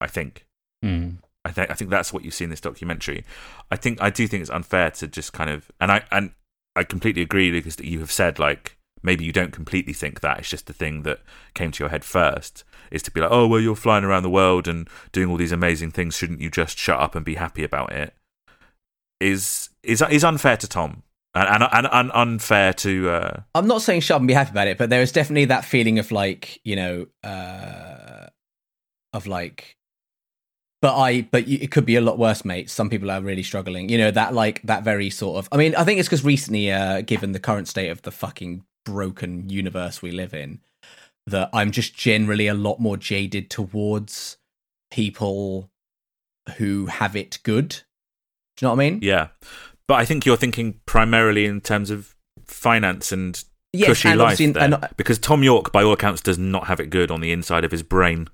I 0.00 0.06
think. 0.06 0.44
Mm. 0.84 1.16
I 1.44 1.52
think 1.52 1.70
I 1.70 1.74
think 1.74 1.90
that's 1.90 2.12
what 2.12 2.24
you 2.24 2.30
see 2.30 2.44
in 2.44 2.50
this 2.50 2.60
documentary. 2.60 3.24
I 3.70 3.76
think 3.76 4.00
I 4.00 4.10
do 4.10 4.26
think 4.26 4.42
it's 4.42 4.50
unfair 4.50 4.90
to 4.92 5.06
just 5.06 5.32
kind 5.32 5.50
of 5.50 5.70
and 5.80 5.90
I 5.90 6.04
and 6.10 6.32
I 6.76 6.84
completely 6.84 7.22
agree, 7.22 7.50
Lucas, 7.50 7.76
that 7.76 7.86
you 7.86 8.00
have 8.00 8.12
said 8.12 8.38
like 8.38 8.76
maybe 9.02 9.24
you 9.24 9.32
don't 9.32 9.52
completely 9.52 9.92
think 9.92 10.20
that 10.20 10.38
it's 10.38 10.50
just 10.50 10.66
the 10.66 10.72
thing 10.72 11.02
that 11.02 11.20
came 11.54 11.70
to 11.72 11.82
your 11.82 11.90
head 11.90 12.04
first 12.04 12.64
is 12.90 13.02
to 13.02 13.10
be 13.10 13.20
like, 13.20 13.30
oh 13.32 13.46
well, 13.46 13.60
you're 13.60 13.76
flying 13.76 14.04
around 14.04 14.22
the 14.22 14.30
world 14.30 14.68
and 14.68 14.88
doing 15.12 15.28
all 15.28 15.36
these 15.36 15.52
amazing 15.52 15.90
things. 15.90 16.16
Shouldn't 16.16 16.40
you 16.40 16.50
just 16.50 16.78
shut 16.78 17.00
up 17.00 17.14
and 17.14 17.24
be 17.24 17.36
happy 17.36 17.64
about 17.64 17.92
it? 17.92 18.14
Is 19.20 19.70
is 19.82 20.02
is 20.10 20.24
unfair 20.24 20.56
to 20.56 20.66
Thom 20.66 21.02
and 21.34 21.48
and, 21.48 21.68
and, 21.72 21.88
and 21.90 22.10
unfair 22.14 22.72
to 22.74 23.10
uh, 23.10 23.40
I'm 23.54 23.66
not 23.66 23.82
saying 23.82 24.00
shut 24.00 24.16
up 24.16 24.20
and 24.20 24.28
be 24.28 24.34
happy 24.34 24.50
about 24.50 24.68
it, 24.68 24.78
but 24.78 24.90
there 24.90 25.02
is 25.02 25.12
definitely 25.12 25.46
that 25.46 25.64
feeling 25.64 25.98
of 25.98 26.10
like, 26.12 26.60
you 26.64 26.76
know, 26.76 27.06
uh, 27.24 28.26
of 29.12 29.26
like, 29.26 29.76
but 30.80 30.96
I, 30.96 31.22
but 31.22 31.48
it 31.48 31.70
could 31.70 31.86
be 31.86 31.96
a 31.96 32.00
lot 32.00 32.18
worse, 32.18 32.44
mate. 32.44 32.68
Some 32.68 32.90
people 32.90 33.10
are 33.10 33.20
really 33.20 33.42
struggling. 33.42 33.88
You 33.88 33.98
know, 33.98 34.10
that 34.10 34.34
like 34.34 34.60
that 34.62 34.84
very 34.84 35.10
sort 35.10 35.38
of. 35.38 35.48
I 35.52 35.56
mean, 35.56 35.74
I 35.74 35.84
think 35.84 36.00
it's 36.00 36.08
because 36.08 36.24
recently, 36.24 36.70
uh, 36.70 37.00
given 37.02 37.32
the 37.32 37.40
current 37.40 37.68
state 37.68 37.88
of 37.88 38.02
the 38.02 38.10
fucking 38.10 38.64
broken 38.84 39.48
universe 39.48 40.02
we 40.02 40.10
live 40.10 40.34
in, 40.34 40.60
that 41.26 41.50
I'm 41.52 41.70
just 41.70 41.94
generally 41.96 42.46
a 42.46 42.54
lot 42.54 42.80
more 42.80 42.96
jaded 42.96 43.50
towards 43.50 44.36
people 44.90 45.70
who 46.56 46.86
have 46.86 47.16
it 47.16 47.38
good. 47.42 47.68
Do 48.56 48.66
you 48.66 48.68
know 48.68 48.74
what 48.74 48.82
I 48.84 48.90
mean? 48.90 49.00
yeah. 49.02 49.28
But 49.88 49.94
I 49.94 50.04
think 50.04 50.24
you're 50.24 50.36
thinking 50.36 50.80
primarily 50.86 51.44
in 51.46 51.60
terms 51.60 51.90
of 51.90 52.14
finance 52.46 53.12
and 53.12 53.42
Yes, 53.72 53.88
cushy 53.88 54.08
and 54.08 54.18
life 54.18 54.38
there. 54.38 54.58
and- 54.58 54.88
because 54.96 55.18
Thom 55.18 55.42
Yorke, 55.42 55.72
by 55.72 55.82
all 55.82 55.92
accounts, 55.92 56.20
does 56.22 56.38
not 56.38 56.66
have 56.66 56.78
it 56.80 56.90
good 56.90 57.10
on 57.10 57.20
the 57.20 57.32
inside 57.32 57.64
of 57.64 57.70
his 57.72 57.82
brain. 57.82 58.28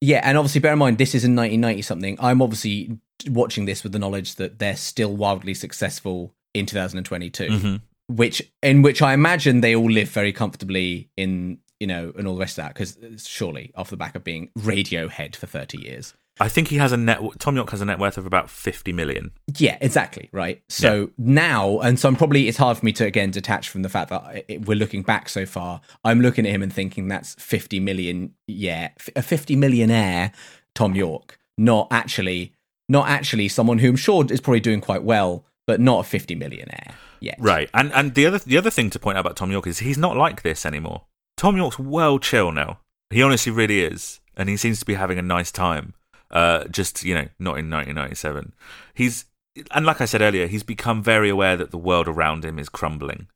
Yeah, 0.00 0.20
and 0.22 0.36
obviously 0.38 0.60
bear 0.60 0.72
in 0.72 0.78
mind 0.78 0.98
this 0.98 1.14
is 1.14 1.24
in 1.24 1.34
1990 1.34 1.82
something. 1.82 2.16
I'm 2.20 2.40
obviously 2.42 2.98
watching 3.28 3.64
this 3.64 3.82
with 3.82 3.92
the 3.92 3.98
knowledge 3.98 4.36
that 4.36 4.58
they're 4.58 4.76
still 4.76 5.14
wildly 5.16 5.54
successful 5.54 6.34
in 6.52 6.66
2022, 6.66 7.44
Mhm. 7.48 7.80
Which 8.08 8.42
in 8.62 8.82
which 8.82 9.00
I 9.02 9.14
imagine 9.14 9.60
they 9.60 9.74
all 9.74 9.90
live 9.90 10.10
very 10.10 10.32
comfortably 10.32 11.08
in 11.16 11.58
you 11.80 11.86
know 11.86 12.12
and 12.16 12.26
all 12.26 12.34
the 12.34 12.40
rest 12.40 12.58
of 12.58 12.64
that 12.64 12.74
because 12.74 12.98
surely 13.26 13.72
off 13.74 13.90
the 13.90 13.96
back 13.96 14.14
of 14.14 14.24
being 14.24 14.50
Radiohead 14.58 15.36
for 15.36 15.46
30 15.46 15.80
years. 15.80 16.14
I 16.40 16.48
think 16.48 16.68
he 16.68 16.76
has 16.76 16.90
a 16.90 16.96
net. 16.96 17.20
Thom 17.38 17.54
Yorke 17.54 17.70
has 17.70 17.80
a 17.80 17.84
net 17.84 17.98
worth 18.00 18.18
of 18.18 18.26
about 18.26 18.50
fifty 18.50 18.92
million. 18.92 19.30
Yeah, 19.56 19.78
exactly. 19.80 20.28
Right. 20.32 20.62
So 20.68 21.10
now, 21.16 21.78
and 21.78 21.98
so 21.98 22.08
I'm 22.08 22.16
probably, 22.16 22.48
it's 22.48 22.58
hard 22.58 22.76
for 22.76 22.84
me 22.84 22.92
to 22.94 23.04
again 23.04 23.30
detach 23.30 23.68
from 23.68 23.82
the 23.82 23.88
fact 23.88 24.10
that 24.10 24.44
it, 24.48 24.66
we're 24.66 24.76
looking 24.76 25.02
back 25.02 25.28
so 25.28 25.46
far. 25.46 25.80
I'm 26.04 26.20
looking 26.20 26.44
at 26.44 26.52
him 26.52 26.62
and 26.62 26.72
thinking 26.72 27.06
that's 27.06 27.34
50 27.34 27.78
million, 27.80 28.34
yeah, 28.48 28.88
a 29.14 29.22
50 29.22 29.54
millionaire 29.54 30.32
Thom 30.74 30.96
Yorke, 30.96 31.38
not 31.56 31.86
actually, 31.92 32.52
not 32.88 33.08
actually 33.08 33.46
someone 33.48 33.78
who 33.78 33.90
I'm 33.90 33.96
sure 33.96 34.24
is 34.28 34.40
probably 34.40 34.60
doing 34.60 34.80
quite 34.80 35.04
well, 35.04 35.44
but 35.66 35.80
not 35.80 36.00
a 36.00 36.08
50 36.08 36.34
millionaire 36.34 36.94
yet. 37.20 37.36
Right, 37.38 37.70
and 37.74 37.92
and 37.92 38.14
the 38.14 38.26
other 38.26 38.38
the 38.38 38.58
other 38.58 38.70
thing 38.70 38.90
to 38.90 38.98
point 38.98 39.18
out 39.18 39.22
about 39.22 39.36
Thom 39.36 39.50
Yorke 39.50 39.66
is 39.66 39.80
he's 39.80 39.98
not 39.98 40.16
like 40.16 40.42
this 40.42 40.66
anymore. 40.66 41.02
Thom 41.36 41.56
Yorke's 41.56 41.78
well 41.78 42.18
chill 42.18 42.52
now. 42.52 42.80
He 43.10 43.22
honestly 43.22 43.52
really 43.52 43.80
is, 43.80 44.20
and 44.36 44.48
he 44.48 44.56
seems 44.56 44.80
to 44.80 44.86
be 44.86 44.94
having 44.94 45.18
a 45.18 45.22
nice 45.22 45.50
time. 45.50 45.94
Uh, 46.30 46.64
just 46.64 47.04
you 47.04 47.14
know, 47.14 47.28
not 47.38 47.58
in 47.58 47.70
1997. 47.70 48.52
He's 48.94 49.26
and 49.70 49.86
like 49.86 50.00
I 50.00 50.04
said 50.04 50.22
earlier, 50.22 50.46
he's 50.46 50.62
become 50.62 51.02
very 51.02 51.30
aware 51.30 51.56
that 51.56 51.70
the 51.70 51.78
world 51.78 52.08
around 52.08 52.44
him 52.44 52.58
is 52.58 52.68
crumbling. 52.68 53.28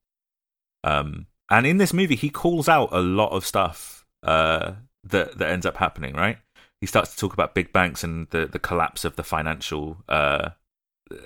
Um, 0.85 1.27
and 1.51 1.67
in 1.67 1.79
this 1.79 1.93
movie, 1.93 2.17
he 2.17 2.31
calls 2.31 2.69
out 2.69 2.89
a 2.93 3.01
lot 3.01 3.31
of 3.31 3.47
stuff 3.47 4.05
uh, 4.23 4.73
that 5.05 5.39
that 5.39 5.51
ends 5.51 5.67
up 5.67 5.77
happening. 5.77 6.15
Right, 6.15 6.39
he 6.81 6.87
starts 6.87 7.13
to 7.13 7.17
talk 7.17 7.33
about 7.33 7.55
big 7.55 7.73
banks 7.73 8.05
and 8.05 8.29
the 8.31 8.47
the 8.47 8.59
collapse 8.59 9.05
of 9.05 9.17
the 9.17 9.25
financial, 9.25 9.99
uh, 10.09 10.51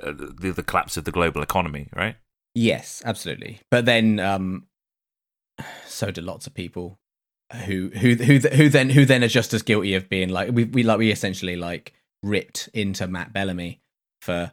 uh, 0.03 0.13
the 0.13 0.53
the 0.53 0.63
collapse 0.63 0.97
of 0.97 1.05
the 1.05 1.13
global 1.13 1.43
economy. 1.43 1.89
Right. 1.95 2.17
Yes, 2.55 3.03
absolutely. 3.05 3.61
But 3.71 3.87
then, 3.87 4.21
um, 4.21 4.67
so 5.87 6.11
do 6.11 6.21
lots 6.21 6.47
of 6.47 6.55
people 6.55 6.99
who 7.67 7.91
who 7.91 8.15
who 8.15 8.39
who 8.39 8.69
then 8.69 8.91
who 8.91 9.05
then 9.05 9.25
are 9.25 9.29
just 9.29 9.53
as 9.55 9.63
guilty 9.63 9.95
of 9.95 10.09
being 10.09 10.29
like 10.29 10.53
we 10.53 10.65
we 10.65 10.83
like 10.83 10.99
we 10.99 11.11
essentially 11.11 11.57
like 11.57 11.93
ripped 12.23 12.69
into 12.73 13.07
Matt 13.07 13.33
Bellamy 13.33 13.81
for 14.23 14.53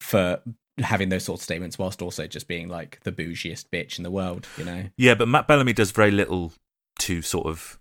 for 0.00 0.40
having 0.78 1.08
those 1.10 1.24
sorts 1.24 1.42
of 1.42 1.44
statements 1.44 1.78
whilst 1.78 2.02
also 2.02 2.26
just 2.26 2.48
being 2.48 2.68
like 2.68 3.00
the 3.04 3.12
bougiest 3.12 3.66
bitch 3.70 3.98
in 3.98 4.02
the 4.02 4.10
world, 4.10 4.46
you 4.56 4.64
know. 4.64 4.84
Yeah, 4.96 5.14
but 5.14 5.28
Matt 5.28 5.46
Bellamy 5.46 5.72
does 5.72 5.90
very 5.90 6.10
little 6.10 6.52
to 7.00 7.22
sort 7.22 7.46
of 7.46 7.78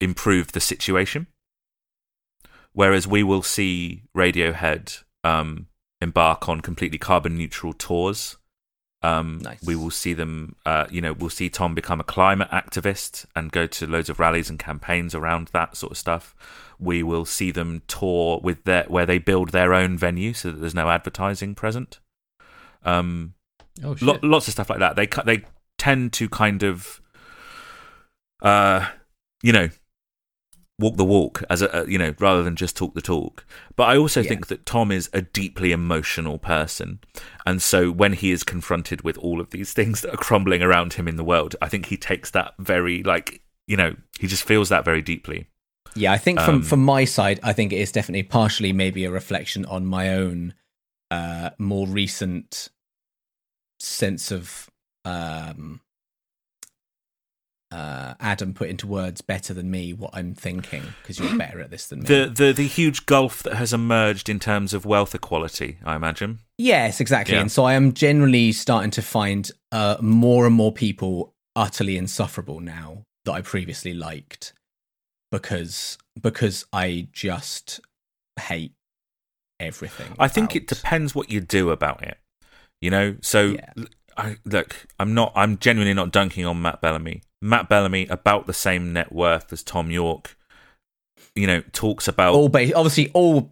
improve 0.00 0.52
the 0.52 0.60
situation. 0.60 1.26
Whereas 2.72 3.06
we 3.06 3.22
will 3.22 3.42
see 3.42 4.02
Radiohead 4.16 5.04
um, 5.24 5.66
embark 6.00 6.48
on 6.48 6.60
completely 6.60 6.98
carbon 6.98 7.36
neutral 7.36 7.72
tours. 7.72 8.36
Um, 9.02 9.40
Nice. 9.42 9.62
We 9.62 9.76
will 9.76 9.90
see 9.90 10.14
them, 10.14 10.56
uh, 10.64 10.86
you 10.90 11.02
know, 11.02 11.12
we'll 11.12 11.28
see 11.28 11.50
Thom 11.50 11.74
become 11.74 12.00
a 12.00 12.04
climate 12.04 12.48
activist 12.50 13.26
and 13.36 13.52
go 13.52 13.66
to 13.66 13.86
loads 13.86 14.08
of 14.08 14.18
rallies 14.18 14.48
and 14.48 14.58
campaigns 14.58 15.14
around 15.14 15.48
that 15.48 15.76
sort 15.76 15.92
of 15.92 15.98
stuff. 15.98 16.34
We 16.78 17.02
will 17.02 17.26
see 17.26 17.50
them 17.50 17.82
tour 17.86 18.40
with 18.42 18.64
their 18.64 18.84
where 18.84 19.04
they 19.04 19.18
build 19.18 19.50
their 19.50 19.74
own 19.74 19.98
venue 19.98 20.32
so 20.32 20.50
that 20.50 20.58
there's 20.58 20.74
no 20.74 20.88
advertising 20.88 21.54
present. 21.54 22.00
Um, 22.82 23.34
Oh 23.82 23.94
shit! 23.94 24.06
Lo- 24.06 24.18
lots 24.22 24.46
of 24.46 24.52
stuff 24.52 24.70
like 24.70 24.78
that. 24.78 24.96
They 24.96 25.06
they 25.24 25.44
tend 25.78 26.12
to 26.14 26.28
kind 26.28 26.62
of, 26.62 27.00
uh, 28.42 28.88
you 29.42 29.52
know, 29.52 29.68
walk 30.78 30.96
the 30.96 31.04
walk 31.04 31.42
as 31.48 31.62
a, 31.62 31.84
you 31.88 31.98
know 31.98 32.14
rather 32.18 32.42
than 32.42 32.56
just 32.56 32.76
talk 32.76 32.94
the 32.94 33.00
talk. 33.02 33.44
But 33.76 33.84
I 33.84 33.96
also 33.96 34.22
Yeah. 34.22 34.28
think 34.28 34.48
that 34.48 34.66
Thom 34.66 34.90
is 34.90 35.08
a 35.12 35.22
deeply 35.22 35.72
emotional 35.72 36.38
person, 36.38 37.00
and 37.46 37.62
so 37.62 37.90
when 37.90 38.12
he 38.14 38.30
is 38.32 38.42
confronted 38.42 39.02
with 39.02 39.16
all 39.18 39.40
of 39.40 39.50
these 39.50 39.72
things 39.72 40.00
that 40.00 40.12
are 40.14 40.18
crumbling 40.18 40.62
around 40.62 40.94
him 40.94 41.06
in 41.08 41.16
the 41.16 41.24
world, 41.24 41.56
I 41.62 41.68
think 41.68 41.86
he 41.86 41.96
takes 41.96 42.30
that 42.32 42.54
very 42.58 43.02
like 43.02 43.42
you 43.66 43.76
know 43.76 43.94
he 44.18 44.26
just 44.26 44.44
feels 44.44 44.68
that 44.68 44.84
very 44.84 45.02
deeply. 45.02 45.46
Yeah, 45.94 46.12
I 46.12 46.18
think 46.18 46.40
from 46.40 46.56
Um, 46.56 46.62
from 46.62 46.84
my 46.84 47.04
side, 47.04 47.38
I 47.44 47.52
think 47.52 47.72
it 47.72 47.78
is 47.78 47.92
definitely 47.92 48.24
partially 48.24 48.72
maybe 48.72 49.04
a 49.04 49.10
reflection 49.10 49.64
on 49.66 49.86
my 49.86 50.08
own 50.14 50.54
uh 51.10 51.50
more 51.58 51.86
recent 51.86 52.70
sense 53.78 54.32
of 54.32 54.70
um 55.04 55.80
uh 57.74 58.14
Adam 58.20 58.54
put 58.54 58.68
into 58.68 58.86
words 58.86 59.20
better 59.20 59.52
than 59.52 59.70
me 59.70 59.92
what 59.92 60.10
I'm 60.14 60.34
thinking 60.34 60.82
because 61.02 61.18
you're 61.18 61.36
better 61.36 61.60
at 61.60 61.70
this 61.70 61.86
than 61.88 62.00
me. 62.00 62.06
The 62.06 62.32
the 62.34 62.52
the 62.52 62.66
huge 62.66 63.06
gulf 63.06 63.42
that 63.42 63.54
has 63.54 63.72
emerged 63.72 64.28
in 64.28 64.38
terms 64.38 64.72
of 64.72 64.86
wealth 64.86 65.14
equality, 65.14 65.78
I 65.84 65.96
imagine. 65.96 66.38
Yes, 66.56 67.00
exactly. 67.00 67.34
Yeah. 67.34 67.40
And 67.42 67.50
so 67.52 67.64
I 67.64 67.74
am 67.74 67.92
generally 67.92 68.52
starting 68.52 68.92
to 68.92 69.02
find 69.02 69.50
uh, 69.72 69.96
more 70.00 70.46
and 70.46 70.54
more 70.54 70.72
people 70.72 71.34
utterly 71.56 71.96
insufferable 71.96 72.60
now 72.60 73.02
that 73.24 73.32
I 73.32 73.40
previously 73.40 73.94
liked 73.94 74.52
because 75.32 75.98
because 76.20 76.64
I 76.72 77.08
just 77.12 77.80
hate 78.38 78.72
everything. 79.58 80.14
I 80.18 80.28
think 80.28 80.54
it 80.54 80.66
depends 80.68 81.14
what 81.14 81.30
you 81.30 81.40
do 81.40 81.70
about 81.70 82.02
it. 82.02 82.18
You 82.80 82.90
know, 82.90 83.16
so 83.20 83.56
Yeah. 83.56 83.72
I, 84.16 84.36
look, 84.44 84.86
I'm 85.00 85.12
not. 85.14 85.32
I'm 85.34 85.58
genuinely 85.58 85.94
not 85.94 86.12
dunking 86.12 86.46
on 86.46 86.62
Matt 86.62 86.80
Bellamy. 86.80 87.22
Matt 87.44 87.68
Bellamy, 87.68 88.06
about 88.06 88.46
the 88.46 88.54
same 88.54 88.94
net 88.94 89.12
worth 89.12 89.52
as 89.52 89.62
Thom 89.62 89.90
Yorke. 89.90 90.36
You 91.34 91.46
know, 91.46 91.62
talks 91.72 92.06
about 92.06 92.34
all 92.34 92.48
based 92.48 92.74
obviously 92.74 93.10
all 93.12 93.50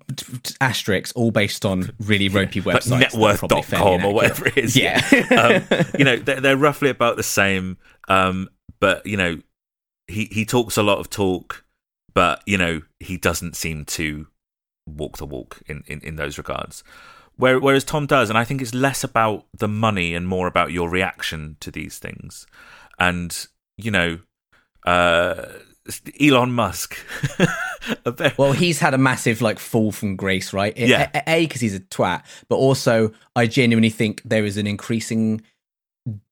asterisks 0.61 1.11
all 1.12 1.32
based 1.32 1.64
on 1.64 1.90
really 1.99 2.28
ropey 2.28 2.61
like 2.61 2.76
websites. 2.76 3.01
that 3.01 3.14
are 3.14 3.36
probably 3.36 3.62
fairly 3.62 3.99
networth.com 3.99 4.05
or 4.05 4.14
whatever 4.14 4.47
it 4.47 4.57
is. 4.57 4.76
Yeah. 4.76 5.01
um, 5.70 5.84
you 5.99 6.05
know, 6.05 6.16
they're, 6.24 6.40
they're 6.40 6.57
roughly 6.57 6.90
about 6.90 7.16
the 7.16 7.24
same. 7.24 7.76
Um, 8.07 8.49
but 8.78 9.05
you 9.05 9.16
know, 9.16 9.40
he 10.07 10.26
he 10.26 10.45
talks 10.45 10.76
a 10.76 10.82
lot 10.82 10.99
of 10.99 11.11
talk, 11.11 11.64
but 12.14 12.43
you 12.47 12.57
know, 12.57 12.82
he 13.01 13.16
doesn't 13.16 13.57
seem 13.57 13.84
to 13.86 14.28
walk 14.86 15.18
the 15.18 15.26
walk 15.26 15.61
in 15.66 15.82
in, 15.86 16.01
in 16.01 16.16
those 16.16 16.38
regards. 16.38 16.84
Where, 17.36 17.59
whereas 17.59 17.84
Thom 17.84 18.07
does, 18.07 18.28
and 18.28 18.38
I 18.38 18.45
think 18.45 18.62
it's 18.62 18.74
less 18.74 19.03
about 19.03 19.47
the 19.57 19.68
money 19.68 20.14
and 20.14 20.28
more 20.28 20.47
about 20.47 20.70
your 20.70 20.88
reaction 20.88 21.57
to 21.61 21.70
these 21.70 21.99
things. 21.99 22.47
And 22.99 23.47
you 23.83 23.91
know, 23.91 24.18
uh, 24.87 25.45
Elon 26.20 26.53
Musk. 26.53 26.97
very- 28.07 28.33
Well, 28.39 28.53
he's 28.53 28.78
had 28.78 28.95
a 28.95 28.99
massive 28.99 29.43
like 29.43 29.59
fall 29.59 29.93
from 29.93 30.16
grace, 30.16 30.53
right? 30.53 30.76
A- 30.76 30.87
Yeah. 30.87 31.22
A 31.26 31.47
because 31.47 31.61
he's 31.61 31.74
a 31.74 31.80
twat, 31.80 32.22
but 32.49 32.57
also 32.57 33.12
I 33.35 33.47
genuinely 33.47 33.91
think 33.91 34.22
there 34.24 34.45
is 34.45 34.57
an 34.57 34.66
increasing 34.66 35.43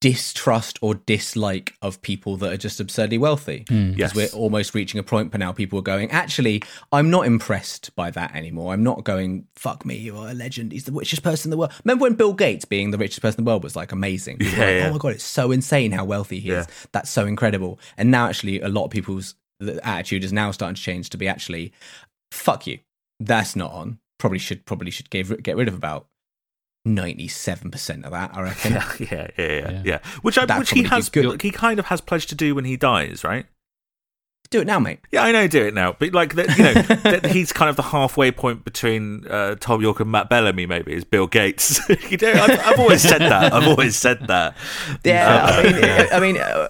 distrust 0.00 0.78
or 0.82 0.94
dislike 0.94 1.74
of 1.80 2.02
people 2.02 2.36
that 2.38 2.52
are 2.52 2.56
just 2.56 2.80
absurdly 2.80 3.18
wealthy. 3.18 3.64
Hmm. 3.68 3.92
Yes. 3.96 4.14
We're 4.14 4.28
almost 4.34 4.74
reaching 4.74 4.98
a 4.98 5.02
point 5.02 5.32
where 5.32 5.38
now 5.38 5.52
people 5.52 5.78
are 5.78 5.82
going, 5.82 6.10
actually, 6.10 6.62
I'm 6.90 7.08
not 7.10 7.26
impressed 7.26 7.94
by 7.94 8.10
that 8.10 8.34
anymore. 8.34 8.72
I'm 8.72 8.82
not 8.82 9.04
going, 9.04 9.46
fuck 9.54 9.84
me, 9.84 9.96
you're 9.96 10.28
a 10.28 10.34
legend. 10.34 10.72
He's 10.72 10.84
the 10.84 10.92
richest 10.92 11.22
person 11.22 11.48
in 11.48 11.50
the 11.50 11.56
world. 11.56 11.72
Remember 11.84 12.02
when 12.02 12.14
Bill 12.14 12.32
Gates 12.32 12.64
being 12.64 12.90
the 12.90 12.98
richest 12.98 13.22
person 13.22 13.40
in 13.40 13.44
the 13.44 13.48
world 13.48 13.62
was 13.62 13.76
like 13.76 13.92
amazing? 13.92 14.38
Yeah, 14.40 14.48
like, 14.50 14.58
yeah. 14.58 14.88
Oh 14.88 14.92
my 14.92 14.98
God, 14.98 15.12
it's 15.12 15.24
so 15.24 15.52
insane 15.52 15.92
how 15.92 16.04
wealthy 16.04 16.40
he 16.40 16.48
Yeah. 16.50 16.60
is. 16.60 16.66
That's 16.92 17.10
so 17.10 17.26
incredible. 17.26 17.78
And 17.96 18.10
now, 18.10 18.26
actually, 18.26 18.60
a 18.60 18.68
lot 18.68 18.86
of 18.86 18.90
people's 18.90 19.34
attitude 19.84 20.24
is 20.24 20.32
now 20.32 20.50
starting 20.50 20.74
to 20.74 20.82
change 20.82 21.10
to 21.10 21.18
be 21.18 21.28
actually, 21.28 21.72
fuck 22.32 22.66
you. 22.66 22.80
That's 23.20 23.54
not 23.54 23.70
on. 23.72 23.98
Probably 24.18 24.38
should 24.38 24.66
probably 24.66 24.90
should 24.90 25.10
get 25.10 25.42
get 25.42 25.56
rid 25.56 25.68
of 25.68 25.74
about 25.74 26.06
ninety 26.84 27.28
seven 27.28 27.70
percent 27.70 28.04
of 28.04 28.12
that. 28.12 28.30
I 28.34 28.42
reckon. 28.42 28.72
yeah, 28.72 28.86
yeah, 28.98 29.06
yeah, 29.36 29.46
yeah, 29.46 29.70
Yeah. 29.70 29.82
yeah. 29.84 29.98
Which 30.22 30.38
I, 30.38 30.58
which 30.58 30.70
he 30.70 30.82
has, 30.84 31.08
good. 31.08 31.40
he 31.42 31.50
kind 31.50 31.78
of 31.78 31.86
has 31.86 32.00
pledged 32.00 32.28
to 32.30 32.34
do 32.34 32.54
when 32.54 32.64
he 32.64 32.76
dies, 32.76 33.24
right? 33.24 33.46
Do 34.50 34.60
it 34.60 34.66
now, 34.66 34.80
mate. 34.80 34.98
Yeah, 35.12 35.22
I 35.22 35.30
know, 35.30 35.46
do 35.46 35.64
it 35.64 35.74
now. 35.74 35.94
But 35.96 36.12
like, 36.12 36.34
that, 36.34 36.58
you 36.58 36.64
know, 36.64 36.72
that 37.12 37.26
he's 37.26 37.52
kind 37.52 37.70
of 37.70 37.76
the 37.76 37.82
halfway 37.82 38.32
point 38.32 38.64
between 38.64 39.24
uh, 39.28 39.54
Thom 39.60 39.80
Yorke 39.80 40.00
and 40.00 40.10
Matt 40.10 40.28
Bellamy. 40.28 40.66
Maybe 40.66 40.92
is 40.92 41.04
Bill 41.04 41.28
Gates. 41.28 41.78
you 42.10 42.16
know, 42.16 42.32
I've, 42.32 42.58
I've 42.58 42.80
always 42.80 43.00
said 43.00 43.20
that. 43.20 43.52
I've 43.52 43.68
always 43.68 43.94
said 43.96 44.26
that. 44.26 44.56
Yeah, 45.04 45.36
Uh, 45.36 45.62
I 45.62 45.62
mean, 45.70 46.08
I 46.14 46.20
mean, 46.20 46.36
uh, 46.38 46.68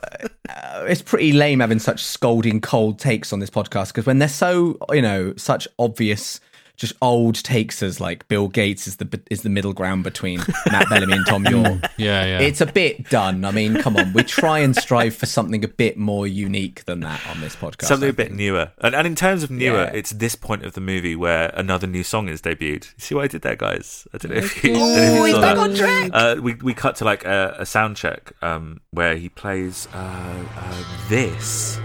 uh, 0.50 0.84
it's 0.90 1.00
pretty 1.00 1.32
lame 1.32 1.60
having 1.60 1.78
such 1.78 2.04
scolding 2.04 2.60
cold 2.60 2.98
takes 2.98 3.32
on 3.32 3.38
this 3.38 3.48
podcast 3.48 3.88
because 3.88 4.04
when 4.04 4.18
they're 4.18 4.28
so, 4.28 4.76
you 4.92 5.00
know, 5.00 5.32
such 5.38 5.66
obvious, 5.78 6.38
just 6.80 6.94
old 7.02 7.34
takes 7.34 7.82
as 7.82 8.00
like 8.00 8.26
Bill 8.28 8.48
Gates 8.48 8.86
is 8.88 8.96
the 8.96 9.20
is 9.30 9.42
the 9.42 9.50
middle 9.50 9.74
ground 9.74 10.02
between 10.02 10.38
Matt 10.72 10.88
Bellamy 10.88 11.12
and 11.12 11.26
Thom 11.26 11.44
Yorke. 11.44 11.82
Yeah, 11.98 12.24
yeah. 12.24 12.40
It's 12.40 12.62
a 12.62 12.66
bit 12.66 13.10
done. 13.10 13.44
I 13.44 13.50
mean, 13.50 13.74
come 13.82 13.94
on, 13.98 14.14
we 14.14 14.22
try 14.22 14.60
and 14.60 14.74
strive 14.74 15.14
for 15.14 15.26
something 15.26 15.62
a 15.62 15.68
bit 15.68 15.98
more 15.98 16.26
unique 16.26 16.86
than 16.86 17.00
that 17.00 17.20
on 17.28 17.42
this 17.42 17.54
podcast. 17.54 17.84
Something 17.88 18.08
a 18.08 18.12
bit 18.14 18.32
newer. 18.32 18.72
And, 18.78 18.94
and 18.94 19.06
in 19.06 19.14
terms 19.14 19.42
of 19.42 19.50
newer, 19.50 19.82
Yeah. 19.82 19.90
it's 19.92 20.10
this 20.12 20.34
point 20.34 20.64
of 20.64 20.72
the 20.72 20.80
movie 20.80 21.14
where 21.14 21.50
another 21.54 21.86
new 21.86 22.02
song 22.02 22.28
is 22.30 22.40
debuted. 22.40 22.88
See 22.98 23.14
what 23.14 23.24
I 23.24 23.28
did 23.28 23.42
there, 23.42 23.56
guys? 23.56 24.08
I 24.14 24.18
don't 24.18 24.32
know 24.32 24.38
if 24.38 24.64
you, 24.64 24.70
I 24.70 24.78
don't 24.78 24.96
know 24.96 25.02
if 25.02 25.20
Oh, 25.20 25.24
he's 25.26 25.34
back 25.36 25.56
that. 25.56 25.58
on 25.58 25.74
track. 25.74 26.10
Uh, 26.14 26.36
we 26.40 26.54
we 26.54 26.72
cut 26.72 26.96
to 26.96 27.04
like 27.04 27.26
a, 27.26 27.56
a 27.58 27.66
sound 27.66 27.98
check 27.98 28.32
um, 28.40 28.80
where 28.92 29.16
he 29.16 29.28
plays 29.28 29.86
uh, 29.92 30.44
uh, 30.56 30.84
this. 31.10 31.78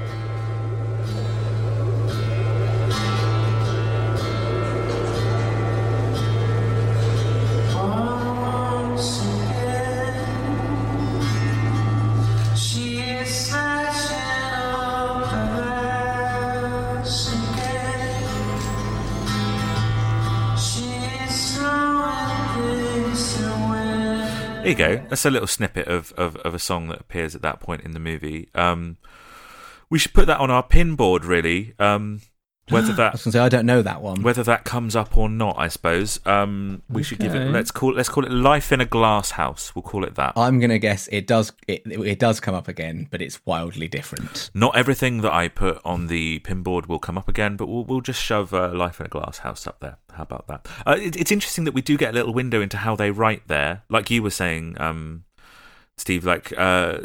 There 24.65 24.71
you 24.71 24.97
go. 24.97 25.05
That's 25.09 25.25
a 25.25 25.29
little 25.29 25.47
snippet 25.47 25.87
of, 25.87 26.11
of, 26.13 26.37
of 26.37 26.55
a 26.55 26.59
song 26.59 26.87
that 26.87 26.99
appears 26.99 27.35
at 27.35 27.43
that 27.43 27.59
point 27.59 27.83
in 27.83 27.91
the 27.91 27.99
movie. 27.99 28.49
Um, 28.55 28.97
we 29.91 29.99
should 29.99 30.13
put 30.13 30.25
that 30.25 30.39
on 30.39 30.49
our 30.49 30.63
pin 30.63 30.95
board, 30.95 31.23
really. 31.23 31.75
Um, 31.77 32.21
whether 32.69 32.91
I 32.93 32.95
that 32.95 33.11
was 33.13 33.23
going 33.23 33.31
to 33.31 33.37
say 33.37 33.39
I 33.39 33.49
don't 33.49 33.65
know 33.65 33.81
that 33.81 34.01
one. 34.01 34.23
whether 34.23 34.43
that 34.43 34.63
comes 34.63 34.95
up 34.95 35.17
or 35.17 35.29
not, 35.29 35.55
I 35.57 35.67
suppose. 35.67 36.19
Um, 36.25 36.81
we 36.89 37.03
should 37.03 37.19
give 37.19 37.35
it. 37.35 37.51
Let's 37.51 37.71
call 37.71 37.93
let's 37.93 38.09
call 38.09 38.25
it 38.25 38.31
"Life 38.31 38.71
in 38.71 38.81
a 38.81 38.85
Glass 38.85 39.31
House." 39.31 39.75
We'll 39.75 39.83
call 39.83 40.03
it 40.03 40.15
that. 40.15 40.33
I'm 40.35 40.59
going 40.59 40.69
to 40.71 40.79
guess 40.79 41.07
it 41.11 41.27
does. 41.27 41.51
It, 41.67 41.83
it 41.85 42.19
does 42.19 42.39
come 42.39 42.55
up 42.55 42.67
again, 42.67 43.07
but 43.11 43.21
it's 43.21 43.45
wildly 43.45 43.87
different. 43.87 44.49
Not 44.53 44.75
everything 44.75 45.21
that 45.21 45.33
I 45.33 45.47
put 45.47 45.79
on 45.85 46.07
the 46.07 46.39
pinboard 46.39 46.87
will 46.87 46.99
come 46.99 47.17
up 47.17 47.27
again, 47.27 47.55
but 47.55 47.67
we'll 47.67 47.83
we'll 47.85 48.01
just 48.01 48.21
shove 48.21 48.53
uh, 48.53 48.73
"Life 48.73 48.99
in 48.99 49.05
a 49.05 49.09
Glass 49.09 49.39
House" 49.39 49.67
up 49.67 49.79
there. 49.79 49.97
How 50.13 50.23
about 50.23 50.47
that? 50.47 50.67
Uh, 50.85 50.97
it, 50.99 51.15
it's 51.15 51.31
interesting 51.31 51.65
that 51.65 51.73
we 51.73 51.81
do 51.81 51.97
get 51.97 52.11
a 52.11 52.13
little 52.13 52.33
window 52.33 52.61
into 52.61 52.77
how 52.77 52.95
they 52.95 53.11
write 53.11 53.47
there, 53.47 53.83
like 53.89 54.09
you 54.09 54.23
were 54.23 54.29
saying, 54.29 54.75
um, 54.79 55.25
Steve. 55.97 56.25
Like 56.25 56.53
uh, 56.57 56.97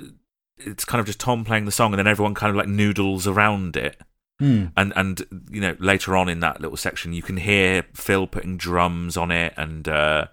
it's 0.58 0.84
kind 0.84 1.00
of 1.00 1.06
just 1.06 1.20
Thom 1.20 1.44
playing 1.44 1.64
the 1.66 1.72
song, 1.72 1.92
and 1.92 1.98
then 1.98 2.06
everyone 2.06 2.34
kind 2.34 2.50
of 2.50 2.56
like 2.56 2.68
noodles 2.68 3.26
around 3.26 3.76
it. 3.76 4.00
Hmm. 4.40 4.68
and 4.74 4.92
and 4.96 5.22
you 5.50 5.60
know 5.60 5.76
later 5.78 6.16
on 6.16 6.30
in 6.30 6.40
that 6.40 6.62
little 6.62 6.78
section 6.78 7.12
you 7.12 7.20
can 7.20 7.36
hear 7.36 7.84
Phil 7.92 8.26
putting 8.26 8.56
drums 8.56 9.18
on 9.18 9.30
it 9.30 9.52
and 9.58 9.86
uh, 9.86 10.28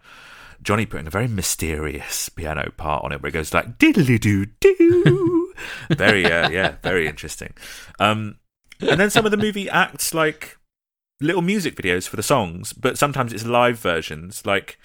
Jonny 0.64 0.86
putting 0.86 1.08
a 1.08 1.10
very 1.10 1.28
mysterious 1.28 2.30
piano 2.30 2.72
part 2.78 3.04
on 3.04 3.12
it 3.12 3.22
where 3.22 3.28
it 3.28 3.34
goes 3.34 3.54
like 3.54 3.78
diddly 3.78 4.18
doo 4.18 4.46
doo 4.62 5.54
very 5.90 6.26
uh, 6.26 6.50
yeah 6.50 6.78
very 6.84 7.06
interesting 7.06 7.54
um, 8.00 8.38
and 8.80 8.98
then 8.98 9.10
some 9.10 9.26
of 9.26 9.32
the 9.32 9.38
movie 9.38 9.70
acts 9.70 10.14
like 10.14 10.58
little 11.20 11.42
music 11.42 11.76
videos 11.76 12.08
for 12.08 12.16
the 12.16 12.24
songs 12.24 12.72
but 12.72 12.98
sometimes 12.98 13.34
it's 13.34 13.46
live 13.46 13.78
versions 13.78 14.46
like 14.46 14.80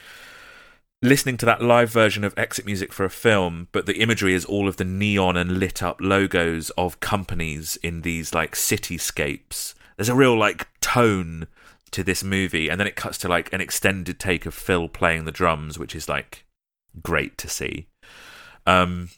listening 1.03 1.37
to 1.37 1.47
that 1.47 1.61
live 1.61 1.91
version 1.91 2.23
of 2.23 2.33
exit 2.39 2.65
music 2.65 2.93
for 2.93 3.05
a 3.05 3.11
film, 3.11 3.67
but 3.73 3.87
the 3.87 4.01
imagery 4.01 4.35
is 4.35 4.45
all 4.45 4.69
of 4.69 4.77
the 4.77 4.85
neon 4.85 5.37
and 5.37 5.59
lit 5.59 5.83
up 5.83 6.01
logos 6.01 6.71
of 6.71 7.01
companies 7.01 7.77
in 7.83 8.03
these 8.03 8.33
like 8.33 8.55
cityscapes. 8.55 9.75
There's 9.97 10.09
a 10.09 10.15
real 10.15 10.39
like 10.39 10.69
tone 10.81 11.49
to 11.91 12.05
this 12.05 12.23
movie, 12.23 12.69
and 12.69 12.79
then 12.81 12.87
it 12.87 12.97
cuts 12.97 13.19
to 13.19 13.29
like 13.29 13.53
an 13.53 13.61
extended 13.61 14.19
take 14.19 14.47
of 14.47 14.55
Phil 14.55 14.89
playing 14.89 15.25
the 15.25 15.33
drums, 15.33 15.79
which 15.79 15.95
is 15.95 16.09
like 16.09 16.45
great 17.03 17.37
to 17.39 17.49
see. 17.49 17.89
Um, 18.65 19.11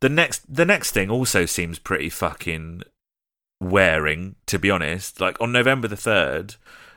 the 0.00 0.08
next 0.08 0.52
the 0.52 0.64
next 0.64 0.92
thing 0.92 1.10
also 1.10 1.44
seems 1.44 1.78
pretty 1.78 2.08
fucking 2.08 2.82
wearing, 3.60 4.36
to 4.46 4.58
be 4.58 4.70
honest. 4.70 5.20
Like 5.20 5.38
on 5.38 5.52
November 5.52 5.86
the 5.86 5.96
third, 5.96 6.56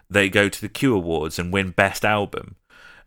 they 0.10 0.30
go 0.30 0.48
to 0.48 0.62
the 0.62 0.70
Q 0.70 0.96
Awards 0.96 1.38
and 1.38 1.52
win 1.52 1.72
Best 1.72 2.06
Album 2.06 2.56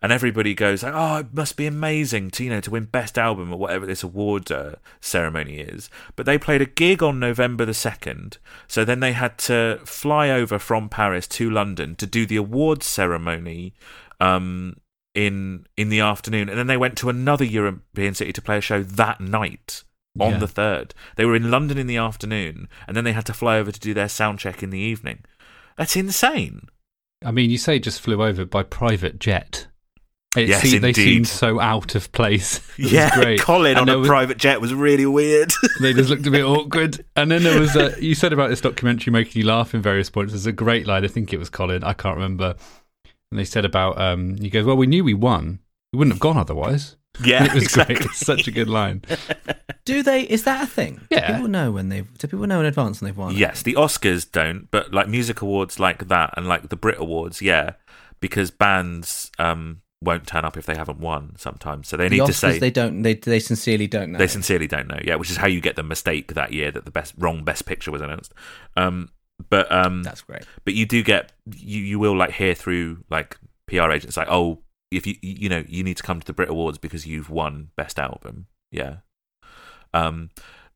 and 0.06 0.12
everybody 0.12 0.54
goes 0.54 0.84
like, 0.84 0.92
"Oh, 0.94 1.16
it 1.16 1.34
must 1.34 1.56
be 1.56 1.66
amazing 1.66 2.30
to 2.30 2.44
you 2.44 2.50
know 2.50 2.60
to 2.60 2.70
win 2.70 2.84
best 2.84 3.18
album 3.18 3.52
or 3.52 3.58
whatever 3.58 3.84
this 3.86 4.04
award 4.04 4.52
uh, 4.52 4.76
ceremony 5.00 5.58
is." 5.58 5.90
But 6.14 6.26
they 6.26 6.38
played 6.38 6.62
a 6.62 6.66
gig 6.66 7.02
on 7.02 7.18
November 7.18 7.64
the 7.64 7.74
second, 7.74 8.38
so 8.68 8.84
then 8.84 9.00
they 9.00 9.10
had 9.12 9.36
to 9.38 9.80
fly 9.84 10.30
over 10.30 10.60
from 10.60 10.88
Paris 10.88 11.26
to 11.28 11.50
London 11.50 11.96
to 11.96 12.06
do 12.06 12.24
the 12.24 12.36
awards 12.36 12.86
ceremony 12.86 13.74
um, 14.20 14.76
in 15.12 15.66
in 15.76 15.88
the 15.88 15.98
afternoon, 15.98 16.48
and 16.48 16.56
then 16.56 16.68
they 16.68 16.76
went 16.76 16.96
to 16.98 17.08
another 17.08 17.44
European 17.44 18.14
city 18.14 18.32
to 18.32 18.40
play 18.40 18.58
a 18.58 18.60
show 18.60 18.84
that 18.84 19.20
night. 19.20 19.82
On 20.18 20.30
Yeah. 20.30 20.38
the 20.38 20.48
third, 20.48 20.94
they 21.16 21.26
were 21.26 21.36
in 21.36 21.50
London 21.50 21.76
in 21.76 21.88
the 21.88 21.98
afternoon, 21.98 22.68
and 22.86 22.96
then 22.96 23.02
they 23.04 23.12
had 23.12 23.26
to 23.26 23.34
fly 23.34 23.58
over 23.58 23.72
to 23.72 23.80
do 23.80 23.92
their 23.92 24.08
sound 24.08 24.38
check 24.38 24.62
in 24.62 24.70
the 24.70 24.78
evening. 24.78 25.24
That's 25.76 25.94
insane. 25.96 26.70
I 27.22 27.32
mean, 27.32 27.50
you 27.50 27.58
say 27.58 27.78
just 27.78 28.00
flew 28.00 28.22
over 28.22 28.44
by 28.46 28.62
private 28.62 29.18
jet. 29.18 29.66
It 30.36 30.48
Yes, 30.48 30.62
seemed- 30.62 30.84
they 30.84 30.92
seemed 30.92 31.26
so 31.28 31.60
out 31.60 31.94
of 31.94 32.12
place. 32.12 32.58
It 32.78 32.82
was 32.84 32.92
yeah, 32.92 33.14
great. 33.14 33.40
Colin 33.40 33.76
And 33.78 33.88
on 33.90 33.96
a 33.96 33.98
was- 33.98 34.08
private 34.08 34.36
jet 34.38 34.60
was 34.60 34.74
really 34.74 35.06
weird. 35.06 35.52
they 35.80 35.92
just 35.94 36.10
looked 36.10 36.26
a 36.26 36.30
bit 36.30 36.44
awkward. 36.44 37.04
And 37.16 37.30
then 37.30 37.42
there 37.42 37.58
was 37.58 37.74
a, 37.76 37.94
you 38.02 38.14
said 38.14 38.32
about 38.32 38.50
this 38.50 38.60
documentary 38.60 39.12
making 39.12 39.40
you 39.40 39.46
laugh 39.48 39.74
in 39.74 39.80
various 39.82 40.10
points. 40.10 40.32
There's 40.32 40.46
a 40.46 40.52
great 40.52 40.86
line. 40.86 41.04
I 41.04 41.08
think 41.08 41.32
it 41.32 41.38
was 41.38 41.48
Colin. 41.48 41.82
I 41.84 41.92
can't 41.94 42.16
remember. 42.16 42.54
And 43.30 43.40
they 43.40 43.44
said 43.44 43.64
about, 43.64 43.98
um, 44.00 44.36
he 44.36 44.50
goes, 44.50 44.64
well, 44.64 44.76
we 44.76 44.86
knew 44.86 45.02
we 45.04 45.14
won. 45.14 45.58
We 45.92 45.98
wouldn't 45.98 46.14
have 46.14 46.20
gone 46.20 46.36
otherwise. 46.36 46.96
yeah, 47.24 47.38
And 47.44 47.46
it 47.48 47.54
was 47.54 47.62
exactly. 47.64 47.94
great. 47.96 48.06
It's 48.10 48.18
such 48.26 48.46
a 48.46 48.50
good 48.50 48.68
line. 48.68 49.02
Do 49.86 50.02
they? 50.02 50.22
Is 50.22 50.44
that 50.44 50.64
a 50.64 50.66
thing? 50.66 51.00
Yeah. 51.10 51.26
Do 51.28 51.32
people 51.34 51.48
know 51.48 51.70
when 51.72 51.88
they've. 51.88 52.18
Do 52.18 52.26
people 52.28 52.46
know 52.46 52.60
in 52.60 52.66
advance 52.66 53.00
when 53.00 53.08
they've 53.08 53.16
won? 53.16 53.34
Yes, 53.34 53.62
the 53.62 53.74
Oscars 53.74 54.30
don't, 54.30 54.68
but 54.70 54.92
like 54.92 55.08
music 55.08 55.40
awards 55.42 55.78
like 55.80 56.08
that 56.08 56.34
and 56.36 56.46
like 56.46 56.68
the 56.68 56.76
Brit 56.76 56.98
Awards, 56.98 57.40
yeah, 57.40 57.72
because 58.20 58.50
bands 58.50 59.30
um, 59.38 59.80
won't 60.06 60.26
turn 60.26 60.44
up 60.46 60.56
if 60.56 60.64
they 60.64 60.76
haven't 60.76 60.98
won 61.00 61.34
sometimes. 61.36 61.88
So 61.88 61.96
they 61.98 62.08
The 62.08 62.18
need 62.20 62.26
to 62.26 62.32
say 62.32 62.58
they 62.58 62.70
don't. 62.70 63.02
They 63.02 63.14
they 63.14 63.40
sincerely 63.40 63.86
don't 63.86 64.12
know. 64.12 64.18
they 64.18 64.26
sincerely 64.28 64.66
don't 64.66 64.88
know. 64.88 64.98
Yeah, 65.04 65.16
which 65.16 65.30
is 65.30 65.36
how 65.36 65.46
you 65.48 65.60
get 65.60 65.76
the 65.76 65.82
mistake 65.82 66.32
that 66.34 66.52
year 66.52 66.70
that 66.70 66.84
the 66.86 66.90
best 66.90 67.12
wrong 67.18 67.44
best 67.44 67.66
picture 67.66 67.90
was 67.90 68.00
announced. 68.00 68.32
Um, 68.76 69.10
but 69.50 69.70
um, 69.70 70.02
That's 70.02 70.22
great. 70.22 70.44
but 70.64 70.72
you 70.72 70.86
do 70.86 71.02
get 71.02 71.32
you 71.54 71.82
you 71.82 71.98
will 71.98 72.16
like 72.16 72.30
hear 72.30 72.54
through 72.54 73.04
like 73.10 73.36
PR 73.66 73.90
agents 73.90 74.16
like 74.16 74.28
oh 74.30 74.60
if 74.90 75.06
you 75.06 75.16
you 75.20 75.48
know 75.50 75.62
you 75.68 75.82
need 75.84 75.96
to 75.98 76.02
come 76.02 76.20
to 76.20 76.26
the 76.26 76.32
Brit 76.32 76.48
Awards 76.48 76.78
because 76.78 77.06
you've 77.06 77.28
won 77.28 77.68
best 77.76 77.98
album 77.98 78.46
yeah 78.70 78.98
um 79.92 80.30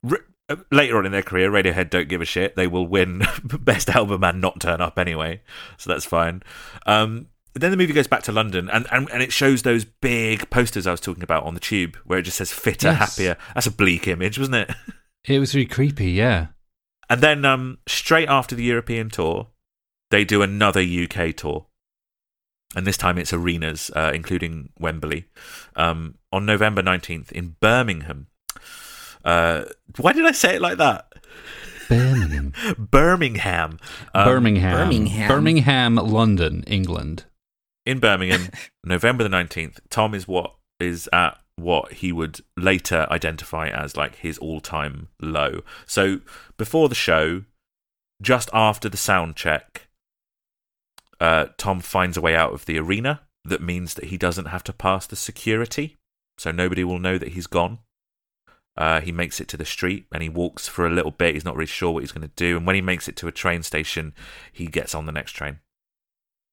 r- 0.08 0.26
uh, 0.48 0.56
later 0.72 0.98
on 0.98 1.06
in 1.06 1.12
their 1.12 1.22
career 1.22 1.50
Radiohead 1.50 1.88
don't 1.90 2.08
give 2.08 2.20
a 2.20 2.24
shit 2.26 2.56
they 2.56 2.66
will 2.66 2.86
win 2.86 3.22
best 3.44 3.88
album 3.88 4.22
and 4.24 4.40
not 4.40 4.60
turn 4.60 4.80
up 4.80 4.98
anyway 4.98 5.40
so 5.78 5.88
that's 5.90 6.04
fine 6.04 6.42
um 6.86 7.28
then 7.54 7.70
the 7.70 7.76
movie 7.76 7.92
goes 7.92 8.06
back 8.06 8.22
to 8.24 8.32
London 8.32 8.68
and, 8.70 8.86
and, 8.92 9.10
and 9.10 9.22
it 9.22 9.32
shows 9.32 9.62
those 9.62 9.84
big 9.84 10.48
posters 10.50 10.86
I 10.86 10.92
was 10.92 11.00
talking 11.00 11.22
about 11.22 11.44
on 11.44 11.54
the 11.54 11.60
tube 11.60 11.96
where 12.04 12.18
it 12.18 12.22
just 12.22 12.36
says 12.38 12.52
fitter, 12.52 12.88
Yes. 12.88 12.98
happier. 12.98 13.36
That's 13.54 13.66
a 13.66 13.70
bleak 13.72 14.06
image, 14.08 14.38
wasn't 14.38 14.56
it? 14.56 14.70
It 15.26 15.38
was 15.38 15.54
really 15.54 15.66
creepy, 15.66 16.12
yeah. 16.12 16.46
And 17.10 17.20
then 17.20 17.44
um, 17.44 17.76
straight 17.86 18.28
after 18.30 18.54
the 18.54 18.62
European 18.64 19.10
tour, 19.10 19.48
they 20.10 20.24
do 20.24 20.40
another 20.40 20.80
UK 20.80 21.36
tour. 21.36 21.66
And 22.74 22.86
this 22.86 22.96
time 22.96 23.18
it's 23.18 23.32
arenas, 23.34 23.90
uh, 23.94 24.12
including 24.14 24.70
Wembley, 24.78 25.26
um, 25.76 26.14
on 26.32 26.46
November 26.46 26.82
19th 26.82 27.30
in 27.32 27.56
Birmingham. 27.60 28.28
Uh, 29.22 29.64
why 29.98 30.14
did 30.14 30.24
I 30.24 30.32
say 30.32 30.54
it 30.56 30.62
like 30.62 30.78
that? 30.78 31.12
Birmingham. 31.90 32.52
Birmingham. 32.78 33.78
Um, 34.14 34.24
Birmingham. 34.24 34.76
Birmingham. 34.76 35.28
Birmingham, 35.28 35.94
London, 35.96 36.64
England. 36.66 37.24
In 37.86 37.98
Birmingham, 37.98 38.48
November 38.84 39.24
the 39.24 39.30
19th. 39.30 39.80
Thom 39.90 40.14
is 40.14 40.28
what 40.28 40.54
is 40.78 41.08
at 41.12 41.38
what 41.56 41.92
he 41.94 42.12
would 42.12 42.40
later 42.56 43.06
identify 43.10 43.68
as 43.68 43.96
like 43.96 44.16
his 44.16 44.38
all-time 44.38 45.08
low. 45.20 45.60
So 45.86 46.20
before 46.56 46.88
the 46.88 46.94
show, 46.94 47.44
just 48.22 48.48
after 48.52 48.88
the 48.88 48.96
sound 48.96 49.36
check, 49.36 49.88
uh, 51.20 51.46
Thom 51.58 51.80
finds 51.80 52.16
a 52.16 52.20
way 52.20 52.34
out 52.34 52.52
of 52.52 52.64
the 52.64 52.78
arena 52.78 53.20
that 53.44 53.62
means 53.62 53.94
that 53.94 54.06
he 54.06 54.16
doesn't 54.16 54.46
have 54.46 54.64
to 54.64 54.72
pass 54.72 55.06
the 55.06 55.16
security, 55.16 55.98
so 56.38 56.50
nobody 56.50 56.84
will 56.84 56.98
know 56.98 57.18
that 57.18 57.32
he's 57.32 57.46
gone. 57.46 57.78
Uh, 58.76 59.00
he 59.00 59.12
makes 59.12 59.40
it 59.40 59.48
to 59.48 59.56
the 59.56 59.64
street 59.64 60.06
and 60.12 60.22
he 60.22 60.28
walks 60.28 60.66
for 60.66 60.86
a 60.86 60.90
little 60.90 61.10
bit. 61.10 61.34
He's 61.34 61.44
not 61.44 61.56
really 61.56 61.66
sure 61.66 61.90
what 61.90 62.02
he's 62.02 62.12
going 62.12 62.26
to 62.26 62.34
do. 62.34 62.56
And 62.56 62.66
when 62.66 62.76
he 62.76 62.80
makes 62.80 63.08
it 63.08 63.16
to 63.16 63.28
a 63.28 63.32
train 63.32 63.62
station, 63.62 64.14
he 64.52 64.66
gets 64.68 64.94
on 64.94 65.06
the 65.06 65.12
next 65.12 65.32
train, 65.32 65.58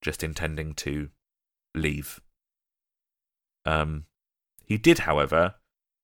just 0.02 0.24
intending 0.24 0.74
to 0.76 1.10
leave. 1.76 2.20
Um, 3.66 4.06
he 4.66 4.78
did, 4.78 5.00
however, 5.00 5.56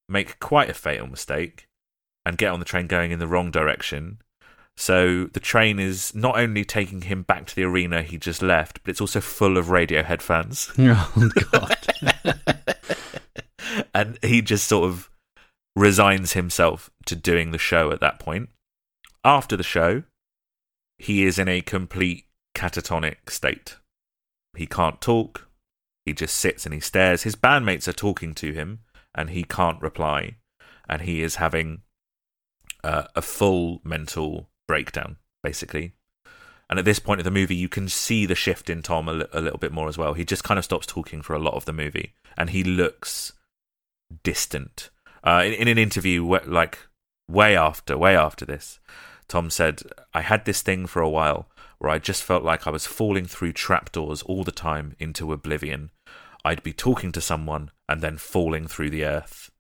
make 0.10 0.40
quite 0.40 0.70
a 0.70 0.74
fatal 0.74 1.08
mistake 1.08 1.68
and 2.26 2.38
get 2.38 2.52
on 2.52 2.60
the 2.60 2.66
train 2.66 2.88
going 2.88 3.12
in 3.12 3.20
the 3.20 3.28
wrong 3.28 3.52
direction. 3.52 4.20
So 4.76 5.26
the 5.26 5.40
train 5.40 5.80
is 5.80 6.16
not 6.16 6.38
only 6.38 6.66
taking 6.66 7.02
him 7.02 7.22
back 7.24 7.46
to 7.48 7.56
the 7.56 7.64
arena 7.64 8.02
he 8.02 8.18
just 8.18 8.42
left, 8.42 8.84
but 8.84 8.92
it's 8.92 9.02
also 9.02 9.22
full 9.22 9.58
of 9.58 9.68
Radiohead 9.68 10.22
fans. 10.22 10.72
Oh, 10.80 11.30
God. 11.52 11.78
and 13.94 14.18
he 14.22 14.42
just 14.42 14.68
sort 14.68 14.90
of 14.90 15.10
resigns 15.76 16.34
himself 16.34 16.90
to 17.06 17.16
doing 17.16 17.52
the 17.52 17.58
show 17.58 17.92
at 17.92 18.00
that 18.00 18.20
point. 18.20 18.50
After 19.24 19.56
the 19.56 19.64
show, 19.64 20.04
he 20.98 21.24
is 21.24 21.40
in 21.40 21.48
a 21.48 21.62
complete 21.62 22.26
catatonic 22.56 23.30
state. 23.30 23.78
He 24.56 24.66
can't 24.66 25.02
talk. 25.02 25.48
He 26.06 26.14
just 26.14 26.36
sits 26.36 26.66
and 26.66 26.74
he 26.74 26.80
stares. 26.80 27.24
His 27.24 27.36
bandmates 27.36 27.88
are 27.88 27.94
talking 27.94 28.34
to 28.36 28.54
him, 28.54 28.80
and 29.16 29.30
he 29.30 29.44
can't 29.44 29.82
reply. 29.82 30.38
And 30.88 31.04
he 31.04 31.22
is 31.22 31.36
having 31.36 31.82
uh, 32.84 33.06
a 33.16 33.22
full 33.22 33.80
mental 33.84 34.50
breakdown, 34.68 35.18
basically. 35.42 35.94
And 36.70 36.80
at 36.80 36.86
this 36.86 37.00
point 37.00 37.20
of 37.20 37.26
the 37.26 37.32
movie, 37.32 37.56
you 37.56 37.70
can 37.70 37.88
see 37.88 38.26
the 38.26 38.36
shift 38.36 38.70
in 38.70 38.82
Thom 38.82 39.08
a, 39.08 39.14
li- 39.14 39.26
a 39.32 39.42
little 39.42 39.60
bit 39.60 39.72
more 39.72 39.88
as 39.88 39.98
well. 39.98 40.14
He 40.14 40.26
just 40.26 40.44
kind 40.44 40.58
of 40.58 40.64
stops 40.64 40.88
talking 40.88 41.22
for 41.22 41.34
a 41.34 41.40
lot 41.40 41.54
of 41.54 41.66
the 41.66 41.74
movie, 41.74 42.16
and 42.38 42.50
he 42.50 42.64
looks 42.64 43.34
distant. 44.24 44.90
Uh, 45.24 45.44
in, 45.46 45.54
in 45.54 45.68
an 45.68 45.78
interview, 45.78 46.26
like 46.46 46.80
way 47.30 47.56
after, 47.56 47.98
way 47.98 48.16
after 48.16 48.46
this, 48.46 48.80
Thom 49.28 49.50
said, 49.50 49.84
"I 50.14 50.22
had 50.22 50.46
this 50.46 50.62
thing 50.62 50.86
for 50.86 51.02
a 51.02 51.10
while 51.10 51.48
where 51.84 51.92
I 51.92 52.00
just 52.00 52.24
felt 52.24 52.46
like 52.46 52.66
I 52.66 52.70
was 52.70 52.88
falling 52.88 53.26
through 53.26 53.52
trapdoors 53.52 54.22
all 54.22 54.46
the 54.46 54.54
time 54.54 54.96
into 55.00 55.34
oblivion. 55.34 55.92
I'd 56.46 56.64
be 56.64 56.72
talking 56.72 57.12
to 57.12 57.20
someone, 57.20 57.72
and 57.90 58.00
then 58.00 58.16
falling 58.16 58.68
through 58.68 58.90
the 58.90 59.04
earth. 59.04 59.52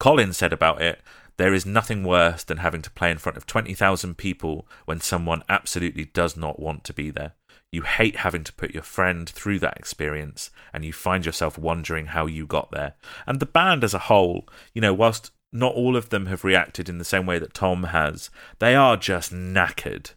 Colin 0.00 0.32
said 0.32 0.52
about 0.52 0.82
it, 0.82 1.00
there 1.36 1.54
is 1.54 1.64
nothing 1.64 2.02
worse 2.02 2.42
than 2.42 2.58
having 2.58 2.82
to 2.82 2.90
play 2.90 3.12
in 3.12 3.18
front 3.18 3.36
of 3.36 3.46
20,000 3.46 4.18
people 4.18 4.66
when 4.86 5.00
someone 5.00 5.44
absolutely 5.48 6.06
does 6.06 6.36
not 6.36 6.58
want 6.58 6.82
to 6.82 6.92
be 6.92 7.10
there. 7.10 7.34
You 7.70 7.82
hate 7.82 8.16
having 8.16 8.42
to 8.42 8.52
put 8.52 8.74
your 8.74 8.82
friend 8.82 9.28
through 9.28 9.60
that 9.60 9.78
experience, 9.78 10.50
and 10.72 10.84
you 10.84 10.92
find 10.92 11.24
yourself 11.24 11.56
wondering 11.56 12.06
how 12.06 12.26
you 12.26 12.44
got 12.44 12.72
there. 12.72 12.94
And 13.24 13.38
the 13.38 13.46
band 13.46 13.84
as 13.84 13.94
a 13.94 14.00
whole, 14.10 14.48
you 14.74 14.80
know, 14.80 14.92
whilst 14.92 15.30
not 15.52 15.76
all 15.76 15.96
of 15.96 16.08
them 16.08 16.26
have 16.26 16.42
reacted 16.42 16.88
in 16.88 16.98
the 16.98 17.04
same 17.04 17.24
way 17.24 17.38
that 17.38 17.54
Thom 17.54 17.84
has, 17.84 18.30
they 18.58 18.74
are 18.74 18.96
just 18.96 19.32
knackered. 19.32 20.14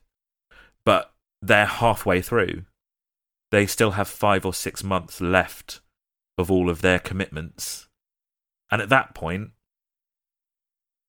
But 0.83 1.11
they're 1.47 1.65
halfway 1.65 2.21
through. 2.21 2.63
They 3.51 3.65
still 3.65 3.91
have 3.91 4.07
five 4.07 4.45
or 4.45 4.53
six 4.53 4.83
months 4.83 5.21
left 5.21 5.81
of 6.37 6.51
all 6.51 6.69
of 6.69 6.81
their 6.81 6.99
commitments. 6.99 7.87
And 8.71 8.81
at 8.81 8.89
that 8.89 9.13
point, 9.15 9.51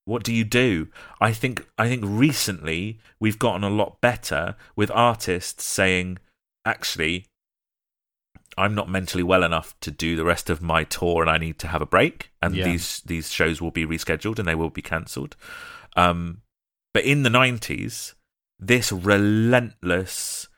what 0.05 0.23
do 0.23 0.33
you 0.33 0.45
do? 0.45 0.89
I 1.21 1.33
think 1.33 1.67
I 1.77 1.89
think 1.89 2.03
recently 2.07 3.01
we've 3.19 3.39
gotten 3.39 3.65
a 3.65 3.71
lot 3.71 4.01
better 4.01 4.55
with 4.77 4.91
artists 4.93 5.65
saying, 5.65 6.19
actually, 6.65 7.27
I'm 8.57 8.75
not 8.75 8.89
mentally 8.89 9.25
well 9.25 9.43
enough 9.43 9.75
to 9.81 9.91
do 9.91 10.15
the 10.15 10.25
rest 10.25 10.49
of 10.49 10.63
my 10.63 10.85
tour, 10.85 11.23
and 11.23 11.31
I 11.31 11.39
need 11.39 11.59
to 11.61 11.69
have 11.69 11.83
a 11.83 11.87
break. 11.87 12.31
And 12.41 12.55
Yeah. 12.55 12.65
these 12.65 13.01
these 13.01 13.33
shows 13.33 13.61
will 13.61 13.73
be 13.73 13.85
rescheduled 13.85 14.39
and 14.39 14.47
they 14.47 14.55
will 14.55 14.71
be 14.71 14.83
cancelled. 14.83 15.35
Um, 15.97 16.43
but 16.95 17.05
in 17.05 17.23
the 17.25 17.31
'90s, 17.31 18.15
this 18.59 18.93
relentless 18.93 20.49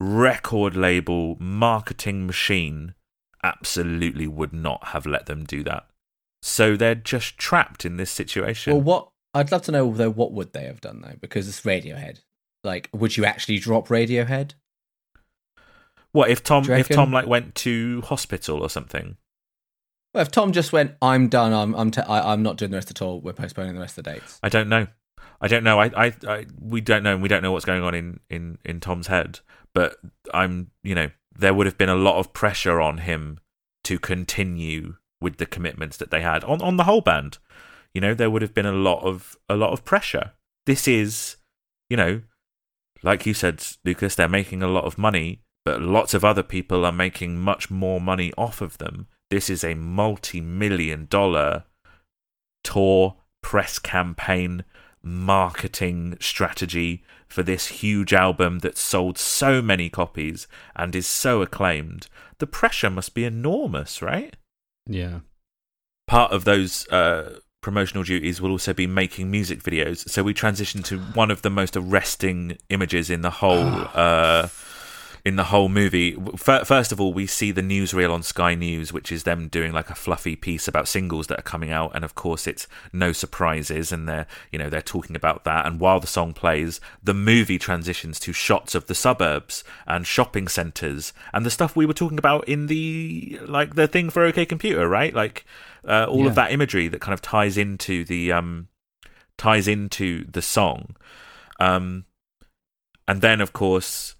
record 0.00 0.76
label 0.76 1.36
marketing 1.40 2.26
machine 2.26 2.94
absolutely 3.42 4.26
would 4.26 4.52
not 4.52 4.88
have 4.88 5.06
let 5.06 5.26
them 5.26 5.44
do 5.44 5.62
that. 5.64 5.86
So 6.42 6.76
they're 6.76 6.94
just 6.94 7.38
trapped 7.38 7.84
in 7.84 7.96
this 7.96 8.10
situation. 8.10 8.72
Well, 8.72 8.82
what 8.82 9.08
I'd 9.34 9.52
love 9.52 9.62
to 9.62 9.72
know 9.72 9.92
though, 9.92 10.10
what 10.10 10.32
would 10.32 10.52
they 10.52 10.64
have 10.64 10.80
done 10.80 11.02
though? 11.02 11.16
Because 11.20 11.48
it's 11.48 11.62
Radiohead. 11.62 12.20
Like, 12.64 12.88
would 12.92 13.16
you 13.16 13.24
actually 13.24 13.58
drop 13.58 13.88
Radiohead? 13.88 14.52
what 16.12 16.30
if 16.30 16.42
Thom 16.42 16.68
if? 16.70 16.88
Thom 16.88 17.12
like 17.12 17.26
went 17.26 17.54
to 17.56 18.02
hospital 18.02 18.60
or 18.60 18.70
something? 18.70 19.16
Well, 20.14 20.22
if 20.22 20.30
Thom 20.30 20.52
just 20.52 20.72
went, 20.72 20.94
I'm 21.02 21.28
done. 21.28 21.52
I'm 21.52 21.74
I'm 21.74 21.90
t- 21.90 22.02
I, 22.02 22.32
I'm 22.32 22.42
not 22.42 22.56
doing 22.56 22.70
the 22.70 22.76
rest 22.76 22.90
at 22.90 23.02
all. 23.02 23.20
We're 23.20 23.32
postponing 23.32 23.74
the 23.74 23.80
rest 23.80 23.98
of 23.98 24.04
the 24.04 24.12
dates. 24.12 24.38
I 24.42 24.48
don't 24.48 24.68
know. 24.68 24.86
I 25.40 25.48
don't 25.48 25.64
know. 25.64 25.80
I, 25.80 25.90
I, 25.96 26.12
I 26.26 26.46
we 26.60 26.80
don't 26.80 27.02
know. 27.02 27.16
We 27.16 27.28
don't 27.28 27.42
know 27.42 27.52
what's 27.52 27.64
going 27.64 27.82
on 27.82 27.94
in, 27.94 28.20
in, 28.28 28.58
in 28.64 28.80
Thom's 28.80 29.06
head. 29.06 29.40
But 29.74 29.96
I'm, 30.32 30.70
you 30.82 30.94
know, 30.94 31.10
there 31.36 31.54
would 31.54 31.66
have 31.66 31.78
been 31.78 31.88
a 31.88 31.94
lot 31.94 32.18
of 32.18 32.32
pressure 32.32 32.80
on 32.80 32.98
him 32.98 33.38
to 33.84 33.98
continue 33.98 34.96
with 35.20 35.36
the 35.36 35.46
commitments 35.46 35.96
that 35.96 36.10
they 36.10 36.20
had 36.20 36.44
on, 36.44 36.60
on 36.62 36.76
the 36.76 36.84
whole 36.84 37.00
band. 37.00 37.38
You 37.94 38.00
know, 38.00 38.14
there 38.14 38.30
would 38.30 38.42
have 38.42 38.54
been 38.54 38.66
a 38.66 38.72
lot 38.72 39.02
of 39.02 39.36
a 39.48 39.56
lot 39.56 39.72
of 39.72 39.84
pressure. 39.84 40.32
This 40.66 40.86
is, 40.86 41.36
you 41.88 41.96
know, 41.96 42.22
like 43.02 43.26
you 43.26 43.34
said, 43.34 43.64
Lucas, 43.84 44.14
they're 44.14 44.28
making 44.28 44.62
a 44.62 44.68
lot 44.68 44.84
of 44.84 44.98
money, 44.98 45.42
but 45.64 45.80
lots 45.80 46.14
of 46.14 46.24
other 46.24 46.42
people 46.42 46.84
are 46.84 46.92
making 46.92 47.38
much 47.38 47.70
more 47.70 48.00
money 48.00 48.32
off 48.36 48.60
of 48.60 48.78
them. 48.78 49.06
This 49.30 49.48
is 49.50 49.64
a 49.64 49.74
multi-million 49.74 51.06
dollar 51.08 51.64
tour, 52.64 53.16
press 53.42 53.78
campaign, 53.78 54.64
marketing 55.02 56.16
strategy 56.20 57.02
for 57.26 57.42
this 57.42 57.66
huge 57.66 58.12
album 58.12 58.60
that 58.60 58.78
sold 58.78 59.18
so 59.18 59.60
many 59.62 59.88
copies 59.88 60.46
and 60.74 60.94
is 60.94 61.06
so 61.06 61.42
acclaimed. 61.42 62.08
The 62.38 62.46
pressure 62.46 62.90
must 62.90 63.14
be 63.14 63.24
enormous, 63.24 64.00
right? 64.02 64.34
Yeah. 64.86 65.20
part 66.06 66.32
of 66.32 66.44
those 66.44 66.88
uh, 66.88 67.38
promotional 67.60 68.02
duties 68.02 68.40
will 68.40 68.50
also 68.50 68.72
be 68.72 68.86
making 68.86 69.30
music 69.30 69.62
videos. 69.62 70.08
So 70.08 70.22
we 70.22 70.32
transition 70.32 70.82
to 70.84 70.98
one 70.98 71.30
of 71.30 71.42
the 71.42 71.50
most 71.50 71.76
arresting 71.76 72.56
images 72.70 73.10
in 73.10 73.20
the 73.20 73.30
whole 73.30 73.86
uh, 73.94 74.48
in 75.24 75.36
the 75.36 75.44
whole 75.44 75.68
movie. 75.68 76.16
F- 76.34 76.66
First 76.66 76.92
of 76.92 77.00
all, 77.00 77.12
we 77.12 77.26
see 77.26 77.50
the 77.52 77.62
newsreel 77.62 78.12
on 78.12 78.22
Sky 78.22 78.54
News, 78.54 78.92
which 78.92 79.10
is 79.12 79.22
them 79.24 79.48
doing 79.48 79.72
like 79.72 79.90
a 79.90 79.94
fluffy 79.94 80.36
piece 80.36 80.68
about 80.68 80.88
singles 80.88 81.26
that 81.28 81.38
are 81.38 81.42
coming 81.42 81.70
out, 81.70 81.92
and 81.94 82.04
of 82.04 82.14
course 82.14 82.46
it's 82.46 82.66
no 82.92 83.12
surprises, 83.12 83.92
and 83.92 84.08
they're 84.08 84.26
you 84.52 84.58
know 84.58 84.68
they're 84.70 84.82
talking 84.82 85.16
about 85.16 85.44
that. 85.44 85.66
And 85.66 85.80
while 85.80 86.00
the 86.00 86.06
song 86.06 86.32
plays, 86.32 86.80
the 87.02 87.14
movie 87.14 87.58
transitions 87.58 88.18
to 88.20 88.32
shots 88.32 88.74
of 88.74 88.86
the 88.86 88.94
suburbs 88.94 89.64
and 89.86 90.06
shopping 90.06 90.48
centres 90.48 91.12
and 91.32 91.44
the 91.44 91.50
stuff 91.50 91.76
we 91.76 91.86
were 91.86 91.92
talking 91.94 92.18
about 92.18 92.46
in 92.48 92.66
the 92.66 93.38
like 93.46 93.74
the 93.74 93.86
thing 93.88 94.10
for 94.10 94.24
OK 94.24 94.46
Computer, 94.46 94.88
right? 94.88 95.14
Like 95.14 95.44
uh, 95.86 96.06
all 96.08 96.22
Yeah. 96.22 96.28
of 96.28 96.34
that 96.36 96.52
imagery 96.52 96.88
that 96.88 97.00
kind 97.00 97.14
of 97.14 97.22
ties 97.22 97.56
into 97.56 98.04
the 98.04 98.32
um 98.32 98.68
ties 99.36 99.68
into 99.68 100.24
the 100.24 100.42
song. 100.42 100.96
Um, 101.60 102.04
and 103.06 103.20
then 103.20 103.40
of 103.40 103.52
course 103.52 104.16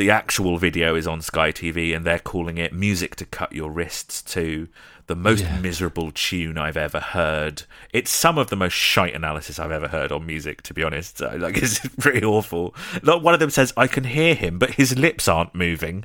the 0.00 0.10
actual 0.10 0.56
video 0.56 0.94
is 0.96 1.06
on 1.06 1.20
Sky 1.20 1.52
TV 1.52 1.94
and 1.94 2.06
they're 2.06 2.18
calling 2.18 2.56
it 2.56 2.72
Music 2.72 3.14
to 3.16 3.26
Cut 3.26 3.52
Your 3.52 3.70
Wrists 3.70 4.22
to 4.22 4.66
the 5.08 5.14
most 5.14 5.42
Yeah. 5.42 5.58
miserable 5.60 6.10
tune 6.10 6.56
I've 6.56 6.78
ever 6.78 7.00
heard. 7.00 7.64
It's 7.92 8.10
some 8.10 8.38
of 8.38 8.48
the 8.48 8.56
most 8.56 8.72
shite 8.72 9.14
analysis 9.14 9.58
I've 9.58 9.70
ever 9.70 9.88
heard 9.88 10.10
on 10.10 10.24
music, 10.24 10.62
to 10.62 10.74
be 10.74 10.82
honest. 10.82 11.20
Like, 11.38 11.58
it's 11.58 11.80
pretty 11.98 12.24
awful. 12.24 12.74
Like, 13.02 13.20
one 13.22 13.34
of 13.34 13.40
them 13.40 13.50
says, 13.50 13.74
I 13.76 13.86
can 13.88 14.04
hear 14.04 14.34
him, 14.34 14.58
but 14.58 14.70
his 14.70 14.96
lips 14.98 15.28
aren't 15.28 15.54
moving. 15.54 16.04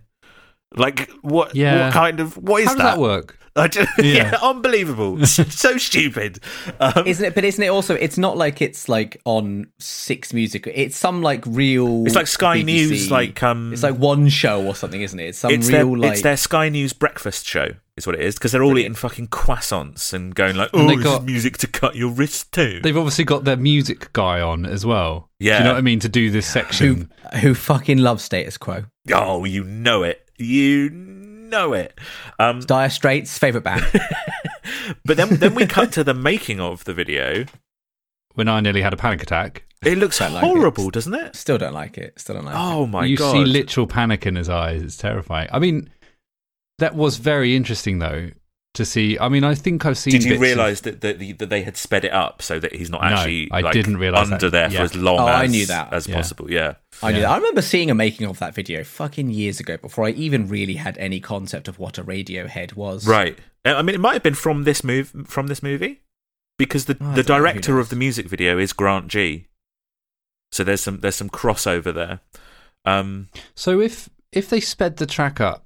Like, 0.76 1.10
what, 1.22 1.56
Yeah. 1.56 1.86
what 1.86 1.94
kind 1.94 2.20
of, 2.20 2.36
what 2.38 2.64
is 2.64 2.68
How 2.68 2.74
does 2.76 2.84
that 2.84 2.98
work? 3.00 3.40
I 3.58 3.68
just, 3.70 3.90
yeah. 4.00 4.04
Yeah. 4.32 4.38
unbelievable. 4.42 5.26
so 5.26 5.78
stupid. 5.78 6.40
Um, 6.80 7.08
Isn't 7.08 7.26
it? 7.26 7.36
But 7.36 7.46
isn't 7.46 7.64
it 7.64 7.68
also? 7.70 7.96
It's 7.96 8.18
not 8.18 8.36
like 8.36 8.62
it's 8.62 8.90
like 8.90 9.22
on 9.24 9.68
Six 9.80 10.34
Music. 10.34 10.68
It's 10.74 10.98
some 10.98 11.22
like 11.22 11.44
real. 11.48 12.06
it's 12.06 12.16
like 12.16 12.28
Sky 12.28 12.58
BBC 12.60 12.66
News, 12.66 13.12
like, 13.12 13.42
um, 13.44 13.72
it's 13.72 13.82
like 13.84 13.96
one 13.98 14.28
show 14.28 14.66
or 14.66 14.76
something, 14.76 15.02
isn't 15.02 15.18
it? 15.20 15.28
It's 15.30 15.38
some 15.38 15.52
it's 15.52 15.70
real 15.70 15.92
their, 15.92 15.98
like. 15.98 16.12
it's 16.14 16.22
their 16.22 16.36
Sky 16.36 16.68
News 16.68 16.92
breakfast 16.92 17.46
show, 17.48 17.70
is 17.96 18.06
what 18.06 18.16
it 18.16 18.22
is, 18.22 18.36
because 18.36 18.52
they're 18.52 18.64
all 18.64 18.78
eating 18.78 18.94
fucking 18.94 19.30
croissants 19.30 20.12
and 20.14 20.36
going 20.36 20.58
like, 20.58 20.70
"Oh, 20.74 20.86
they 20.88 20.96
this 20.98 21.06
got- 21.06 21.22
is 21.22 21.26
music 21.26 21.58
to 21.60 21.68
cut 21.68 21.96
your 21.96 22.12
wrist 22.12 22.52
too." 22.52 22.82
They've 22.84 22.98
obviously 22.98 23.24
got 23.24 23.46
their 23.46 23.56
music 23.58 24.12
guy 24.12 24.42
on 24.42 24.66
as 24.66 24.86
well. 24.86 25.30
Do 25.40 25.46
Yeah. 25.48 25.60
you 25.60 25.64
know 25.64 25.72
what 25.72 25.78
I 25.78 25.82
mean? 25.82 26.00
To 26.02 26.10
do 26.10 26.30
this 26.30 26.48
who 26.54 26.60
section. 26.60 27.14
who 27.42 27.54
fucking 27.54 28.00
loves 28.00 28.24
status 28.26 28.58
quo? 28.58 28.84
Oh, 29.14 29.46
you 29.46 29.64
know 29.64 30.04
it, 30.04 30.28
you 30.38 30.90
know 31.50 31.74
it. 31.74 31.98
Um, 32.40 32.60
Dire 32.62 32.90
Straits 32.90 33.38
favorite 33.38 33.64
band. 33.64 33.86
but 35.06 35.18
then, 35.18 35.36
then 35.36 35.56
we 35.56 35.66
cut 35.66 35.92
to 35.94 36.04
the 36.04 36.14
making 36.14 36.60
of 36.60 36.84
the 36.84 36.94
video. 36.94 37.46
When 38.34 38.48
I 38.50 38.60
nearly 38.60 38.82
had 38.82 38.94
a 38.94 38.98
panic 38.98 39.24
attack. 39.24 39.64
It 39.84 39.98
looks 39.98 40.20
Don't 40.20 40.34
like 40.34 40.44
it. 40.44 40.48
horrible, 40.48 40.90
doesn't 40.90 41.14
it? 41.14 41.36
Still 41.36 41.58
don't 41.58 41.74
like 41.74 41.98
it. 41.98 42.20
Still 42.20 42.36
don't 42.36 42.46
like 42.46 42.56
it. 42.56 42.60
Oh 42.60 42.86
my 42.88 43.06
you 43.06 43.16
god! 43.16 43.38
You 43.38 43.46
see 43.46 43.52
literal 43.52 43.88
panic 43.88 44.26
in 44.26 44.36
his 44.36 44.50
eyes. 44.50 44.82
It's 44.82 44.98
terrifying. 44.98 45.48
I 45.52 45.60
mean, 45.60 45.90
that 46.80 46.96
was 46.96 47.18
very 47.18 47.56
interesting 47.56 48.00
though 48.00 48.32
to 48.76 48.86
see. 48.86 49.18
I 49.20 49.28
mean, 49.30 49.44
I 49.44 49.56
think 49.56 49.86
I've 49.86 49.98
seen. 49.98 50.12
Did 50.12 50.24
you 50.24 50.30
bits 50.32 50.38
of- 50.38 50.42
realise 50.42 50.82
that, 50.82 51.02
that 51.02 51.38
that 51.40 51.50
they 51.50 51.64
had 51.64 51.76
sped 51.78 52.06
it 52.06 52.14
up 52.14 52.42
so 52.42 52.60
that 52.60 52.76
he's 52.76 52.90
not 52.90 53.04
actually? 53.04 53.16
No, 53.16 53.18
actually 53.46 53.52
I 53.52 53.60
like, 53.62 53.74
didn't 53.74 53.98
realise 53.98 54.32
under 54.32 54.50
that. 54.50 54.52
there 54.52 54.72
Yeah. 54.72 54.78
for 54.80 54.84
as 54.84 54.96
long 54.96 55.20
Oh, 55.20 55.28
as 55.28 55.42
I 55.42 55.48
knew 55.48 55.66
that. 55.66 55.94
as 55.94 56.08
Yeah. 56.08 56.16
possible? 56.16 56.52
Yeah. 56.52 56.74
I 57.04 57.12
knew 57.12 57.18
Yeah. 57.20 57.24
that. 57.28 57.32
I 57.32 57.38
remember 57.38 57.62
seeing 57.62 57.90
a 57.92 57.96
making 57.96 58.28
of 58.28 58.40
that 58.40 58.54
video 58.56 58.84
fucking 58.84 59.30
years 59.32 59.60
ago 59.60 59.78
before 59.78 60.06
I 60.06 60.12
even 60.12 60.48
really 60.48 60.76
had 60.76 60.98
any 60.98 61.20
concept 61.20 61.68
of 61.68 61.80
what 61.80 61.98
a 61.98 62.04
Radiohead 62.04 62.76
was. 62.76 63.08
Right. 63.08 63.38
I 63.66 63.82
mean, 63.82 63.96
it 63.96 64.00
might 64.00 64.14
have 64.14 64.24
been 64.24 64.36
from 64.36 64.64
this 64.64 64.84
move 64.84 65.12
from 65.26 65.48
this 65.48 65.64
movie 65.64 66.02
because 66.58 66.86
the 66.86 66.98
Oh, 67.02 67.14
the 67.16 67.24
don't 67.24 67.28
know, 67.42 67.48
who 67.48 67.52
director 67.54 67.80
of 67.80 67.90
the 67.90 67.96
music 67.96 68.30
video 68.30 68.58
is 68.60 68.74
Grant 68.74 69.08
Gee. 69.08 69.48
So 70.52 70.64
there's 70.64 70.82
some 70.82 71.00
there's 71.00 71.16
some 71.16 71.30
crossover 71.30 71.94
there. 71.94 72.20
Um, 72.86 73.30
So 73.56 73.82
if 73.82 74.10
if 74.32 74.50
they 74.50 74.60
sped 74.60 74.98
the 74.98 75.06
track 75.06 75.42
up, 75.42 75.65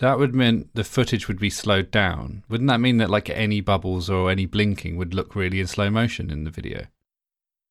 that 0.00 0.18
would 0.18 0.34
mean 0.34 0.68
the 0.74 0.84
footage 0.84 1.28
would 1.28 1.38
be 1.38 1.50
slowed 1.50 1.90
down. 1.90 2.44
Wouldn't 2.48 2.68
that 2.68 2.80
mean 2.80 2.96
that 2.98 3.10
like 3.10 3.30
any 3.30 3.60
bubbles 3.60 4.08
or 4.10 4.30
any 4.30 4.46
blinking 4.46 4.96
would 4.96 5.14
look 5.14 5.34
really 5.36 5.60
in 5.60 5.66
slow 5.66 5.90
motion 5.90 6.30
in 6.30 6.44
the 6.44 6.50
video? 6.50 6.86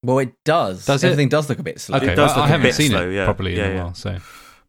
Well, 0.03 0.19
it 0.19 0.33
does. 0.45 0.85
Does 0.85 1.03
it? 1.03 1.07
Everything 1.07 1.29
does 1.29 1.49
look 1.49 1.59
a 1.59 1.63
bit 1.63 1.79
slow. 1.81 1.97
Okay, 1.97 2.15
does 2.15 2.31
I, 2.31 2.35
look 2.35 2.43
I 2.43 2.47
a 2.47 2.51
haven't 2.51 2.67
bit 2.67 2.75
seen 2.75 2.91
slow, 2.91 3.09
it 3.09 3.13
yeah. 3.15 3.25
properly 3.25 3.57
Yeah, 3.57 3.67
in 3.67 3.77
a 3.77 3.83
while. 3.83 3.93
So 3.93 4.17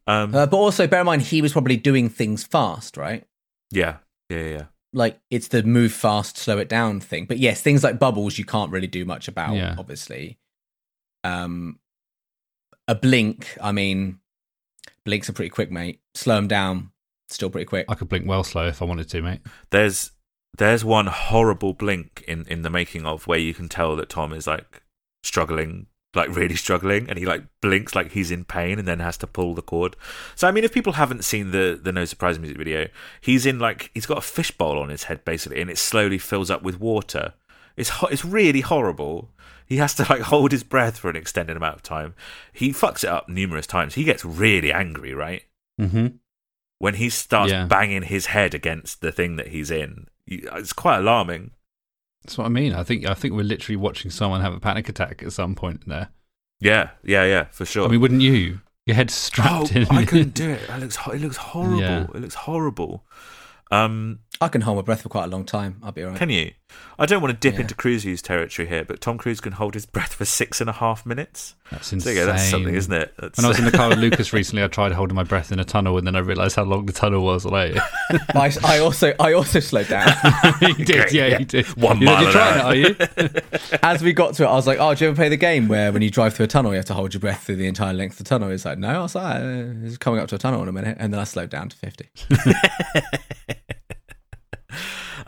um, 0.07 0.33
Uh, 0.35 0.45
but 0.47 0.57
also 0.57 0.87
bear 0.87 1.01
in 1.01 1.05
mind 1.05 1.21
he 1.21 1.41
was 1.41 1.51
probably 1.51 1.77
doing 1.77 2.09
things 2.09 2.43
fast, 2.43 2.97
right? 2.97 3.25
yeah, 3.71 3.97
yeah, 4.29 4.37
yeah, 4.39 4.49
yeah. 4.49 4.63
Like 4.91 5.19
it's 5.29 5.49
the 5.49 5.61
move 5.61 5.91
fast, 5.93 6.35
slow 6.37 6.57
it 6.57 6.67
down 6.67 6.99
thing. 6.99 7.25
But 7.25 7.37
yes, 7.37 7.61
things 7.61 7.83
like 7.83 7.99
bubbles 7.99 8.39
you 8.39 8.45
can't 8.45 8.71
really 8.71 8.87
do 8.87 9.05
much 9.05 9.27
about, 9.27 9.55
Yeah. 9.55 9.75
obviously. 9.77 10.39
Um, 11.23 11.77
a 12.87 12.95
blink, 12.95 13.55
I 13.61 13.71
mean, 13.71 14.19
blinks 15.05 15.29
are 15.29 15.33
pretty 15.33 15.49
quick, 15.51 15.69
mate. 15.71 15.99
Slow 16.15 16.35
them 16.37 16.47
down, 16.47 16.91
still 17.29 17.49
pretty 17.49 17.65
quick. 17.65 17.85
I 17.89 17.95
could 17.95 18.09
blink 18.09 18.27
well 18.27 18.43
slow 18.43 18.67
if 18.67 18.81
I 18.81 18.85
wanted 18.85 19.09
to, 19.09 19.21
mate. 19.21 19.41
There's 19.69 20.11
there's 20.57 20.83
one 20.83 21.07
horrible 21.07 21.73
blink 21.73 22.23
in 22.27 22.45
in 22.47 22.61
the 22.61 22.69
making 22.69 23.05
of 23.05 23.27
where 23.27 23.39
you 23.39 23.53
can 23.53 23.69
tell 23.69 23.95
that 23.95 24.09
Thom 24.09 24.33
is 24.33 24.47
like 24.47 24.83
struggling 25.23 25.87
like 26.15 26.35
really 26.35 26.55
struggling, 26.55 27.07
and 27.07 27.19
he 27.19 27.25
like 27.25 27.43
blinks 27.61 27.93
like 27.93 28.11
he's 28.11 28.31
in 28.31 28.43
pain, 28.43 28.79
and 28.79 28.87
then 28.87 28.99
has 28.99 29.17
to 29.17 29.27
pull 29.27 29.53
the 29.53 29.61
cord. 29.61 29.95
So 30.35 30.47
I 30.47 30.51
mean, 30.51 30.63
if 30.63 30.73
people 30.73 30.93
haven't 30.93 31.23
seen 31.23 31.51
the 31.51 31.79
the 31.81 31.91
No 31.91 32.05
Surprise 32.05 32.39
music 32.39 32.57
video, 32.57 32.87
he's 33.21 33.45
in 33.45 33.59
like 33.59 33.91
he's 33.93 34.05
got 34.05 34.17
a 34.17 34.21
fishbowl 34.21 34.79
on 34.79 34.89
his 34.89 35.03
head 35.03 35.23
basically, 35.23 35.61
and 35.61 35.69
it 35.69 35.77
slowly 35.77 36.17
fills 36.17 36.49
up 36.49 36.63
with 36.63 36.79
water. 36.79 37.33
It's 37.77 37.89
ho- 37.89 38.07
it's 38.07 38.25
really 38.25 38.61
horrible. 38.61 39.29
He 39.65 39.77
has 39.77 39.93
to 39.95 40.05
like 40.09 40.21
hold 40.21 40.51
his 40.51 40.63
breath 40.63 40.97
for 40.97 41.09
an 41.09 41.15
extended 41.15 41.55
amount 41.55 41.75
of 41.75 41.83
time. 41.83 42.15
He 42.51 42.71
fucks 42.71 43.03
it 43.03 43.09
up 43.09 43.29
numerous 43.29 43.67
times. 43.67 43.93
He 43.93 44.03
gets 44.03 44.25
really 44.25 44.73
angry, 44.73 45.13
right? 45.13 45.43
Mm-hmm. 45.79 46.07
When 46.79 46.95
he 46.95 47.09
starts 47.09 47.51
Yeah. 47.51 47.65
banging 47.65 48.03
his 48.03 48.27
head 48.27 48.53
against 48.53 49.01
the 49.01 49.11
thing 49.11 49.35
that 49.35 49.49
he's 49.49 49.69
in, 49.69 50.07
it's 50.25 50.73
quite 50.73 50.97
alarming. 50.97 51.51
That's 52.23 52.37
what 52.37 52.45
I 52.45 52.49
mean. 52.49 52.73
I 52.73 52.83
think 52.83 53.05
I 53.07 53.13
think 53.13 53.33
we're 53.33 53.43
literally 53.43 53.75
watching 53.77 54.11
someone 54.11 54.41
have 54.41 54.53
a 54.53 54.59
panic 54.59 54.89
attack 54.89 55.21
at 55.23 55.31
some 55.33 55.55
point 55.55 55.87
there. 55.87 56.09
Yeah, 56.59 56.89
yeah, 57.03 57.23
yeah, 57.25 57.45
for 57.51 57.65
sure. 57.65 57.85
I 57.87 57.91
mean, 57.91 58.01
wouldn't 58.01 58.21
you? 58.21 58.61
Your 58.85 58.95
head's 58.95 59.13
strapped 59.13 59.75
oh, 59.75 59.79
in. 59.79 59.87
I 59.89 60.03
couldn't 60.03 60.33
do 60.33 60.49
it. 60.49 60.61
It 60.69 60.79
looks, 60.79 60.97
it 61.07 61.21
looks 61.21 61.37
horrible. 61.37 61.79
Yeah. 61.79 62.03
It 62.03 62.15
looks 62.15 62.35
horrible. 62.35 63.05
Um, 63.71 64.19
I 64.41 64.47
can 64.47 64.61
hold 64.61 64.77
my 64.77 64.81
breath 64.81 65.01
for 65.01 65.09
quite 65.09 65.25
a 65.25 65.27
long 65.27 65.45
time. 65.45 65.79
I'll 65.83 65.91
be 65.91 66.03
alright. 66.03 66.17
can 66.17 66.29
you? 66.29 66.51
I 66.97 67.05
don't 67.05 67.21
want 67.21 67.33
to 67.33 67.39
dip 67.39 67.55
Yeah. 67.55 67.61
into 67.61 67.75
Cruise's 67.75 68.21
territory 68.21 68.67
here, 68.67 68.83
but 68.83 68.99
Tom 69.01 69.17
Cruise 69.17 69.39
can 69.39 69.53
hold 69.53 69.73
his 69.73 69.85
breath 69.85 70.13
for 70.13 70.25
six 70.25 70.59
and 70.59 70.69
a 70.69 70.73
half 70.73 71.05
minutes. 71.05 71.55
That's 71.71 71.87
So 71.87 71.95
insane. 71.95 72.17
yeah, 72.17 72.25
that's 72.25 72.49
something, 72.49 72.75
isn't 72.75 72.91
it? 72.93 73.13
That's, 73.17 73.37
When 73.37 73.45
I 73.45 73.47
was 73.47 73.59
in 73.59 73.65
the 73.65 73.71
car 73.71 73.89
with 73.89 73.99
Lucas 73.99 74.33
recently, 74.33 74.63
I 74.63 74.67
tried 74.67 74.91
holding 74.91 75.15
my 75.15 75.23
breath 75.23 75.51
in 75.51 75.59
a 75.59 75.63
tunnel, 75.63 75.97
and 75.97 76.05
then 76.05 76.15
I 76.15 76.19
realised 76.19 76.55
how 76.57 76.63
long 76.63 76.85
the 76.85 76.93
tunnel 76.93 77.23
was. 77.23 77.45
Like, 77.45 77.75
I, 78.35 78.51
I 78.65 78.79
also 78.79 79.13
I 79.19 79.33
also 79.33 79.59
slowed 79.59 79.87
down. 79.87 80.11
he 80.59 80.73
did, 80.73 80.87
Great, 80.87 81.13
yeah, 81.13 81.27
yeah. 81.27 81.37
he 81.37 81.45
did. 81.45 81.65
One 81.77 82.01
You're, 82.01 82.11
mile 82.11 82.23
you're 82.23 82.31
trying 82.31 82.57
it, 82.59 82.63
are 82.65 82.75
you? 82.75 83.77
As 83.81 84.01
we 84.03 84.11
got 84.13 84.33
to 84.35 84.43
it, 84.43 84.47
I 84.47 84.53
was 84.53 84.67
like, 84.67 84.79
"Oh, 84.79 84.93
do 84.93 85.05
you 85.05 85.09
ever 85.11 85.15
play 85.15 85.29
the 85.29 85.37
game 85.37 85.67
where 85.69 85.91
when 85.91 86.01
you 86.01 86.09
drive 86.09 86.33
through 86.33 86.45
a 86.45 86.47
tunnel, 86.47 86.71
you 86.71 86.77
have 86.77 86.85
to 86.85 86.93
hold 86.93 87.13
your 87.13 87.21
breath 87.21 87.43
through 87.43 87.55
the 87.57 87.67
entire 87.67 87.93
length 87.93 88.13
of 88.13 88.17
the 88.19 88.23
tunnel?" 88.29 88.49
He's 88.49 88.65
like, 88.65 88.77
"No." 88.77 88.89
I 88.89 88.99
was 88.99 89.15
like, 89.15 89.35
uh, 89.41 89.85
"It's 89.85 89.97
coming 89.97 90.19
up 90.19 90.27
to 90.29 90.35
a 90.35 90.39
tunnel 90.39 90.61
in 90.63 90.67
a 90.67 90.73
minute," 90.73 90.97
and 90.99 91.13
then 91.13 91.19
I 91.19 91.23
slowed 91.23 91.49
down 91.49 91.69
to 91.69 91.77
fifty. 91.77 92.09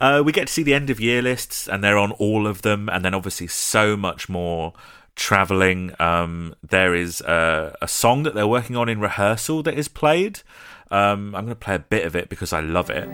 Uh, 0.02 0.23
we 0.26 0.32
get 0.32 0.48
to 0.48 0.53
see 0.53 0.64
the 0.64 0.73
end 0.73 0.90
of 0.90 0.99
year 0.99 1.22
lists, 1.22 1.69
and 1.69 1.84
they're 1.84 1.98
on 1.98 2.11
all 2.14 2.48
of 2.48 2.64
them, 2.64 2.90
and 2.90 3.06
then 3.06 3.14
obviously 3.14 3.45
so 3.45 3.95
much 3.95 4.28
more 4.28 4.73
traveling. 5.15 5.94
Um, 5.99 6.56
there 6.68 6.95
is 6.95 7.22
a, 7.22 7.76
a 7.84 7.88
song 7.88 8.23
that 8.23 8.34
they're 8.34 8.48
working 8.48 8.76
on 8.76 8.90
in 8.90 8.99
rehearsal 8.99 9.61
that 9.64 9.78
is 9.78 9.88
played. 9.88 10.41
Um, 10.90 11.36
I'm 11.36 11.45
going 11.45 11.49
to 11.49 11.56
play 11.56 11.76
a 11.76 11.80
bit 11.80 12.06
of 12.07 12.15
it 12.15 12.30
because 12.30 12.52
I 12.52 12.61
love 12.61 12.90
it. 12.90 13.07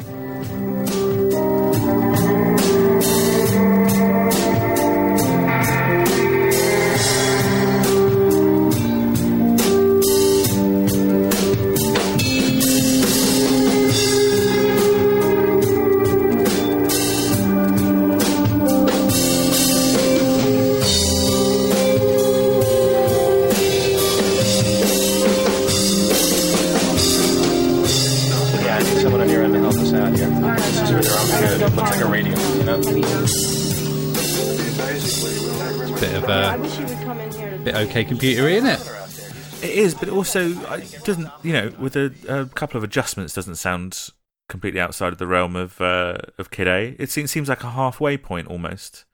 Okay 37.98 38.15
computery, 38.15 38.53
isn't 38.53 38.69
it? 38.69 39.64
It 39.64 39.78
is, 39.78 39.95
but 39.95 40.10
also 40.10 40.49
it 40.49 41.03
doesn't. 41.03 41.30
You 41.44 41.53
know, 41.53 41.74
with 41.80 41.95
a, 41.95 42.14
a 42.28 42.45
couple 42.45 42.78
of 42.78 42.84
adjustments, 42.84 43.34
doesn't 43.34 43.56
sound 43.56 44.10
completely 44.49 44.80
outside 44.80 45.14
of 45.14 45.19
the 45.19 45.28
realm 45.28 45.56
of 45.56 45.82
uh, 45.82 46.18
of 46.38 46.52
Kid 46.52 46.68
A. 46.68 46.95
It 46.99 47.10
seems, 47.10 47.32
seems 47.32 47.49
like 47.49 47.64
a 47.64 47.72
halfway 47.72 48.18
point 48.18 48.48
almost. 48.48 49.06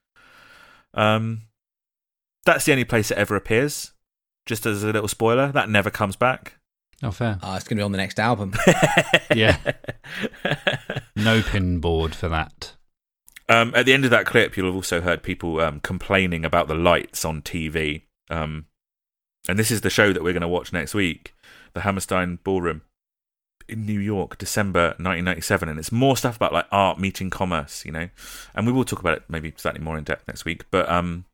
Um, 0.93 1.43
that's 2.45 2.65
the 2.65 2.71
only 2.71 2.83
place 2.83 3.09
it 3.09 3.17
ever 3.17 3.35
appears. 3.35 3.93
Just 4.45 4.65
as 4.65 4.83
a 4.83 4.87
little 4.91 5.07
spoiler, 5.07 5.51
that 5.53 5.69
never 5.69 5.89
comes 5.89 6.17
back. 6.17 6.57
Oh, 7.01 7.11
fair. 7.11 7.39
Oh, 7.41 7.55
it's 7.55 7.63
going 7.63 7.77
to 7.77 7.81
be 7.81 7.83
on 7.83 7.91
the 7.91 7.97
next 7.97 8.19
album. 8.19 8.53
Yeah. 9.35 9.57
No 11.15 11.41
pin 11.41 11.79
board 11.79 12.15
for 12.15 12.27
that. 12.29 12.73
Um, 13.47 13.71
at 13.75 13.85
the 13.85 13.93
end 13.93 14.03
of 14.03 14.11
that 14.11 14.25
clip, 14.25 14.57
you'll 14.57 14.65
have 14.65 14.75
also 14.75 14.99
heard 14.99 15.23
people 15.23 15.59
um, 15.59 15.79
complaining 15.79 16.43
about 16.43 16.67
the 16.67 16.75
lights 16.75 17.23
on 17.23 17.41
TV. 17.41 18.03
Um, 18.29 18.65
and 19.47 19.59
this 19.59 19.71
is 19.71 19.81
the 19.81 19.89
show 19.89 20.13
that 20.13 20.23
we're 20.23 20.33
going 20.33 20.41
to 20.41 20.47
watch 20.47 20.71
next 20.71 20.93
week, 20.93 21.35
the 21.73 21.81
Hammerstein 21.81 22.39
Ballroom 22.43 22.81
in 23.67 23.85
New 23.85 23.99
York, 23.99 24.37
December 24.37 24.89
1997. 24.99 25.69
And 25.69 25.79
it's 25.79 25.91
more 25.91 26.15
stuff 26.15 26.37
about 26.37 26.53
like 26.53 26.67
art 26.71 26.99
meeting 26.99 27.29
commerce, 27.29 27.85
you 27.85 27.91
know. 27.91 28.09
And 28.55 28.65
we 28.65 28.73
will 28.73 28.85
talk 28.85 28.99
about 28.99 29.17
it 29.17 29.23
maybe 29.27 29.53
slightly 29.57 29.81
more 29.81 29.97
in 29.97 30.03
depth 30.03 30.27
next 30.27 30.45
week. 30.45 30.65
But 30.71 30.89
um, 30.89 31.25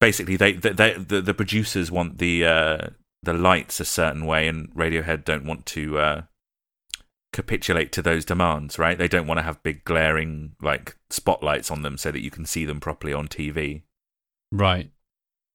basically, 0.00 0.36
they, 0.36 0.52
they, 0.52 0.72
they 0.72 0.94
the, 0.94 1.20
the 1.22 1.34
producers 1.34 1.90
want 1.90 2.18
the 2.18 2.44
uh, 2.44 2.78
the 3.22 3.34
lights 3.34 3.80
a 3.80 3.84
certain 3.84 4.26
way, 4.26 4.48
and 4.48 4.72
Radiohead 4.74 5.24
don't 5.24 5.44
want 5.44 5.66
to. 5.66 5.98
Uh, 5.98 6.22
capitulate 7.32 7.92
to 7.92 8.02
those 8.02 8.24
demands, 8.24 8.76
right? 8.76 8.98
They 8.98 9.06
don't 9.06 9.28
want 9.28 9.38
to 9.38 9.44
have 9.44 9.62
big 9.62 9.84
glaring 9.84 10.56
like 10.60 10.96
spotlights 11.10 11.70
on 11.70 11.82
them 11.82 11.96
so 11.96 12.10
that 12.10 12.24
you 12.24 12.30
can 12.30 12.44
see 12.44 12.64
them 12.64 12.80
properly 12.80 13.12
on 13.12 13.28
TV. 13.28 13.82
Right. 14.50 14.90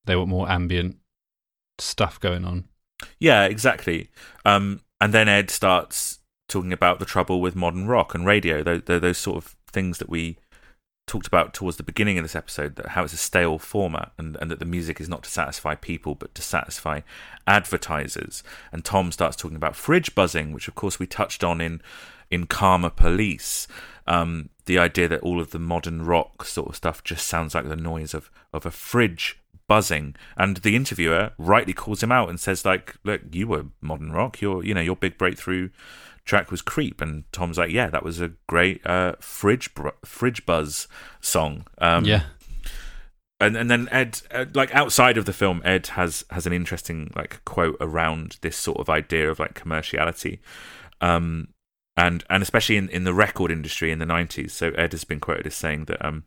They 0.06 0.16
want 0.16 0.30
more 0.30 0.50
ambient 0.50 0.96
stuff 1.80 2.20
going 2.20 2.46
on. 2.46 2.66
Yeah, 3.20 3.46
exactly. 3.46 4.10
Um, 4.46 4.82
and 5.02 5.14
then 5.14 5.28
Ed 5.28 5.50
starts 5.50 6.20
talking 6.48 6.74
about 6.74 7.00
the 7.00 7.06
trouble 7.06 7.42
with 7.42 7.56
modern 7.56 7.88
rock 7.88 8.14
and 8.14 8.26
radio, 8.26 8.64
those, 8.64 8.84
those 8.86 9.18
sort 9.18 9.38
of 9.38 9.56
things 9.72 9.98
that 9.98 10.10
we 10.10 10.38
talked 11.08 11.28
about 11.28 11.54
towards 11.54 11.78
the 11.78 11.84
beginning 11.84 12.18
of 12.18 12.24
this 12.24 12.36
episode, 12.36 12.76
that 12.78 12.90
how 12.90 13.04
it's 13.04 13.14
a 13.14 13.18
stale 13.18 13.60
format 13.60 14.12
and, 14.18 14.38
and 14.42 14.50
that 14.50 14.60
the 14.60 14.66
music 14.66 15.00
is 15.00 15.10
not 15.10 15.24
to 15.24 15.30
satisfy 15.30 15.76
people 15.76 16.16
but 16.16 16.34
to 16.34 16.42
satisfy 16.42 17.02
advertisers. 17.46 18.44
And 18.72 18.84
Thom 18.84 19.12
starts 19.12 19.36
talking 19.36 19.58
about 19.58 19.76
fridge 19.76 20.16
buzzing, 20.16 20.52
which 20.52 20.68
of 20.68 20.76
course 20.76 21.00
we 21.00 21.08
touched 21.08 21.44
on 21.44 21.62
in 21.62 21.82
in 22.32 22.48
Karma 22.48 22.90
Police. 22.90 23.68
Um, 24.08 24.50
the 24.66 24.80
idea 24.80 25.08
that 25.08 25.22
all 25.22 25.40
of 25.40 25.52
the 25.52 25.60
modern 25.60 26.04
rock 26.04 26.46
sort 26.46 26.70
of 26.70 26.76
stuff 26.76 27.04
just 27.04 27.28
sounds 27.28 27.54
like 27.54 27.68
the 27.68 27.76
noise 27.76 28.14
of, 28.14 28.32
of 28.52 28.66
a 28.66 28.72
fridge 28.72 29.40
buzzing. 29.68 30.16
And 30.38 30.58
the 30.58 30.76
interviewer 30.76 31.32
rightly 31.38 31.74
calls 31.74 32.04
him 32.04 32.12
out 32.12 32.30
and 32.30 32.40
says, 32.40 32.66
like, 32.66 32.96
look, 33.04 33.22
you 33.32 33.48
were 33.48 33.66
modern 33.82 34.12
rock. 34.12 34.42
Your 34.42 34.64
you 34.64 34.74
know, 34.74 34.82
your 34.82 34.96
big 34.96 35.18
breakthrough 35.18 35.70
track 36.26 36.52
was 36.52 36.62
Creep. 36.62 37.02
And 37.02 37.24
Thom's 37.32 37.58
like, 37.58 37.72
yeah, 37.72 37.90
that 37.90 38.04
was 38.04 38.20
a 38.20 38.34
great 38.48 38.86
uh, 38.86 39.14
fridge 39.20 39.74
br- 39.74 39.90
fridge 40.04 40.46
buzz 40.46 40.88
song. 41.22 41.66
Um, 41.78 42.06
yeah. 42.06 42.24
and 43.40 43.56
and 43.56 43.70
then 43.70 43.88
Ed, 43.92 44.22
uh, 44.32 44.46
like 44.54 44.74
outside 44.74 45.18
of 45.18 45.26
the 45.26 45.34
film, 45.34 45.62
Ed 45.64 45.88
has 45.88 46.26
has 46.30 46.46
an 46.48 46.54
interesting 46.54 47.12
like 47.16 47.44
quote 47.46 47.78
around 47.80 48.38
this 48.42 48.58
sort 48.58 48.80
of 48.80 48.90
idea 48.90 49.30
of 49.30 49.40
like 49.40 49.54
commerciality, 49.54 50.40
um, 51.02 51.50
and 51.96 52.24
and 52.30 52.42
especially 52.42 52.78
in 52.78 52.90
in 52.90 53.04
the 53.04 53.14
record 53.14 53.52
industry 53.52 53.92
in 53.92 54.00
the 54.00 54.06
nineties. 54.06 54.54
So 54.54 54.70
Ed 54.72 54.94
has 54.94 55.04
been 55.04 55.20
quoted 55.20 55.48
as 55.48 55.56
saying 55.56 55.86
that 55.86 56.04
um, 56.04 56.24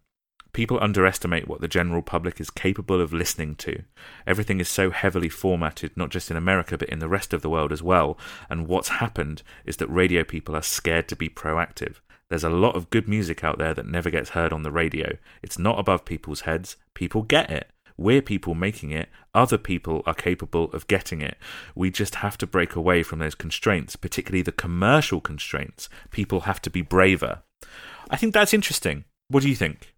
people 0.58 0.82
underestimate 0.82 1.46
what 1.46 1.60
the 1.60 1.68
general 1.68 2.02
public 2.02 2.40
is 2.40 2.50
capable 2.50 3.00
of 3.00 3.12
listening 3.12 3.54
to. 3.54 3.80
Everything 4.26 4.58
is 4.58 4.68
so 4.68 4.90
heavily 4.90 5.28
formatted, 5.28 5.96
not 5.96 6.10
just 6.10 6.32
in 6.32 6.36
America 6.36 6.76
but 6.76 6.88
in 6.88 6.98
the 6.98 7.06
rest 7.06 7.32
of 7.32 7.42
the 7.42 7.48
world 7.48 7.70
as 7.70 7.80
well. 7.80 8.18
And 8.50 8.66
what's 8.66 8.88
happened 8.88 9.44
is 9.64 9.76
that 9.76 9.86
radio 9.86 10.24
people 10.24 10.56
are 10.56 10.62
scared 10.62 11.06
to 11.10 11.14
be 11.14 11.28
proactive. 11.28 12.00
There's 12.28 12.42
a 12.42 12.50
lot 12.50 12.74
of 12.74 12.90
good 12.90 13.06
music 13.06 13.44
out 13.44 13.58
there 13.58 13.72
that 13.72 13.86
never 13.86 14.10
gets 14.10 14.30
heard 14.30 14.52
on 14.52 14.64
the 14.64 14.72
radio. 14.72 15.16
It's 15.44 15.60
not 15.60 15.78
above 15.78 16.04
people's 16.04 16.40
heads. 16.40 16.74
People 16.92 17.22
get 17.22 17.52
it. 17.52 17.70
We're 17.96 18.20
people 18.20 18.56
making 18.56 18.90
it. 18.90 19.10
Other 19.32 19.58
people 19.58 20.02
are 20.06 20.12
capable 20.12 20.72
of 20.72 20.88
getting 20.88 21.22
it. 21.22 21.36
We 21.76 21.92
just 21.92 22.16
have 22.16 22.36
to 22.38 22.48
break 22.48 22.74
away 22.74 23.04
from 23.04 23.20
those 23.20 23.36
constraints, 23.36 23.94
particularly 23.94 24.42
the 24.42 24.50
commercial 24.50 25.20
constraints. 25.20 25.88
People 26.10 26.40
have 26.40 26.60
to 26.62 26.70
be 26.70 26.82
braver. 26.82 27.42
I 28.10 28.16
think 28.16 28.34
that's 28.34 28.52
interesting. 28.52 29.04
What 29.28 29.44
do 29.44 29.48
you 29.48 29.54
think? 29.54 29.94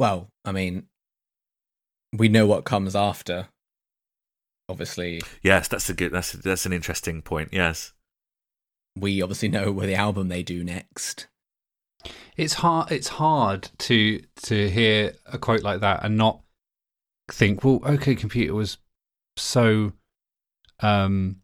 Well, 0.00 0.30
I 0.46 0.52
mean, 0.52 0.86
we 2.16 2.30
know 2.30 2.46
what 2.46 2.64
comes 2.64 2.96
after. 2.96 3.48
Obviously, 4.66 5.20
Yes, 5.42 5.68
that's 5.68 5.90
a 5.90 5.94
good. 5.94 6.10
That's 6.10 6.32
that's 6.32 6.64
an 6.64 6.72
interesting 6.72 7.20
point. 7.20 7.50
Yes. 7.52 7.92
we 8.96 9.20
obviously 9.20 9.50
know 9.50 9.70
where 9.70 9.86
the 9.86 9.94
album 9.94 10.28
they 10.28 10.42
do 10.42 10.64
next. 10.64 11.26
It's 12.34 12.54
hard. 12.54 12.90
It's 12.90 13.08
hard 13.08 13.68
to 13.80 14.22
to 14.44 14.70
hear 14.70 15.12
a 15.26 15.36
quote 15.36 15.62
like 15.62 15.80
that 15.80 16.02
and 16.02 16.16
not 16.16 16.40
think, 17.30 17.62
well, 17.62 17.82
OK 17.84 18.14
Computer 18.14 18.54
was 18.54 18.78
so 19.36 19.92
um, 20.80 21.42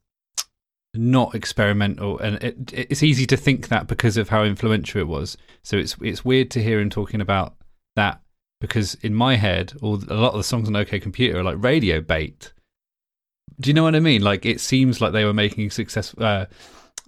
not 0.95 1.35
experimental, 1.35 2.19
and 2.21 2.43
it, 2.43 2.73
it's 2.73 3.03
easy 3.03 3.27
to 3.27 3.37
think 3.37 3.69
that 3.69 3.87
because 3.87 4.17
of 4.17 4.31
how 4.31 4.45
influential 4.45 5.03
it 5.03 5.09
was. 5.09 5.37
So 5.63 5.77
it's 5.77 5.95
it's 6.01 6.25
weird 6.25 6.51
to 6.53 6.63
hear 6.63 6.81
him 6.81 6.89
talking 6.89 7.21
about 7.21 7.55
that 7.97 8.23
because 8.61 8.95
in 8.97 9.15
my 9.15 9.37
head, 9.37 9.75
all 9.83 9.97
a 10.09 10.15
lot 10.15 10.33
of 10.33 10.39
the 10.39 10.45
songs 10.45 10.69
on 10.69 10.77
OK 10.77 11.01
Computer 11.01 11.39
are 11.39 11.45
like 11.45 11.63
radio 11.63 12.01
bait. 12.01 12.53
Do 13.61 13.71
you 13.71 13.75
know 13.75 13.83
what 13.83 13.95
I 13.95 14.01
mean? 14.01 14.23
Like 14.23 14.45
it 14.45 14.61
seems 14.61 15.01
like 15.01 15.13
they 15.13 15.25
were 15.25 15.35
making 15.35 15.71
successful, 15.71 16.25
uh, 16.25 16.47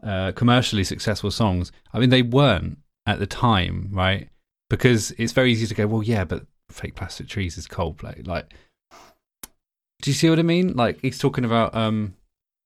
uh, 0.03 0.33
commercially 0.33 0.85
successful 0.85 1.31
songs. 1.31 1.73
I 1.93 1.99
mean, 1.99 2.11
they 2.11 2.23
weren't 2.23 2.79
at 3.07 3.19
the 3.19 3.27
time, 3.27 3.91
right? 3.93 4.29
Because 4.71 5.11
it's 5.13 5.33
very 5.33 5.51
easy 5.51 5.67
to 5.67 5.75
go, 5.75 5.87
well, 5.87 6.03
yeah, 6.03 6.25
but 6.25 6.47
fake 6.71 6.95
plastic 6.95 7.29
trees 7.29 7.57
is 7.57 7.67
Coldplay. 7.67 8.27
Like, 8.27 8.55
do 10.03 10.11
you 10.11 10.15
see 10.15 10.31
what 10.31 10.39
I 10.39 10.43
mean? 10.43 10.75
Like 10.75 11.01
he's 11.01 11.19
talking 11.19 11.45
about 11.45 11.75
um, 11.75 12.15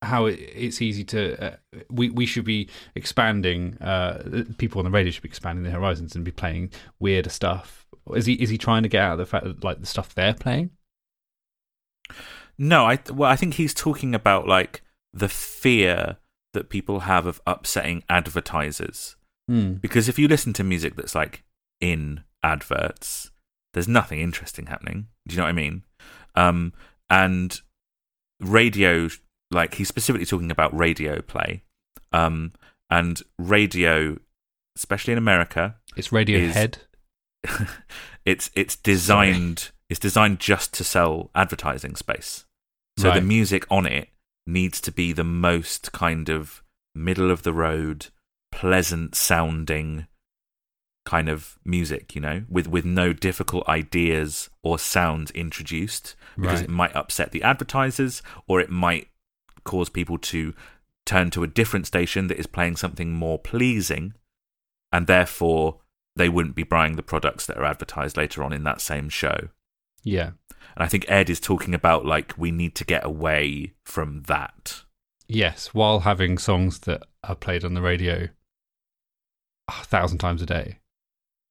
how 0.02 0.26
it, 0.26 0.34
it's 0.34 0.82
easy 0.82 1.04
to 1.04 1.42
uh, 1.42 1.56
we 1.90 2.10
we 2.10 2.26
should 2.26 2.44
be 2.44 2.68
expanding. 2.94 3.78
Uh, 3.80 4.44
people 4.58 4.80
on 4.80 4.84
the 4.84 4.90
radio 4.90 5.10
should 5.10 5.22
be 5.22 5.28
expanding 5.28 5.64
their 5.64 5.72
horizons 5.72 6.14
and 6.14 6.24
be 6.24 6.30
playing 6.30 6.70
weirder 7.00 7.30
stuff. 7.30 7.81
Is 8.14 8.26
he 8.26 8.34
is 8.34 8.50
he 8.50 8.58
trying 8.58 8.82
to 8.82 8.88
get 8.88 9.02
out 9.02 9.12
of 9.12 9.18
the 9.18 9.26
fact 9.26 9.44
that 9.44 9.64
like 9.64 9.80
the 9.80 9.86
stuff 9.86 10.14
they're 10.14 10.34
playing? 10.34 10.70
No, 12.58 12.86
I 12.86 12.98
well, 13.12 13.30
I 13.30 13.36
think 13.36 13.54
he's 13.54 13.74
talking 13.74 14.14
about 14.14 14.46
like 14.46 14.82
the 15.12 15.28
fear 15.28 16.18
that 16.52 16.68
people 16.68 17.00
have 17.00 17.26
of 17.26 17.40
upsetting 17.46 18.04
advertisers. 18.08 19.16
Hmm. 19.48 19.74
Because 19.74 20.08
if 20.08 20.18
you 20.18 20.28
listen 20.28 20.52
to 20.54 20.64
music 20.64 20.96
that's 20.96 21.14
like 21.14 21.44
in 21.80 22.24
adverts, 22.42 23.30
there's 23.74 23.88
nothing 23.88 24.20
interesting 24.20 24.66
happening. 24.66 25.08
Do 25.26 25.34
you 25.34 25.38
know 25.38 25.44
what 25.44 25.50
I 25.50 25.52
mean? 25.52 25.82
Um, 26.34 26.72
and 27.08 27.60
radio, 28.40 29.08
like 29.50 29.74
he's 29.74 29.88
specifically 29.88 30.26
talking 30.26 30.50
about 30.50 30.76
radio 30.76 31.20
play, 31.22 31.62
um, 32.12 32.52
and 32.90 33.22
radio, 33.38 34.18
especially 34.76 35.12
in 35.12 35.18
America, 35.18 35.76
It's 35.96 36.08
Radiohead. 36.08 36.78
it's 38.24 38.50
it's 38.54 38.76
designed 38.76 39.70
it's 39.88 40.00
designed 40.00 40.38
just 40.40 40.72
to 40.74 40.84
sell 40.84 41.30
advertising 41.34 41.96
space. 41.96 42.44
So 42.98 43.08
the 43.14 43.20
music 43.22 43.64
on 43.70 43.86
it 43.86 44.08
needs 44.46 44.80
to 44.82 44.92
be 44.92 45.12
the 45.12 45.24
most 45.24 45.92
kind 45.92 46.28
of 46.28 46.62
middle 46.94 47.30
of 47.30 47.42
the 47.42 47.52
road, 47.52 48.08
pleasant 48.50 49.14
sounding 49.14 50.06
kind 51.04 51.28
of 51.28 51.58
music, 51.64 52.14
you 52.14 52.20
know, 52.20 52.44
with 52.48 52.68
with 52.68 52.84
no 52.84 53.12
difficult 53.12 53.66
ideas 53.68 54.50
or 54.62 54.78
sounds 54.78 55.30
introduced 55.32 56.14
because 56.36 56.60
Right. 56.60 56.68
it 56.68 56.70
might 56.70 56.94
upset 56.96 57.32
the 57.32 57.42
advertisers 57.42 58.22
or 58.46 58.60
it 58.60 58.70
might 58.70 59.08
cause 59.64 59.88
people 59.88 60.18
to 60.18 60.54
turn 61.04 61.30
to 61.30 61.42
a 61.42 61.48
different 61.48 61.86
station 61.86 62.28
that 62.28 62.38
is 62.38 62.46
playing 62.46 62.76
something 62.76 63.12
more 63.12 63.38
pleasing 63.38 64.14
and 64.92 65.06
therefore 65.06 65.80
they 66.16 66.28
wouldn't 66.28 66.54
be 66.54 66.62
buying 66.62 66.96
the 66.96 67.02
products 67.02 67.46
that 67.46 67.56
are 67.58 67.64
advertised 67.64 68.16
later 68.16 68.42
on 68.42 68.52
in 68.52 68.64
that 68.64 68.80
same 68.80 69.08
show. 69.08 69.48
yeah. 70.02 70.30
And 70.74 70.82
I 70.84 70.86
think 70.88 71.04
Ed 71.08 71.28
is 71.28 71.38
talking 71.40 71.74
about 71.74 72.06
like 72.06 72.32
we 72.38 72.50
need 72.50 72.74
to 72.76 72.84
get 72.84 73.04
away 73.04 73.74
from 73.84 74.22
that. 74.22 74.82
Yes, 75.28 75.74
while 75.74 76.00
having 76.00 76.38
songs 76.38 76.78
that 76.80 77.02
are 77.24 77.34
played 77.34 77.62
on 77.64 77.74
the 77.74 77.82
radio 77.82 78.28
a 79.68 79.72
thousand 79.84 80.18
times 80.18 80.40
a 80.42 80.46
day. 80.46 80.78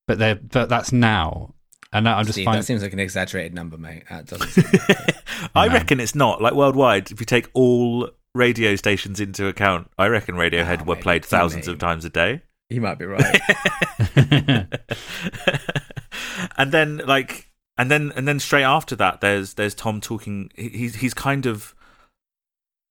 But 0.08 0.18
they're 0.18 0.36
but 0.36 0.70
that's 0.70 0.92
now. 0.92 1.54
And 1.94 2.08
I'm 2.08 2.24
just 2.26 2.36
Steve, 2.36 2.46
finding 2.46 2.62
that 2.62 2.66
seems 2.66 2.82
like 2.82 2.94
an 2.94 3.00
exaggerated 3.00 3.54
number, 3.54 3.78
mate. 3.78 4.04
That 4.10 4.26
doesn't. 4.28 4.48
Seem 4.50 4.66
I 5.56 5.68
No. 5.68 5.74
reckon 5.74 6.00
it's 6.00 6.16
not 6.16 6.42
like 6.42 6.54
worldwide. 6.54 7.12
If 7.12 7.20
you 7.20 7.26
take 7.26 7.50
all 7.54 8.10
radio 8.34 8.76
stations 8.76 9.20
into 9.20 9.46
account, 9.48 9.92
I 9.98 10.08
reckon 10.08 10.36
Radiohead 10.36 10.82
Oh, 10.82 10.86
were 10.86 10.96
mate, 10.96 11.04
played 11.04 11.26
thousands 11.26 11.68
of 11.68 11.78
times 11.80 12.06
a 12.06 12.10
day. 12.10 12.42
You 12.72 12.82
might 12.82 12.98
be 12.98 13.06
right. 13.06 13.42
and 16.58 16.72
then 16.72 16.98
like 17.06 17.50
and 17.78 17.90
then 17.92 18.12
and 18.16 18.28
then 18.28 18.40
straight 18.40 18.64
after 18.64 18.96
that 18.96 19.22
there's 19.22 19.56
there's 19.56 19.74
Thom 19.74 20.02
talking 20.02 20.50
he's 20.56 20.96
he's 20.96 21.14
kind 21.14 21.46
of 21.46 21.76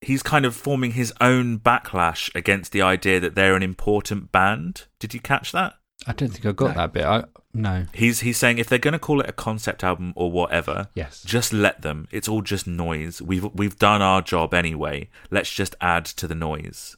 he's 0.01 0.23
kind 0.23 0.45
of 0.45 0.55
forming 0.55 0.93
his 0.93 1.13
own 1.21 1.59
backlash 1.59 2.35
against 2.35 2.73
the 2.73 2.83
idea 2.83 3.21
that 3.21 3.35
they're 3.35 3.57
an 3.57 3.63
important 3.63 4.33
band. 4.33 4.87
Did 4.99 5.15
you 5.15 5.21
catch 5.21 5.53
that? 5.53 5.75
I 6.07 6.13
don't 6.15 6.31
think 6.31 6.47
I 6.47 6.53
got 6.53 6.69
No. 6.69 6.75
that 6.75 6.93
bit. 6.93 7.05
I 7.05 7.25
no. 7.53 7.87
He's 7.93 8.21
he's 8.21 8.39
saying 8.39 8.59
if 8.59 8.69
they're 8.69 8.79
going 8.79 8.93
to 8.93 8.99
call 8.99 9.21
it 9.21 9.29
a 9.29 9.33
concept 9.33 9.85
album 9.85 10.13
or 10.17 10.31
whatever, 10.31 10.89
Yes. 10.95 11.23
just 11.23 11.53
let 11.53 11.83
them. 11.83 12.09
It's 12.11 12.29
all 12.29 12.41
just 12.43 12.67
noise. 12.67 13.21
We've 13.21 13.45
we've 13.55 13.79
done 13.79 14.01
our 14.01 14.23
job 14.23 14.55
anyway. 14.55 15.11
Let's 15.31 15.53
just 15.53 15.75
add 15.81 16.05
to 16.07 16.27
the 16.27 16.35
noise. 16.35 16.97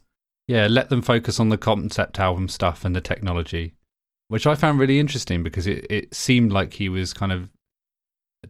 Yeah, 0.53 0.67
let 0.67 0.91
them 0.91 1.01
focus 1.01 1.41
on 1.41 1.49
the 1.49 1.57
concept 1.57 2.21
album 2.21 2.47
stuff 2.47 2.85
and 2.85 2.95
the 2.95 3.01
technology, 3.01 3.73
which 4.29 4.47
I 4.47 4.55
found 4.55 4.79
really 4.79 4.99
interesting 4.99 5.43
because 5.43 5.67
it, 5.67 5.87
it 5.89 6.15
seemed 6.15 6.53
like 6.53 6.75
he 6.75 6.91
was 6.91 7.15
kind 7.15 7.33
of 7.33 7.49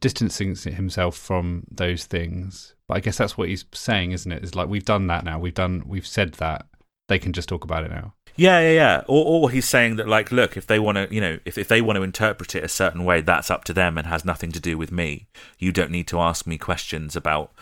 distancing 0.01 0.57
himself 0.75 1.17
from 1.17 1.63
those 1.71 2.05
things. 2.05 2.75
But 2.89 2.97
I 2.97 3.01
guess 3.01 3.19
that's 3.19 3.39
what 3.39 3.51
he's 3.51 3.65
saying, 3.73 4.11
isn't 4.11 4.33
it? 4.33 4.43
It's 4.43 4.57
like 4.57 4.69
we've 4.69 4.85
done 4.85 5.07
that 5.07 5.25
now. 5.25 5.39
We've 5.39 5.55
done 5.55 5.85
we've 5.87 6.05
said 6.05 6.33
that. 6.35 6.67
They 7.07 7.21
can 7.21 7.33
just 7.33 7.49
talk 7.49 7.63
about 7.63 7.85
it 7.85 7.93
now. 7.93 8.15
Yeah, 8.35 8.59
yeah, 8.59 8.73
yeah. 8.73 9.03
Or, 9.07 9.25
or 9.25 9.51
he's 9.51 9.69
saying 9.69 9.95
that, 9.97 10.09
like, 10.09 10.33
look, 10.33 10.57
if 10.57 10.67
they 10.67 10.81
want 10.81 10.97
to, 10.97 11.07
you 11.15 11.21
know, 11.21 11.39
if, 11.45 11.57
if 11.57 11.69
they 11.69 11.83
want 11.83 11.99
to 11.99 12.03
interpret 12.03 12.57
it 12.57 12.65
a 12.65 12.69
certain 12.69 13.05
way, 13.05 13.21
that's 13.21 13.51
up 13.51 13.63
to 13.65 13.73
them 13.73 13.97
and 13.97 14.09
has 14.09 14.25
nothing 14.25 14.51
to 14.53 14.61
do 14.61 14.77
with 14.77 14.91
me. 14.91 15.29
You 15.57 15.71
don't 15.71 15.93
need 15.93 16.09
to 16.09 16.19
ask 16.19 16.49
me 16.49 16.59
questions 16.59 17.15
about 17.15 17.53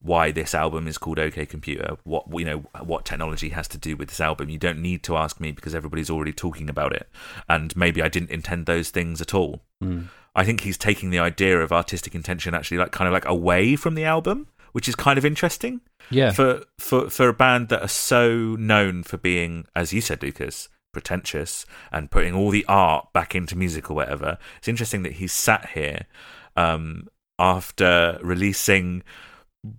why 0.00 0.30
this 0.30 0.54
album 0.54 0.86
is 0.86 0.96
called 0.98 1.18
OK 1.18 1.44
Computer. 1.46 1.96
What 2.04 2.26
you 2.32 2.44
know, 2.44 2.58
what 2.82 3.04
technology 3.04 3.48
has 3.50 3.66
to 3.68 3.78
do 3.78 3.96
with 3.96 4.08
this 4.08 4.20
album. 4.20 4.48
You 4.48 4.58
don't 4.58 4.80
need 4.80 5.02
to 5.04 5.16
ask 5.16 5.40
me 5.40 5.50
because 5.52 5.74
everybody's 5.74 6.10
already 6.10 6.32
talking 6.32 6.70
about 6.70 6.92
it. 6.92 7.08
And 7.48 7.76
maybe 7.76 8.00
I 8.02 8.08
didn't 8.08 8.30
intend 8.30 8.66
those 8.66 8.90
things 8.90 9.20
at 9.20 9.34
all. 9.34 9.62
I 10.34 10.44
think 10.44 10.60
he's 10.60 10.78
taking 10.78 11.10
the 11.10 11.18
idea 11.18 11.58
of 11.60 11.72
artistic 11.72 12.14
intention 12.14 12.54
actually, 12.54 12.78
like, 12.78 12.92
kind 12.92 13.08
of 13.08 13.12
like 13.12 13.26
away 13.26 13.74
from 13.74 13.94
the 13.96 14.04
album, 14.04 14.46
which 14.72 14.88
is 14.88 14.94
kind 14.94 15.18
of 15.18 15.24
interesting 15.24 15.80
Yeah. 16.10 16.30
for 16.30 16.62
for 16.78 17.10
for 17.10 17.28
a 17.28 17.32
band 17.32 17.68
that 17.70 17.82
are 17.82 17.88
so 17.88 18.54
known 18.56 19.02
for 19.02 19.16
being, 19.16 19.66
as 19.74 19.92
you 19.92 20.00
said, 20.00 20.22
Lucas, 20.22 20.68
pretentious 20.92 21.66
and 21.90 22.10
putting 22.10 22.34
all 22.34 22.50
the 22.50 22.64
art 22.68 23.12
back 23.12 23.34
into 23.34 23.56
music 23.56 23.90
or 23.90 23.94
whatever. 23.94 24.38
It's 24.58 24.68
interesting 24.68 25.02
that 25.02 25.14
he's 25.14 25.32
sat 25.32 25.70
here 25.70 26.06
um, 26.56 27.08
after 27.38 28.18
releasing 28.22 29.02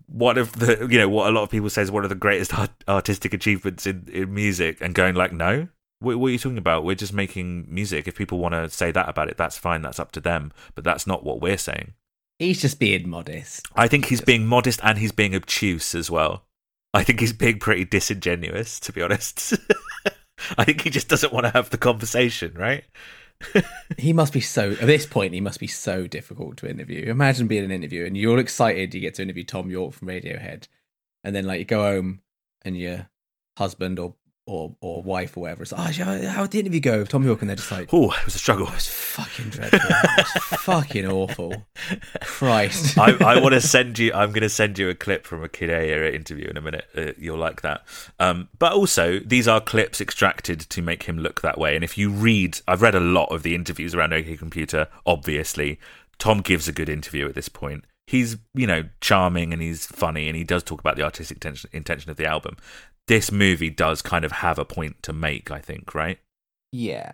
one 0.07 0.37
of 0.37 0.53
the 0.53 0.87
you 0.89 0.97
know 0.97 1.09
what 1.09 1.27
a 1.27 1.31
lot 1.31 1.43
of 1.43 1.49
people 1.49 1.69
say 1.69 1.81
is 1.81 1.91
one 1.91 2.03
of 2.03 2.09
the 2.09 2.15
greatest 2.15 2.53
art- 2.57 2.83
artistic 2.87 3.33
achievements 3.33 3.87
in, 3.87 4.07
in 4.11 4.33
music 4.33 4.77
and 4.81 4.93
going 4.93 5.15
like 5.15 5.31
no 5.31 5.67
what, 5.99 6.17
what 6.17 6.27
are 6.27 6.31
you 6.31 6.37
talking 6.37 6.57
about 6.57 6.83
we're 6.83 6.95
just 6.95 7.13
making 7.13 7.65
music 7.69 8.07
if 8.07 8.15
people 8.15 8.39
want 8.39 8.53
to 8.53 8.69
say 8.69 8.91
that 8.91 9.07
about 9.07 9.29
it 9.29 9.37
that's 9.37 9.57
fine 9.57 9.81
that's 9.81 9.99
up 9.99 10.11
to 10.11 10.19
them 10.19 10.51
but 10.75 10.83
that's 10.83 11.07
not 11.07 11.23
what 11.23 11.41
we're 11.41 11.57
saying 11.57 11.93
He's 12.39 12.61
just 12.61 12.79
being 12.79 13.09
modest. 13.09 13.67
I 13.75 13.89
think 13.89 14.05
he's 14.05 14.21
being 14.21 14.47
modest 14.47 14.79
and 14.81 14.97
he's 14.97 15.11
being 15.11 15.35
obtuse 15.35 15.93
as 15.93 16.09
well. 16.09 16.45
I 16.93 17.03
think 17.03 17.19
he's 17.19 17.33
being 17.33 17.59
pretty 17.59 17.83
disingenuous, 17.83 18.79
to 18.79 18.93
be 18.93 19.01
honest. 19.01 19.53
I 20.57 20.63
think 20.63 20.81
he 20.81 20.89
just 20.89 21.09
doesn't 21.09 21.33
want 21.33 21.45
to 21.45 21.51
have 21.51 21.69
the 21.69 21.77
conversation, 21.77 22.53
right? 22.55 22.85
He 23.97 24.13
must 24.13 24.33
be 24.33 24.41
so. 24.41 24.71
At 24.71 24.87
this 24.87 25.05
point, 25.05 25.33
he 25.33 25.41
must 25.41 25.59
be 25.59 25.67
so 25.67 26.07
difficult 26.07 26.57
to 26.57 26.69
interview. 26.69 27.09
Imagine 27.09 27.47
being 27.47 27.65
an 27.65 27.71
interview 27.71 28.05
and 28.05 28.15
you're 28.15 28.31
all 28.31 28.39
excited. 28.39 28.93
You 28.93 29.01
get 29.01 29.15
to 29.15 29.23
interview 29.23 29.43
Thom 29.43 29.69
Yorke 29.69 29.93
from 29.93 30.07
Radiohead, 30.07 30.67
and 31.23 31.35
then 31.35 31.45
like 31.45 31.59
you 31.59 31.65
go 31.65 31.81
home 31.81 32.21
and 32.61 32.77
your 32.77 33.09
husband 33.57 33.99
or 33.99 34.15
or, 34.49 34.75
or 34.81 35.03
wife 35.03 35.37
or 35.37 35.41
whatever 35.41 35.63
is 35.63 35.71
like, 35.71 35.99
oh, 35.99 36.27
how 36.27 36.41
did 36.41 36.51
the 36.51 36.59
interview 36.59 36.79
go 36.79 36.99
with 36.99 37.09
Thom 37.09 37.23
Yorke? 37.23 37.41
And 37.41 37.49
they're 37.49 37.55
just 37.55 37.71
like, 37.71 37.93
Oh, 37.93 38.11
it 38.11 38.25
was 38.25 38.35
a 38.35 38.39
struggle. 38.39 38.67
It 38.67 38.73
was 38.73 38.87
fucking 38.87 39.49
dreadful. 39.49 39.79
it 39.81 40.27
was 40.51 40.61
fucking 40.61 41.05
awful. 41.07 41.65
Christ. 42.21 42.97
I, 42.97 43.15
I 43.19 43.39
want 43.39 43.53
to 43.53 43.61
send 43.61 43.99
you. 43.99 44.11
I'm 44.13 44.31
going 44.31 44.41
to 44.41 44.49
send 44.49 44.79
you 44.79 44.89
a 44.89 44.95
clip 44.95 45.25
from 45.25 45.43
a 45.43 45.49
Kid 45.49 45.69
A 45.69 45.89
era 45.89 46.11
interview 46.11 46.47
in 46.49 46.57
a 46.57 46.61
minute. 46.61 46.85
Uh, 46.95 47.11
you'll 47.17 47.37
like 47.37 47.61
that. 47.61 47.83
Um, 48.19 48.49
but 48.57 48.73
also, 48.73 49.19
these 49.19 49.47
are 49.47 49.61
clips 49.61 50.01
extracted 50.01 50.61
to 50.61 50.81
make 50.81 51.03
him 51.03 51.19
look 51.19 51.41
that 51.41 51.57
way. 51.57 51.75
And 51.75 51.83
if 51.83 51.97
you 51.97 52.09
read, 52.09 52.59
I've 52.67 52.81
read 52.81 52.95
a 52.95 52.99
lot 52.99 53.31
of 53.31 53.43
the 53.43 53.55
interviews 53.55 53.93
around 53.93 54.13
OK 54.13 54.35
Computer. 54.35 54.87
Obviously, 55.05 55.79
Thom 56.17 56.41
gives 56.41 56.67
a 56.67 56.73
good 56.73 56.89
interview 56.89 57.27
at 57.27 57.35
this 57.35 57.49
point. 57.49 57.85
He's 58.09 58.37
you 58.55 58.65
know 58.65 58.85
charming 59.01 59.53
and 59.53 59.61
he's 59.61 59.85
funny 59.85 60.27
and 60.27 60.35
he 60.35 60.43
does 60.43 60.63
talk 60.63 60.79
about 60.79 60.95
the 60.95 61.03
artistic 61.03 61.37
intention, 61.37 61.69
intention 61.71 62.09
of 62.09 62.17
the 62.17 62.25
album. 62.25 62.57
This 63.07 63.31
movie 63.31 63.69
does 63.69 64.01
kind 64.01 64.25
of 64.25 64.31
have 64.31 64.57
a 64.57 64.65
point 64.65 65.03
to 65.03 65.13
make, 65.13 65.51
I 65.51 65.59
think, 65.59 65.93
right? 65.93 66.19
yeah. 66.71 67.11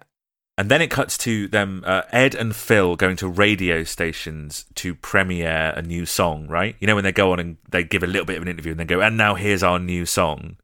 And 0.58 0.72
then 0.72 0.82
it 0.82 0.90
cuts 0.90 1.18
to 1.20 1.50
them, 1.50 1.84
uh, 1.86 2.04
Ed 2.14 2.34
and 2.34 2.56
Phil 2.56 2.96
going 2.96 3.18
to 3.18 3.28
radio 3.28 3.84
stations 3.84 4.64
to 4.76 4.96
premiere 4.96 5.74
a 5.76 5.82
new 5.82 6.06
song, 6.06 6.48
right? 6.48 6.78
You 6.80 6.88
know, 6.88 6.96
when 6.96 7.04
they 7.04 7.12
go 7.12 7.34
on 7.34 7.42
and 7.42 7.58
they 7.70 7.84
give 7.84 8.04
a 8.04 8.08
little 8.08 8.26
bit 8.26 8.38
of 8.38 8.44
an 8.44 8.48
interview 8.48 8.72
and 8.72 8.80
then 8.80 8.88
go, 8.88 9.02
and 9.02 9.18
now 9.18 9.36
here's 9.36 9.64
our 9.64 9.80
new 9.80 10.06
song. 10.06 10.56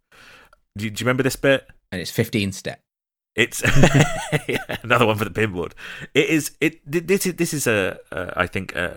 Do 0.78 0.86
you, 0.86 0.92
do 0.92 1.02
you 1.02 1.06
remember 1.06 1.24
this 1.24 1.36
bit? 1.36 1.68
And 1.92 2.00
it's 2.00 2.12
15 2.12 2.54
step. 2.54 2.80
It's 3.36 3.62
another 4.84 5.06
one 5.06 5.18
for 5.18 5.26
the 5.26 5.30
pinboard. 5.30 5.74
It 6.14 6.30
is, 6.30 6.52
it, 6.62 6.80
this 6.86 7.26
is, 7.26 7.36
this 7.36 7.54
is 7.54 7.68
a, 7.68 8.00
uh, 8.14 8.32
I 8.38 8.48
think, 8.48 8.74
uh, 8.78 8.92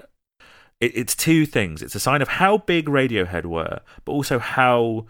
it, 0.81 0.93
it's 0.95 1.15
two 1.15 1.47
things. 1.47 1.83
It's 1.83 1.95
a 1.95 2.01
sign 2.01 2.23
of 2.23 2.29
how 2.29 2.59
big 2.59 2.87
Radiohead 2.87 3.47
were, 3.47 3.81
but 4.05 4.13
also 4.13 4.39
how 4.39 5.07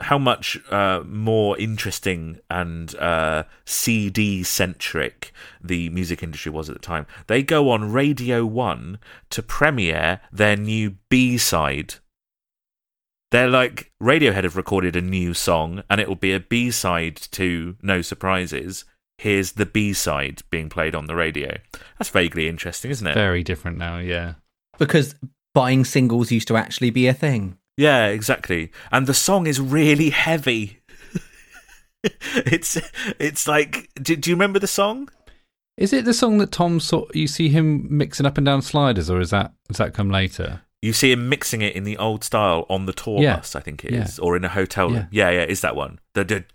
how 0.00 0.18
much 0.18 0.58
uh, 0.70 1.02
more 1.06 1.56
interesting 1.58 2.38
and 2.50 2.94
uh, 2.96 3.44
CD 3.64 4.42
centric 4.42 5.32
the 5.62 5.88
music 5.88 6.22
industry 6.22 6.52
was 6.52 6.68
at 6.68 6.74
the 6.74 6.82
time. 6.82 7.06
They 7.28 7.42
go 7.42 7.70
on 7.70 7.92
Radio 7.92 8.44
One 8.44 8.98
to 9.30 9.42
premiere 9.42 10.20
their 10.30 10.56
new 10.56 10.96
B 11.08 11.38
side. 11.38 11.94
They're 13.30 13.48
like 13.48 13.90
Radiohead 14.00 14.44
have 14.44 14.56
recorded 14.56 14.96
a 14.96 15.00
new 15.00 15.34
song, 15.34 15.82
and 15.90 16.00
it 16.00 16.08
will 16.08 16.14
be 16.14 16.32
a 16.32 16.40
B 16.40 16.70
side 16.70 17.16
to 17.32 17.76
No 17.82 18.02
Surprises. 18.02 18.84
Here's 19.18 19.52
the 19.52 19.66
B 19.66 19.94
side 19.94 20.42
being 20.50 20.68
played 20.68 20.94
on 20.94 21.06
the 21.06 21.16
radio. 21.16 21.56
That's 21.98 22.10
vaguely 22.10 22.48
interesting, 22.48 22.90
isn't 22.90 23.06
it? 23.06 23.14
Very 23.14 23.42
different 23.42 23.78
now, 23.78 23.98
yeah. 23.98 24.34
Because 24.78 25.14
buying 25.54 25.84
singles 25.84 26.30
used 26.30 26.48
to 26.48 26.56
actually 26.56 26.90
be 26.90 27.06
a 27.06 27.14
thing. 27.14 27.58
Yeah, 27.76 28.06
exactly. 28.06 28.70
And 28.90 29.06
the 29.06 29.14
song 29.14 29.46
is 29.46 29.60
really 29.60 30.10
heavy. 30.10 30.80
it's 32.34 32.78
it's 33.18 33.48
like 33.48 33.90
do, 33.94 34.16
do 34.16 34.30
you 34.30 34.36
remember 34.36 34.58
the 34.58 34.66
song? 34.66 35.08
Is 35.76 35.92
it 35.92 36.04
the 36.04 36.14
song 36.14 36.38
that 36.38 36.52
Thom 36.52 36.80
saw? 36.80 37.04
You 37.12 37.26
see 37.26 37.48
him 37.48 37.86
mixing 37.90 38.24
up 38.24 38.38
and 38.38 38.46
down 38.46 38.62
sliders, 38.62 39.10
or 39.10 39.20
is 39.20 39.30
that 39.30 39.52
does 39.68 39.76
that 39.76 39.94
come 39.94 40.10
later? 40.10 40.62
You 40.86 40.92
see 40.92 41.10
him 41.12 41.28
mixing 41.28 41.60
it 41.62 41.74
in 41.74 41.84
the 41.84 41.96
old 41.98 42.22
style 42.24 42.64
on 42.68 42.86
the 42.86 42.92
tour 42.92 43.20
Yeah. 43.20 43.36
bus, 43.36 43.56
I 43.56 43.60
think 43.60 43.84
it 43.84 43.92
is, 43.92 44.18
Yeah. 44.18 44.24
or 44.24 44.36
in 44.36 44.44
a 44.44 44.48
hotel 44.48 44.86
room. 44.86 45.08
Yeah. 45.10 45.30
Yeah, 45.30 45.30
yeah, 45.40 45.44
is 45.54 45.60
that 45.62 45.74
one? 45.76 45.98
The, 46.14 46.24
the 46.24 46.44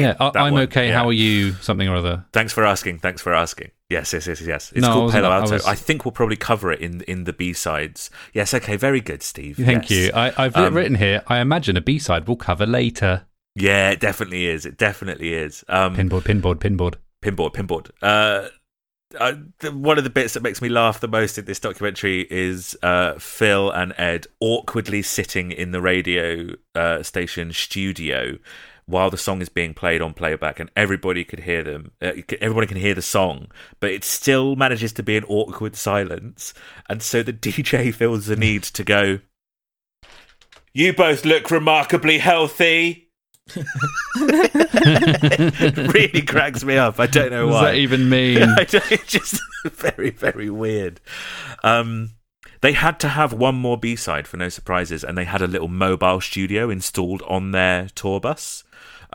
Yeah, 0.00 0.14
I, 0.18 0.30
I'm 0.46 0.52
one. 0.54 0.62
okay. 0.64 0.90
How 0.90 1.06
are 1.06 1.12
you? 1.12 1.52
Something 1.68 1.88
or 1.88 1.96
other. 1.96 2.24
Thanks 2.32 2.52
for 2.52 2.64
asking. 2.64 2.98
Thanks 3.00 3.20
for 3.22 3.32
asking. 3.34 3.70
Yes, 3.90 4.12
yes, 4.12 4.26
yes, 4.26 4.40
yes. 4.40 4.72
It's 4.72 4.80
No, 4.82 4.92
called 4.92 5.12
Palo 5.12 5.28
I 5.28 5.36
Alto. 5.40 5.58
I, 5.66 5.70
was- 5.72 5.80
think 5.80 6.04
we'll 6.04 6.12
probably 6.12 6.36
cover 6.36 6.72
it 6.72 6.80
in 6.80 7.02
in 7.02 7.24
the 7.24 7.32
B 7.32 7.52
sides. 7.52 8.10
Yes, 8.32 8.52
okay, 8.54 8.76
very 8.76 9.00
good, 9.00 9.22
Steve. 9.22 9.56
Thank 9.58 9.90
Yes. 9.90 10.06
you. 10.06 10.10
I, 10.14 10.32
I've 10.44 10.56
Um, 10.56 10.74
written 10.74 10.96
here. 10.96 11.22
I 11.26 11.38
imagine 11.40 11.76
a 11.76 11.80
B 11.82 11.98
side 11.98 12.26
we'll 12.26 12.36
cover 12.36 12.66
later. 12.66 13.26
Yeah, 13.54 13.90
it 13.90 14.00
definitely 14.00 14.46
is. 14.46 14.66
It 14.66 14.76
definitely 14.78 15.34
is. 15.34 15.64
Um, 15.68 15.94
Pinboard, 15.96 16.22
pinboard, 16.24 16.56
pinboard. 16.58 16.94
pinboard, 17.22 17.52
pinboard. 17.54 17.90
Uh, 18.02 18.48
uh, 19.18 19.34
the, 19.60 19.72
one 19.72 19.98
of 19.98 20.04
the 20.04 20.10
bits 20.10 20.34
that 20.34 20.42
makes 20.42 20.62
me 20.62 20.68
laugh 20.68 21.00
the 21.00 21.08
most 21.08 21.38
in 21.38 21.44
this 21.44 21.60
documentary 21.60 22.26
is 22.30 22.76
uh, 22.82 23.14
Phil 23.18 23.70
and 23.70 23.94
Ed 23.96 24.26
awkwardly 24.40 25.02
sitting 25.02 25.52
in 25.52 25.72
the 25.72 25.80
radio 25.80 26.54
uh, 26.74 27.02
station 27.02 27.52
studio 27.52 28.38
while 28.86 29.10
the 29.10 29.18
song 29.18 29.42
is 29.42 29.48
being 29.48 29.74
played 29.74 30.00
on 30.00 30.14
playback, 30.14 30.60
and 30.60 30.70
everybody 30.76 31.24
could 31.24 31.40
hear 31.40 31.64
them. 31.64 31.90
Uh, 32.00 32.12
everybody 32.40 32.68
can 32.68 32.76
hear 32.76 32.94
the 32.94 33.02
song, 33.02 33.48
but 33.80 33.90
it 33.90 34.04
still 34.04 34.54
manages 34.54 34.92
to 34.92 35.02
be 35.02 35.16
an 35.16 35.24
awkward 35.24 35.74
silence, 35.76 36.54
and 36.88 37.02
so 37.02 37.22
the 37.22 37.32
DJ 37.32 37.92
feels 37.92 38.26
the 38.26 38.36
need 38.36 38.62
to 38.62 38.84
go. 38.84 39.18
You 40.72 40.92
both 40.92 41.24
look 41.24 41.50
remarkably 41.50 42.18
healthy. 42.18 43.05
really 44.16 46.22
cracks 46.22 46.64
me 46.64 46.76
up. 46.76 46.98
I 46.98 47.06
don't 47.06 47.30
know 47.30 47.46
What 47.46 47.52
does 47.52 47.62
why. 47.62 47.72
that 47.72 47.78
even 47.78 48.08
mean? 48.08 48.42
I 48.42 48.64
don't, 48.64 48.92
it's 48.92 49.12
just 49.12 49.40
very, 49.64 50.10
very 50.10 50.50
weird. 50.50 51.00
Um, 51.62 52.10
they 52.60 52.72
had 52.72 52.98
to 53.00 53.08
have 53.08 53.32
one 53.32 53.54
more 53.54 53.78
B 53.78 53.96
side 53.96 54.26
for 54.26 54.36
No 54.36 54.48
Surprises, 54.48 55.04
and 55.04 55.16
they 55.16 55.24
had 55.24 55.42
a 55.42 55.46
little 55.46 55.68
mobile 55.68 56.20
studio 56.20 56.70
installed 56.70 57.22
on 57.22 57.52
their 57.52 57.88
tour 57.94 58.20
bus. 58.20 58.64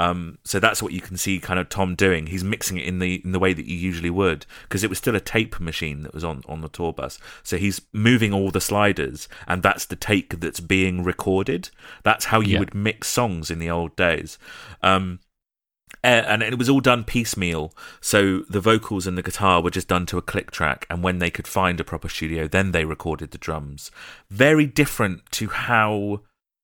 Um, 0.02 0.38
so 0.44 0.60
that's 0.60 0.82
what 0.82 0.94
you 0.94 1.02
can 1.02 1.18
see, 1.18 1.40
kind 1.40 1.60
of 1.60 1.70
Thom 1.70 1.96
doing. 1.96 2.28
He's 2.28 2.44
mixing 2.44 2.78
it 2.78 2.86
in 2.86 3.00
the 3.00 3.22
in 3.24 3.32
the 3.34 3.40
way 3.40 3.54
that 3.54 3.68
you 3.72 3.78
usually 3.78 4.10
would, 4.10 4.46
because 4.64 4.84
it 4.84 4.90
was 4.90 4.98
still 4.98 5.16
a 5.16 5.20
tape 5.36 5.60
machine 5.60 6.04
that 6.04 6.14
was 6.14 6.24
on 6.24 6.42
on 6.48 6.62
the 6.62 6.70
tour 6.70 6.94
bus. 6.94 7.20
So 7.44 7.58
he's 7.58 7.82
moving 7.94 8.34
all 8.34 8.52
the 8.52 8.62
sliders, 8.62 9.28
and 9.48 9.62
that's 9.62 9.86
the 9.86 9.96
take 9.96 10.40
that's 10.40 10.60
being 10.60 11.04
recorded. 11.04 11.70
That's 12.04 12.26
how 12.26 12.40
you 12.40 12.54
Yeah. 12.54 12.60
would 12.60 12.74
mix 12.74 13.08
songs 13.10 13.52
in 13.52 13.60
the 13.60 13.70
old 13.70 13.96
days. 13.96 14.40
Um, 14.82 15.20
and 16.04 16.42
it 16.42 16.58
was 16.58 16.70
all 16.70 16.82
done 16.82 17.04
piecemeal. 17.04 17.76
So 18.00 18.40
the 18.50 18.62
vocals 18.62 19.06
and 19.06 19.18
the 19.18 19.22
guitar 19.30 19.62
were 19.62 19.70
just 19.70 19.88
done 19.88 20.06
to 20.08 20.18
a 20.18 20.22
click 20.22 20.50
track, 20.50 20.88
and 20.90 21.04
when 21.04 21.20
they 21.20 21.30
could 21.30 21.48
find 21.48 21.80
a 21.80 21.84
proper 21.84 22.10
studio, 22.10 22.48
then 22.48 22.72
they 22.72 22.86
recorded 22.86 23.32
the 23.32 23.38
drums. 23.38 23.92
Very 24.30 24.66
different 24.66 25.32
to 25.34 25.50
how 25.50 26.22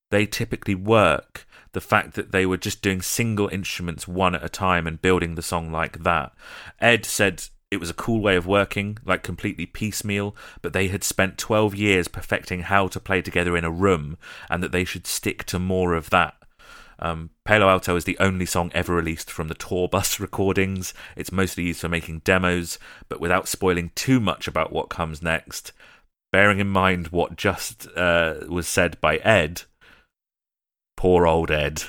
they 0.10 0.26
typically 0.26 0.76
work. 0.76 1.46
The 1.78 1.82
fact 1.82 2.16
that 2.16 2.32
they 2.32 2.48
were 2.48 2.58
just 2.58 2.82
doing 2.82 3.04
single 3.04 3.50
instruments 3.50 4.08
one 4.08 4.34
at 4.34 4.44
a 4.44 4.50
time 4.50 4.88
and 4.88 5.00
building 5.00 5.36
the 5.36 5.44
song 5.44 5.72
like 5.72 6.02
that. 6.02 6.34
Ed 6.82 7.06
said 7.06 7.44
it 7.70 7.80
was 7.80 7.92
a 7.92 7.94
cool 7.94 8.20
way 8.20 8.36
of 8.36 8.48
working, 8.48 8.98
like 9.06 9.22
completely 9.22 9.68
piecemeal, 9.68 10.36
but 10.64 10.74
they 10.74 10.88
had 10.88 11.04
spent 11.04 11.38
12 11.38 11.76
years 11.76 12.08
perfecting 12.08 12.62
how 12.62 12.88
to 12.88 13.00
play 13.00 13.22
together 13.22 13.56
in 13.56 13.64
a 13.64 13.70
room 13.70 14.18
and 14.50 14.64
that 14.64 14.72
they 14.72 14.86
should 14.86 15.06
stick 15.06 15.44
to 15.44 15.60
more 15.60 15.94
of 15.94 16.10
that. 16.10 16.34
Um, 16.98 17.30
Palo 17.46 17.70
Alto 17.70 17.96
is 17.96 18.06
the 18.06 18.18
only 18.18 18.48
song 18.48 18.72
ever 18.74 18.96
released 18.96 19.30
from 19.30 19.48
the 19.48 19.54
tour 19.54 19.88
bus 19.88 20.20
recordings. 20.20 20.96
It's 21.16 21.32
mostly 21.32 21.66
used 21.66 21.82
for 21.82 21.90
making 21.90 22.22
demos, 22.24 22.80
but 23.08 23.22
without 23.22 23.48
spoiling 23.48 23.92
too 23.94 24.20
much 24.20 24.48
about 24.48 24.74
what 24.74 24.90
comes 24.90 25.22
next. 25.22 25.74
Bearing 26.32 26.58
in 26.58 26.70
mind 26.70 27.10
what 27.10 27.36
just 27.36 27.88
uh, 27.96 28.38
was 28.50 28.68
said 28.68 29.00
by 29.00 29.18
Ed, 29.18 29.62
poor 30.98 31.26
old 31.26 31.50
Ed. 31.50 31.84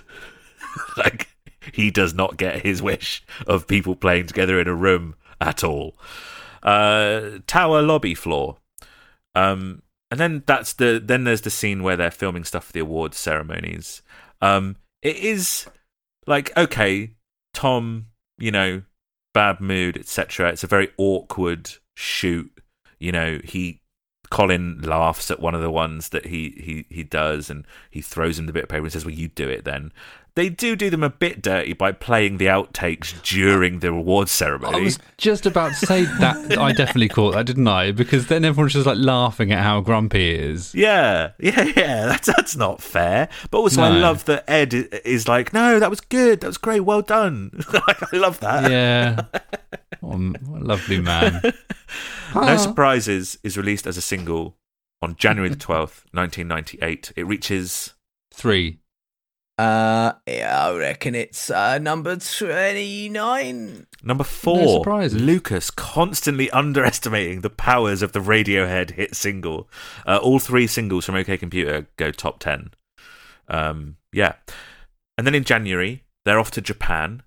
like, 0.96 1.28
he 1.72 1.90
does 1.90 2.14
not 2.14 2.36
get 2.36 2.62
his 2.62 2.80
wish 2.80 3.24
of 3.46 3.66
people 3.66 3.96
playing 3.96 4.26
together 4.26 4.60
in 4.60 4.68
a 4.68 4.74
room 4.74 5.16
at 5.40 5.64
all. 5.64 5.96
Uh, 6.62 7.38
tower 7.46 7.82
lobby 7.82 8.14
floor. 8.14 8.58
Um, 9.34 9.82
and 10.10 10.18
then 10.18 10.42
that's 10.46 10.72
the 10.72 11.02
then 11.04 11.24
there's 11.24 11.42
the 11.42 11.50
scene 11.50 11.82
where 11.82 11.96
they're 11.96 12.10
filming 12.10 12.44
stuff 12.44 12.64
for 12.66 12.72
the 12.72 12.80
awards 12.80 13.18
ceremonies. 13.18 14.02
Um, 14.40 14.76
it 15.02 15.16
is 15.16 15.66
like 16.26 16.56
okay, 16.56 17.12
Thom, 17.52 18.06
you 18.38 18.50
know, 18.50 18.82
bad 19.34 19.60
mood, 19.60 19.96
etc. 19.98 20.50
It's 20.50 20.64
a 20.64 20.68
very 20.68 20.90
awkward 20.96 21.70
shoot. 21.94 22.50
You 22.98 23.12
know, 23.12 23.38
he 23.44 23.77
Colin 24.30 24.80
laughs 24.82 25.30
at 25.30 25.40
one 25.40 25.54
of 25.54 25.60
the 25.60 25.70
ones 25.70 26.10
that 26.10 26.26
he 26.26 26.50
he 26.58 26.94
he 26.94 27.02
does, 27.02 27.50
and 27.50 27.66
he 27.90 28.00
throws 28.00 28.38
him 28.38 28.46
the 28.46 28.52
bit 28.52 28.64
of 28.64 28.68
paper 28.68 28.84
and 28.84 28.92
says, 28.92 29.04
"Well, 29.04 29.14
you 29.14 29.28
do 29.28 29.48
it 29.48 29.64
then." 29.64 29.92
They 30.38 30.50
do 30.50 30.76
do 30.76 30.88
them 30.88 31.02
a 31.02 31.10
bit 31.10 31.42
dirty 31.42 31.72
by 31.72 31.90
playing 31.90 32.36
the 32.36 32.46
outtakes 32.46 33.20
during 33.24 33.80
the 33.80 33.88
awards 33.88 34.30
ceremony. 34.30 34.78
I 34.78 34.80
was 34.80 34.96
just 35.16 35.46
about 35.46 35.70
to 35.70 35.84
say 35.86 36.04
that. 36.04 36.56
I 36.56 36.70
definitely 36.70 37.08
caught 37.08 37.34
that, 37.34 37.46
didn't 37.46 37.66
I? 37.66 37.90
Because 37.90 38.28
then 38.28 38.44
everyone's 38.44 38.74
just 38.74 38.86
like 38.86 38.98
laughing 38.98 39.50
at 39.50 39.64
how 39.64 39.80
grumpy 39.80 40.20
he 40.20 40.34
is. 40.36 40.76
Yeah, 40.76 41.32
yeah, 41.40 41.64
yeah. 41.76 42.06
That's 42.06 42.28
that's 42.28 42.54
not 42.54 42.80
fair. 42.80 43.28
But 43.50 43.58
also, 43.58 43.82
I 43.82 43.88
love 43.88 44.26
that 44.26 44.48
Ed 44.48 44.74
is 44.74 45.26
like, 45.26 45.52
no, 45.52 45.80
that 45.80 45.90
was 45.90 46.00
good. 46.00 46.40
That 46.42 46.46
was 46.46 46.58
great. 46.58 46.80
Well 46.82 47.02
done. 47.02 47.50
I 47.72 48.16
love 48.16 48.38
that. 48.38 48.70
Yeah. 48.70 49.22
What 49.98 50.14
a, 50.14 50.18
what 50.44 50.62
a 50.62 50.64
lovely 50.64 51.00
man. 51.00 51.42
No 52.34 52.56
Surprises 52.56 53.38
is 53.42 53.56
released 53.56 53.86
as 53.86 53.96
a 53.96 54.02
single 54.02 54.56
on 55.00 55.16
January 55.16 55.48
the 55.48 55.56
twelfth, 55.56 56.04
nineteen 56.12 56.48
ninety 56.48 56.78
eight. 56.82 57.12
It 57.16 57.26
reaches 57.26 57.94
Three. 58.38 58.78
Uh, 59.58 60.12
yeah, 60.28 60.68
I 60.68 60.76
reckon 60.76 61.16
it's 61.16 61.50
uh, 61.50 61.78
number 61.78 62.14
29. 62.16 63.86
number 64.04 64.22
four. 64.22 64.78
surprises. 64.78 65.20
Lucas 65.20 65.72
constantly 65.72 66.48
underestimating 66.52 67.40
the 67.40 67.50
powers 67.50 68.00
of 68.00 68.12
the 68.12 68.20
Radiohead 68.20 68.92
hit 68.92 69.16
single. 69.16 69.68
Uh, 70.06 70.18
all 70.18 70.38
three 70.38 70.68
singles 70.68 71.04
from 71.04 71.16
OK 71.16 71.36
Computer 71.36 71.88
go 71.96 72.12
top 72.12 72.38
ten. 72.38 72.70
Um, 73.48 73.96
yeah, 74.12 74.34
and 75.16 75.26
then 75.26 75.34
in 75.34 75.42
January 75.42 76.04
they're 76.24 76.38
off 76.38 76.52
to 76.52 76.60
Japan. 76.60 77.22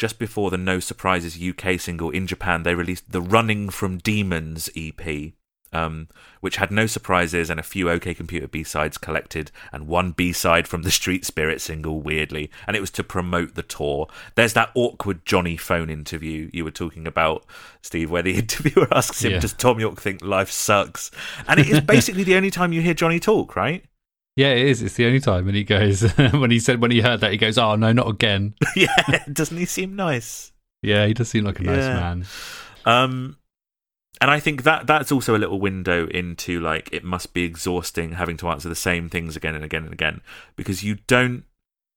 Just 0.00 0.18
before 0.18 0.50
the 0.50 0.56
No 0.56 0.80
Surprises 0.80 1.38
UK 1.38 1.78
single 1.78 2.08
in 2.08 2.26
Japan, 2.26 2.62
they 2.62 2.74
released 2.74 3.12
the 3.12 3.20
Running 3.20 3.68
from 3.68 3.98
Demons 3.98 4.70
EP, 4.74 5.34
um, 5.74 6.08
which 6.40 6.56
had 6.56 6.70
no 6.70 6.86
surprises 6.86 7.50
and 7.50 7.60
a 7.60 7.62
few 7.62 7.90
OK 7.90 8.14
Computer 8.14 8.48
B 8.48 8.64
sides 8.64 8.96
collected, 8.96 9.50
and 9.70 9.86
one 9.86 10.12
B 10.12 10.32
side 10.32 10.66
from 10.66 10.84
the 10.84 10.90
Street 10.90 11.26
Spirit 11.26 11.60
single, 11.60 12.00
weirdly. 12.00 12.50
And 12.66 12.78
it 12.78 12.80
was 12.80 12.90
to 12.92 13.04
promote 13.04 13.56
the 13.56 13.62
tour. 13.62 14.08
There's 14.36 14.54
that 14.54 14.70
awkward 14.74 15.26
Jonny 15.26 15.58
phone 15.58 15.90
interview 15.90 16.48
you 16.50 16.64
were 16.64 16.70
talking 16.70 17.06
about, 17.06 17.44
Steve, 17.82 18.10
where 18.10 18.22
the 18.22 18.34
interviewer 18.38 18.88
asks 18.90 19.22
him, 19.22 19.32
Yeah. 19.32 19.40
Does 19.40 19.52
Thom 19.52 19.80
Yorke 19.80 20.00
think 20.00 20.22
life 20.22 20.50
sucks? 20.50 21.10
And 21.46 21.60
it 21.60 21.68
is 21.68 21.82
basically 21.82 22.24
the 22.24 22.36
only 22.36 22.50
time 22.50 22.72
you 22.72 22.80
hear 22.80 22.94
Jonny 22.94 23.20
talk, 23.20 23.54
right? 23.54 23.84
Yeah, 24.40 24.52
it 24.54 24.68
is. 24.68 24.80
It's 24.80 24.94
the 24.94 25.04
only 25.04 25.20
time. 25.20 25.48
And 25.48 25.54
he 25.54 25.64
goes, 25.64 26.00
when 26.32 26.50
he 26.50 26.58
said, 26.60 26.80
when 26.80 26.90
he 26.90 27.02
heard 27.02 27.20
that, 27.20 27.30
he 27.30 27.36
goes, 27.36 27.58
oh, 27.58 27.74
no, 27.76 27.92
not 27.92 28.08
again. 28.08 28.54
yeah, 28.74 29.24
doesn't 29.32 29.56
he 29.58 29.66
seem 29.66 29.94
nice? 29.96 30.52
Yeah, 30.82 31.04
he 31.06 31.12
does 31.12 31.28
seem 31.28 31.44
like 31.44 31.60
a 31.60 31.62
nice 31.62 31.76
Yeah. 31.84 31.94
man. 31.94 32.26
Um, 32.86 33.36
and 34.18 34.30
I 34.30 34.40
think 34.40 34.62
that 34.62 34.86
that's 34.86 35.12
also 35.12 35.36
a 35.36 35.38
little 35.38 35.60
window 35.60 36.06
into 36.06 36.58
like 36.58 36.88
it 36.90 37.04
must 37.04 37.34
be 37.34 37.42
exhausting 37.44 38.12
having 38.12 38.38
to 38.38 38.48
answer 38.48 38.70
the 38.70 38.74
same 38.74 39.10
things 39.10 39.36
again 39.36 39.54
and 39.54 39.62
again 39.64 39.84
and 39.84 39.92
again 39.92 40.22
because 40.56 40.82
you 40.82 40.96
don't 41.06 41.44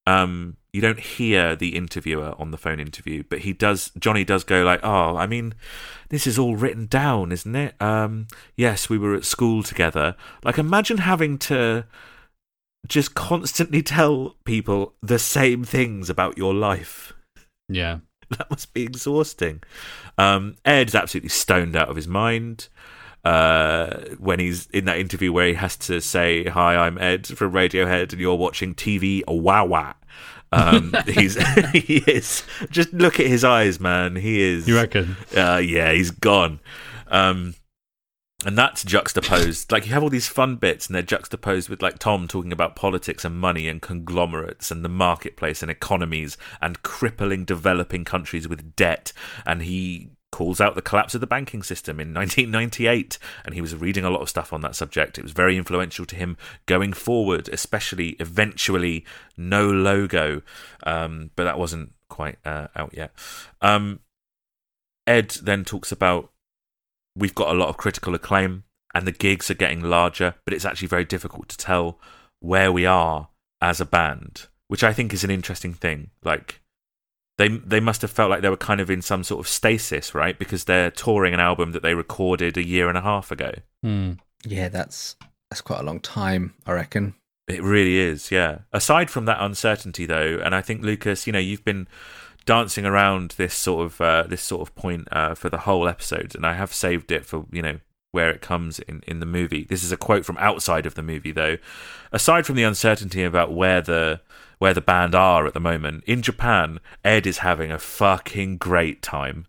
um 0.05 0.57
you 0.73 0.81
don't 0.81 0.99
hear 0.99 1.55
the 1.55 1.75
interviewer 1.77 2.33
on 2.37 2.51
the 2.51 2.57
phone 2.57 2.79
interview 2.81 3.23
but 3.29 3.39
he 3.39 3.53
does 3.53 3.89
Jonny 3.97 4.23
does 4.25 4.43
go 4.43 4.63
like 4.63 4.81
oh 4.83 5.15
I 5.15 5.27
mean 5.27 5.53
this 6.09 6.27
is 6.27 6.37
all 6.37 6.55
written 6.57 6.87
down 6.87 7.31
isn't 7.31 7.55
it 7.55 7.75
um 7.81 8.27
yes 8.57 8.89
we 8.89 8.97
were 8.97 9.15
at 9.15 9.23
school 9.25 9.63
together 9.63 10.15
like 10.43 10.57
imagine 10.57 10.97
having 10.99 11.37
to 11.39 11.85
just 12.87 13.15
constantly 13.15 13.81
tell 13.81 14.35
people 14.45 14.93
the 15.01 15.19
same 15.19 15.63
things 15.63 16.09
about 16.09 16.37
your 16.37 16.53
life. 16.53 17.13
Yeah. 17.69 17.99
That 18.37 18.49
must 18.49 18.73
be 18.73 18.81
exhausting. 18.81 19.61
Um, 20.17 20.55
Ed's 20.65 20.95
absolutely 20.95 21.29
stoned 21.29 21.75
out 21.75 21.89
of 21.89 21.95
his 21.95 22.07
mind 22.07 22.67
uh, 23.23 23.99
when 24.17 24.39
he's 24.39 24.67
in 24.67 24.85
that 24.85 24.97
interview 24.97 25.31
where 25.31 25.47
he 25.47 25.53
has 25.53 25.77
to 25.77 26.01
say, 26.01 26.45
"Hi, 26.45 26.75
I'm 26.75 26.97
Ed 26.97 27.27
from 27.27 27.51
Radiohead, 27.51 28.11
and 28.11 28.19
you're 28.19 28.35
watching 28.35 28.73
TV 28.73 29.21
Wow 29.27 29.65
Wow." 29.65 29.95
Um, 30.51 30.95
he's 31.07 31.35
he 31.73 31.97
is 32.07 32.43
just 32.69 32.91
look 32.93 33.19
at 33.19 33.27
his 33.27 33.43
eyes, 33.43 33.79
man. 33.79 34.15
He 34.15 34.41
is. 34.41 34.67
You 34.67 34.75
reckon? 34.75 35.15
Uh, 35.35 35.61
yeah, 35.63 35.91
he's 35.91 36.11
gone. 36.11 36.59
Um, 37.07 37.55
and 38.45 38.57
that's 38.57 38.83
juxtaposed. 38.83 39.71
Like 39.71 39.85
you 39.85 39.93
have 39.93 40.03
all 40.03 40.09
these 40.09 40.27
fun 40.27 40.55
bits, 40.57 40.87
and 40.87 40.95
they're 40.95 41.03
juxtaposed 41.03 41.69
with 41.69 41.81
like 41.81 41.99
Thom 41.99 42.27
talking 42.27 42.51
about 42.51 42.75
politics 42.75 43.25
and 43.25 43.37
money 43.37 43.67
and 43.67 43.81
conglomerates 43.81 44.71
and 44.71 44.83
the 44.83 44.89
marketplace 44.89 45.61
and 45.61 45.71
economies 45.71 46.37
and 46.61 46.83
crippling 46.83 47.45
developing 47.45 48.05
countries 48.05 48.47
with 48.47 48.75
debt. 48.75 49.13
And 49.45 49.63
he 49.63 50.09
calls 50.31 50.59
out 50.59 50.73
the 50.73 50.81
collapse 50.81 51.13
of 51.13 51.21
the 51.21 51.27
banking 51.27 51.61
system 51.61 51.99
in 51.99 52.07
1998 52.13 53.19
and 53.45 53.53
he 53.53 53.61
was 53.61 53.75
reading 53.75 54.03
a 54.03 54.09
lot 54.09 54.21
of 54.21 54.27
stuff 54.27 54.51
on 54.51 54.61
that 54.61 54.75
subject 54.75 55.19
it 55.19 55.21
was 55.21 55.31
very 55.31 55.55
influential 55.55 56.07
to 56.07 56.15
him 56.15 56.35
going 56.65 56.91
forward 56.91 57.47
especially 57.49 58.15
eventually 58.19 59.05
no 59.37 59.69
logo 59.69 60.41
um, 60.87 61.29
but 61.35 61.43
that 61.43 61.59
wasn't 61.59 61.93
quite 62.09 62.39
uh, 62.45 62.65
out 62.75 62.91
yet 62.95 63.13
um, 63.61 63.99
ed 65.05 65.29
then 65.43 65.63
talks 65.63 65.91
about 65.91 66.31
we've 67.15 67.35
got 67.35 67.53
a 67.53 67.57
lot 67.57 67.69
of 67.69 67.77
critical 67.77 68.15
acclaim 68.15 68.63
and 68.93 69.07
the 69.07 69.11
gigs 69.11 69.49
are 69.49 69.55
getting 69.55 69.81
larger 69.81 70.35
but 70.45 70.53
it's 70.53 70.65
actually 70.65 70.87
very 70.87 71.05
difficult 71.05 71.49
to 71.49 71.57
tell 71.57 71.99
where 72.39 72.71
we 72.71 72.85
are 72.85 73.29
as 73.61 73.79
a 73.79 73.85
band 73.85 74.47
which 74.67 74.83
i 74.83 74.93
think 74.93 75.13
is 75.13 75.23
an 75.23 75.31
interesting 75.31 75.73
thing 75.73 76.09
like 76.23 76.61
they 77.37 77.47
they 77.47 77.79
must 77.79 78.01
have 78.01 78.11
felt 78.11 78.29
like 78.29 78.41
they 78.41 78.49
were 78.49 78.57
kind 78.57 78.79
of 78.79 78.89
in 78.89 79.01
some 79.01 79.23
sort 79.23 79.39
of 79.39 79.47
stasis, 79.47 80.13
right? 80.13 80.37
Because 80.37 80.65
they're 80.65 80.91
touring 80.91 81.33
an 81.33 81.39
album 81.39 81.71
that 81.71 81.81
they 81.81 81.95
recorded 81.95 82.57
a 82.57 82.65
year 82.65 82.89
and 82.89 82.97
a 82.97 83.01
half 83.01 83.31
ago. 83.31 83.51
Hmm. 83.81 84.13
Yeah, 84.45 84.69
that's 84.69 85.15
that's 85.49 85.61
quite 85.61 85.79
a 85.79 85.83
long 85.83 85.99
time, 85.99 86.53
I 86.65 86.73
reckon. 86.73 87.15
It 87.47 87.61
really 87.61 87.97
is, 87.97 88.31
yeah. 88.31 88.59
Aside 88.71 89.09
from 89.09 89.25
that 89.25 89.41
uncertainty, 89.41 90.05
though, 90.05 90.39
and 90.43 90.55
I 90.55 90.61
think 90.61 90.81
Lucas, 90.81 91.27
you 91.27 91.33
know, 91.33 91.39
you've 91.39 91.65
been 91.65 91.87
dancing 92.45 92.85
around 92.85 93.31
this 93.37 93.53
sort 93.53 93.85
of 93.85 94.01
uh, 94.01 94.23
this 94.23 94.41
sort 94.41 94.67
of 94.67 94.75
point 94.75 95.07
uh, 95.11 95.35
for 95.35 95.49
the 95.49 95.59
whole 95.59 95.87
episode, 95.87 96.35
and 96.35 96.45
I 96.45 96.53
have 96.53 96.73
saved 96.73 97.11
it 97.11 97.25
for 97.25 97.45
you 97.51 97.61
know 97.61 97.79
where 98.11 98.29
it 98.29 98.41
comes 98.41 98.79
in 98.79 99.03
in 99.07 99.19
the 99.19 99.25
movie. 99.25 99.65
This 99.65 99.83
is 99.83 99.91
a 99.91 99.97
quote 99.97 100.25
from 100.25 100.37
outside 100.37 100.85
of 100.85 100.95
the 100.95 101.03
movie, 101.03 101.31
though. 101.31 101.57
Aside 102.11 102.45
from 102.45 102.55
the 102.55 102.63
uncertainty 102.63 103.23
about 103.23 103.53
where 103.53 103.81
the 103.81 104.21
where 104.59 104.73
the 104.73 104.81
band 104.81 105.13
are 105.15 105.45
at 105.45 105.53
the 105.53 105.59
moment 105.59 106.03
in 106.05 106.21
Japan, 106.21 106.79
Ed 107.03 107.27
is 107.27 107.39
having 107.39 107.71
a 107.71 107.79
fucking 107.79 108.57
great 108.57 109.01
time. 109.01 109.47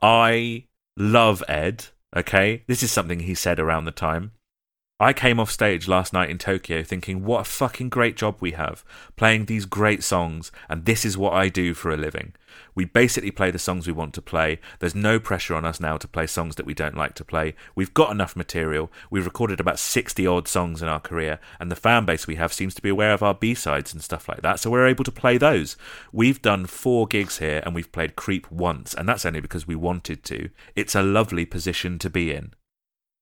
I 0.00 0.64
love 0.96 1.42
Ed. 1.48 1.86
Okay, 2.16 2.64
this 2.66 2.82
is 2.82 2.90
something 2.90 3.20
he 3.20 3.34
said 3.34 3.60
around 3.60 3.84
the 3.84 3.90
time. 3.90 4.32
I 5.02 5.14
came 5.14 5.40
off 5.40 5.50
stage 5.50 5.88
last 5.88 6.12
night 6.12 6.28
in 6.28 6.36
Tokyo 6.36 6.82
thinking, 6.82 7.24
what 7.24 7.40
a 7.40 7.44
fucking 7.44 7.88
great 7.88 8.18
job 8.18 8.36
we 8.38 8.50
have, 8.50 8.84
playing 9.16 9.46
these 9.46 9.64
great 9.64 10.04
songs, 10.04 10.52
and 10.68 10.84
this 10.84 11.06
is 11.06 11.16
what 11.16 11.32
I 11.32 11.48
do 11.48 11.72
for 11.72 11.90
a 11.90 11.96
living. 11.96 12.34
We 12.74 12.84
basically 12.84 13.30
play 13.30 13.50
the 13.50 13.58
songs 13.58 13.86
we 13.86 13.94
want 13.94 14.12
to 14.12 14.20
play. 14.20 14.60
There's 14.78 14.94
no 14.94 15.18
pressure 15.18 15.54
on 15.54 15.64
us 15.64 15.80
now 15.80 15.96
to 15.96 16.06
play 16.06 16.26
songs 16.26 16.56
that 16.56 16.66
we 16.66 16.74
don't 16.74 16.98
like 16.98 17.14
to 17.14 17.24
play. 17.24 17.54
We've 17.74 17.94
got 17.94 18.10
enough 18.10 18.36
material. 18.36 18.92
We've 19.10 19.24
recorded 19.24 19.58
about 19.58 19.78
60 19.78 20.26
odd 20.26 20.46
songs 20.46 20.82
in 20.82 20.88
our 20.88 21.00
career, 21.00 21.40
and 21.58 21.70
the 21.70 21.76
fan 21.76 22.04
base 22.04 22.26
we 22.26 22.34
have 22.34 22.52
seems 22.52 22.74
to 22.74 22.82
be 22.82 22.90
aware 22.90 23.14
of 23.14 23.22
our 23.22 23.32
B 23.32 23.54
sides 23.54 23.94
and 23.94 24.04
stuff 24.04 24.28
like 24.28 24.42
that, 24.42 24.60
so 24.60 24.68
we're 24.68 24.86
able 24.86 25.04
to 25.04 25.10
play 25.10 25.38
those. 25.38 25.78
We've 26.12 26.42
done 26.42 26.66
four 26.66 27.06
gigs 27.06 27.38
here, 27.38 27.62
and 27.64 27.74
we've 27.74 27.90
played 27.90 28.16
Creep 28.16 28.52
once, 28.52 28.92
and 28.92 29.08
that's 29.08 29.24
only 29.24 29.40
because 29.40 29.66
we 29.66 29.76
wanted 29.76 30.22
to. 30.24 30.50
It's 30.76 30.94
a 30.94 31.02
lovely 31.02 31.46
position 31.46 31.98
to 32.00 32.10
be 32.10 32.32
in. 32.34 32.52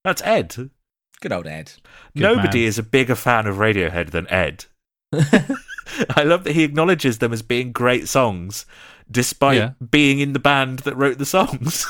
That's 0.02 0.22
Ed. 0.22 0.70
Good 1.20 1.32
old 1.32 1.46
Ed. 1.46 1.72
Good 2.14 2.22
Nobody 2.22 2.60
man. 2.60 2.68
is 2.68 2.78
a 2.78 2.82
bigger 2.82 3.14
fan 3.14 3.46
of 3.46 3.56
Radiohead 3.56 4.10
than 4.10 4.28
Ed. 4.30 4.66
I 5.12 6.22
love 6.22 6.44
that 6.44 6.52
he 6.54 6.62
acknowledges 6.64 7.18
them 7.18 7.32
as 7.32 7.42
being 7.42 7.72
great 7.72 8.08
songs, 8.08 8.66
despite 9.10 9.56
Yeah. 9.56 9.70
being 9.90 10.20
in 10.20 10.32
the 10.32 10.38
band 10.38 10.80
that 10.80 10.96
wrote 10.96 11.18
the 11.18 11.26
songs. 11.26 11.86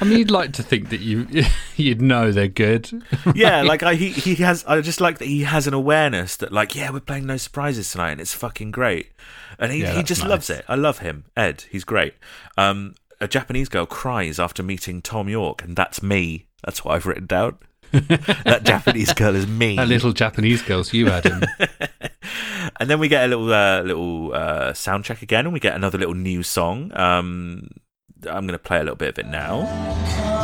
I 0.00 0.04
mean, 0.04 0.18
you'd 0.18 0.30
like 0.30 0.52
to 0.54 0.62
think 0.62 0.90
that 0.90 1.00
you 1.00 1.26
you'd 1.76 2.00
know 2.00 2.30
they're 2.32 2.48
good. 2.48 2.90
yeah, 3.34 3.62
like 3.62 3.82
I, 3.82 3.94
he 3.94 4.10
he 4.10 4.36
has. 4.36 4.64
I 4.66 4.80
just 4.80 5.00
like 5.00 5.18
that 5.18 5.26
he 5.26 5.42
has 5.42 5.66
an 5.66 5.74
awareness 5.74 6.36
that, 6.36 6.52
like, 6.52 6.74
yeah, 6.74 6.90
we're 6.90 7.00
playing 7.00 7.26
No 7.26 7.36
Surprises 7.36 7.90
tonight, 7.90 8.12
and 8.12 8.20
it's 8.20 8.32
fucking 8.34 8.70
great, 8.70 9.10
and 9.58 9.72
he 9.72 9.82
Yeah, 9.82 9.92
he 9.94 10.02
just 10.02 10.22
nice. 10.22 10.30
loves 10.30 10.50
it. 10.50 10.64
I 10.68 10.74
love 10.76 10.98
him, 11.00 11.24
Ed. 11.36 11.64
He's 11.70 11.84
great. 11.84 12.14
Um, 12.56 12.94
a 13.20 13.26
Japanese 13.28 13.68
girl 13.68 13.86
cries 13.86 14.38
after 14.38 14.62
meeting 14.62 15.02
Thom 15.02 15.28
Yorke, 15.28 15.62
and 15.64 15.76
that's 15.76 16.02
me. 16.02 16.46
That's 16.64 16.84
what 16.84 16.94
I've 16.94 17.06
written 17.06 17.26
down. 17.26 17.58
that 17.92 18.64
Japanese 18.64 19.12
girl 19.14 19.34
is 19.34 19.46
me. 19.46 19.76
That 19.76 19.88
little 19.88 20.12
Japanese 20.12 20.62
girls 20.62 20.92
you 20.92 21.08
Adam. 21.08 21.42
and 22.80 22.90
then 22.90 22.98
we 22.98 23.08
get 23.08 23.24
a 23.24 23.28
little 23.28 23.52
uh, 23.52 23.82
little 23.82 24.34
uh, 24.34 24.74
sound 24.74 25.04
check 25.04 25.22
again, 25.22 25.46
and 25.46 25.52
we 25.52 25.60
get 25.60 25.74
another 25.74 25.98
little 25.98 26.14
new 26.14 26.42
song. 26.42 26.92
Um, 26.94 27.68
I'm 28.26 28.46
going 28.46 28.48
to 28.48 28.58
play 28.58 28.78
a 28.78 28.82
little 28.82 28.96
bit 28.96 29.10
of 29.10 29.18
it 29.18 29.26
now. 29.26 30.37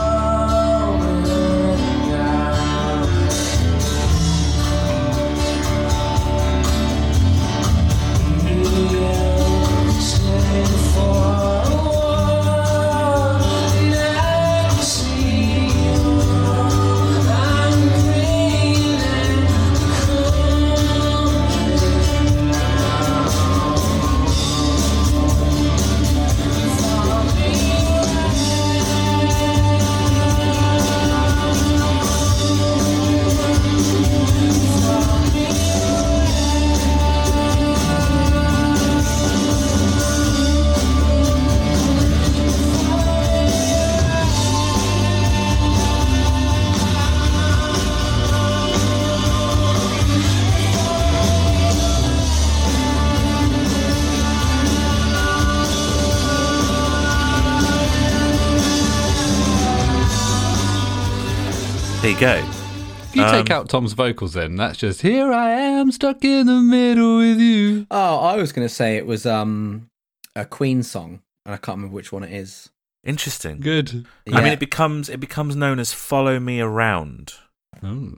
If 63.27 63.33
you 63.33 63.39
take 63.43 63.51
Um, 63.51 63.61
out 63.61 63.69
Thom's 63.69 63.93
vocals, 63.93 64.33
then 64.35 64.57
that's 64.57 64.79
just 64.79 65.03
"Here 65.03 65.33
I 65.33 65.51
am, 65.51 65.93
stuck 65.93 66.25
in 66.25 66.47
the 66.47 66.61
middle 66.61 67.19
with 67.19 67.39
you." 67.39 67.87
Oh, 67.91 68.19
I 68.19 68.37
was 68.37 68.53
going 68.53 68.67
to 68.67 68.73
say 68.75 68.97
it 68.97 69.07
was 69.07 69.27
um 69.27 69.89
a 70.37 70.45
Queen 70.45 70.83
song, 70.83 71.21
and 71.45 71.55
I 71.55 71.59
can't 71.59 71.77
remember 71.79 71.95
which 71.95 72.13
one 72.13 72.25
it 72.25 72.33
is. 72.33 72.71
Interesting. 73.05 73.61
Good. 73.61 74.07
I 74.33 74.41
mean, 74.41 74.53
it 74.53 74.59
becomes 74.61 75.09
it 75.09 75.21
becomes 75.21 75.55
known 75.57 75.79
as 75.79 75.93
"Follow 75.93 76.41
Me 76.41 76.61
Around." 76.61 77.35
Oh. 77.83 78.15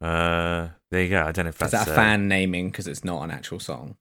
Uh, 0.00 0.68
there 0.90 1.02
you 1.02 1.08
go. 1.10 1.22
I 1.24 1.30
don't 1.32 1.44
know 1.44 1.50
if 1.50 1.62
Is 1.62 1.70
that's 1.70 1.84
that 1.84 1.88
a 1.88 1.92
uh, 1.92 1.94
fan 1.94 2.26
naming 2.26 2.70
because 2.70 2.88
it's 2.88 3.04
not 3.04 3.22
an 3.22 3.30
actual 3.30 3.60
song? 3.60 3.96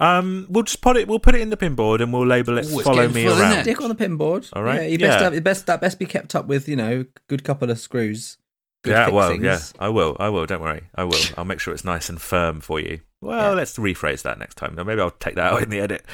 Um, 0.00 0.46
we'll 0.50 0.64
just 0.64 0.80
put 0.80 0.96
it. 0.96 1.06
We'll 1.06 1.20
put 1.20 1.36
it 1.36 1.40
in 1.42 1.50
the 1.50 1.56
pinboard 1.56 2.00
and 2.02 2.12
we'll 2.12 2.26
label 2.26 2.58
it 2.58 2.66
Ooh, 2.66 2.80
"Follow 2.80 3.08
Me 3.08 3.24
full, 3.26 3.40
Around." 3.40 3.62
Stick 3.62 3.80
on 3.80 3.88
the 3.88 3.94
pinboard. 3.94 4.48
All 4.54 4.62
right, 4.64 4.82
Yeah, 4.82 4.86
you 4.88 4.98
best 4.98 5.20
yeah. 5.20 5.30
have, 5.30 5.44
best 5.44 5.66
that 5.66 5.80
best 5.80 5.98
be 6.00 6.06
kept 6.06 6.34
up 6.34 6.46
with. 6.46 6.68
You 6.68 6.74
know, 6.76 7.04
good 7.28 7.44
couple 7.44 7.70
of 7.70 7.78
screws. 7.78 8.38
Good 8.84 8.90
yeah, 8.92 9.10
well, 9.10 9.32
yeah, 9.40 9.60
I 9.78 9.88
will. 9.90 10.16
I 10.18 10.28
will. 10.28 10.44
Don't 10.46 10.60
worry. 10.60 10.82
I 10.94 11.04
will. 11.04 11.18
I'll 11.36 11.44
make 11.44 11.60
sure 11.60 11.72
it's 11.72 11.84
nice 11.84 12.08
and 12.08 12.20
firm 12.20 12.60
for 12.60 12.80
you. 12.80 13.00
Well, 13.20 13.50
Yeah. 13.50 13.56
let's 13.56 13.78
rephrase 13.78 14.22
that 14.22 14.38
next 14.40 14.56
time. 14.56 14.74
Maybe 14.74 15.00
I'll 15.00 15.12
take 15.12 15.36
that 15.36 15.52
out 15.52 15.62
in 15.62 15.70
the 15.70 15.78
edit. 15.78 16.04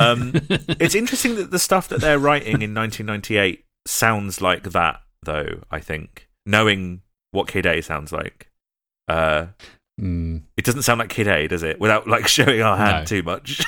Um, 0.00 0.32
it's 0.80 0.94
interesting 0.94 1.34
that 1.36 1.50
the 1.50 1.58
stuff 1.58 1.88
that 1.88 2.00
they're 2.00 2.18
writing 2.18 2.62
in 2.62 2.72
1998 2.74 3.64
sounds 3.86 4.40
like 4.40 4.62
that, 4.70 5.02
though. 5.22 5.60
I 5.70 5.80
think 5.80 6.28
knowing 6.46 7.02
what 7.32 7.48
Kid 7.48 7.66
A 7.66 7.82
sounds 7.82 8.10
like, 8.12 8.50
uh, 9.08 9.46
Mm, 10.00 10.42
it 10.56 10.64
doesn't 10.64 10.82
sound 10.82 10.98
like 10.98 11.08
Kid 11.08 11.28
A, 11.28 11.46
does 11.46 11.62
it? 11.62 11.78
Without 11.78 12.08
like 12.08 12.26
showing 12.26 12.60
our 12.62 12.76
hand 12.76 13.02
No. 13.02 13.04
too 13.04 13.22
much. 13.22 13.60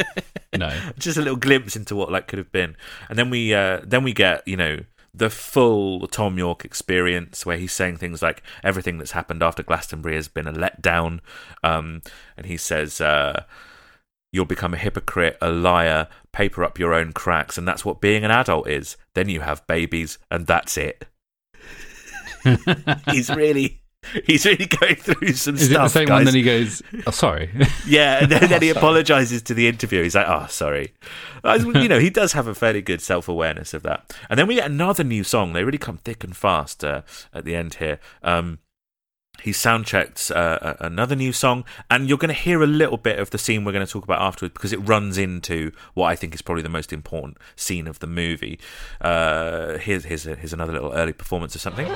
no. 0.56 0.72
just 0.98 1.18
a 1.18 1.20
little 1.20 1.36
glimpse 1.36 1.76
into 1.76 1.94
what 1.94 2.10
like 2.10 2.28
could 2.28 2.38
have 2.38 2.50
been 2.50 2.76
and 3.10 3.18
then 3.18 3.28
we 3.28 3.52
uh 3.52 3.80
then 3.84 4.02
we 4.02 4.14
get 4.14 4.46
you 4.48 4.56
know 4.56 4.78
the 5.16 5.30
full 5.30 6.06
Thom 6.06 6.38
Yorke 6.38 6.64
experience, 6.64 7.46
where 7.46 7.56
he's 7.56 7.72
saying 7.72 7.96
things 7.96 8.22
like 8.22 8.42
everything 8.62 8.98
that's 8.98 9.12
happened 9.12 9.42
after 9.42 9.62
Glastonbury 9.62 10.14
has 10.14 10.28
been 10.28 10.46
a 10.46 10.52
letdown, 10.52 11.20
um, 11.62 12.02
and 12.36 12.46
he 12.46 12.56
says. 12.56 13.00
Uh, 13.00 13.44
You'll 14.32 14.44
become 14.44 14.74
a 14.74 14.76
hypocrite, 14.76 15.38
a 15.40 15.50
liar, 15.50 16.08
paper 16.32 16.62
up 16.62 16.78
your 16.78 16.92
own 16.92 17.12
cracks, 17.12 17.56
and 17.56 17.66
that's 17.66 17.86
what 17.86 18.02
being 18.02 18.22
an 18.22 18.30
adult 18.30 18.68
is. 18.68 18.98
Then 19.14 19.30
you 19.30 19.40
have 19.40 19.66
babies, 19.66 20.18
and 20.30 20.46
that's 20.46 20.76
it. 20.76 21.06
he's 23.10 23.30
really, 23.30 23.80
he's 24.24 24.44
really 24.44 24.66
going 24.66 24.96
through 24.96 25.32
some 25.32 25.54
Is 25.56 25.70
stuff. 25.70 25.76
it 25.76 25.82
the 25.82 25.88
same 25.88 26.06
guys. 26.08 26.16
one 26.18 26.24
that 26.26 26.34
he 26.34 26.42
goes, 26.42 26.82
oh, 27.06 27.10
sorry. 27.10 27.50
Yeah, 27.86 28.22
and 28.22 28.32
then, 28.32 28.48
then 28.50 28.62
he 28.62 28.68
apologizes 28.76 29.42
to 29.42 29.54
the 29.54 29.68
interviewer. 29.68 30.02
He's 30.02 30.14
like, 30.16 30.26
"Oh, 30.28 30.46
sorry." 30.48 30.92
I 31.44 31.56
you 31.56 31.88
know, 31.88 32.00
he 32.00 32.10
does 32.10 32.32
have 32.32 32.48
a 32.48 32.54
fairly 32.54 32.82
good 32.82 33.00
self 33.00 33.28
awareness 33.28 33.72
of 33.74 33.82
that. 33.84 34.16
And 34.28 34.38
then 34.38 34.46
we 34.48 34.56
get 34.56 34.68
another 34.68 35.04
new 35.04 35.22
song. 35.22 35.52
They 35.52 35.62
really 35.62 35.78
come 35.78 35.98
thick 35.98 36.24
and 36.24 36.36
fast 36.36 36.84
uh, 36.84 37.02
at 37.32 37.44
the 37.44 37.54
end 37.54 37.74
here. 37.74 38.00
Um, 38.22 38.58
he 39.46 39.52
sound 39.52 39.86
checked 39.86 40.32
uh, 40.32 40.74
another 40.80 41.14
new 41.14 41.32
song, 41.32 41.64
and 41.88 42.08
you're 42.08 42.18
going 42.18 42.34
to 42.34 42.34
hear 42.34 42.64
a 42.64 42.66
little 42.66 42.96
bit 42.96 43.20
of 43.20 43.30
the 43.30 43.38
scene 43.38 43.64
we're 43.64 43.70
going 43.70 43.86
to 43.86 43.92
talk 43.92 44.02
about 44.02 44.20
afterwards 44.20 44.52
because 44.54 44.72
it 44.72 44.78
runs 44.78 45.16
into 45.18 45.70
what 45.94 46.06
I 46.08 46.16
think 46.16 46.34
is 46.34 46.42
probably 46.42 46.64
the 46.64 46.68
most 46.68 46.92
important 46.92 47.38
scene 47.54 47.86
of 47.86 48.00
the 48.00 48.08
movie. 48.08 48.58
Uh, 49.00 49.78
here's 49.78 50.06
here's, 50.06 50.24
here's 50.24 50.52
another 50.52 50.72
little 50.72 50.92
early 50.92 51.12
performance 51.12 51.54
of 51.54 51.60
something. 51.60 51.86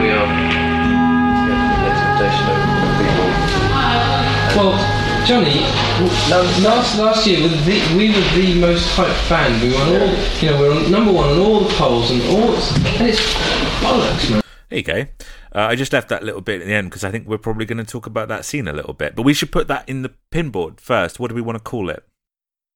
We 0.00 0.10
are. 0.10 0.26
Yeah, 1.46 1.72
the 1.80 1.88
expectation 1.90 2.46
of 2.52 2.90
people. 3.00 3.28
Well, 4.56 4.74
Jonny, 5.26 5.60
last 6.62 6.98
last 6.98 7.26
year 7.26 7.42
with 7.42 7.64
the, 7.64 7.96
we 7.96 8.08
were 8.10 8.20
the 8.36 8.60
most 8.60 8.88
hyped 8.96 9.28
band. 9.28 9.62
We 9.62 9.70
were 9.70 9.80
on 9.80 9.88
all, 9.88 10.08
you 10.40 10.50
know, 10.50 10.60
we 10.60 10.68
were 10.68 10.74
on 10.74 10.90
number 10.90 11.12
one 11.12 11.30
on 11.30 11.38
all 11.38 11.60
the 11.60 11.74
polls 11.74 12.10
and 12.10 12.22
all, 12.22 12.54
and 12.54 13.08
it's 13.08 13.34
bollocks, 13.80 14.30
man. 14.30 14.42
There 14.68 14.78
you 14.78 14.82
go. 14.84 15.00
Uh, 15.54 15.68
I 15.68 15.74
just 15.74 15.92
left 15.92 16.08
that 16.10 16.22
little 16.22 16.40
bit 16.42 16.60
at 16.60 16.66
the 16.66 16.74
end 16.74 16.90
because 16.90 17.02
I 17.02 17.10
think 17.10 17.26
we're 17.26 17.38
probably 17.38 17.64
going 17.64 17.78
to 17.78 17.84
talk 17.84 18.06
about 18.06 18.28
that 18.28 18.44
scene 18.44 18.68
a 18.68 18.72
little 18.72 18.94
bit. 18.94 19.16
But 19.16 19.22
we 19.22 19.32
should 19.32 19.50
put 19.50 19.68
that 19.68 19.88
in 19.88 20.02
the 20.02 20.12
pinboard 20.30 20.80
first. 20.80 21.18
What 21.18 21.28
do 21.28 21.34
we 21.34 21.40
want 21.40 21.56
to 21.56 21.64
call 21.64 21.88
it? 21.88 22.04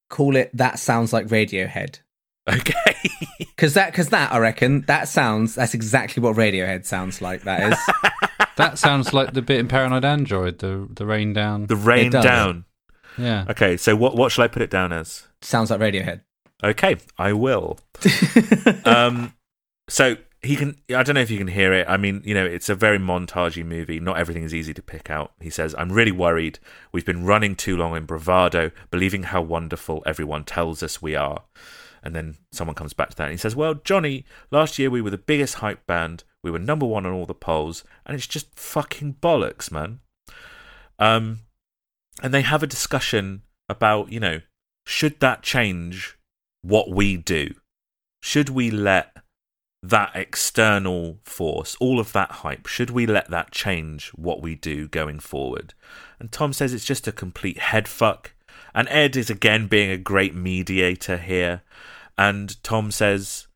Call 0.09 0.35
it 0.37 0.51
that 0.55 0.79
sounds 0.79 1.13
like 1.13 1.27
Radiohead. 1.27 2.01
Okay. 2.49 2.75
Because 3.57 3.75
that, 3.75 3.93
because 3.93 4.09
that, 4.09 4.33
I 4.33 4.39
reckon 4.39 4.83
that 4.83 5.07
sounds. 5.07 5.55
That's 5.55 5.75
exactly 5.75 6.23
what 6.23 6.35
Radiohead 6.35 6.87
sounds 6.87 7.21
like. 7.21 7.43
That 7.43 7.71
is. 7.71 7.79
that 8.57 8.79
sounds 8.79 9.13
like 9.13 9.35
the 9.35 9.43
bit 9.43 9.59
in 9.59 9.69
Paranoid 9.69 10.03
Android, 10.03 10.61
the 10.61 10.89
the 10.91 11.05
rain 11.05 11.35
down. 11.35 11.67
the 11.67 11.77
rain 11.77 12.11
down. 12.11 12.65
yeah. 13.19 13.45
Okay, 13.51 13.77
so 13.77 13.95
what 13.97 14.17
what 14.17 14.33
shall 14.33 14.45
I 14.45 14.49
put 14.49 14.63
it 14.63 14.71
down 14.71 14.95
as? 14.95 15.29
sounds 15.43 15.71
like 15.71 15.79
Radiohead. 15.81 16.23
Okay, 16.65 16.97
I 17.19 17.35
will. 17.35 17.79
um, 18.87 19.35
so 19.89 20.17
he 20.43 20.57
can. 20.57 20.77
I 20.89 21.03
don't 21.03 21.15
know 21.15 21.21
if 21.21 21.31
you 21.31 21.39
can 21.39 21.49
hear 21.49 21.75
it. 21.75 21.87
I 21.87 21.99
mean, 21.99 22.23
you 22.25 22.33
know, 22.33 22.47
it's 22.47 22.71
a 22.71 22.75
very 22.75 22.99
montagey 22.99 23.65
movie. 23.65 24.01
Not 24.01 24.17
everything 24.17 24.45
is 24.45 24.55
easy 24.55 24.73
to 24.73 24.83
pick 24.83 25.11
out. 25.11 25.33
He 25.41 25.51
says, 25.51 25.75
"I'm 25.77 25.93
really 25.93 26.13
worried. 26.13 26.59
We've 26.93 27.05
been 27.05 27.25
running 27.27 27.57
too 27.57 27.77
long 27.77 27.95
in 27.95 28.07
bravado, 28.07 28.71
believing 28.91 29.25
how 29.25 29.43
wonderful 29.43 30.03
everyone 30.07 30.45
tells 30.45 30.83
us 30.83 31.03
we 31.03 31.15
are." 31.15 31.43
And 32.03 32.15
then 32.15 32.37
someone 32.53 32.75
comes 32.75 32.93
back 32.93 33.11
to 33.11 33.17
that 33.17 33.25
and 33.25 33.33
he 33.33 33.39
says, 33.39 33.55
Well, 33.55 33.75
Jonny, 33.75 34.25
last 34.51 34.79
year 34.79 34.91
we 34.91 35.01
were 35.01 35.11
the 35.11 35.19
biggest 35.19 35.57
hype 35.57 35.87
band. 35.87 36.25
We 36.43 36.51
were 36.51 36.59
number 36.59 36.87
one 36.87 37.05
on 37.05 37.13
all 37.13 37.27
the 37.27 37.35
polls, 37.35 37.85
and 38.07 38.17
it's 38.17 38.27
just 38.27 38.59
fucking 38.59 39.17
bollocks, 39.21 39.71
man. 39.71 40.01
Um, 40.99 41.41
and 42.23 42.33
they 42.33 42.43
have 42.43 42.63
a 42.63 42.67
discussion 42.67 43.43
about, 43.69 44.11
you 44.11 44.21
know, 44.21 44.41
should 44.87 45.21
that 45.21 45.43
change 45.43 46.19
what 46.63 46.91
we 46.91 47.17
do? 47.17 47.55
Should 48.23 48.49
we 48.49 48.71
let 48.71 49.17
that 49.83 50.11
external 50.15 51.19
force, 51.25 51.77
all 51.81 51.99
of 51.99 52.13
that 52.13 52.31
hype, 52.31 52.67
should 52.67 52.91
we 52.91 53.07
let 53.07 53.31
that 53.31 53.51
change 53.51 54.09
what 54.11 54.43
we 54.43 54.55
do 54.55 54.89
going 54.89 55.21
forward? 55.21 55.75
And 56.19 56.31
Thom 56.31 56.53
says 56.53 56.75
it's 56.75 56.85
just 56.85 57.09
a 57.09 57.13
complete 57.13 57.59
head 57.59 57.89
fuck. 57.89 58.33
And 58.75 58.89
Ed 58.89 59.17
is 59.17 59.31
again 59.31 59.67
being 59.67 59.91
a 59.91 59.97
great 59.97 60.35
mediator 60.35 61.17
here. 61.17 61.63
And 62.17 62.63
Thom 62.63 62.91
says, 62.91 63.47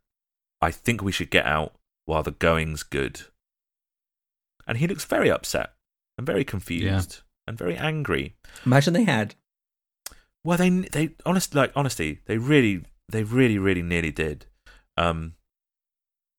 I 0.61 0.71
think 0.71 1.03
we 1.03 1.13
should 1.13 1.31
get 1.31 1.47
out 1.47 1.75
while 2.07 2.23
the 2.23 2.31
going's 2.31 2.83
good. 2.83 3.23
And 4.67 4.79
he 4.79 4.87
looks 4.87 5.05
very 5.05 5.31
upset 5.31 5.75
and 6.17 6.27
very 6.27 6.45
confused 6.45 7.21
and 7.47 7.59
very 7.59 7.77
angry. 7.77 8.35
Imagine 8.65 8.95
they 8.95 9.05
had. 9.05 9.35
Well, 10.43 10.59
they 10.59 10.71
they 10.71 11.11
honest 11.25 11.55
like 11.55 11.73
honesty, 11.75 12.21
they 12.27 12.39
really 12.39 12.85
they 13.09 13.23
really 13.23 13.59
really 13.59 13.83
nearly 13.83 14.13
did. 14.13 14.47
Um, 14.97 15.35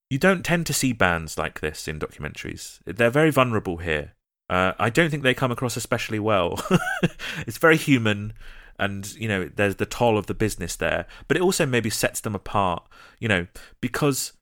you 0.09 0.17
don't 0.19 0.45
tend 0.45 0.65
to 0.67 0.73
see 0.73 0.93
bands 0.93 1.37
like 1.37 1.59
this 1.59 1.87
in 1.87 1.99
documentaries. 1.99 2.79
They're 2.85 3.09
very 3.09 3.31
vulnerable 3.31 3.77
here. 3.77 4.13
Uh, 4.47 4.73
I 4.77 4.91
don't 4.91 5.09
think 5.09 5.23
they 5.23 5.33
come 5.33 5.51
across 5.51 5.75
especially 5.75 6.19
well. 6.19 6.63
it's 7.47 7.57
very 7.57 7.77
human, 7.77 8.33
and 8.79 9.13
you 9.15 9.27
know 9.27 9.49
there's 9.55 9.75
the 9.75 9.85
toll 9.85 10.17
of 10.17 10.27
the 10.27 10.33
business 10.33 10.75
there, 10.75 11.05
but 11.27 11.37
it 11.37 11.43
also 11.43 11.65
maybe 11.65 11.89
sets 11.89 12.21
them 12.21 12.35
apart. 12.35 12.87
You 13.19 13.27
know 13.27 13.47
because 13.81 14.33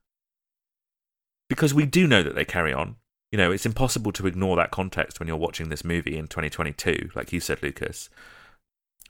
because 1.49 1.73
we 1.73 1.85
do 1.85 2.07
know 2.07 2.23
that 2.23 2.35
they 2.35 2.45
carry 2.45 2.73
on. 2.73 2.95
You 3.31 3.37
know, 3.37 3.51
it's 3.51 3.65
impossible 3.65 4.11
to 4.11 4.27
ignore 4.27 4.55
that 4.57 4.69
context 4.69 5.19
when 5.19 5.27
you're 5.27 5.35
watching 5.35 5.69
this 5.69 5.83
movie 5.83 6.15
in 6.15 6.27
2022, 6.27 7.09
like 7.15 7.33
you 7.33 7.39
said, 7.39 7.63
Lucas 7.63 8.07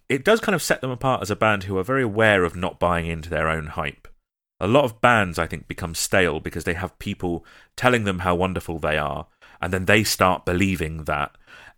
it 0.09 0.23
does 0.23 0.39
kind 0.39 0.53
of 0.53 0.61
set 0.61 0.81
them 0.81 0.91
apart 0.91 1.21
as 1.21 1.31
a 1.31 1.35
band 1.35 1.63
who 1.63 1.77
are 1.77 1.83
very 1.83 2.03
aware 2.03 2.43
of 2.43 2.55
not 2.55 2.79
buying 2.79 3.07
into 3.07 3.29
their 3.29 3.49
own 3.49 3.67
hype. 3.67 4.07
A 4.59 4.67
lot 4.67 4.85
of 4.85 5.01
bands, 5.01 5.39
I 5.39 5.47
think, 5.47 5.67
become 5.67 5.95
stale 5.95 6.39
because 6.39 6.63
they 6.63 6.75
have 6.75 6.97
people 6.99 7.45
telling 7.75 8.03
them 8.03 8.19
how 8.19 8.35
wonderful 8.35 8.79
they 8.79 8.97
are, 8.97 9.27
and 9.61 9.73
then 9.73 9.85
they 9.85 10.03
start 10.03 10.45
believing 10.45 11.05
that, 11.05 11.35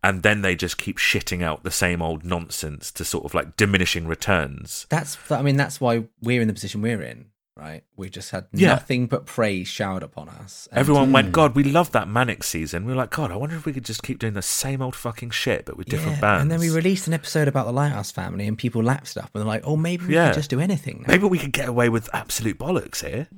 and 0.08 0.24
then 0.24 0.42
they 0.42 0.56
just 0.56 0.78
keep 0.78 0.98
shitting 0.98 1.42
out 1.44 1.64
the 1.64 1.72
same 1.72 2.02
old 2.02 2.24
nonsense 2.24 2.92
to 2.94 3.04
sort 3.04 3.26
of 3.26 3.34
like 3.34 3.58
diminishing 3.58 4.08
returns. 4.08 4.86
That's. 4.90 5.18
I 5.32 5.42
mean, 5.42 5.58
that's 5.58 5.82
why 5.82 6.06
we're 6.22 6.42
in 6.42 6.48
the 6.48 6.54
position 6.54 6.82
we're 6.82 7.02
in. 7.02 7.26
Right? 7.58 7.84
We 7.96 8.10
just 8.10 8.32
had 8.32 8.48
Yeah. 8.52 8.68
nothing 8.72 9.08
but 9.08 9.26
praise 9.26 9.70
showered 9.70 10.04
upon 10.04 10.28
us. 10.28 10.68
And- 10.72 10.78
Everyone 10.80 11.14
went, 11.14 11.28
hmm. 11.28 11.32
God, 11.32 11.56
we 11.56 11.64
love 11.64 11.90
that 11.94 12.10
Manic 12.10 12.44
season. 12.44 12.84
We 12.84 12.92
were 12.92 12.98
like, 12.98 13.12
God, 13.12 13.32
I 13.32 13.38
wonder 13.38 13.56
if 13.56 13.66
we 13.66 13.72
could 13.72 13.86
just 13.86 14.04
keep 14.04 14.20
doing 14.20 14.34
the 14.34 14.42
same 14.42 14.82
old 14.82 14.94
fucking 14.94 15.30
shit, 15.30 15.66
but 15.66 15.78
with 15.78 15.88
different 15.88 16.18
Yeah, 16.18 16.22
bands. 16.22 16.42
And 16.42 16.52
then 16.52 16.60
we 16.60 16.70
released 16.70 17.08
an 17.08 17.14
episode 17.14 17.48
about 17.48 17.66
the 17.66 17.72
Lighthouse 17.72 18.12
family, 18.12 18.46
and 18.46 18.58
people 18.58 18.84
lapsed 18.84 19.18
up, 19.18 19.30
and 19.34 19.40
they're 19.42 19.48
like, 19.48 19.62
"Oh, 19.64 19.78
maybe 19.78 20.06
we 20.06 20.16
Yeah. 20.16 20.26
can 20.26 20.34
just 20.34 20.50
do 20.50 20.60
anything." 20.60 21.06
Now. 21.08 21.14
Maybe 21.14 21.28
we 21.28 21.40
could 21.40 21.54
get 21.54 21.70
away 21.70 21.88
with 21.88 22.10
absolute 22.14 22.60
bollocks 22.60 23.06
here. 23.08 23.30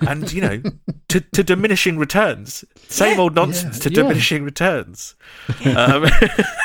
And, 0.00 0.32
you 0.32 0.40
know, 0.40 0.62
to, 1.08 1.20
to 1.20 1.42
diminishing 1.42 1.98
returns. 1.98 2.64
Same 2.88 3.18
old 3.18 3.34
nonsense 3.34 3.78
to 3.80 3.90
yeah. 3.90 4.02
diminishing 4.02 4.44
returns. 4.44 5.14
Um, 5.64 6.02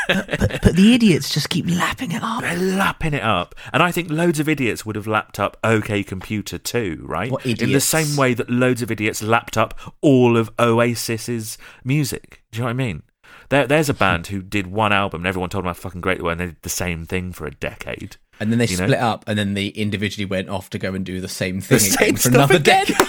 but, 0.08 0.62
but 0.64 0.76
the 0.76 0.94
idiots 0.94 1.30
just 1.34 1.50
keep 1.50 1.68
lapping 1.68 2.12
it 2.12 2.22
up. 2.24 2.42
they're 2.42 2.58
lapping 2.58 3.14
it 3.14 3.24
up. 3.24 3.56
And 3.74 3.82
I 3.82 3.92
think 3.92 4.10
loads 4.10 4.40
of 4.40 4.50
idiots 4.50 4.86
would 4.86 4.96
have 4.96 5.08
lapped 5.08 5.40
up 5.40 5.58
OK 5.64 6.04
Computer 6.04 6.58
too, 6.58 7.04
right? 7.06 7.32
What 7.32 7.46
In 7.46 7.72
the 7.72 7.82
same 7.82 8.16
way 8.16 8.34
that 8.34 8.50
loads 8.50 8.82
of 8.82 8.92
idiots 8.92 9.22
lapped 9.22 9.58
up 9.58 9.78
all 10.02 10.38
of 10.38 10.56
Oasis's 10.58 11.58
music. 11.84 12.44
Do 12.52 12.58
you 12.58 12.62
know 12.62 12.68
what 12.68 12.72
I 12.72 12.74
mean? 12.74 13.04
There, 13.50 13.68
there's 13.68 13.90
a 13.90 13.94
band 13.94 14.28
who 14.28 14.42
did 14.42 14.68
one 14.68 14.92
album 14.92 15.22
and 15.22 15.28
everyone 15.28 15.50
told 15.50 15.64
them 15.64 15.70
how 15.70 15.74
fucking 15.74 16.02
great 16.02 16.18
they 16.18 16.24
were, 16.24 16.32
and 16.32 16.40
they 16.40 16.46
did 16.48 16.62
the 16.62 16.70
same 16.70 17.06
thing 17.06 17.32
for 17.32 17.46
a 17.46 17.52
decade. 17.52 18.18
And 18.40 18.52
then 18.52 18.60
they 18.60 18.66
You 18.68 18.78
know? 18.78 18.86
split 18.86 19.00
up, 19.00 19.24
and 19.28 19.38
then 19.38 19.54
they 19.56 19.68
individually 19.68 20.26
went 20.26 20.50
off 20.50 20.70
to 20.72 20.78
go 20.80 20.94
and 20.94 21.06
do 21.06 21.20
the 21.22 21.28
same 21.28 21.60
thing 21.62 21.80
The 21.80 21.86
again 21.96 22.16
same 22.18 22.32
for 22.32 22.36
another 22.38 22.56
again. 22.58 22.86
decade. 22.86 23.08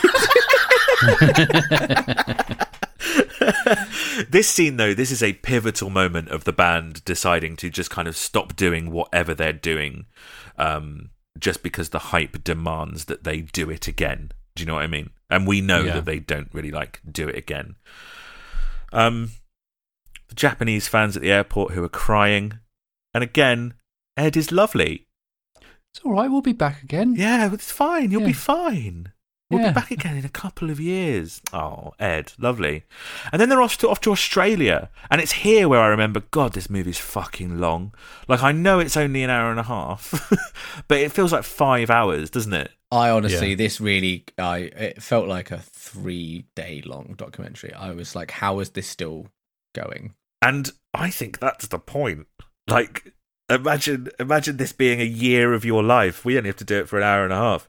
this 4.31 4.49
scene 4.49 4.77
though 4.77 4.95
this 4.95 5.11
is 5.11 5.23
a 5.23 5.33
pivotal 5.35 5.91
moment 5.91 6.29
of 6.29 6.45
the 6.45 6.53
band 6.53 7.05
deciding 7.05 7.57
to 7.57 7.71
just 7.71 7.91
kind 7.91 8.09
of 8.09 8.17
stop 8.17 8.57
doing 8.57 8.91
whatever 8.91 9.35
they're 9.35 9.53
doing 9.53 10.07
um, 10.57 11.11
just 11.39 11.63
because 11.63 11.91
the 11.91 11.99
hype 11.99 12.43
demands 12.43 13.05
that 13.07 13.25
they 13.25 13.41
do 13.43 13.71
it 13.71 13.87
again 13.89 14.33
do 14.57 14.63
you 14.63 14.67
know 14.67 14.75
what 14.75 14.83
i 14.83 14.87
mean 14.89 15.11
and 15.31 15.47
we 15.47 15.61
know 15.61 15.83
Yeah. 15.85 15.95
that 15.95 16.05
they 16.05 16.19
don't 16.19 16.49
really 16.53 16.71
like 16.73 17.01
do 17.11 17.29
it 17.29 17.37
again 17.37 17.77
um 18.93 19.31
the 20.29 20.35
japanese 20.35 20.89
fans 20.89 21.17
at 21.17 21.23
the 21.23 21.31
airport 21.33 21.73
who 21.73 21.85
are 21.85 21.89
crying 21.89 22.59
and 23.15 23.23
again 23.23 23.75
ed 24.17 24.37
is 24.37 24.51
lovely 24.51 25.07
It's 25.99 26.05
all 26.07 26.13
right. 26.13 26.31
We'll 26.31 26.43
be 26.43 26.53
back 26.53 26.85
again. 26.85 27.17
yeah 27.17 27.53
it's 27.53 27.73
fine 27.73 28.13
you'll 28.13 28.25
be 28.25 28.33
fine 28.33 29.13
We'll 29.51 29.63
Yeah. 29.63 29.71
be 29.71 29.75
back 29.75 29.91
again 29.91 30.17
in 30.19 30.27
a 30.27 30.29
couple 30.29 30.69
of 30.71 30.79
years. 30.79 31.41
Oh, 31.55 31.95
Ed, 31.99 32.33
lovely. 32.39 32.85
And 33.33 33.41
then 33.41 33.49
they're 33.49 33.63
off 33.63 33.79
to 33.79 33.89
off 33.89 33.99
to 34.03 34.11
Australia, 34.13 34.91
and 35.11 35.23
it's 35.23 35.33
here 35.33 35.71
where 35.71 35.81
I 35.81 35.87
remember. 35.87 36.21
God, 36.31 36.53
this 36.53 36.69
movie's 36.69 36.99
fucking 36.99 37.59
long. 37.59 37.95
Like 38.29 38.43
I 38.43 38.53
know 38.53 38.79
it's 38.79 38.95
only 38.99 39.23
an 39.23 39.31
hour 39.31 39.51
and 39.51 39.59
a 39.59 39.63
half, 39.63 40.31
but 40.89 40.99
it 40.99 41.13
feels 41.13 41.33
like 41.33 41.45
five 41.45 41.89
hours, 41.89 42.29
doesn't 42.29 42.53
it? 42.53 42.71
I 42.93 43.09
honestly, 43.09 43.51
Yeah. 43.51 43.57
this 43.57 43.81
really, 43.81 44.25
I 44.37 44.59
it 44.59 45.03
felt 45.03 45.27
like 45.29 45.51
a 45.51 45.59
three 45.61 46.45
day 46.55 46.83
long 46.85 47.15
documentary. 47.17 47.73
I 47.73 47.93
was 47.93 48.15
like, 48.15 48.31
how 48.31 48.59
is 48.61 48.69
this 48.71 48.87
still 48.87 49.29
going? 49.75 50.13
And 50.43 50.71
I 50.93 51.09
think 51.09 51.39
that's 51.39 51.69
the 51.69 51.79
point. 51.79 52.27
Like, 52.69 53.15
imagine 53.49 54.09
imagine 54.19 54.57
this 54.57 54.73
being 54.73 55.01
a 55.01 55.05
year 55.05 55.53
of 55.55 55.65
your 55.65 55.83
life. 55.83 56.25
We 56.25 56.37
only 56.37 56.49
have 56.49 56.57
to 56.57 56.65
do 56.65 56.79
it 56.79 56.89
for 56.89 56.99
an 56.99 57.05
hour 57.05 57.25
and 57.25 57.33
a 57.33 57.37
half. 57.37 57.69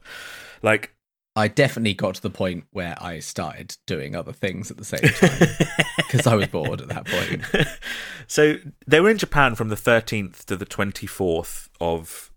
Like, 0.62 0.94
I 1.36 1.48
definitely 1.48 1.94
got 1.94 2.16
to 2.16 2.22
the 2.22 2.30
point 2.30 2.64
where 2.70 2.96
I 3.00 3.20
started 3.20 3.76
doing 3.86 4.14
other 4.14 4.32
things 4.32 4.70
at 4.70 4.76
the 4.76 4.84
same 4.84 5.00
time 5.00 5.48
because 5.96 6.26
I 6.26 6.34
was 6.34 6.48
bored 6.48 6.80
at 6.80 6.88
that 6.88 7.06
point. 7.06 7.68
so 8.26 8.56
they 8.86 9.00
were 9.00 9.10
in 9.10 9.18
Japan 9.18 9.54
from 9.54 9.68
the 9.68 9.76
13th 9.76 10.44
to 10.46 10.56
the 10.56 10.66
24th 10.66 11.68
of 11.80 12.30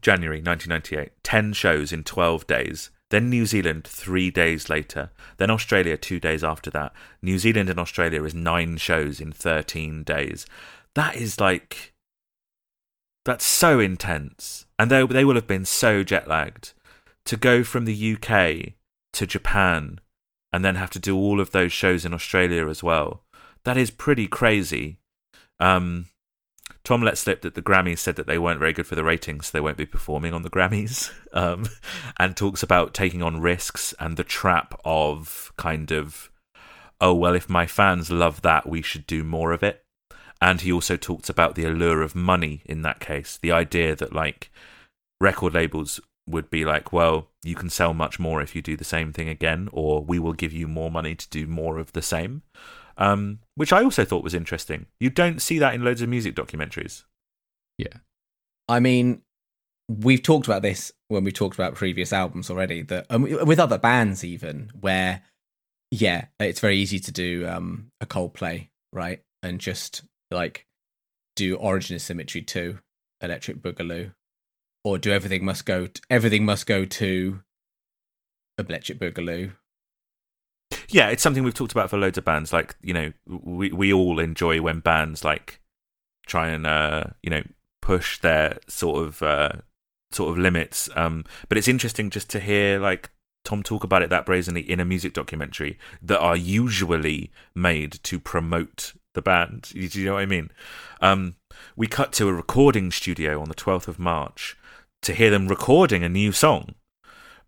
January 0.00 0.42
1998. 0.42 1.12
10 1.22 1.52
shows 1.52 1.92
in 1.92 2.04
12 2.04 2.46
days. 2.46 2.90
Then 3.10 3.28
New 3.28 3.46
Zealand 3.46 3.84
three 3.86 4.30
days 4.30 4.68
later. 4.68 5.10
Then 5.36 5.50
Australia 5.50 5.96
two 5.96 6.20
days 6.20 6.44
after 6.44 6.70
that. 6.70 6.92
New 7.22 7.38
Zealand 7.38 7.68
and 7.68 7.78
Australia 7.78 8.22
is 8.24 8.34
nine 8.34 8.76
shows 8.76 9.20
in 9.20 9.32
13 9.32 10.04
days. 10.04 10.46
That 10.94 11.16
is 11.16 11.40
like. 11.40 11.89
That's 13.24 13.44
so 13.44 13.80
intense. 13.80 14.66
And 14.78 14.90
they, 14.90 15.06
they 15.06 15.24
will 15.24 15.34
have 15.34 15.46
been 15.46 15.64
so 15.64 16.02
jet 16.02 16.28
lagged. 16.28 16.72
To 17.26 17.36
go 17.36 17.62
from 17.62 17.84
the 17.84 18.16
UK 18.16 18.74
to 19.12 19.26
Japan 19.26 20.00
and 20.52 20.64
then 20.64 20.74
have 20.74 20.90
to 20.90 20.98
do 20.98 21.16
all 21.16 21.40
of 21.40 21.52
those 21.52 21.72
shows 21.72 22.04
in 22.04 22.14
Australia 22.14 22.66
as 22.68 22.82
well. 22.82 23.22
That 23.64 23.76
is 23.76 23.90
pretty 23.90 24.26
crazy. 24.26 24.98
Um, 25.58 26.06
Thom 26.84 27.02
let 27.02 27.18
slip 27.18 27.42
that 27.42 27.54
the 27.54 27.62
Grammys 27.62 27.98
said 27.98 28.16
that 28.16 28.26
they 28.26 28.38
weren't 28.38 28.58
very 28.58 28.72
good 28.72 28.86
for 28.86 28.94
the 28.94 29.04
ratings, 29.04 29.46
so 29.46 29.50
they 29.52 29.60
won't 29.60 29.76
be 29.76 29.86
performing 29.86 30.32
on 30.32 30.42
the 30.42 30.50
Grammys. 30.50 31.12
Um, 31.32 31.68
and 32.18 32.36
talks 32.36 32.64
about 32.64 32.92
taking 32.92 33.22
on 33.22 33.40
risks 33.40 33.94
and 34.00 34.16
the 34.16 34.24
trap 34.24 34.74
of 34.84 35.52
kind 35.56 35.92
of, 35.92 36.28
oh, 37.00 37.14
well, 37.14 37.36
if 37.36 37.48
my 37.48 37.66
fans 37.66 38.10
love 38.10 38.42
that, 38.42 38.68
we 38.68 38.82
should 38.82 39.06
do 39.06 39.22
more 39.22 39.52
of 39.52 39.62
it. 39.62 39.84
And 40.40 40.60
he 40.60 40.72
also 40.72 40.96
talks 40.96 41.28
about 41.28 41.54
the 41.54 41.64
allure 41.64 42.02
of 42.02 42.14
money 42.14 42.62
in 42.64 42.82
that 42.82 43.00
case, 43.00 43.38
the 43.40 43.52
idea 43.52 43.94
that, 43.96 44.14
like, 44.14 44.50
record 45.20 45.54
labels 45.54 46.00
would 46.26 46.50
be 46.50 46.64
like, 46.64 46.92
well, 46.92 47.28
you 47.42 47.54
can 47.54 47.68
sell 47.68 47.92
much 47.92 48.18
more 48.18 48.40
if 48.40 48.54
you 48.54 48.62
do 48.62 48.76
the 48.76 48.84
same 48.84 49.12
thing 49.12 49.28
again, 49.28 49.68
or 49.72 50.02
we 50.02 50.18
will 50.18 50.32
give 50.32 50.52
you 50.52 50.66
more 50.66 50.90
money 50.90 51.14
to 51.14 51.28
do 51.28 51.46
more 51.46 51.78
of 51.78 51.92
the 51.92 52.02
same. 52.02 52.42
Um, 52.96 53.40
which 53.54 53.72
I 53.72 53.82
also 53.82 54.04
thought 54.04 54.24
was 54.24 54.34
interesting. 54.34 54.86
You 54.98 55.10
don't 55.10 55.40
see 55.40 55.58
that 55.58 55.74
in 55.74 55.84
loads 55.84 56.02
of 56.02 56.08
music 56.08 56.34
documentaries. 56.34 57.04
Yeah. 57.78 57.98
I 58.68 58.80
mean, 58.80 59.22
we've 59.88 60.22
talked 60.22 60.46
about 60.46 60.62
this 60.62 60.92
when 61.08 61.24
we 61.24 61.32
talked 61.32 61.56
about 61.56 61.74
previous 61.74 62.12
albums 62.12 62.50
already. 62.50 62.82
That 62.82 63.06
um, 63.10 63.22
with 63.22 63.58
other 63.58 63.78
bands, 63.78 64.22
even 64.22 64.70
where, 64.78 65.22
yeah, 65.90 66.26
it's 66.38 66.60
very 66.60 66.76
easy 66.76 67.00
to 67.00 67.12
do 67.12 67.48
um, 67.48 67.90
a 68.00 68.06
Coldplay, 68.06 68.68
right, 68.92 69.22
and 69.42 69.58
just 69.60 70.02
like 70.30 70.66
do 71.36 71.56
Origin 71.56 71.96
of 71.96 72.02
Symmetry 72.02 72.42
two, 72.42 72.78
Electric 73.20 73.62
Boogaloo, 73.62 74.12
or 74.84 74.98
do 74.98 75.12
everything 75.12 75.44
must 75.44 75.66
go. 75.66 75.86
t 75.86 76.00
everything 76.08 76.44
must 76.44 76.66
go 76.66 76.84
to 76.84 77.40
Electric 78.58 78.98
Boogaloo. 78.98 79.52
Yeah, 80.88 81.08
it's 81.08 81.22
something 81.22 81.42
we've 81.42 81.54
talked 81.54 81.72
about 81.72 81.90
for 81.90 81.98
loads 81.98 82.18
of 82.18 82.24
bands. 82.24 82.52
Like, 82.52 82.76
you 82.82 82.94
know, 82.94 83.12
we 83.26 83.72
we 83.72 83.92
all 83.92 84.18
enjoy 84.18 84.60
when 84.60 84.80
bands 84.80 85.24
like 85.24 85.60
try 86.26 86.48
and 86.48 86.66
uh, 86.66 87.04
you 87.22 87.30
know 87.30 87.42
push 87.82 88.20
their 88.20 88.58
sort 88.68 89.04
of 89.04 89.22
uh, 89.22 89.52
sort 90.12 90.30
of 90.30 90.38
limits. 90.38 90.88
Um, 90.94 91.24
but 91.48 91.58
it's 91.58 91.68
interesting 91.68 92.10
just 92.10 92.30
to 92.30 92.40
hear 92.40 92.78
like 92.78 93.10
Thom 93.44 93.62
talk 93.62 93.84
about 93.84 94.02
it 94.02 94.10
that 94.10 94.26
brazenly 94.26 94.60
in 94.60 94.80
a 94.80 94.84
music 94.84 95.12
documentary 95.12 95.78
that 96.02 96.20
are 96.20 96.36
usually 96.36 97.30
made 97.54 97.92
to 98.04 98.20
promote 98.20 98.92
the 99.14 99.22
band. 99.22 99.70
You- 99.74 99.88
Do 99.88 100.00
you 100.00 100.06
know 100.06 100.14
what 100.14 100.22
I 100.22 100.26
mean? 100.26 100.50
Um, 101.00 101.36
we 101.76 101.86
cut 101.86 102.12
to 102.14 102.28
a 102.28 102.32
recording 102.32 102.90
studio 102.90 103.40
on 103.40 103.48
the 103.48 103.54
12th 103.54 103.88
of 103.88 103.98
March 103.98 104.56
to 105.02 105.14
hear 105.14 105.30
them 105.30 105.48
recording 105.48 106.02
a 106.04 106.08
new 106.08 106.32
song. 106.32 106.74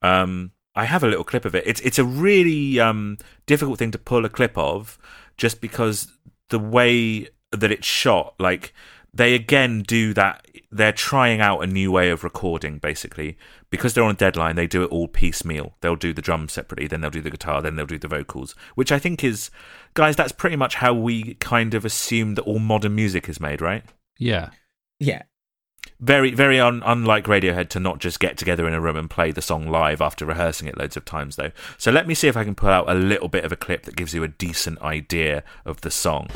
Um, 0.00 0.52
I 0.74 0.86
have 0.86 1.04
a 1.04 1.08
little 1.08 1.24
clip 1.24 1.44
of 1.44 1.54
it. 1.54 1.64
It's 1.66 1.80
it's 1.82 1.98
a 1.98 2.04
really 2.04 2.80
um, 2.80 3.18
difficult 3.46 3.78
thing 3.78 3.90
to 3.90 3.98
pull 3.98 4.24
a 4.24 4.30
clip 4.30 4.56
of, 4.56 4.98
just 5.36 5.60
because 5.60 6.10
the 6.48 6.58
way 6.58 7.28
that 7.52 7.70
it's 7.70 7.86
shot, 7.86 8.34
like 8.38 8.72
they 9.14 9.34
again 9.34 9.82
do 9.82 10.14
that. 10.14 10.46
They're 10.70 10.92
trying 10.92 11.40
out 11.40 11.60
a 11.60 11.66
new 11.66 11.92
way 11.92 12.10
of 12.10 12.24
recording, 12.24 12.78
basically, 12.78 13.36
because 13.70 13.92
they're 13.92 14.04
on 14.04 14.12
a 14.12 14.14
deadline. 14.14 14.56
They 14.56 14.66
do 14.66 14.82
it 14.82 14.90
all 14.90 15.06
piecemeal. 15.06 15.74
They'll 15.80 15.96
do 15.96 16.14
the 16.14 16.22
drums 16.22 16.52
separately, 16.52 16.86
then 16.86 17.00
they'll 17.00 17.10
do 17.10 17.20
the 17.20 17.30
guitar, 17.30 17.60
then 17.60 17.76
they'll 17.76 17.86
do 17.86 17.98
the 17.98 18.08
vocals, 18.08 18.54
which 18.74 18.90
I 18.90 18.98
think 18.98 19.22
is, 19.22 19.50
guys, 19.94 20.16
that's 20.16 20.32
pretty 20.32 20.56
much 20.56 20.76
how 20.76 20.94
we 20.94 21.34
kind 21.34 21.74
of 21.74 21.84
assume 21.84 22.36
that 22.36 22.42
all 22.42 22.58
modern 22.58 22.94
music 22.94 23.28
is 23.28 23.40
made, 23.40 23.60
right? 23.60 23.84
Yeah. 24.18 24.50
Yeah, 24.98 25.22
very 26.00 26.32
very 26.32 26.58
un- 26.60 26.82
unlike 26.84 27.24
radiohead 27.26 27.68
to 27.68 27.80
not 27.80 27.98
just 27.98 28.20
get 28.20 28.36
together 28.36 28.66
in 28.66 28.74
a 28.74 28.80
room 28.80 28.96
and 28.96 29.08
play 29.08 29.30
the 29.30 29.42
song 29.42 29.68
live 29.68 30.00
after 30.00 30.24
rehearsing 30.26 30.68
it 30.68 30.76
loads 30.78 30.96
of 30.96 31.04
times 31.04 31.36
though 31.36 31.50
so 31.78 31.90
let 31.90 32.06
me 32.06 32.14
see 32.14 32.28
if 32.28 32.36
i 32.36 32.44
can 32.44 32.54
pull 32.54 32.68
out 32.68 32.88
a 32.88 32.94
little 32.94 33.28
bit 33.28 33.44
of 33.44 33.52
a 33.52 33.56
clip 33.56 33.84
that 33.84 33.96
gives 33.96 34.12
you 34.14 34.22
a 34.22 34.28
decent 34.28 34.80
idea 34.82 35.44
of 35.64 35.80
the 35.82 35.90
song 35.90 36.28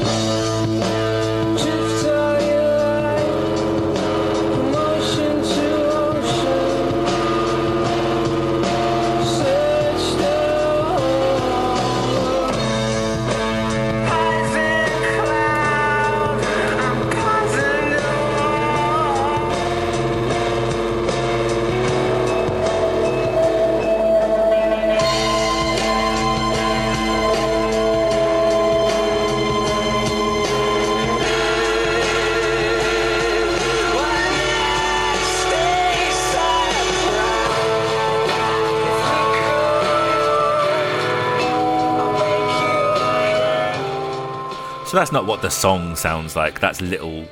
so 44.96 45.00
that's 45.00 45.12
not 45.12 45.26
what 45.26 45.42
the 45.42 45.50
song 45.50 45.94
sounds 45.94 46.34
like 46.36 46.58
that's 46.58 46.80
little 46.80 47.26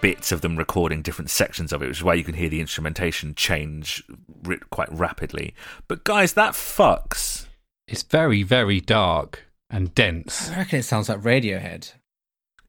bits 0.00 0.32
of 0.32 0.40
them 0.40 0.56
recording 0.56 1.02
different 1.02 1.28
sections 1.28 1.70
of 1.70 1.82
it 1.82 1.88
which 1.88 1.98
is 1.98 2.02
why 2.02 2.14
you 2.14 2.24
can 2.24 2.32
hear 2.32 2.48
the 2.48 2.62
instrumentation 2.62 3.34
change 3.34 4.02
ri- 4.44 4.56
quite 4.70 4.90
rapidly 4.90 5.52
but 5.86 6.02
guys 6.02 6.32
that 6.32 6.54
fucks 6.54 7.44
It's 7.86 8.02
very, 8.02 8.42
very 8.42 8.80
dark 8.80 9.44
and 9.68 9.94
dense. 9.94 10.50
I 10.50 10.58
reckon 10.60 10.78
it 10.78 10.84
sounds 10.84 11.10
like 11.10 11.20
Radiohead. 11.20 11.92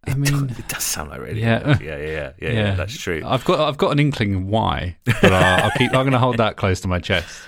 I 0.06 0.16
mean, 0.16 0.50
it 0.50 0.68
does 0.68 0.84
sound 0.84 1.12
like 1.12 1.22
Radiohead. 1.22 1.38
Yeah. 1.38 1.78
yeah 1.80 1.98
yeah 1.98 1.98
yeah 1.98 2.32
yeah, 2.42 2.52
yeah, 2.52 2.76
that's 2.76 2.98
true 2.98 3.22
I've 3.26 3.46
got 3.46 3.62
I've 3.62 3.78
got 3.78 3.94
an 3.94 4.00
inkling 4.00 4.50
why, 4.50 4.98
but 5.06 5.32
uh, 5.32 5.62
I'll 5.64 5.72
keep. 5.78 5.92
I'm 5.94 6.04
going 6.04 6.12
to 6.12 6.20
hold 6.20 6.38
that 6.38 6.58
close 6.58 6.82
to 6.82 6.90
my 6.90 7.00
chest. 7.00 7.42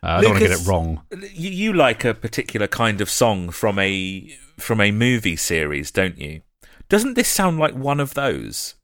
Uh, 0.00 0.06
I 0.06 0.20
don't 0.20 0.30
want 0.30 0.42
to 0.44 0.48
get 0.48 0.60
it 0.60 0.66
wrong. 0.68 1.02
you, 1.32 1.50
you 1.50 1.72
like 1.72 2.04
a 2.04 2.14
particular 2.14 2.68
kind 2.68 3.00
of 3.00 3.10
song 3.10 3.50
from 3.50 3.80
a 3.80 4.32
from 4.56 4.80
a 4.80 4.90
movie 4.90 5.36
series, 5.36 5.90
don't 5.90 6.18
you? 6.18 6.42
Doesn't 6.88 7.14
this 7.14 7.28
sound 7.28 7.58
like 7.58 7.74
one 7.74 8.00
of 8.00 8.14
those? 8.14 8.74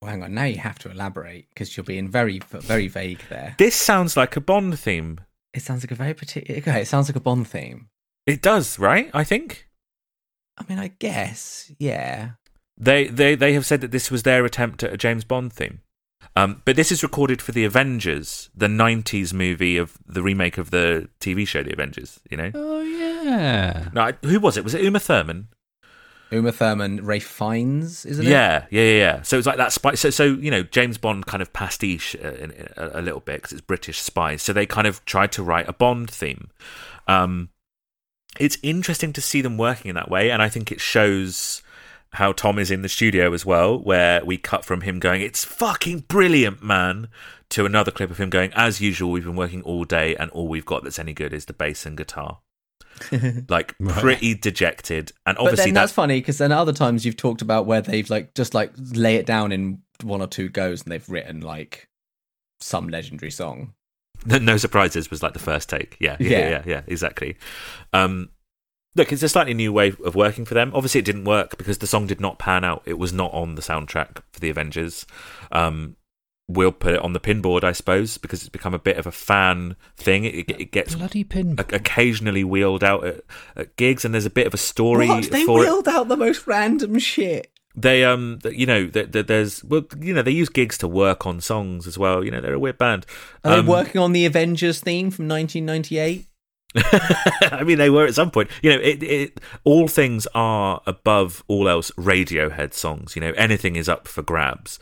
Well, 0.00 0.10
hang 0.10 0.22
on, 0.22 0.34
now 0.34 0.44
you 0.44 0.58
have 0.58 0.78
to 0.80 0.90
elaborate 0.90 1.48
because 1.50 1.76
you're 1.76 1.84
being 1.84 2.08
very, 2.08 2.40
very 2.48 2.88
vague 2.88 3.20
there. 3.28 3.54
This 3.58 3.76
sounds 3.76 4.16
like 4.16 4.36
a 4.36 4.40
Bond 4.40 4.78
theme. 4.78 5.20
It 5.54 5.62
sounds 5.62 5.84
like 5.84 5.92
a 5.92 5.96
very 5.96 6.14
particular. 6.14 6.60
Okay, 6.60 6.82
it 6.82 6.88
sounds 6.88 7.08
like 7.08 7.16
a 7.16 7.20
Bond 7.20 7.46
theme. 7.46 7.88
It 8.26 8.42
does, 8.42 8.78
right? 8.78 9.10
I 9.12 9.22
think 9.22 9.68
I 10.58 10.64
mean, 10.68 10.78
I 10.78 10.88
guess, 10.98 11.70
yeah. 11.78 12.32
they 12.76 13.06
they 13.06 13.34
they 13.34 13.54
have 13.54 13.66
said 13.66 13.80
that 13.80 13.90
this 13.90 14.10
was 14.10 14.22
their 14.22 14.44
attempt 14.44 14.82
at 14.82 14.92
a 14.92 14.96
James 14.96 15.24
Bond 15.24 15.52
theme. 15.52 15.80
Um, 16.34 16.62
but 16.64 16.76
this 16.76 16.90
is 16.90 17.02
recorded 17.02 17.42
for 17.42 17.52
the 17.52 17.64
Avengers, 17.64 18.48
the 18.54 18.66
'90s 18.66 19.32
movie 19.34 19.76
of 19.76 19.98
the 20.06 20.22
remake 20.22 20.56
of 20.58 20.70
the 20.70 21.08
TV 21.20 21.46
show 21.46 21.62
The 21.62 21.72
Avengers. 21.72 22.20
You 22.30 22.36
know, 22.38 22.50
Oh 22.54 22.80
yeah. 22.80 23.88
no, 23.92 24.12
who 24.22 24.40
was 24.40 24.56
it? 24.56 24.64
Was 24.64 24.74
it 24.74 24.82
Uma 24.82 24.98
Thurman? 25.00 25.48
Uma 26.30 26.50
Thurman, 26.50 27.04
Ralph 27.04 27.24
Fiennes, 27.24 28.06
isn't 28.06 28.26
it? 28.26 28.30
Yeah, 28.30 28.64
yeah, 28.70 28.82
yeah, 28.82 28.98
yeah. 28.98 29.22
So 29.22 29.36
it's 29.36 29.46
like 29.46 29.58
that 29.58 29.72
spy. 29.72 29.94
So, 29.94 30.08
so 30.08 30.24
you 30.24 30.50
know, 30.50 30.62
James 30.62 30.96
Bond 30.96 31.26
kind 31.26 31.42
of 31.42 31.52
pastiche 31.52 32.16
uh, 32.24 32.28
in, 32.28 32.50
in, 32.52 32.68
a, 32.78 33.00
a 33.00 33.02
little 33.02 33.20
bit 33.20 33.36
because 33.36 33.52
it's 33.52 33.60
British 33.60 34.00
spies. 34.00 34.42
So 34.42 34.54
they 34.54 34.64
kind 34.64 34.86
of 34.86 35.04
tried 35.04 35.32
to 35.32 35.42
write 35.42 35.68
a 35.68 35.74
Bond 35.74 36.10
theme. 36.10 36.48
Um, 37.06 37.50
it's 38.40 38.56
interesting 38.62 39.12
to 39.12 39.20
see 39.20 39.42
them 39.42 39.58
working 39.58 39.90
in 39.90 39.94
that 39.96 40.10
way, 40.10 40.30
and 40.30 40.40
I 40.40 40.48
think 40.48 40.72
it 40.72 40.80
shows 40.80 41.62
how 42.14 42.32
Thom 42.32 42.58
is 42.58 42.70
in 42.70 42.82
the 42.82 42.88
studio 42.88 43.32
as 43.32 43.46
well, 43.46 43.78
where 43.78 44.24
we 44.24 44.36
cut 44.38 44.64
from 44.64 44.82
him 44.82 44.98
going, 44.98 45.22
"It's 45.22 45.44
fucking 45.44 46.00
brilliant, 46.08 46.62
man," 46.62 47.08
to 47.50 47.64
another 47.64 47.90
clip 47.90 48.10
of 48.10 48.18
him 48.18 48.30
going, 48.30 48.52
"As 48.54 48.80
usual, 48.80 49.10
we've 49.10 49.24
been 49.24 49.36
working 49.36 49.62
all 49.62 49.84
day, 49.84 50.14
and 50.16 50.30
all 50.32 50.48
we've 50.48 50.66
got 50.66 50.84
that's 50.84 50.98
any 50.98 51.12
good 51.14 51.32
is 51.32 51.46
the 51.46 51.52
bass 51.52 51.86
and 51.86 51.96
guitar." 51.96 52.40
like 53.48 53.74
Right. 53.80 53.98
pretty 53.98 54.34
dejected, 54.34 55.12
and 55.26 55.36
But 55.36 55.42
obviously 55.42 55.64
then 55.70 55.74
that's 55.74 55.90
that's 55.90 55.92
funny 55.94 56.20
because 56.20 56.38
then 56.38 56.52
other 56.52 56.72
times 56.74 57.04
you've 57.06 57.16
talked 57.16 57.40
about 57.42 57.66
where 57.66 57.80
they've 57.80 58.08
like 58.10 58.34
just 58.34 58.52
like 58.54 58.72
lay 58.76 59.16
it 59.16 59.26
down 59.26 59.50
in 59.50 59.80
one 60.02 60.20
or 60.20 60.26
two 60.26 60.48
goes 60.50 60.82
and 60.82 60.92
they've 60.92 61.08
written 61.08 61.40
like 61.40 61.88
some 62.60 62.88
legendary 62.88 63.30
song. 63.30 63.72
No, 64.24 64.38
no 64.38 64.56
surprises 64.56 65.10
was 65.10 65.20
like 65.20 65.32
the 65.32 65.40
first 65.40 65.68
take. 65.68 65.96
Yeah, 65.98 66.16
yeah, 66.20 66.28
Yeah. 66.28 66.38
yeah, 66.38 66.48
yeah, 66.50 66.62
yeah, 66.66 66.80
exactly. 66.86 67.36
Um, 67.92 68.28
look, 68.94 69.12
it's 69.12 69.22
a 69.22 69.28
slightly 69.28 69.54
new 69.54 69.72
way 69.72 69.92
of 70.04 70.14
working 70.14 70.44
for 70.44 70.54
them. 70.54 70.70
Obviously, 70.74 70.98
it 71.00 71.04
didn't 71.04 71.24
work 71.24 71.56
because 71.58 71.78
the 71.78 71.86
song 71.86 72.06
did 72.06 72.20
not 72.20 72.38
pan 72.38 72.64
out. 72.64 72.82
It 72.86 72.98
was 72.98 73.12
not 73.12 73.32
on 73.32 73.54
the 73.54 73.62
soundtrack 73.62 74.18
for 74.32 74.40
the 74.40 74.50
Avengers. 74.50 75.06
Um, 75.50 75.96
we'll 76.48 76.72
put 76.72 76.94
it 76.94 77.00
on 77.00 77.12
the 77.12 77.20
pinboard, 77.20 77.64
I 77.64 77.72
suppose, 77.72 78.18
because 78.18 78.40
it's 78.40 78.48
become 78.50 78.74
a 78.74 78.78
bit 78.78 78.96
of 78.98 79.06
a 79.06 79.12
fan 79.12 79.76
thing. 79.96 80.24
It, 80.24 80.50
it 80.50 80.72
gets 80.72 80.94
Bloody 80.94 81.24
pin. 81.24 81.56
occasionally 81.58 82.44
wheeled 82.44 82.84
out 82.84 83.04
at, 83.04 83.20
at 83.56 83.76
gigs, 83.76 84.04
and 84.04 84.12
there's 84.12 84.26
a 84.26 84.30
bit 84.30 84.46
of 84.46 84.54
a 84.54 84.58
story 84.58 85.08
What? 85.08 85.30
They 85.30 85.44
for 85.44 85.58
it. 85.58 85.62
wheeled 85.62 85.88
out 85.88 86.08
the 86.08 86.16
most 86.16 86.46
random 86.46 86.98
shit. 86.98 87.48
They 87.74 88.04
um, 88.04 88.38
you 88.44 88.66
know, 88.66 88.86
th- 88.86 89.12
th- 89.12 89.26
there's 89.28 89.64
well, 89.64 89.86
you 89.98 90.12
know, 90.12 90.20
they 90.20 90.30
use 90.30 90.50
gigs 90.50 90.76
to 90.78 90.88
work 90.88 91.26
on 91.26 91.40
songs 91.40 91.86
as 91.86 91.96
well. 91.96 92.22
You 92.22 92.30
know, 92.30 92.42
they're 92.42 92.52
a 92.52 92.58
weird 92.58 92.76
band. 92.76 93.06
Are 93.44 93.60
Um, 93.60 93.64
they 93.64 93.70
working 93.72 93.98
on 93.98 94.12
the 94.12 94.26
Avengers 94.26 94.80
theme 94.80 95.10
from 95.10 95.26
1998? 95.26 96.26
I 97.52 97.62
mean, 97.64 97.78
they 97.78 97.90
were 97.90 98.06
at 98.06 98.14
some 98.14 98.30
point. 98.30 98.50
You 98.62 98.70
know, 98.70 98.78
it, 98.78 99.02
it 99.02 99.40
all 99.64 99.88
things 99.88 100.26
are 100.34 100.80
above 100.86 101.44
all 101.48 101.68
else 101.68 101.90
Radiohead 101.92 102.72
songs. 102.74 103.14
You 103.14 103.20
know, 103.22 103.32
anything 103.36 103.76
is 103.76 103.88
up 103.88 104.08
for 104.08 104.22
grabs. 104.22 104.78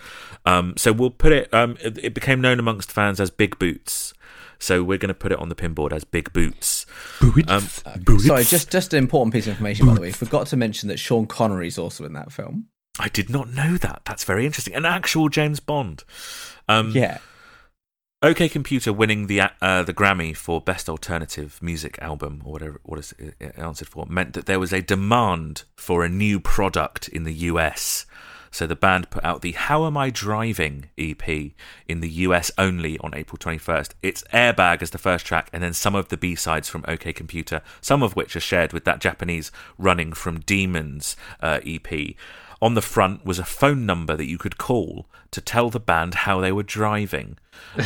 Um, 0.47 0.75
so 0.77 0.93
we'll 0.93 1.11
put 1.11 1.33
it. 1.33 1.53
Um, 1.53 1.77
it, 1.81 1.99
it 1.99 2.15
became 2.15 2.41
known 2.41 2.59
amongst 2.59 2.93
fans 2.93 3.21
as 3.21 3.31
Big 3.31 3.59
Boots. 3.59 4.15
So 4.59 4.83
we're 4.85 4.99
going 4.99 5.09
to 5.09 5.15
put 5.15 5.33
it 5.33 5.39
on 5.39 5.49
the 5.49 5.55
pinboard 5.55 5.91
as 5.93 6.05
Big 6.05 6.33
Boots. 6.35 6.85
Um, 7.49 7.63
Sorry, 7.63 8.45
just 8.45 8.71
just 8.71 8.93
an 8.93 8.99
important 8.99 9.33
piece 9.33 9.47
of 9.47 9.53
information 9.53 9.87
by 9.87 9.95
the 9.95 10.01
way. 10.01 10.13
Forgot 10.13 10.49
to 10.49 10.57
mention 10.57 10.89
that 10.91 10.99
Sean 10.99 11.27
Connery's 11.27 11.79
also 11.79 12.05
in 12.05 12.13
that 12.13 12.31
film. 12.31 12.67
I 12.99 13.09
did 13.09 13.31
not 13.31 13.49
know 13.51 13.79
that. 13.79 14.03
That's 14.05 14.25
very 14.25 14.45
interesting. 14.45 14.75
An 14.75 14.85
actual 14.85 15.29
James 15.31 15.61
Bond. 15.61 16.05
Um, 16.69 16.91
Yeah. 16.91 17.19
OK 18.23 18.51
Computer 18.51 18.93
winning 18.93 19.29
the 19.29 19.41
uh, 19.63 19.83
the 19.83 19.95
Grammy 19.95 20.37
for 20.37 20.61
Best 20.61 20.91
Alternative 20.91 21.59
Music 21.63 21.99
Album 22.03 22.43
or 22.45 22.53
whatever 22.53 22.79
what 22.83 22.99
is 22.99 23.15
it 23.19 23.55
answered 23.57 23.89
for 23.89 24.05
meant 24.11 24.35
that 24.35 24.45
there 24.45 24.61
was 24.61 24.75
a 24.75 24.83
demand 24.83 25.63
for 25.75 26.05
a 26.05 26.09
new 26.11 26.39
product 26.39 27.09
in 27.09 27.25
the 27.25 27.33
US. 27.33 28.05
So 28.51 28.67
the 28.67 28.77
band 28.77 29.09
put 29.09 29.25
out 29.25 29.41
the 29.41 29.53
How 29.53 29.87
Am 29.87 29.97
I 29.97 30.11
Driving 30.11 30.91
EP 30.99 31.27
in 31.89 32.01
the 32.01 32.11
US 32.11 32.51
only 32.59 32.99
on 32.99 33.15
April 33.15 33.39
21st. 33.39 33.93
It's 34.03 34.23
Airbag 34.35 34.83
as 34.83 34.91
the 34.91 34.99
first 34.99 35.25
track 35.25 35.49
and 35.51 35.63
then 35.63 35.73
some 35.73 35.95
of 35.95 36.09
the 36.09 36.19
B-sides 36.19 36.69
from 36.69 36.85
OK 36.87 37.15
Computer, 37.15 37.63
some 37.81 38.03
of 38.03 38.17
which 38.17 38.37
are 38.37 38.41
shared 38.41 38.75
with 38.75 38.85
that 38.85 39.01
Japanese 39.01 39.51
Running 39.79 40.13
from 40.13 40.41
Demons 40.41 41.17
uh, 41.41 41.61
EP. 41.65 42.17
On 42.63 42.75
the 42.75 42.83
front 42.83 43.25
was 43.25 43.39
a 43.39 43.45
phone 43.45 43.87
number 43.87 44.17
that 44.17 44.29
you 44.29 44.37
could 44.37 44.59
call 44.59 45.09
to 45.31 45.41
tell 45.41 45.71
the 45.71 45.81
band 45.81 46.15
how 46.15 46.41
they 46.41 46.53
were 46.53 46.63
driving. 46.63 47.39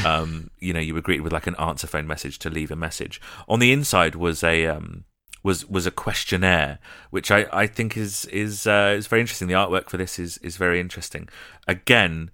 Um, 0.04 0.50
you 0.58 0.72
know, 0.72 0.80
you 0.80 0.94
were 0.94 1.00
greeted 1.00 1.22
with 1.22 1.32
like 1.32 1.46
an 1.46 1.56
answer 1.56 1.86
phone 1.86 2.06
message 2.06 2.38
to 2.40 2.50
leave 2.50 2.70
a 2.70 2.76
message. 2.76 3.20
On 3.48 3.60
the 3.60 3.72
inside 3.72 4.14
was 4.14 4.42
a 4.42 4.66
um, 4.66 5.04
was 5.42 5.68
was 5.68 5.86
a 5.86 5.90
questionnaire, 5.90 6.78
which 7.10 7.30
I, 7.30 7.46
I 7.52 7.66
think 7.66 7.96
is 7.96 8.24
is 8.26 8.66
uh, 8.66 8.94
is 8.96 9.06
very 9.06 9.20
interesting. 9.20 9.46
The 9.46 9.54
artwork 9.54 9.88
for 9.88 9.96
this 9.96 10.18
is 10.18 10.38
is 10.38 10.56
very 10.56 10.80
interesting. 10.80 11.28
Again, 11.68 12.30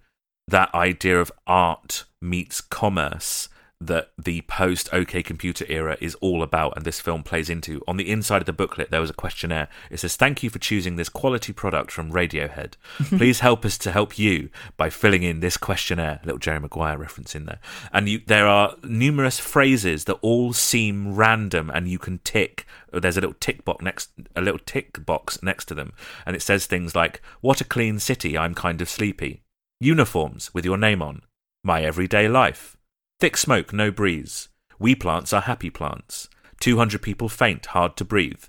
that 0.48 0.74
idea 0.74 1.20
of 1.20 1.32
art 1.46 2.04
meets 2.22 2.60
commerce 2.60 3.48
that 3.81 4.11
the 4.23 4.43
post 4.43 4.90
OK 4.93 5.23
Computer 5.23 5.65
era 5.69 5.97
is 6.01 6.15
all 6.16 6.43
about, 6.43 6.77
and 6.77 6.85
this 6.85 7.01
film 7.01 7.23
plays 7.23 7.48
into. 7.48 7.82
On 7.89 7.97
the 7.97 8.11
inside 8.11 8.43
of 8.43 8.47
the 8.47 8.52
booklet, 8.52 8.90
there 8.90 9.01
was 9.01 9.11
a 9.11 9.15
questionnaire. 9.15 9.69
It 9.90 10.01
says, 10.01 10.16
"Thank 10.16 10.43
you 10.43 10.51
for 10.51 10.59
choosing 10.59 10.97
this 10.97 11.09
quality 11.09 11.52
product 11.52 11.90
from 11.90 12.12
Radiohead. 12.12 12.74
Please 12.98 13.40
help 13.40 13.65
us 13.65 13.78
to 13.78 13.93
help 13.93 14.19
you 14.19 14.51
by 14.77 14.90
filling 14.90 15.23
in 15.23 15.40
this 15.40 15.57
questionnaire." 15.57 16.20
Little 16.24 16.39
Jerry 16.39 16.61
Maguire 16.61 16.98
reference 16.98 17.35
in 17.35 17.47
there, 17.47 17.61
and 17.93 18.09
you, 18.09 18.20
there 18.27 18.47
are 18.47 18.77
numerous 18.82 19.39
phrases 19.39 20.05
that 20.05 20.19
all 20.20 20.52
seem 20.52 21.15
random, 21.15 21.70
and 21.73 21.89
you 21.89 21.98
can 21.98 22.19
tick. 22.19 22.66
There's 22.93 23.16
a 23.16 23.20
little 23.20 23.36
tick 23.40 23.65
box 23.65 23.82
next, 23.82 24.11
a 24.36 24.43
little 24.43 24.61
tick 24.61 25.07
box 25.07 25.43
next 25.43 25.66
to 25.66 25.74
them, 25.74 25.94
and 26.27 26.36
it 26.36 26.43
says 26.43 26.66
things 26.66 26.94
like, 26.94 27.23
"What 27.40 27.62
a 27.62 27.65
clean 27.65 27.98
city! 27.98 28.36
I'm 28.36 28.55
kind 28.55 28.82
of 28.82 28.90
sleepy." 28.90 29.43
Uniforms 29.81 30.52
with 30.52 30.66
your 30.66 30.77
name 30.77 31.01
on. 31.01 31.23
My 31.65 31.82
everyday 31.82 32.28
life. 32.28 32.77
Thick 33.20 33.36
smoke, 33.36 33.74
no 33.74 33.90
breeze. 33.90 34.48
We 34.78 34.94
plants 34.94 35.34
are 35.34 35.42
happy 35.42 35.68
plants. 35.68 36.30
200 36.60 37.02
people 37.02 37.28
faint, 37.28 37.66
hard 37.66 37.94
to 37.98 38.05
breathe. 38.05 38.44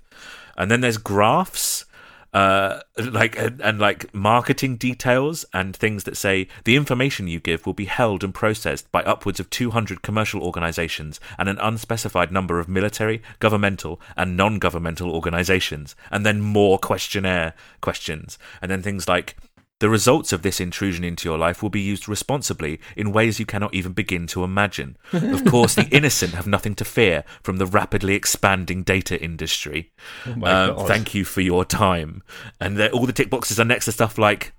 And 0.56 0.70
then 0.70 0.80
there's 0.80 0.96
graphs, 0.96 1.84
uh, 2.32 2.80
like 2.96 3.38
and, 3.38 3.60
and 3.60 3.78
like 3.78 4.14
marketing 4.14 4.76
details 4.76 5.44
and 5.52 5.76
things 5.76 6.04
that 6.04 6.16
say 6.16 6.48
the 6.64 6.76
information 6.76 7.28
you 7.28 7.38
give 7.38 7.66
will 7.66 7.74
be 7.74 7.84
held 7.84 8.24
and 8.24 8.34
processed 8.34 8.90
by 8.90 9.02
upwards 9.02 9.38
of 9.38 9.50
200 9.50 10.00
commercial 10.00 10.42
organizations 10.42 11.20
and 11.38 11.50
an 11.50 11.58
unspecified 11.58 12.32
number 12.32 12.58
of 12.58 12.66
military, 12.66 13.20
governmental, 13.40 14.00
and 14.16 14.38
non-governmental 14.38 15.10
organizations. 15.10 15.94
And 16.10 16.24
then 16.24 16.40
more 16.40 16.78
questionnaire 16.78 17.52
questions, 17.82 18.38
and 18.62 18.70
then 18.70 18.80
things 18.80 19.06
like 19.06 19.36
the 19.82 19.90
results 19.90 20.32
of 20.32 20.42
this 20.42 20.60
intrusion 20.60 21.02
into 21.02 21.28
your 21.28 21.36
life 21.36 21.60
will 21.60 21.68
be 21.68 21.80
used 21.80 22.08
responsibly 22.08 22.78
in 22.96 23.10
ways 23.10 23.40
you 23.40 23.44
cannot 23.44 23.74
even 23.74 23.92
begin 23.92 24.28
to 24.28 24.44
imagine. 24.44 24.96
Of 25.12 25.44
course, 25.50 25.74
the 25.74 25.88
innocent 25.90 26.34
have 26.34 26.46
nothing 26.46 26.76
to 26.76 26.84
fear 26.84 27.24
from 27.42 27.56
the 27.56 27.66
rapidly 27.66 28.14
expanding 28.14 28.84
data 28.84 29.20
industry. 29.20 29.90
my 30.36 30.66
Um, 30.66 30.86
thank 30.86 31.16
you 31.16 31.24
for 31.24 31.40
your 31.40 31.64
time. 31.64 32.22
And 32.60 32.80
all 32.90 33.06
the 33.06 33.12
tick 33.12 33.28
boxes 33.28 33.58
are 33.58 33.64
next 33.64 33.86
to 33.86 33.92
stuff 33.92 34.18
like 34.18 34.52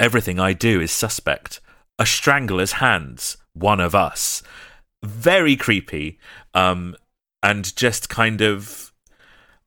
everything 0.00 0.40
I 0.40 0.54
do 0.54 0.80
is 0.80 0.92
suspect. 0.92 1.60
A 1.98 2.06
strangler's 2.06 2.72
hands, 2.72 3.36
one 3.52 3.80
of 3.80 3.94
us. 3.94 4.42
Very 5.04 5.56
creepy. 5.56 6.18
Um, 6.54 6.96
and 7.42 7.76
just 7.76 8.08
kind 8.08 8.40
of 8.40 8.87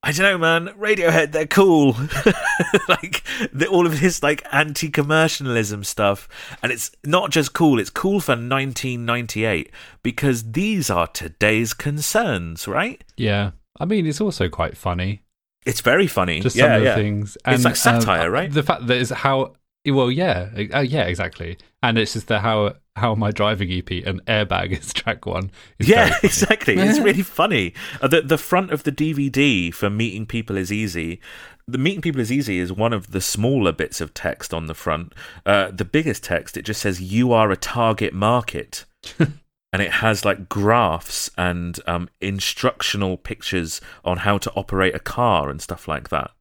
I 0.03 0.11
don't 0.11 0.23
know, 0.23 0.37
man. 0.37 0.73
Radiohead, 0.79 1.31
they're 1.31 1.45
cool. 1.45 1.91
like 2.87 3.23
the, 3.53 3.67
all 3.69 3.85
of 3.85 3.99
this 3.99 4.23
like 4.23 4.43
anti-commercialism 4.51 5.83
stuff, 5.83 6.27
and 6.63 6.71
it's 6.71 6.91
not 7.05 7.29
just 7.29 7.53
cool; 7.53 7.79
it's 7.79 7.91
cool 7.91 8.19
for 8.19 8.31
1998 8.31 9.71
because 10.01 10.53
these 10.53 10.89
are 10.89 11.05
today's 11.05 11.75
concerns, 11.75 12.67
right? 12.67 13.03
Yeah. 13.15 13.51
I 13.79 13.85
mean, 13.85 14.07
it's 14.07 14.21
also 14.21 14.49
quite 14.49 14.75
funny. 14.75 15.21
It's 15.65 15.81
very 15.81 16.07
funny. 16.07 16.39
Just 16.39 16.55
yeah, 16.55 16.63
some 16.63 16.71
of 16.73 16.79
the 16.79 16.85
yeah. 16.85 16.95
things. 16.95 17.37
It's 17.45 17.63
like 17.63 17.71
um, 17.71 17.75
satire, 17.75 18.31
right? 18.31 18.51
The 18.51 18.63
fact 18.63 18.87
that 18.87 18.97
is 18.97 19.11
how. 19.11 19.53
Well, 19.85 20.11
yeah, 20.11 20.49
uh, 20.73 20.79
yeah, 20.79 21.03
exactly. 21.03 21.57
And 21.83 21.97
it's 21.97 22.13
just 22.13 22.27
the 22.27 22.39
how 22.39 22.75
how 22.95 23.13
am 23.13 23.23
I 23.23 23.31
driving 23.31 23.71
EP 23.71 23.89
and 24.05 24.23
airbag 24.25 24.77
is 24.77 24.93
track 24.93 25.25
one. 25.25 25.51
Is 25.79 25.87
very 25.87 25.99
Yeah, 26.09 26.17
exactly. 26.23 26.75
It's 26.75 26.99
really 27.03 27.23
funny. 27.23 27.73
Uh, 28.01 28.07
the 28.07 28.21
the 28.21 28.37
front 28.37 28.71
of 28.71 28.83
the 28.83 28.91
DVD 28.91 29.73
for 29.73 29.89
meeting 29.89 30.25
people 30.25 30.57
is 30.57 30.71
easy. 30.71 31.19
The 31.67 31.77
meeting 31.77 32.01
people 32.01 32.21
is 32.21 32.31
easy 32.31 32.59
is 32.59 32.73
one 32.73 32.91
of 32.91 33.11
the 33.11 33.21
smaller 33.21 33.71
bits 33.71 34.01
of 34.01 34.13
text 34.13 34.53
on 34.53 34.65
the 34.65 34.73
front. 34.73 35.13
Uh, 35.45 35.71
the 35.71 35.85
biggest 35.85 36.23
text 36.23 36.57
it 36.57 36.63
just 36.65 36.81
says 36.81 37.01
you 37.01 37.31
are 37.31 37.51
a 37.51 37.57
target 37.57 38.13
market. 38.13 38.85
and 39.73 39.81
it 39.81 39.91
has 39.93 40.25
like 40.25 40.49
graphs 40.49 41.31
and 41.37 41.79
um, 41.87 42.09
instructional 42.19 43.15
pictures 43.17 43.79
on 44.03 44.17
how 44.17 44.37
to 44.37 44.51
operate 44.51 44.93
a 44.93 44.99
car 44.99 45.49
and 45.49 45.61
stuff 45.61 45.87
like 45.87 46.09
that. 46.09 46.31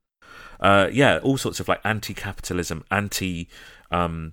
Uh, 0.59 0.89
yeah, 0.93 1.19
all 1.23 1.39
sorts 1.39 1.61
of 1.61 1.69
like 1.69 1.81
anti-capitalism, 1.85 2.85
anti 2.91 3.49
um, 3.91 4.33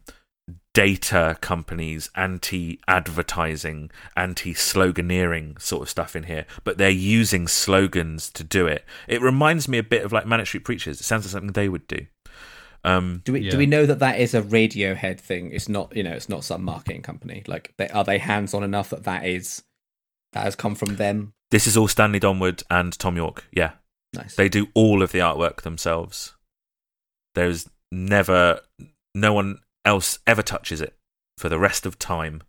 data 0.78 1.36
companies, 1.42 2.08
anti-advertising, 2.14 3.90
anti-sloganeering 4.16 5.60
sort 5.60 5.82
of 5.82 5.90
stuff 5.90 6.16
in 6.16 6.24
here. 6.24 6.46
But 6.64 6.78
they're 6.78 6.90
using 6.92 7.48
slogans 7.48 8.30
to 8.32 8.44
do 8.44 8.68
it. 8.68 8.86
It 9.08 9.20
reminds 9.24 9.68
me 9.68 9.80
a 9.80 9.84
bit 9.84 10.04
of 10.06 10.12
like 10.14 10.28
Manic 10.28 10.46
Street 10.46 10.64
Preachers. 10.66 11.02
It 11.02 11.04
sounds 11.04 11.26
like 11.26 11.32
something 11.32 11.52
they 11.54 11.68
would 11.68 11.88
do. 11.88 12.06
Um, 12.84 13.22
Do 13.26 13.34
we 13.34 13.40
Yeah. 13.40 13.52
do 13.52 13.58
we 13.58 13.66
know 13.66 13.88
that 13.88 13.98
that 14.00 14.20
is 14.20 14.36
a 14.36 14.42
Radiohead 14.44 15.20
thing? 15.20 15.52
It's 15.52 15.68
not 15.68 15.96
you 15.96 16.04
know 16.04 16.12
it's 16.12 16.30
not 16.30 16.44
some 16.44 16.64
marketing 16.64 17.02
company. 17.02 17.42
Like 17.48 17.74
they, 17.78 17.90
are 17.90 18.04
they 18.04 18.20
hands 18.20 18.54
on 18.54 18.64
enough 18.64 18.92
that 18.92 19.04
that 19.06 19.26
is 19.26 19.64
that 20.34 20.44
has 20.44 20.56
come 20.56 20.76
from 20.76 20.98
them? 20.98 21.34
this 21.50 21.66
is 21.66 21.76
all 21.78 21.88
Stanley 21.88 22.20
Donwood 22.20 22.62
and 22.70 22.94
Thom 22.94 23.16
Yorke. 23.18 23.46
Yeah, 23.52 23.72
Nice. 24.14 24.36
they 24.36 24.48
do 24.50 24.68
all 24.76 25.02
of 25.02 25.12
the 25.12 25.20
artwork 25.20 25.62
themselves. 25.62 26.36
There's 27.36 27.68
never 27.92 28.60
no 29.16 29.34
one 29.34 29.60
else 29.88 30.20
ever 30.28 30.44
touches 30.44 30.82
it 30.82 30.96
for 31.38 31.48
the 31.48 31.58
rest 31.58 31.86
of 31.86 31.98
time. 31.98 32.44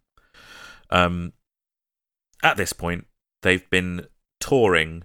Um, 0.91 1.33
at 2.43 2.57
this 2.57 2.73
point, 2.73 3.07
they've 3.43 3.69
been 3.71 4.07
touring 4.41 5.05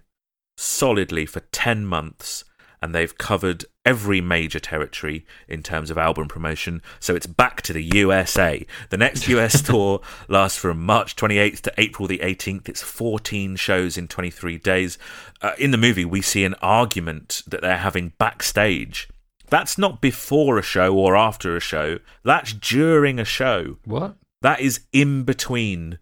solidly 0.57 1.26
for 1.27 1.41
10 1.51 1.85
months 1.85 2.43
and 2.81 2.93
they've 2.93 3.18
covered 3.18 3.65
every 3.85 4.19
major 4.19 4.60
territory 4.60 5.26
in 5.47 5.61
terms 5.61 5.91
of 5.91 5.97
album 5.97 6.27
promotion. 6.27 6.81
So 6.99 7.15
it's 7.15 7.27
back 7.27 7.61
to 7.64 7.73
the 7.73 7.84
USA. 7.84 8.65
The 8.89 8.97
next 8.97 9.27
US 9.35 9.61
tour 9.61 10.01
lasts 10.27 10.57
from 10.57 10.84
March 10.84 11.15
28th 11.15 11.61
to 11.61 11.73
April 11.77 12.07
the 12.07 12.18
18th. 12.18 12.68
It's 12.68 12.81
14 12.81 13.55
shows 13.57 13.97
in 13.97 14.07
23 14.07 14.57
days. 14.57 14.97
Uh, 15.41 15.53
in 15.57 15.72
the 15.72 15.77
movie, 15.77 16.03
we 16.03 16.22
see 16.22 16.43
an 16.43 16.55
argument 16.61 17.43
that 17.47 17.61
they're 17.61 17.77
having 17.77 18.14
backstage. 18.18 19.07
That's 19.54 19.78
not 19.78 20.02
before 20.02 20.58
a 20.58 20.64
show 20.64 20.96
or 20.96 21.16
after 21.16 21.56
a 21.56 21.60
show, 21.60 22.00
that's 22.24 22.54
during 22.54 23.20
a 23.20 23.24
show. 23.24 23.78
What? 23.86 24.16
That 24.42 24.62
is 24.62 24.80
in 24.92 25.26
between 25.26 26.00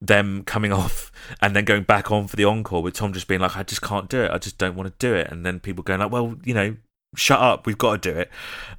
them 0.00 0.44
coming 0.44 0.72
off 0.82 1.12
and 1.42 1.54
then 1.54 1.66
going 1.66 1.82
back 1.82 2.10
on 2.10 2.26
for 2.26 2.36
the 2.36 2.46
encore 2.46 2.82
with 2.82 2.94
Thom 2.96 3.12
just 3.12 3.28
being 3.28 3.42
like, 3.42 3.54
I 3.54 3.64
just 3.64 3.82
can't 3.82 4.08
do 4.08 4.22
it. 4.22 4.30
I 4.30 4.38
just 4.38 4.56
don't 4.56 4.76
want 4.76 4.88
to 4.88 5.06
do 5.06 5.14
it. 5.14 5.30
And 5.30 5.44
then 5.44 5.60
people 5.60 5.84
going 5.84 6.00
like, 6.00 6.10
well, 6.10 6.36
you 6.42 6.54
know, 6.54 6.74
shut 7.14 7.38
up. 7.38 7.66
We've 7.66 7.76
got 7.76 8.00
to 8.00 8.12
do 8.12 8.18
it. 8.18 8.30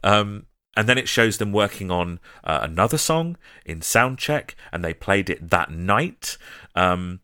Um, 0.04 0.48
and 0.76 0.90
then 0.90 0.98
it 0.98 1.08
shows 1.08 1.38
them 1.38 1.52
working 1.52 1.92
on 1.92 2.20
uh, 2.44 2.62
another 2.64 2.98
song 2.98 3.38
in 3.68 3.82
soundcheck, 3.82 4.56
and 4.72 4.84
they 4.84 4.96
played 4.96 5.30
it 5.30 5.52
that 5.52 5.70
night. 5.70 6.40
Um, 6.74 7.20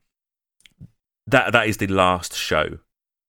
that 1.25 1.53
that 1.53 1.67
is 1.67 1.77
the 1.77 1.87
last 1.87 2.35
show 2.35 2.77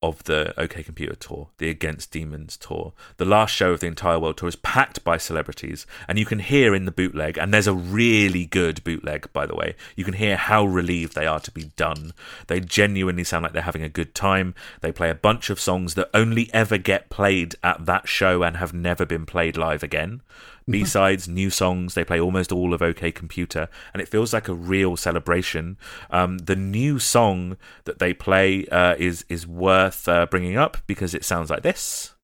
of 0.09 0.22
the 0.24 0.59
OK 0.60 0.82
Computer 0.82 1.14
tour, 1.14 1.48
the 1.59 1.70
Against 1.70 2.10
Demons 2.10 2.56
tour. 2.56 2.93
The 3.16 3.24
last 3.24 3.55
show 3.55 3.72
of 3.72 3.81
the 3.81 3.86
entire 3.86 4.18
world 4.18 4.36
tour 4.36 4.48
is 4.48 4.56
packed 4.56 5.02
by 5.02 5.16
celebrities, 5.16 5.86
and 6.06 6.18
you 6.18 6.26
can 6.26 6.40
hear 6.40 6.74
in 6.74 6.85
the 6.85 6.93
bootleg, 6.93 7.39
and 7.39 7.52
there's 7.52 7.66
a 7.66 7.74
really 7.74 8.44
good 8.44 8.85
bootleg, 8.85 9.32
by 9.32 9.47
the 9.47 9.55
way. 9.55 9.74
You 9.97 10.05
can 10.05 10.14
hear 10.14 10.36
how 10.36 10.64
relieved 10.64 11.14
they 11.14 11.26
are 11.26 11.40
to 11.40 11.51
be 11.51 11.70
done. 11.76 12.12
They 12.47 12.60
genuinely 12.60 13.24
sound 13.24 13.44
like 13.44 13.52
they're 13.52 13.62
having 13.62 13.82
a 13.82 13.89
good 13.89 14.14
time. 14.14 14.55
They 14.81 14.93
play 14.93 15.10
a 15.10 15.14
bunch 15.14 15.51
of 15.51 15.59
songs 15.59 15.94
that 15.94 16.10
only 16.12 16.52
ever 16.52 16.78
get 16.78 17.10
played 17.10 17.55
at 17.62 17.86
that 17.86 18.09
show 18.09 18.43
and 18.43 18.59
have 18.59 18.74
never 18.74 19.06
been 19.06 19.26
played 19.26 19.56
live 19.56 19.82
again. 19.82 20.20
B 20.69 20.85
sides, 20.85 21.28
new 21.28 21.51
songs. 21.51 21.95
They 21.95 22.05
play 22.05 22.20
almost 22.20 22.53
all 22.53 22.73
of 22.73 22.82
OK 22.82 23.12
Computer, 23.12 23.69
and 23.93 24.01
it 24.01 24.09
feels 24.09 24.32
like 24.32 24.49
a 24.49 24.55
real 24.55 24.97
celebration. 24.97 25.77
Um, 26.11 26.39
the 26.39 26.57
new 26.57 26.99
song 26.99 27.57
that 27.85 27.99
they 27.99 28.15
play 28.15 28.66
uh, 28.69 28.95
is 28.99 29.24
is 29.28 29.47
worth 29.47 30.09
uh, 30.09 30.27
bringing 30.27 30.57
up 30.57 30.78
because 30.86 31.15
it 31.15 31.24
sounds 31.24 31.51
like 31.51 31.62
this. 31.62 32.15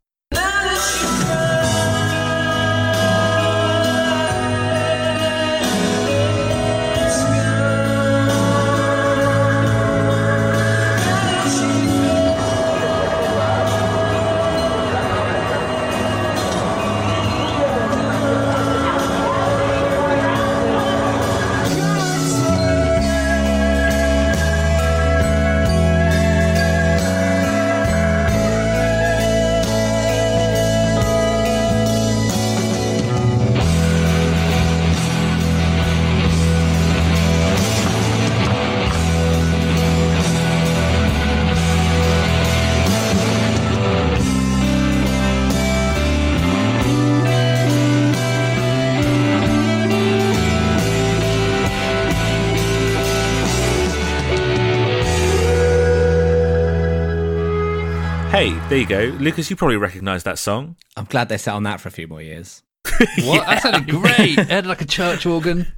Hey, 58.41 58.59
there 58.71 58.79
you 58.79 58.87
go, 58.87 59.05
Lucas. 59.19 59.51
You 59.51 59.57
probably 59.57 59.77
recognise 59.77 60.23
that 60.23 60.39
song. 60.39 60.77
I'm 60.97 61.05
glad 61.05 61.29
they 61.29 61.37
sat 61.37 61.55
on 61.55 61.65
that 61.65 61.79
for 61.79 61.89
a 61.89 61.91
few 61.91 62.09
more 62.09 62.23
years. 62.23 62.63
What? 63.23 63.47
that 63.47 63.61
sounded 63.63 63.87
great. 63.87 64.39
It 64.39 64.49
had 64.49 64.65
like 64.67 64.81
a 64.81 64.87
church 64.87 65.27
organ. 65.27 65.71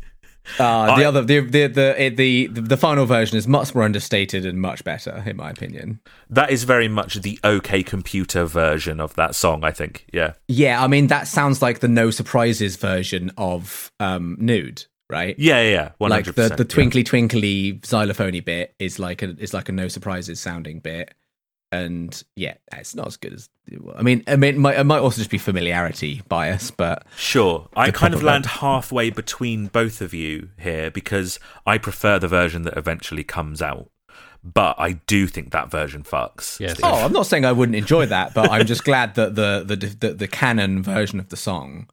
Uh, 0.61 0.95
the 0.95 1.03
I- 1.03 1.05
other, 1.07 1.23
the 1.23 1.41
the 1.41 1.67
the, 1.67 2.09
the 2.11 2.47
the 2.47 2.77
final 2.77 3.05
version 3.05 3.37
is 3.37 3.49
much 3.49 3.75
more 3.75 3.83
understated 3.83 4.47
and 4.47 4.61
much 4.61 4.85
better, 4.85 5.25
in 5.27 5.39
my 5.39 5.51
opinion. 5.51 5.99
That 6.31 6.53
is 6.53 6.63
very 6.63 6.87
much 6.87 7.17
the 7.17 7.37
OK 7.43 7.83
Computer 7.83 8.45
version 8.45 9.01
of 9.01 9.17
that 9.17 9.35
song. 9.35 9.65
I 9.65 9.73
think. 9.73 10.07
Yeah. 10.13 10.35
Yeah, 10.47 10.85
I 10.85 10.87
mean 10.87 11.09
that 11.09 11.27
sounds 11.27 11.63
like 11.63 11.81
the 11.81 11.89
no 11.89 12.13
surprises 12.13 12.77
version 12.77 13.33
of 13.37 13.91
um, 13.99 14.37
Nude, 14.39 14.85
right? 15.11 15.37
Yeah, 15.37 15.61
yeah, 15.63 15.71
yeah. 15.71 15.91
One 15.99 16.11
like 16.11 16.27
the 16.27 16.55
the 16.57 16.65
twinkly 16.65 17.03
twinkly 17.03 17.81
xylophony 17.83 18.45
bit 18.45 18.77
is 18.79 19.01
like 19.01 19.21
a 19.23 19.31
is 19.41 19.53
like 19.53 19.69
a 19.69 19.73
no 19.73 19.89
surprises 19.89 20.39
sounding 20.39 20.79
bit, 20.79 21.13
and 21.73 22.23
yeah, 22.37 22.55
it's 22.73 22.95
not 22.95 23.07
as 23.09 23.17
good 23.17 23.33
as. 23.33 23.49
I 23.97 24.03
mean, 24.03 24.23
I 24.27 24.37
mean, 24.37 24.55
it 24.55 24.59
might, 24.59 24.79
it 24.79 24.85
might 24.85 24.99
also 25.01 25.19
just 25.19 25.31
be 25.31 25.39
familiarity 25.39 26.21
bias, 26.29 26.71
but 26.71 27.05
Sure. 27.17 27.69
I 27.75 27.91
kind 27.91 28.13
of 28.13 28.21
proper 28.21 28.33
land 28.33 28.47
halfway 28.47 29.11
between 29.11 29.67
both 29.69 30.01
of 30.01 30.13
you 30.13 30.51
here 30.59 30.91
because 30.91 31.41
I 31.67 31.79
prefer 31.79 32.19
the 32.19 32.29
version 32.29 32.63
that 32.63 32.77
eventually 32.77 33.25
comes 33.25 33.63
out. 33.63 33.89
But 34.45 34.75
I 34.79 34.93
do 35.07 35.29
think 35.29 35.53
that 35.53 35.71
version 35.71 36.03
fucks. 36.03 36.59
Yes. 36.59 36.73
Steve. 36.73 36.81
oh, 36.85 37.05
I'm 37.05 37.13
not 37.13 37.27
saying 37.27 37.45
I 37.45 37.53
wouldn't 37.53 37.77
enjoy 37.77 38.07
that, 38.07 38.35
but 38.35 38.51
I'm 38.51 38.67
just 38.67 38.83
glad 38.85 39.15
that 39.15 39.37
the 39.37 39.63
the 39.65 39.77
the, 39.77 40.15
the 40.15 40.29
canon 40.29 40.83
version 40.83 41.21
of 41.21 41.29
the 41.29 41.37
song, 41.37 41.89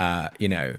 uh, 0.00 0.28
you 0.38 0.48
know, 0.48 0.76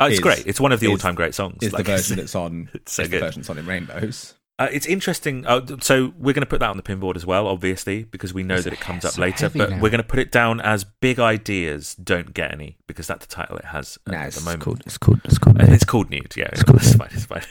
Oh, 0.00 0.06
it's 0.06 0.14
is- 0.14 0.20
great. 0.20 0.44
It's 0.48 0.60
one 0.60 0.72
of 0.72 0.80
the 0.80 0.86
is- 0.86 0.90
all-time 0.90 1.14
great 1.14 1.34
songs. 1.36 1.58
is 1.62 1.72
Like, 1.72 1.86
the 1.86 1.92
version 1.92 2.16
that's 2.16 2.34
on. 2.34 2.68
it's 2.74 2.92
so 2.92 3.02
is 3.04 3.08
the 3.10 3.16
good. 3.16 3.22
version 3.24 3.42
that's 3.42 3.50
on 3.50 3.58
in 3.58 3.66
Rainbows. 3.66 4.34
Uh, 4.56 4.68
it's 4.70 4.86
interesting. 4.86 5.44
Uh, 5.46 5.60
so 5.80 6.14
we're 6.16 6.32
going 6.32 6.42
to 6.42 6.46
put 6.46 6.60
that 6.60 6.70
on 6.70 6.76
the 6.76 6.82
pinboard 6.82 7.16
as 7.16 7.26
well, 7.26 7.48
obviously, 7.48 8.04
because 8.04 8.32
we 8.32 8.44
know 8.44 8.54
It's 8.54 8.64
that 8.64 8.72
it 8.72 8.78
comes 8.80 9.04
up 9.04 9.18
later. 9.18 9.48
But 9.50 9.70
now. 9.70 9.80
we're 9.80 9.90
going 9.90 10.02
to 10.02 10.06
put 10.06 10.20
it 10.20 10.30
down 10.30 10.60
as 10.60 10.84
"Big 10.84 11.18
Ideas 11.18 11.96
Don't 11.96 12.32
Get 12.32 12.52
Any" 12.52 12.76
because 12.86 13.08
that's 13.08 13.26
the 13.26 13.34
title 13.34 13.56
it 13.56 13.64
has 13.64 13.98
at, 14.06 14.12
No, 14.12 14.18
at 14.18 14.26
it's 14.28 14.36
the 14.38 14.44
moment. 14.44 14.62
called. 14.62 14.82
It's 14.86 14.96
called. 14.98 15.20
It's 15.24 15.38
called. 15.38 15.60
Uh, 15.60 15.66
It's 15.68 15.84
called 15.84 16.08
nude. 16.10 16.34
Yeah, 16.36 16.50
it's, 16.52 16.62
called 16.62 16.82
fine. 16.82 17.08
It's 17.12 17.24
fine. 17.26 17.42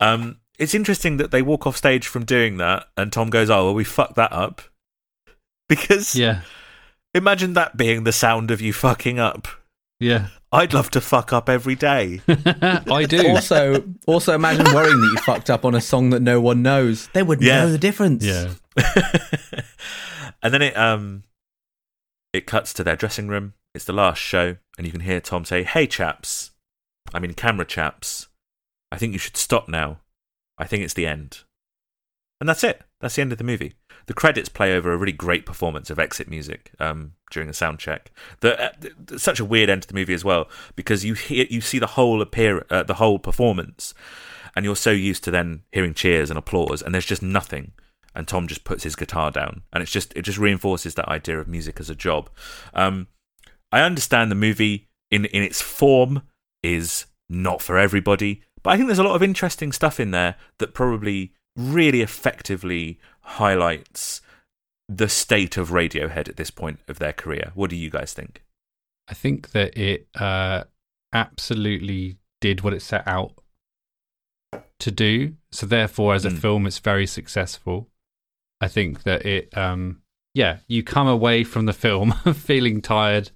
Um, 0.00 0.38
it's 0.58 0.74
interesting 0.74 1.18
that 1.18 1.30
they 1.30 1.42
walk 1.42 1.66
off 1.66 1.76
stage 1.76 2.06
from 2.06 2.24
doing 2.24 2.56
that, 2.56 2.86
and 2.96 3.12
Thom 3.12 3.28
goes, 3.28 3.50
"Oh, 3.50 3.66
well, 3.66 3.74
we 3.74 3.84
fucked 3.84 4.16
that 4.16 4.32
up." 4.32 4.62
Because 5.68 6.14
Yeah. 6.14 6.42
imagine 7.12 7.54
that 7.54 7.76
being 7.76 8.04
the 8.04 8.12
sound 8.12 8.50
of 8.52 8.60
you 8.60 8.72
fucking 8.72 9.18
up. 9.18 9.48
Yeah. 9.98 10.28
I'd 10.56 10.72
love 10.74 10.90
to 10.92 11.00
fuck 11.00 11.32
up 11.32 11.48
every 11.48 11.74
day. 11.74 12.20
I 12.28 13.04
do. 13.08 13.28
also, 13.28 13.84
also 14.06 14.34
imagine 14.34 14.64
worrying 14.74 15.00
that 15.00 15.10
you 15.12 15.18
fucked 15.18 15.50
up 15.50 15.64
on 15.64 15.74
a 15.74 15.80
song 15.80 16.10
that 16.10 16.20
no 16.20 16.40
one 16.40 16.62
knows. 16.62 17.08
They 17.12 17.22
wouldn't 17.22 17.46
Yeah. 17.46 17.64
know 17.64 17.72
the 17.72 17.78
difference. 17.78 18.24
Yeah. 18.24 18.54
and 20.42 20.52
then 20.54 20.62
it 20.62 20.76
um 20.76 21.22
it 22.32 22.46
cuts 22.46 22.72
to 22.74 22.84
their 22.84 22.96
dressing 22.96 23.28
room. 23.28 23.54
It's 23.74 23.84
the 23.84 23.92
last 23.92 24.18
show, 24.18 24.56
and 24.78 24.86
you 24.86 24.92
can 24.92 25.02
hear 25.02 25.20
Thom 25.20 25.44
say, 25.44 25.62
"Hey 25.62 25.86
chaps, 25.86 26.52
I 27.12 27.18
mean 27.18 27.34
camera 27.34 27.64
chaps, 27.66 28.28
I 28.90 28.96
think 28.96 29.12
you 29.12 29.18
should 29.18 29.36
stop 29.36 29.68
now. 29.68 30.00
I 30.58 30.64
think 30.66 30.82
it's 30.82 30.94
the 30.94 31.06
end." 31.06 31.40
And 32.40 32.48
that's 32.48 32.64
it. 32.64 32.82
That's 33.00 33.14
the 33.16 33.22
end 33.22 33.32
of 33.32 33.38
the 33.38 33.44
movie. 33.44 33.74
The 34.06 34.14
credits 34.14 34.48
play 34.48 34.74
over 34.74 34.92
a 34.92 34.96
really 34.96 35.12
great 35.12 35.44
performance 35.44 35.90
of 35.90 35.98
exit 35.98 36.28
music 36.28 36.72
um, 36.78 37.12
during 37.30 37.48
a 37.48 37.52
sound 37.52 37.78
check. 37.78 38.12
The, 38.40 38.60
uh, 38.60 38.72
th- 38.80 39.20
such 39.20 39.40
a 39.40 39.44
weird 39.44 39.68
end 39.68 39.82
to 39.82 39.88
the 39.88 39.94
movie 39.94 40.14
as 40.14 40.24
well 40.24 40.48
because 40.76 41.04
you 41.04 41.14
hear 41.14 41.46
you 41.50 41.60
see 41.60 41.78
the 41.78 41.88
whole 41.88 42.22
appear 42.22 42.64
uh, 42.70 42.84
the 42.84 42.94
whole 42.94 43.18
performance, 43.18 43.94
and 44.54 44.64
you're 44.64 44.76
so 44.76 44.90
used 44.90 45.24
to 45.24 45.30
then 45.30 45.62
hearing 45.72 45.94
cheers 45.94 46.30
and 46.30 46.38
applause, 46.38 46.82
and 46.82 46.94
there's 46.94 47.06
just 47.06 47.22
nothing. 47.22 47.72
And 48.14 48.26
Thom 48.26 48.46
just 48.46 48.64
puts 48.64 48.84
his 48.84 48.96
guitar 48.96 49.30
down, 49.30 49.62
and 49.72 49.82
it's 49.82 49.92
just 49.92 50.12
it 50.16 50.22
just 50.22 50.38
reinforces 50.38 50.94
that 50.94 51.08
idea 51.08 51.38
of 51.38 51.48
music 51.48 51.80
as 51.80 51.90
a 51.90 51.94
job. 51.94 52.30
Um, 52.72 53.08
I 53.72 53.80
understand 53.82 54.30
the 54.30 54.36
movie 54.36 54.88
in 55.10 55.24
in 55.26 55.42
its 55.42 55.60
form 55.60 56.22
is 56.62 57.06
not 57.28 57.60
for 57.60 57.76
everybody, 57.76 58.42
but 58.62 58.70
I 58.70 58.76
think 58.76 58.88
there's 58.88 58.98
a 58.98 59.04
lot 59.04 59.16
of 59.16 59.22
interesting 59.22 59.72
stuff 59.72 60.00
in 60.00 60.12
there 60.12 60.36
that 60.58 60.74
probably 60.74 61.32
really 61.56 62.02
effectively 62.02 62.98
highlights 63.26 64.20
the 64.88 65.08
state 65.08 65.56
of 65.56 65.70
Radiohead 65.70 66.28
at 66.28 66.36
this 66.36 66.50
point 66.50 66.78
of 66.88 66.98
their 66.98 67.12
career. 67.12 67.50
What 67.54 67.70
do 67.70 67.76
you 67.76 67.90
guys 67.90 68.12
think? 68.14 68.44
I 69.08 69.14
think 69.14 69.50
that 69.52 69.76
it 69.76 70.08
uh, 70.14 70.64
absolutely 71.12 72.16
did 72.40 72.60
what 72.60 72.72
it 72.72 72.82
set 72.82 73.06
out 73.06 73.32
to 74.78 74.90
do. 74.90 75.34
So 75.50 75.66
therefore, 75.66 76.14
as 76.14 76.24
a 76.24 76.30
Mm. 76.30 76.38
film, 76.38 76.66
it's 76.66 76.78
very 76.78 77.06
successful. 77.06 77.88
I 78.60 78.68
think 78.68 79.02
that 79.02 79.26
it, 79.26 79.56
um, 79.56 80.02
yeah, 80.34 80.58
you 80.68 80.82
come 80.82 81.08
away 81.08 81.44
from 81.44 81.66
the 81.66 81.72
film 81.72 82.12
feeling 82.34 82.80
tired, 82.80 83.30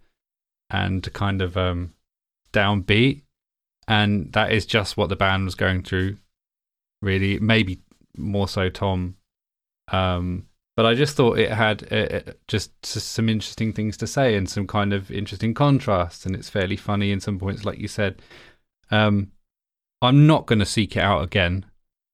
and 0.73 1.13
kind 1.13 1.43
of 1.43 1.57
um, 1.57 1.95
downbeat, 2.53 3.23
and 3.89 4.33
that 4.35 4.53
is 4.53 4.67
just 4.67 4.97
what 4.97 5.09
the 5.09 5.17
band 5.17 5.45
was 5.45 5.57
going 5.57 5.83
through. 5.83 6.17
Really, 7.03 7.41
maybe 7.41 7.81
more 8.17 8.47
so 8.47 8.71
Thom, 8.71 9.17
um, 9.91 10.47
but 10.77 10.87
I 10.87 10.95
just 10.95 11.17
thought 11.17 11.39
it 11.39 11.51
had 11.51 11.87
uh, 11.93 12.17
uh, 12.17 12.33
just 12.49 12.87
some 12.87 13.29
interesting 13.29 13.73
things 13.73 13.97
to 13.99 14.07
say 14.07 14.35
and 14.37 14.49
some 14.49 14.67
kind 14.67 14.93
of 14.93 15.11
interesting 15.11 15.53
contrasts, 15.53 16.25
and 16.25 16.35
it's 16.35 16.49
fairly 16.49 16.77
funny 16.77 17.13
in 17.13 17.21
some 17.21 17.39
points, 17.39 17.65
like 17.65 17.79
you 17.79 17.89
said. 17.89 18.23
Um, 18.91 19.33
I'm 20.03 20.27
not 20.27 20.47
going 20.47 20.61
to 20.61 20.67
seek 20.67 20.97
it 20.97 21.01
out 21.01 21.23
again, 21.23 21.67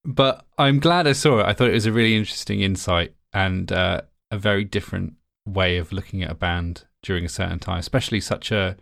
but 0.05 0.45
I'm 0.59 0.81
glad 0.81 1.07
I 1.07 1.13
saw 1.13 1.41
it. 1.41 1.47
I 1.47 1.53
thought 1.53 1.69
it 1.69 1.75
was 1.75 1.87
a 1.87 1.93
really 1.93 2.17
interesting 2.17 2.61
insight 2.61 3.15
and 3.33 3.71
uh, 3.71 4.03
a 4.31 4.39
very 4.39 4.65
different 4.65 5.15
way 5.47 5.77
of 5.77 5.93
looking 5.93 6.23
at 6.23 6.31
a 6.31 6.35
band 6.35 6.85
during 7.03 7.25
a 7.25 7.29
certain 7.29 7.59
time, 7.59 7.79
especially 7.79 8.21
such 8.21 8.51
a 8.51 8.77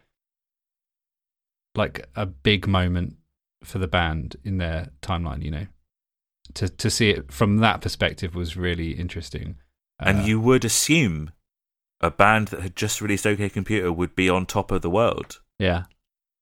like 1.75 2.09
a 2.15 2.25
big 2.25 2.67
moment 2.69 3.17
for 3.63 3.79
the 3.79 3.89
band 3.89 4.37
in 4.45 4.59
their 4.59 4.91
timeline. 5.03 5.43
You 5.43 5.51
know, 5.51 5.67
to 6.55 6.69
to 6.69 6.91
see 6.91 7.11
it 7.11 7.33
from 7.33 7.59
that 7.59 7.81
perspective 7.81 8.35
was 8.35 8.57
really 8.57 8.93
interesting. 8.93 9.57
And 10.01 10.21
Uh, 10.21 10.23
you 10.23 10.41
would 10.41 10.65
assume 10.65 11.31
a 12.01 12.11
band 12.11 12.49
that 12.49 12.61
had 12.61 12.77
just 12.77 13.01
released 13.01 13.27
OK 13.27 13.49
Computer 13.49 13.93
would 13.93 14.15
be 14.17 14.29
on 14.29 14.47
top 14.47 14.71
of 14.73 14.83
the 14.83 14.91
world. 14.91 15.41
yeah, 15.59 15.85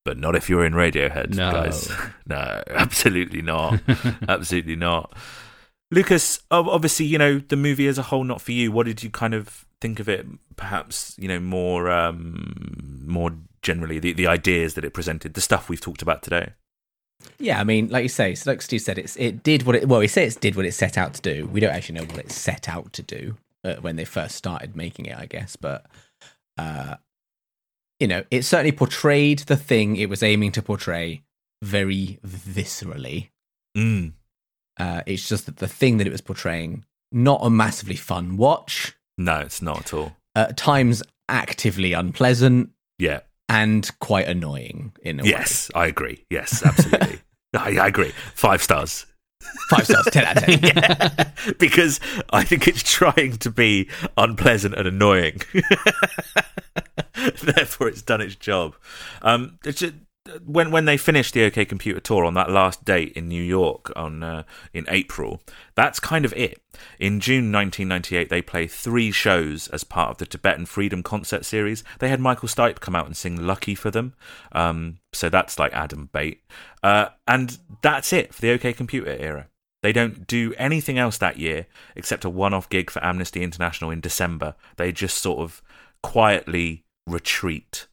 But 0.04 0.18
not 0.18 0.34
if 0.34 0.48
you're 0.48 0.64
in 0.64 0.72
Radiohead, 0.72 1.34
No. 1.34 1.50
guys. 1.52 1.90
no, 2.26 2.62
absolutely 2.70 3.42
not. 3.42 3.80
absolutely 4.28 4.76
not. 4.76 5.14
Lucas, 5.90 6.40
obviously, 6.50 7.04
you 7.06 7.18
know, 7.18 7.38
the 7.38 7.56
movie 7.56 7.86
as 7.86 7.98
a 7.98 8.02
whole, 8.02 8.24
not 8.24 8.40
for 8.40 8.52
you. 8.52 8.72
What 8.72 8.86
did 8.86 9.02
you 9.02 9.10
kind 9.10 9.34
of 9.34 9.66
think 9.80 10.00
of 10.00 10.08
it? 10.08 10.26
Perhaps, 10.56 11.14
you 11.18 11.28
know, 11.28 11.38
more 11.38 11.90
um, 11.90 13.02
more 13.06 13.32
generally, 13.60 13.98
the, 13.98 14.12
the 14.14 14.26
ideas 14.26 14.72
that 14.74 14.84
it 14.84 14.94
presented, 14.94 15.34
the 15.34 15.40
stuff 15.42 15.68
we've 15.68 15.80
talked 15.82 16.00
about 16.02 16.22
today. 16.22 16.54
Yeah, 17.38 17.60
I 17.60 17.64
mean, 17.64 17.88
like 17.88 18.02
you 18.02 18.08
say, 18.08 18.34
so 18.34 18.50
like 18.50 18.62
Steve 18.62 18.80
said, 18.82 18.98
it's 18.98 19.16
it 19.16 19.42
did 19.42 19.64
what 19.64 19.74
it 19.76 19.88
well, 19.88 20.00
we 20.00 20.08
say 20.08 20.26
it 20.26 20.40
did 20.40 20.54
what 20.56 20.64
it 20.66 20.72
set 20.72 20.96
out 20.98 21.14
to 21.14 21.22
do. 21.22 21.46
We 21.46 21.60
don't 21.60 21.72
actually 21.74 21.96
know 22.00 22.04
what 22.06 22.18
it 22.18 22.30
set 22.30 22.68
out 22.68 22.92
to 22.94 23.02
do 23.02 23.36
uh, 23.64 23.76
when 23.76 23.96
they 23.96 24.04
first 24.04 24.36
started 24.36 24.76
making 24.76 25.06
it, 25.06 25.16
I 25.18 25.26
guess, 25.26 25.56
but 25.56 25.86
uh, 26.58 26.96
you 28.00 28.06
know, 28.08 28.24
it 28.30 28.42
certainly 28.44 28.72
portrayed 28.72 29.40
the 29.40 29.56
thing 29.56 29.96
it 29.96 30.08
was 30.08 30.22
aiming 30.22 30.52
to 30.52 30.62
portray 30.62 31.22
very 31.62 32.18
viscerally. 32.26 33.28
Mm. 33.76 34.12
Uh, 34.78 35.02
it's 35.06 35.28
just 35.28 35.46
that 35.46 35.58
the 35.58 35.68
thing 35.68 35.98
that 35.98 36.06
it 36.06 36.10
was 36.12 36.20
portraying, 36.20 36.84
not 37.12 37.40
a 37.42 37.50
massively 37.50 37.94
fun 37.96 38.36
watch, 38.36 38.94
No, 39.18 39.38
it's 39.40 39.62
not 39.62 39.80
at 39.80 39.94
all. 39.94 40.16
at 40.34 40.56
times 40.56 41.02
actively 41.28 41.92
unpleasant 41.92 42.70
Yeah. 42.98 43.20
And 43.52 43.98
quite 43.98 44.26
annoying 44.28 44.92
in 45.02 45.20
a 45.20 45.22
way. 45.24 45.28
Yes, 45.28 45.70
I 45.74 45.86
agree. 45.86 46.24
Yes, 46.30 46.64
absolutely. 46.64 47.20
I, 47.54 47.76
I 47.76 47.86
agree. 47.86 48.12
Five 48.34 48.62
stars. 48.62 49.04
Five 49.68 49.84
stars, 49.84 50.06
ten 50.10 50.24
out 50.24 50.38
of 50.38 50.44
ten. 50.44 50.60
yeah, 50.62 51.30
because 51.58 52.00
I 52.30 52.44
think 52.44 52.66
it's 52.66 52.82
trying 52.82 53.36
to 53.38 53.50
be 53.50 53.90
unpleasant 54.16 54.74
and 54.74 54.88
annoying. 54.88 55.42
Therefore, 57.42 57.88
it's 57.88 58.00
done 58.00 58.22
its 58.22 58.36
job. 58.36 58.74
Um, 59.20 59.58
it's 59.66 59.80
just, 59.80 59.94
when 60.44 60.70
when 60.70 60.84
they 60.84 60.96
finished 60.96 61.34
the 61.34 61.44
OK 61.44 61.64
Computer 61.64 62.00
tour 62.00 62.24
on 62.24 62.34
that 62.34 62.50
last 62.50 62.84
date 62.84 63.12
in 63.14 63.28
New 63.28 63.42
York 63.42 63.92
on 63.96 64.22
uh, 64.22 64.44
in 64.72 64.84
April, 64.88 65.40
that's 65.74 65.98
kind 65.98 66.24
of 66.24 66.32
it. 66.34 66.60
In 66.98 67.20
June 67.20 67.50
1998, 67.50 68.28
they 68.28 68.42
play 68.42 68.66
three 68.66 69.10
shows 69.10 69.68
as 69.68 69.84
part 69.84 70.10
of 70.10 70.18
the 70.18 70.26
Tibetan 70.26 70.66
Freedom 70.66 71.02
Concert 71.02 71.44
Series. 71.44 71.82
They 71.98 72.08
had 72.08 72.20
Michael 72.20 72.48
Stipe 72.48 72.80
come 72.80 72.94
out 72.94 73.06
and 73.06 73.16
sing 73.16 73.46
"Lucky" 73.46 73.74
for 73.74 73.90
them, 73.90 74.14
um, 74.52 74.98
so 75.12 75.28
that's 75.28 75.58
like 75.58 75.72
Adam 75.72 76.08
Bate, 76.12 76.42
uh, 76.82 77.08
and 77.26 77.58
that's 77.82 78.12
it 78.12 78.32
for 78.32 78.40
the 78.40 78.52
OK 78.52 78.72
Computer 78.74 79.10
era. 79.10 79.48
They 79.82 79.92
don't 79.92 80.28
do 80.28 80.54
anything 80.56 80.98
else 80.98 81.18
that 81.18 81.38
year 81.38 81.66
except 81.96 82.24
a 82.24 82.30
one 82.30 82.54
off 82.54 82.68
gig 82.68 82.90
for 82.90 83.04
Amnesty 83.04 83.42
International 83.42 83.90
in 83.90 84.00
December. 84.00 84.54
They 84.76 84.92
just 84.92 85.18
sort 85.18 85.40
of 85.40 85.60
quietly 86.02 86.84
retreat. 87.08 87.88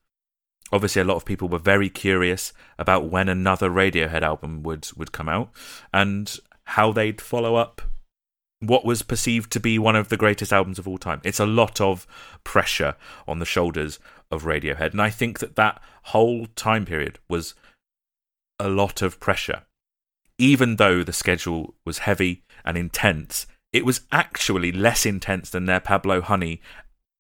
Obviously, 0.71 1.01
a 1.01 1.05
lot 1.05 1.15
of 1.15 1.25
people 1.25 1.47
were 1.47 1.59
very 1.59 1.89
curious 1.89 2.53
about 2.77 3.09
when 3.09 3.29
another 3.29 3.69
Radiohead 3.69 4.21
album 4.21 4.63
would, 4.63 4.87
would 4.95 5.11
come 5.11 5.29
out 5.29 5.51
and 5.93 6.37
how 6.65 6.91
they'd 6.91 7.21
follow 7.21 7.55
up 7.55 7.81
what 8.61 8.85
was 8.85 9.01
perceived 9.01 9.51
to 9.51 9.59
be 9.59 9.79
one 9.79 9.95
of 9.95 10.09
the 10.09 10.17
greatest 10.17 10.51
albums 10.51 10.77
of 10.77 10.87
all 10.87 10.97
time. 10.97 11.21
It's 11.23 11.39
a 11.39 11.45
lot 11.45 11.79
of 11.79 12.05
pressure 12.43 12.95
on 13.27 13.39
the 13.39 13.45
shoulders 13.45 13.99
of 14.29 14.43
Radiohead. 14.43 14.91
And 14.91 15.01
I 15.01 15.09
think 15.09 15.39
that 15.39 15.55
that 15.55 15.81
whole 16.03 16.45
time 16.55 16.85
period 16.85 17.19
was 17.29 17.55
a 18.59 18.67
lot 18.67 19.01
of 19.01 19.19
pressure 19.19 19.63
even 20.39 20.77
though 20.77 21.03
the 21.03 21.13
schedule 21.13 21.75
was 21.85 21.99
heavy 21.99 22.43
and 22.65 22.77
intense, 22.77 23.45
it 23.71 23.85
was 23.85 24.01
actually 24.11 24.71
less 24.71 25.05
intense 25.05 25.49
than 25.51 25.65
their 25.65 25.81
Pablo 25.81 26.21
Honey 26.21 26.61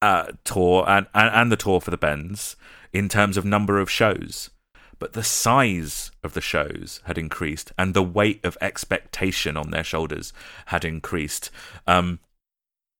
uh, 0.01 0.27
tour 0.43 0.85
and, 0.87 1.07
and, 1.13 1.29
and 1.33 1.51
the 1.51 1.57
tour 1.57 1.81
for 1.81 1.91
the 1.91 1.97
Bends 1.97 2.55
in 2.91 3.09
terms 3.09 3.37
of 3.37 3.45
number 3.45 3.79
of 3.79 3.89
shows. 3.89 4.49
But 4.97 5.13
the 5.13 5.23
size 5.23 6.11
of 6.23 6.33
the 6.33 6.41
shows 6.41 7.01
had 7.05 7.17
increased 7.17 7.71
and 7.77 7.93
the 7.93 8.03
weight 8.03 8.43
of 8.43 8.57
expectation 8.59 9.55
on 9.55 9.71
their 9.71 9.83
shoulders 9.83 10.33
had 10.67 10.83
increased. 10.83 11.49
Um, 11.87 12.19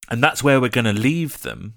and 0.09 0.23
that's 0.23 0.43
where 0.43 0.61
we're 0.61 0.69
going 0.69 0.85
to 0.85 0.93
leave 0.93 1.41
them. 1.41 1.75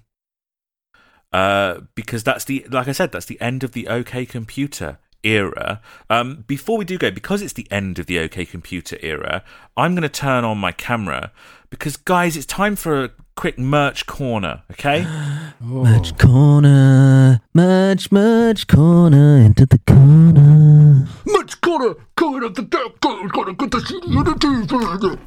Uh, 1.33 1.81
because 1.95 2.23
that's 2.23 2.45
the, 2.45 2.65
like 2.69 2.87
I 2.87 2.91
said, 2.91 3.11
that's 3.11 3.25
the 3.25 3.41
end 3.41 3.63
of 3.63 3.71
the 3.71 3.87
OK 3.87 4.25
Computer 4.25 4.99
era. 5.23 5.81
Um, 6.09 6.43
before 6.47 6.77
we 6.77 6.85
do 6.85 6.97
go, 6.97 7.09
because 7.11 7.41
it's 7.41 7.53
the 7.53 7.67
end 7.71 7.97
of 7.97 8.05
the 8.05 8.19
OK 8.19 8.45
Computer 8.45 8.97
era, 9.01 9.43
I'm 9.75 9.93
going 9.93 10.03
to 10.03 10.09
turn 10.09 10.43
on 10.43 10.57
my 10.57 10.71
camera 10.71 11.31
because, 11.73 11.97
guys, 11.97 12.37
it's 12.37 12.45
time 12.45 12.75
for 12.75 13.03
a 13.03 13.09
quick 13.35 13.57
merch 13.57 14.05
corner. 14.05 14.61
Okay, 14.71 15.05
Merch 15.59 16.15
corner, 16.19 17.41
merch, 17.53 18.11
merch 18.11 18.67
corner, 18.67 19.37
into 19.37 19.65
the 19.65 19.79
corner. 19.87 21.07
Merch 21.25 21.59
corner, 21.61 21.95
corner 22.15 22.45
of 22.45 22.53
the 22.53 22.63
corner, 23.01 23.29
corner, 23.29 23.53
corner, 23.55 25.17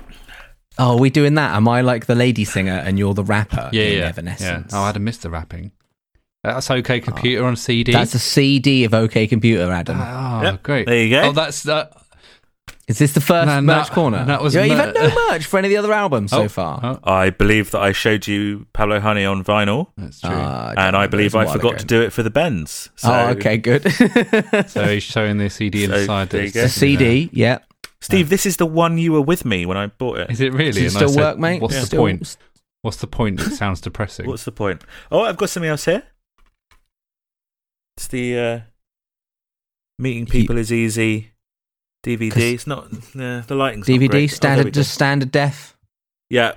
Oh, 0.78 0.96
are 0.96 0.98
we 0.98 1.10
doing 1.10 1.34
that? 1.34 1.56
Am 1.56 1.66
I 1.66 1.80
like 1.80 2.06
the 2.06 2.14
lady 2.14 2.44
singer 2.44 2.80
and 2.84 2.98
you're 2.98 3.14
the 3.14 3.24
rapper 3.24 3.70
Yeah, 3.72 3.82
in 3.82 3.92
yeah, 3.92 3.98
yeah. 3.98 4.08
Evanescence? 4.08 4.72
Oh, 4.74 4.82
I'd 4.82 4.94
have 4.94 5.02
missed 5.02 5.22
the 5.22 5.30
rapping. 5.30 5.72
That's 6.44 6.70
okay. 6.70 7.00
Computer 7.00 7.42
oh. 7.44 7.48
on 7.48 7.56
CD. 7.56 7.90
That's 7.92 8.14
a 8.14 8.18
CD 8.20 8.84
of 8.84 8.94
OK 8.94 9.26
Computer, 9.26 9.72
Adam. 9.72 9.98
oh, 10.00 10.42
Yep, 10.42 10.62
great. 10.62 10.86
there 10.86 11.02
you 11.02 11.10
go. 11.10 11.22
Oh, 11.22 11.32
that's 11.32 11.64
that. 11.64 11.92
Is 12.88 12.98
this 12.98 13.14
the 13.14 13.20
first 13.20 13.46
No, 13.48 13.60
merch 13.60 13.86
that- 13.88 13.94
corner? 13.94 14.24
that 14.26 14.40
was 14.40 14.54
yeah, 14.54 14.62
you've 14.62 14.76
mer- 14.78 14.86
had 14.86 14.94
no 14.94 15.12
merch 15.30 15.44
for 15.46 15.58
any 15.58 15.66
of 15.66 15.70
the 15.72 15.76
other 15.76 15.92
albums 15.92 16.30
so 16.30 16.42
Oh, 16.42 16.48
far. 16.48 16.80
oh, 17.02 17.12
I 17.12 17.30
believe 17.30 17.72
that 17.72 17.80
I 17.80 17.90
showed 17.90 18.28
you 18.28 18.66
Pablo 18.72 19.00
Honey 19.00 19.24
on 19.24 19.42
vinyl, 19.42 19.88
that's 19.96 20.20
true. 20.20 20.30
Ah, 20.32 20.72
and 20.76 20.94
I 20.96 21.08
believe 21.08 21.34
it 21.34 21.34
was 21.34 21.34
a 21.34 21.38
I 21.38 21.44
while 21.46 21.52
forgot 21.54 21.72
ago. 21.72 21.78
to 21.78 21.84
do 21.86 22.02
it 22.02 22.12
for 22.12 22.22
the 22.22 22.30
Bends. 22.30 22.90
So, 22.94 23.12
oh, 23.12 23.28
okay, 23.30 23.56
good. 23.58 23.82
so 24.68 24.86
he's 24.86 25.02
showing 25.02 25.38
the 25.38 25.50
CD 25.50 25.84
inside. 25.84 26.28
there 26.30 26.44
you 26.44 26.50
that's- 26.52 26.74
the 26.74 26.78
CD, 26.78 27.28
yeah. 27.32 27.58
Steve, 28.00 28.28
this 28.28 28.46
is 28.46 28.56
the 28.58 28.66
one 28.66 28.98
you 28.98 29.10
were 29.12 29.22
with 29.22 29.44
me 29.44 29.66
when 29.66 29.76
I 29.76 29.86
bought 29.88 30.18
it. 30.18 30.30
Is 30.30 30.40
it 30.40 30.52
really? 30.52 30.70
Does 30.70 30.76
it 30.76 30.86
And 30.86 30.96
I 30.96 30.98
still 30.98 31.08
said, 31.08 31.20
work, 31.22 31.38
mate? 31.38 31.60
What's 31.62 31.80
the 31.80 31.86
Still- 31.86 32.02
point? 32.02 32.36
What's 32.82 32.98
the 32.98 33.06
point? 33.08 33.40
It 33.40 33.50
sounds 33.56 33.80
depressing. 33.80 34.28
What's 34.28 34.44
the 34.44 34.52
point? 34.52 34.84
Oh, 35.10 35.22
I've 35.22 35.36
got 35.36 35.50
something 35.50 35.68
else 35.70 35.86
here. 35.86 36.04
It's 37.96 38.06
the 38.06 38.38
uh, 38.38 38.60
meeting 39.98 40.26
people 40.26 40.56
is 40.56 40.72
easy 40.72 41.32
DVD. 42.06 42.54
It's 42.54 42.66
not 42.66 42.84
uh, 42.92 43.40
the 43.40 43.54
lighting's 43.54 43.88
not 43.88 43.94
DVD. 44.00 44.24
Oh, 44.24 44.26
standard, 44.28 44.72
just 44.74 44.92
standard 44.94 45.30
def. 45.32 45.76
yeah, 46.30 46.52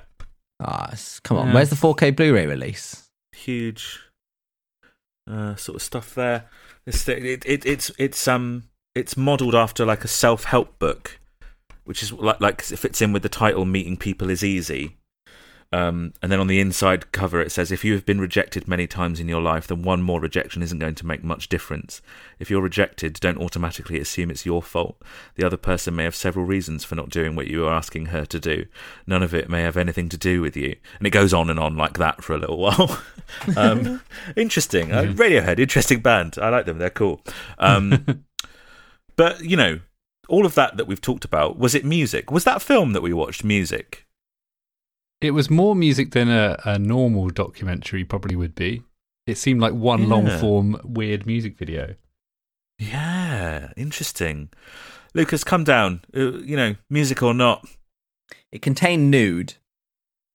Ah, 0.62 0.86
it's- 0.88 1.20
come 1.22 1.38
on. 1.38 1.48
Yeah. 1.48 1.54
Where's 1.56 1.70
the 1.70 1.76
4K 1.76 2.16
Blu-ray 2.16 2.46
release? 2.46 3.10
huge 3.34 4.00
uh, 5.30 5.56
sort 5.56 5.78
of 5.78 5.82
stuff 5.82 6.14
there. 6.16 6.46
It's 6.86 7.08
it, 7.08 7.46
it, 7.46 7.66
it's 7.66 7.90
it's 7.98 8.28
um 8.28 8.64
it's 8.96 9.16
modelled 9.16 9.56
after 9.56 9.86
like 9.86 10.04
a 10.04 10.08
self 10.10 10.44
help 10.46 10.78
book, 10.80 11.20
which 11.86 12.04
is 12.04 12.12
like 12.12 12.42
like 12.42 12.60
it 12.72 12.78
fits 12.80 13.02
in 13.02 13.14
with 13.14 13.24
the 13.24 13.30
title 13.30 13.64
"Meeting 13.66 13.96
People 13.98 14.30
is 14.30 14.44
Easy." 14.44 14.98
Um, 15.72 16.14
and 16.22 16.32
then 16.32 16.40
on 16.40 16.48
the 16.48 16.60
inside 16.60 17.12
cover, 17.12 17.40
it 17.42 17.52
says, 17.52 17.72
If 17.72 17.86
you 17.86 17.94
have 17.94 18.06
been 18.06 18.20
rejected 18.20 18.68
many 18.68 18.88
times 18.88 19.20
in 19.20 19.28
your 19.30 19.42
life, 19.42 19.68
then 19.68 19.84
one 19.84 20.02
more 20.02 20.20
rejection 20.20 20.64
isn't 20.64 20.80
going 20.80 20.96
to 20.96 21.06
make 21.06 21.24
much 21.24 21.48
difference. 21.48 22.02
If 22.40 22.50
you're 22.50 22.62
rejected, 22.62 23.14
don't 23.20 23.38
automatically 23.38 24.00
assume 24.00 24.32
it's 24.32 24.48
your 24.48 24.64
fault. 24.64 25.00
The 25.36 25.46
other 25.46 25.58
person 25.58 25.96
may 25.96 26.06
have 26.06 26.16
several 26.16 26.46
reasons 26.46 26.84
for 26.84 26.96
not 26.96 27.10
doing 27.10 27.36
what 27.36 27.48
you 27.48 27.68
are 27.68 27.74
asking 27.74 28.08
her 28.08 28.26
to 28.26 28.40
do. 28.40 28.66
None 29.06 29.22
of 29.22 29.36
it 29.36 29.50
may 29.50 29.62
have 29.62 29.78
anything 29.78 30.10
to 30.10 30.18
do 30.18 30.42
with 30.42 30.58
you. 30.58 30.76
And 30.98 31.06
it 31.06 31.12
goes 31.12 31.36
on 31.36 31.52
and 31.52 31.60
on 31.60 31.78
like 31.78 32.00
that 32.00 32.24
for 32.24 32.34
a 32.34 32.40
little 32.40 32.58
while. 32.60 33.00
um, 33.56 34.02
interesting. 34.36 34.92
Uh, 34.92 35.04
Radiohead, 35.04 35.60
interesting 35.60 36.00
band. 36.00 36.38
I 36.42 36.50
like 36.50 36.66
them. 36.66 36.80
They're 36.80 36.90
cool. 36.90 37.22
Um, 37.60 38.24
but, 39.16 39.42
you 39.42 39.56
know, 39.56 39.82
all 40.28 40.48
of 40.48 40.56
that 40.56 40.78
that 40.78 40.88
we've 40.88 41.02
talked 41.02 41.26
about, 41.26 41.60
was 41.60 41.76
it 41.76 41.86
music? 41.86 42.32
Was 42.32 42.44
that 42.46 42.64
film 42.64 42.94
that 42.94 43.02
we 43.02 43.14
watched 43.14 43.44
music? 43.44 44.08
It 45.22 45.32
was 45.32 45.50
more 45.50 45.76
music 45.76 46.12
than 46.12 46.30
a, 46.30 46.58
a 46.66 46.80
normal 46.80 47.30
documentary 47.30 48.04
probably 48.06 48.36
would 48.36 48.56
be. 48.56 48.84
It 49.28 49.38
seemed 49.38 49.60
like 49.62 49.74
one 49.74 50.04
Yeah. 50.04 50.08
long 50.08 50.40
form 50.40 50.80
weird 50.84 51.26
music 51.26 51.58
video. 51.58 51.96
Yeah, 52.78 53.72
interesting. 53.76 54.50
Lucas, 55.14 55.44
come 55.44 55.64
down. 55.64 56.02
Uh, 56.16 56.38
you 56.40 56.56
know, 56.56 56.76
music 56.90 57.22
or 57.22 57.34
not, 57.34 57.66
It 58.52 58.62
contained 58.62 59.12
nude, 59.12 59.56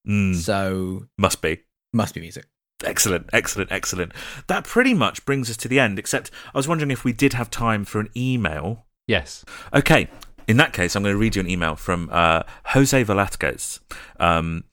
mm, 0.06 0.34
so 0.36 1.06
must 1.18 1.40
be. 1.42 1.60
must 1.92 2.14
be 2.14 2.20
music. 2.20 2.46
Excellent, 2.84 3.30
excellent, 3.32 3.72
excellent. 3.72 4.12
That 4.48 4.64
pretty 4.64 4.92
much 4.94 5.24
brings 5.24 5.48
us 5.48 5.56
to 5.58 5.68
the 5.68 5.80
end, 5.80 5.98
except 5.98 6.30
I 6.54 6.58
was 6.58 6.68
wondering 6.68 6.90
if 6.90 7.04
we 7.04 7.12
did 7.12 7.32
have 7.32 7.50
time 7.50 7.84
for 7.84 8.00
an 8.00 8.10
email. 8.16 8.84
Yes. 9.08 9.44
Okay, 9.72 10.08
in 10.46 10.56
that 10.58 10.72
case, 10.72 10.94
I'm 10.94 11.02
going 11.02 11.14
to 11.14 11.18
read 11.18 11.36
you 11.36 11.40
an 11.40 11.48
email 11.48 11.76
from 11.76 12.08
uh, 12.12 12.42
Jose 12.66 13.02
Velasquez. 13.04 13.80
Um, 14.20 14.64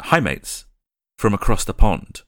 Hi, 0.00 0.20
mates, 0.20 0.66
from 1.18 1.32
across 1.32 1.64
the 1.64 1.72
pond. 1.72 2.20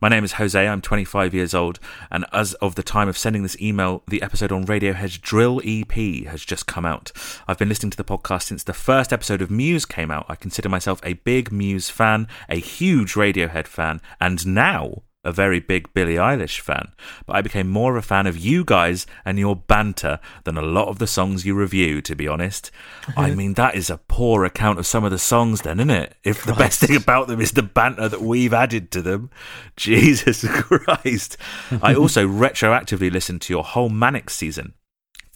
My 0.00 0.08
name 0.08 0.24
is 0.24 0.32
Jose. 0.32 0.66
I'm 0.66 0.80
25 0.80 1.34
years 1.34 1.52
old, 1.52 1.78
and 2.10 2.24
as 2.32 2.54
of 2.54 2.76
the 2.76 2.82
time 2.82 3.08
of 3.08 3.18
sending 3.18 3.42
this 3.42 3.60
email, 3.60 4.02
the 4.08 4.22
episode 4.22 4.50
on 4.50 4.64
Radiohead's 4.64 5.18
Drill 5.18 5.60
EP 5.62 5.92
has 6.26 6.42
just 6.42 6.66
come 6.66 6.86
out. 6.86 7.12
I've 7.46 7.58
been 7.58 7.68
listening 7.68 7.90
to 7.90 7.96
the 7.98 8.04
podcast 8.04 8.44
since 8.44 8.62
the 8.62 8.72
first 8.72 9.12
episode 9.12 9.42
of 9.42 9.50
Muse 9.50 9.84
came 9.84 10.10
out. 10.10 10.24
I 10.30 10.34
consider 10.34 10.70
myself 10.70 10.98
a 11.04 11.12
big 11.12 11.52
Muse 11.52 11.90
fan, 11.90 12.26
a 12.48 12.56
huge 12.56 13.12
Radiohead 13.12 13.66
fan, 13.66 14.00
and 14.18 14.46
now 14.46 15.02
a 15.22 15.32
very 15.32 15.60
big 15.60 15.92
Billie 15.92 16.14
Eilish 16.14 16.60
fan. 16.60 16.92
But 17.26 17.36
I 17.36 17.42
became 17.42 17.68
more 17.68 17.96
of 17.96 18.04
a 18.04 18.06
fan 18.06 18.26
of 18.26 18.38
you 18.38 18.64
guys 18.64 19.06
and 19.24 19.38
your 19.38 19.54
banter 19.54 20.18
than 20.44 20.56
a 20.56 20.62
lot 20.62 20.88
of 20.88 20.98
the 20.98 21.06
songs 21.06 21.44
you 21.44 21.54
review, 21.54 22.00
to 22.02 22.14
be 22.14 22.26
honest. 22.26 22.70
I 23.16 23.26
uh-huh. 23.26 23.34
mean, 23.34 23.54
that 23.54 23.74
is 23.74 23.90
a 23.90 23.98
poor 23.98 24.44
account 24.44 24.78
of 24.78 24.86
some 24.86 25.04
of 25.04 25.10
the 25.10 25.18
songs, 25.18 25.62
then, 25.62 25.78
isn't 25.78 25.90
it? 25.90 26.16
If 26.24 26.44
the 26.44 26.54
best 26.54 26.80
thing 26.80 26.96
about 26.96 27.28
them 27.28 27.40
is 27.40 27.52
the 27.52 27.62
banter 27.62 28.08
that 28.08 28.22
we've 28.22 28.54
added 28.54 28.90
to 28.92 29.02
them. 29.02 29.30
Jesus 29.76 30.46
Christ. 30.48 31.36
I 31.82 31.94
also 31.94 32.26
retroactively 32.26 33.12
listened 33.12 33.42
to 33.42 33.52
your 33.52 33.64
whole 33.64 33.88
Manic 33.88 34.30
season. 34.30 34.74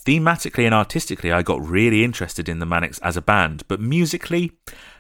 Thematically 0.04 0.66
and 0.66 0.74
artistically, 0.74 1.32
I 1.32 1.42
got 1.42 1.66
really 1.66 2.04
interested 2.04 2.48
in 2.48 2.58
the 2.58 2.66
Manics 2.66 2.98
as 2.98 3.16
a 3.16 3.22
band, 3.22 3.62
but 3.68 3.80
musically, 3.80 4.52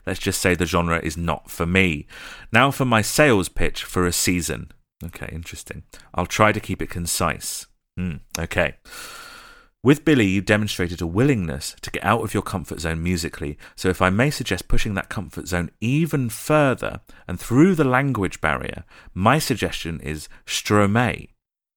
let's 0.06 0.18
just 0.18 0.40
say 0.40 0.54
the 0.54 0.64
genre 0.64 0.98
is 0.98 1.16
not 1.16 1.50
for 1.50 1.66
me. 1.66 2.06
Now 2.52 2.70
for 2.70 2.86
my 2.86 3.02
sales 3.02 3.50
pitch 3.50 3.84
for 3.84 4.06
a 4.06 4.12
season. 4.12 4.72
Okay, 5.04 5.28
interesting. 5.30 5.82
I'll 6.14 6.26
try 6.26 6.52
to 6.52 6.60
keep 6.60 6.80
it 6.80 6.88
concise. 6.88 7.66
Hmm, 7.98 8.16
okay. 8.38 8.76
With 9.82 10.06
Billie, 10.06 10.24
you 10.28 10.40
demonstrated 10.40 11.02
a 11.02 11.06
willingness 11.06 11.76
to 11.82 11.90
get 11.90 12.02
out 12.02 12.22
of 12.22 12.32
your 12.32 12.42
comfort 12.42 12.80
zone 12.80 13.02
musically, 13.02 13.58
so 13.76 13.90
if 13.90 14.00
I 14.00 14.08
may 14.08 14.30
suggest 14.30 14.66
pushing 14.66 14.94
that 14.94 15.10
comfort 15.10 15.46
zone 15.46 15.70
even 15.82 16.30
further 16.30 17.02
and 17.28 17.38
through 17.38 17.74
the 17.74 17.84
language 17.84 18.40
barrier, 18.40 18.84
my 19.12 19.38
suggestion 19.38 20.00
is 20.00 20.30
Stromae, 20.46 21.28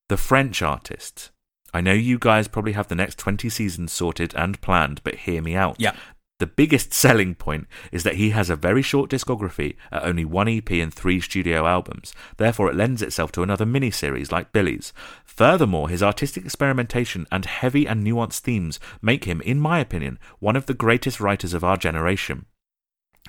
the 0.08 0.16
French 0.16 0.62
artist. 0.62 1.32
I 1.74 1.82
know 1.82 1.94
you 1.94 2.18
guys 2.18 2.48
probably 2.48 2.74
have 2.74 2.88
the 2.88 2.96
next 2.96 3.18
20 3.20 3.50
seasons 3.50 3.92
sorted 3.92 4.34
and 4.36 4.60
planned, 4.62 5.02
but 5.04 5.16
hear 5.16 5.42
me 5.42 5.56
out. 5.56 5.76
Yeah. 5.80 5.96
The 6.40 6.48
biggest 6.48 6.94
selling 6.94 7.36
point 7.36 7.68
is 7.92 8.04
that 8.04 8.16
he 8.16 8.30
has 8.32 8.50
a 8.50 8.56
very 8.56 8.82
short 8.82 9.10
discography 9.10 9.76
at 9.92 10.04
only 10.04 10.26
one 10.26 10.48
EP 10.48 10.70
and 10.72 10.94
three 10.94 11.20
studio 11.20 11.66
albums. 11.66 12.14
Therefore, 12.38 12.70
it 12.70 12.76
lends 12.76 13.02
itself 13.02 13.32
to 13.34 13.44
another 13.44 13.66
mini-series 13.66 14.32
like 14.32 14.52
Billie's. 14.52 14.94
Furthermore, 15.26 15.90
his 15.90 16.04
artistic 16.04 16.46
experimentation 16.46 17.26
and 17.32 17.46
heavy 17.46 17.88
and 17.88 18.06
nuanced 18.06 18.40
themes 18.40 18.80
make 19.02 19.26
him, 19.26 19.42
in 19.42 19.60
my 19.60 19.80
opinion, 19.80 20.20
one 20.40 20.56
of 20.56 20.68
the 20.68 20.74
greatest 20.74 21.20
writers 21.20 21.54
of 21.54 21.64
our 21.64 21.78
generation. 21.78 22.46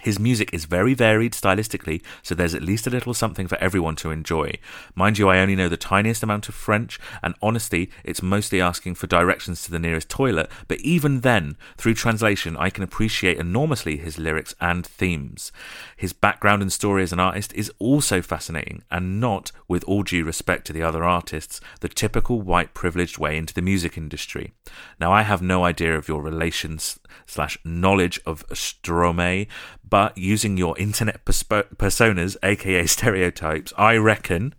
His 0.02 0.18
music 0.18 0.52
is 0.52 0.64
very 0.64 0.94
varied 0.94 1.32
stylistically, 1.32 2.02
so 2.22 2.34
there's 2.34 2.54
at 2.54 2.62
least 2.62 2.86
a 2.86 2.90
little 2.90 3.14
something 3.14 3.46
for 3.48 3.58
everyone 3.58 3.96
to 3.96 4.10
enjoy. 4.10 4.52
Mind 4.94 5.18
you, 5.18 5.28
I 5.28 5.38
only 5.38 5.56
know 5.56 5.68
the 5.68 5.76
tiniest 5.76 6.22
amount 6.22 6.48
of 6.48 6.54
French, 6.54 6.98
and 7.22 7.34
honestly, 7.42 7.90
it's 8.04 8.22
mostly 8.22 8.60
asking 8.60 8.94
for 8.94 9.06
directions 9.06 9.62
to 9.62 9.70
the 9.70 9.78
nearest 9.78 10.08
toilet, 10.08 10.50
but 10.66 10.80
even 10.80 11.20
then, 11.20 11.56
through 11.76 11.94
translation, 11.94 12.56
I 12.56 12.70
can 12.70 12.84
appreciate 12.84 13.38
enormously 13.38 13.96
his 13.96 14.18
lyrics 14.18 14.54
and 14.60 14.86
themes. 14.86 15.52
His 15.96 16.12
background 16.12 16.62
and 16.62 16.72
story 16.72 17.02
as 17.02 17.12
an 17.12 17.20
artist 17.20 17.52
is 17.54 17.72
also 17.78 18.22
fascinating, 18.22 18.82
and 18.90 19.20
not, 19.20 19.52
with 19.66 19.84
all 19.84 20.02
due 20.02 20.24
respect 20.24 20.66
to 20.66 20.72
the 20.72 20.82
other 20.82 21.04
artists, 21.04 21.60
the 21.80 21.88
typical 21.88 22.40
white 22.40 22.74
privileged 22.74 23.18
way 23.18 23.36
into 23.36 23.54
the 23.54 23.62
music 23.62 23.96
industry. 23.96 24.52
Now, 25.00 25.12
I 25.12 25.22
have 25.22 25.42
no 25.42 25.64
idea 25.64 25.96
of 25.96 26.08
your 26.08 26.22
relations 26.22 26.98
slash 27.26 27.58
knowledge 27.64 28.20
of 28.26 28.46
Stromae, 28.48 29.48
but 29.88 30.16
using 30.18 30.56
your 30.56 30.76
internet 30.78 31.24
perspo- 31.24 31.74
personas, 31.76 32.36
aka 32.42 32.86
stereotypes, 32.86 33.72
I 33.76 33.96
reckon 33.96 34.54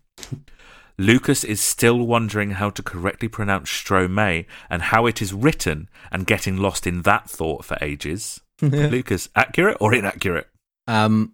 Lucas 0.97 1.43
is 1.43 1.61
still 1.61 1.99
wondering 2.06 2.51
how 2.51 2.69
to 2.72 2.84
correctly 2.84 3.27
pronounce 3.27 3.69
Stromae 3.69 4.45
and 4.69 4.81
how 4.81 5.06
it 5.06 5.22
is 5.22 5.34
written 5.34 5.89
and 6.11 6.27
getting 6.27 6.57
lost 6.57 6.85
in 6.85 7.03
that 7.03 7.30
thought 7.30 7.64
for 7.65 7.77
ages. 7.81 8.41
Lucas, 8.61 9.30
accurate 9.35 9.77
or 9.80 9.93
inaccurate? 9.93 10.47
Um, 10.88 11.34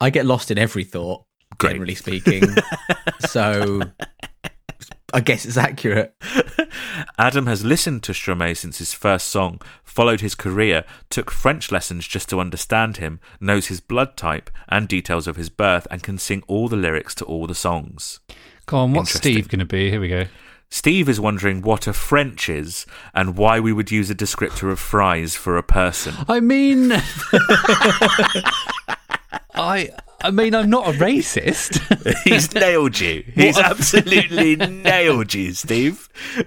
I 0.00 0.10
get 0.10 0.26
lost 0.26 0.50
in 0.50 0.58
every 0.58 0.84
thought, 0.84 1.24
Great. 1.56 1.70
generally 1.70 1.94
speaking. 1.94 2.42
so 3.20 3.80
I 5.14 5.20
guess 5.20 5.46
it's 5.46 5.56
accurate. 5.56 6.12
Adam 7.18 7.46
has 7.46 7.64
listened 7.64 8.02
to 8.02 8.10
Stromae 8.10 8.56
since 8.56 8.78
his 8.78 8.92
first 8.92 9.28
song, 9.28 9.60
followed 9.84 10.20
his 10.20 10.34
career, 10.34 10.84
took 11.08 11.30
French 11.30 11.70
lessons 11.70 12.08
just 12.08 12.28
to 12.30 12.40
understand 12.40 12.96
him, 12.96 13.20
knows 13.40 13.68
his 13.68 13.78
blood 13.80 14.16
type 14.16 14.50
and 14.68 14.88
details 14.88 15.28
of 15.28 15.36
his 15.36 15.50
birth, 15.50 15.86
and 15.88 16.02
can 16.02 16.18
sing 16.18 16.42
all 16.48 16.66
the 16.66 16.74
lyrics 16.74 17.14
to 17.14 17.24
all 17.26 17.46
the 17.46 17.54
songs. 17.54 18.18
Go 18.66 18.78
on, 18.78 18.92
what's 18.92 19.14
Steve 19.14 19.46
going 19.46 19.60
to 19.60 19.64
be? 19.64 19.88
Here 19.88 20.00
we 20.00 20.08
go. 20.08 20.24
Steve 20.68 21.08
is 21.08 21.20
wondering 21.20 21.62
what 21.62 21.86
a 21.86 21.92
French 21.92 22.48
is 22.48 22.84
and 23.14 23.36
why 23.36 23.60
we 23.60 23.72
would 23.72 23.92
use 23.92 24.10
a 24.10 24.16
descriptor 24.16 24.72
of 24.72 24.80
fries 24.80 25.36
for 25.36 25.56
a 25.56 25.62
person. 25.62 26.14
I 26.26 26.40
mean, 26.40 26.88
I 29.54 29.90
I 30.24 30.30
mean, 30.30 30.54
I'm 30.54 30.70
not 30.70 30.88
a 30.88 30.92
racist. 30.92 31.80
He's 32.24 32.54
nailed 32.54 32.98
you. 32.98 33.24
He's 33.34 33.58
absolutely 33.58 34.56
nailed 34.56 35.34
you, 35.34 35.52
Steve. 35.52 36.08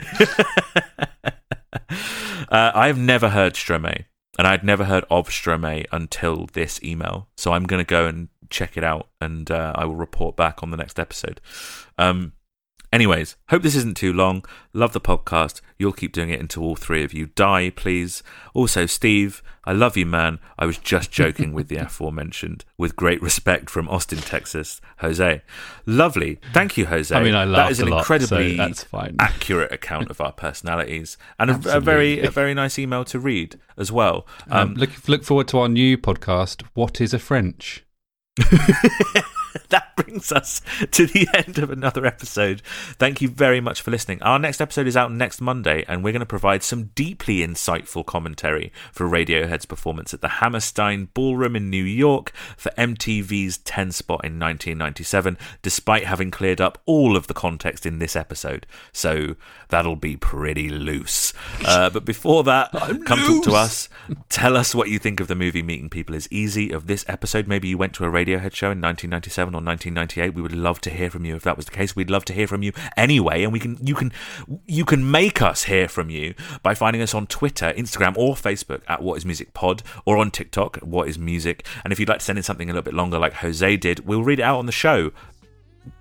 uh, 2.49 2.71
I've 2.73 2.97
never 2.97 3.29
heard 3.29 3.53
Stromae, 3.53 4.05
and 4.39 4.47
I'd 4.47 4.63
never 4.63 4.85
heard 4.85 5.05
of 5.11 5.29
Stromae 5.29 5.85
until 5.91 6.47
this 6.53 6.81
email. 6.81 7.27
So 7.38 7.53
I'm 7.53 7.65
going 7.65 7.79
to 7.79 7.88
go 7.88 8.07
and 8.07 8.29
check 8.49 8.77
it 8.77 8.84
out, 8.84 9.09
and 9.21 9.51
uh, 9.51 9.73
I 9.75 9.85
will 9.85 9.95
report 9.95 10.35
back 10.35 10.63
on 10.63 10.71
the 10.71 10.77
next 10.77 10.99
episode. 10.99 11.39
Um, 11.99 12.34
anyways, 12.91 13.35
hope 13.49 13.61
this 13.64 13.76
isn't 13.76 13.97
too 13.97 14.14
long. 14.14 14.43
Love 14.73 14.93
the 14.93 15.01
podcast. 15.01 15.61
You'll 15.77 15.93
keep 15.93 16.11
doing 16.14 16.30
it 16.30 16.39
until 16.39 16.64
all 16.64 16.76
three 16.76 17.03
of 17.03 17.14
you 17.14 17.27
die, 17.27 17.69
please. 17.69 18.23
Also, 18.53 18.85
Steve, 18.85 19.43
I 19.65 19.73
love 19.73 19.95
you, 19.97 20.05
man. 20.05 20.39
I 20.57 20.65
was 20.65 20.77
just 20.77 21.11
joking 21.11 21.53
with 21.53 21.68
the 21.68 21.76
aforementioned. 21.85 22.65
With 22.77 22.95
great 22.95 23.22
respect 23.22 23.69
from 23.69 23.88
Austin, 23.89 24.19
Texas, 24.19 24.81
Jose. 24.99 25.41
Lovely. 25.85 26.39
Thank 26.53 26.77
you, 26.77 26.85
Jose. 26.88 27.14
I 27.15 27.22
mean, 27.23 27.35
I 27.35 27.43
love 27.43 27.57
That 27.65 27.72
is 27.72 27.80
an 27.80 27.89
lot, 27.89 27.99
incredibly 27.99 28.57
so 28.57 28.64
that's 28.64 28.84
fine. 28.84 29.15
accurate 29.19 29.72
account 29.72 30.09
of 30.09 30.19
our 30.22 30.31
personalities, 30.31 31.18
and 31.39 31.51
a, 31.51 31.77
a 31.77 31.80
very 31.80 32.19
a 32.22 32.31
very 32.31 32.53
nice 32.53 32.80
email 32.80 33.03
to 33.05 33.19
read 33.19 33.59
as 33.77 33.91
well. 33.91 34.26
Um, 34.49 34.69
Um, 34.69 34.73
look 34.76 35.07
look 35.07 35.23
forward 35.23 35.47
to 35.49 35.59
our 35.59 35.69
new 35.69 35.97
podcast. 35.97 36.64
What 36.73 36.99
is 37.01 37.14
a 37.14 37.19
French? 37.19 37.84
that 39.69 39.95
brings 39.95 40.31
us 40.31 40.61
to 40.91 41.05
the 41.05 41.27
end 41.34 41.57
of 41.57 41.71
another 41.71 42.05
episode. 42.05 42.61
Thank 42.97 43.21
you 43.21 43.29
very 43.29 43.61
much 43.61 43.81
for 43.81 43.91
listening. 43.91 44.21
Our 44.21 44.39
next 44.39 44.61
episode 44.61 44.88
is 44.88 44.97
out 44.97 45.11
next 45.11 45.41
Monday, 45.41 45.85
and 45.88 46.03
we're 46.03 46.13
going 46.13 46.19
to 46.19 46.25
provide 46.25 46.63
some 46.63 46.85
deeply 46.95 47.38
insightful 47.38 48.05
commentary 48.05 48.71
for 48.91 49.07
Radiohead's 49.07 49.65
performance 49.65 50.13
at 50.13 50.21
the 50.21 50.27
Hammerstein 50.27 51.09
Ballroom 51.13 51.55
in 51.55 51.69
New 51.69 51.84
York 51.84 52.31
for 52.55 52.71
MTV's 52.77 53.57
10 53.59 53.91
spot 53.91 54.23
in 54.23 54.39
1997, 54.39 55.38
despite 55.61 56.05
having 56.05 56.31
cleared 56.31 56.61
up 56.61 56.81
all 56.85 57.15
of 57.15 57.27
the 57.27 57.34
context 57.34 57.85
in 57.85 57.99
this 57.99 58.15
episode. 58.15 58.65
So 58.91 59.35
that'll 59.69 59.95
be 59.95 60.17
pretty 60.17 60.69
loose. 60.69 61.34
Uh, 61.65 61.89
but 61.89 62.05
before 62.05 62.43
that, 62.43 62.71
come 63.05 63.19
talk 63.19 63.43
to 63.45 63.53
us. 63.53 63.89
Tell 64.29 64.55
us 64.55 64.73
what 64.73 64.89
you 64.89 64.99
think 64.99 65.19
of 65.19 65.27
the 65.27 65.35
movie 65.35 65.63
Meeting 65.63 65.89
People 65.89 66.15
is 66.15 66.27
Easy 66.31 66.71
of 66.71 66.88
this 66.88 67.05
episode. 67.07 67.47
Maybe 67.47 67.67
you 67.67 67.77
went 67.77 67.93
to 67.95 68.05
a 68.05 68.11
Radiohead 68.11 68.53
show 68.53 68.71
in 68.71 68.81
1997 68.81 69.47
or 69.56 69.64
1998. 69.64 70.34
We 70.34 70.41
would 70.41 70.56
love 70.56 70.82
to 70.82 70.90
hear 70.90 71.10
from 71.10 71.26
you 71.26 71.36
if 71.36 71.44
that 71.44 71.57
was 71.57 71.65
the 71.65 71.72
case. 71.72 71.95
We'd 71.95 72.10
love 72.10 72.26
to 72.26 72.34
hear 72.34 72.48
from 72.48 72.64
you 72.64 72.74
anyway, 72.95 73.44
and 73.44 73.53
we 73.53 73.60
can 73.60 73.78
you 73.86 73.95
can 73.95 74.11
you 74.65 74.86
can 74.86 75.10
make 75.10 75.41
us 75.41 75.64
hear 75.64 75.88
from 75.88 76.10
you 76.10 76.34
by 76.64 76.74
finding 76.74 77.02
us 77.02 77.14
on 77.14 77.28
Twitter, 77.28 77.74
Instagram, 77.78 78.18
or 78.18 78.36
Facebook 78.36 78.82
at 78.88 79.02
What 79.02 79.18
Is 79.18 79.26
Music 79.26 79.53
Pod, 79.53 79.84
or 80.06 80.18
on 80.18 80.32
TikTok, 80.32 80.78
What 80.78 81.07
Is 81.07 81.18
Music. 81.18 81.65
And 81.84 81.94
if 81.94 81.99
you'd 81.99 82.10
like 82.10 82.19
to 82.19 82.26
send 82.26 82.38
in 82.38 82.44
something 82.44 82.69
a 82.69 82.74
little 82.74 82.84
bit 82.84 82.94
longer, 82.94 83.19
like 83.19 83.34
Jose 83.34 83.78
did, 83.78 84.06
we'll 84.06 84.24
read 84.24 84.40
it 84.40 84.44
out 84.44 84.60
on 84.60 84.65
the 84.65 84.72
show. 84.72 85.11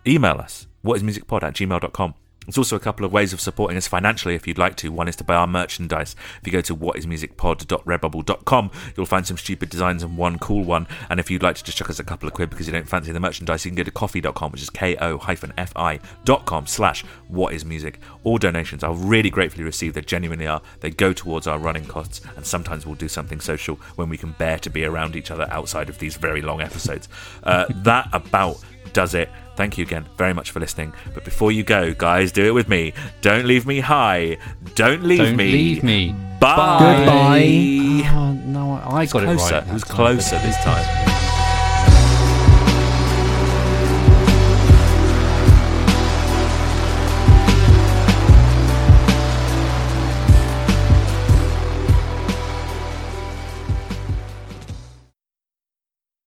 Email 0.06 0.38
us, 0.38 0.66
whatismusicpod 0.84 1.42
at 1.42 1.54
gmail.com. 1.54 2.14
There's 2.46 2.58
also 2.58 2.76
a 2.76 2.80
couple 2.80 3.04
of 3.04 3.12
ways 3.12 3.32
of 3.32 3.40
supporting 3.40 3.76
us 3.76 3.88
financially 3.88 4.34
if 4.34 4.46
you'd 4.46 4.58
like 4.58 4.76
to. 4.76 4.92
One 4.92 5.08
is 5.08 5.16
to 5.16 5.24
buy 5.24 5.34
our 5.34 5.46
merchandise. 5.46 6.14
If 6.40 6.46
you 6.46 6.52
go 6.52 6.60
to 6.62 6.76
whatismusicpod.redbubble.com, 6.76 8.70
you'll 8.96 9.06
find 9.06 9.26
some 9.26 9.36
stupid 9.36 9.68
designs 9.68 10.02
and 10.02 10.16
one 10.16 10.38
cool 10.38 10.62
one. 10.64 10.86
And 11.10 11.18
if 11.18 11.30
you'd 11.30 11.42
like 11.42 11.56
to 11.56 11.64
just 11.64 11.76
chuck 11.76 11.90
us 11.90 11.98
a 11.98 12.04
couple 12.04 12.28
of 12.28 12.34
quid 12.34 12.50
because 12.50 12.66
you 12.66 12.72
don't 12.72 12.88
fancy 12.88 13.10
the 13.12 13.20
merchandise, 13.20 13.64
you 13.64 13.70
can 13.70 13.76
go 13.76 13.82
to 13.82 13.90
ko-fi.com, 13.90 14.52
which 14.52 14.62
is 14.62 14.70
ko-fi.com 14.70 16.66
slash 16.66 17.04
whatismusic. 17.30 17.96
All 18.24 18.38
donations 18.38 18.84
are 18.84 18.94
really 18.94 19.30
gratefully 19.30 19.64
received. 19.64 19.96
They 19.96 20.02
genuinely 20.02 20.46
are. 20.46 20.62
They 20.80 20.90
go 20.90 21.12
towards 21.12 21.46
our 21.46 21.58
running 21.58 21.86
costs, 21.86 22.20
and 22.36 22.46
sometimes 22.46 22.86
we'll 22.86 22.94
do 22.94 23.08
something 23.08 23.40
social 23.40 23.76
when 23.96 24.08
we 24.08 24.16
can 24.16 24.32
bear 24.32 24.58
to 24.60 24.70
be 24.70 24.84
around 24.84 25.16
each 25.16 25.30
other 25.30 25.46
outside 25.50 25.88
of 25.88 25.98
these 25.98 26.16
very 26.16 26.42
long 26.42 26.60
episodes. 26.60 27.08
Uh, 27.42 27.66
that 27.82 28.08
about 28.12 28.58
does 28.92 29.14
it. 29.14 29.28
Thank 29.56 29.78
you 29.78 29.82
again 29.84 30.06
very 30.16 30.32
much 30.34 30.50
for 30.50 30.60
listening. 30.60 30.92
But 31.14 31.24
before 31.24 31.50
you 31.50 31.62
go, 31.64 31.94
guys, 31.94 32.30
do 32.30 32.44
it 32.44 32.52
with 32.52 32.68
me. 32.68 32.92
Don't 33.22 33.46
leave 33.46 33.66
me 33.66 33.80
high. 33.80 34.36
Don't 34.74 35.02
leave 35.02 35.18
me 35.20 35.24
Don't 35.26 35.36
me. 35.36 35.52
leave 35.52 35.82
me. 35.82 36.14
Bye. 36.40 36.78
Goodbye. 36.78 38.10
Oh, 38.14 38.32
no, 38.44 38.80
I 38.84 39.06
got 39.06 39.22
it 39.22 39.26
Closer. 39.26 39.54
right. 39.54 39.66
It 39.66 39.72
was 39.72 39.82
that 39.82 39.88
time. 39.88 39.96
closer 39.96 40.38
this 40.40 40.56
time. 40.58 41.15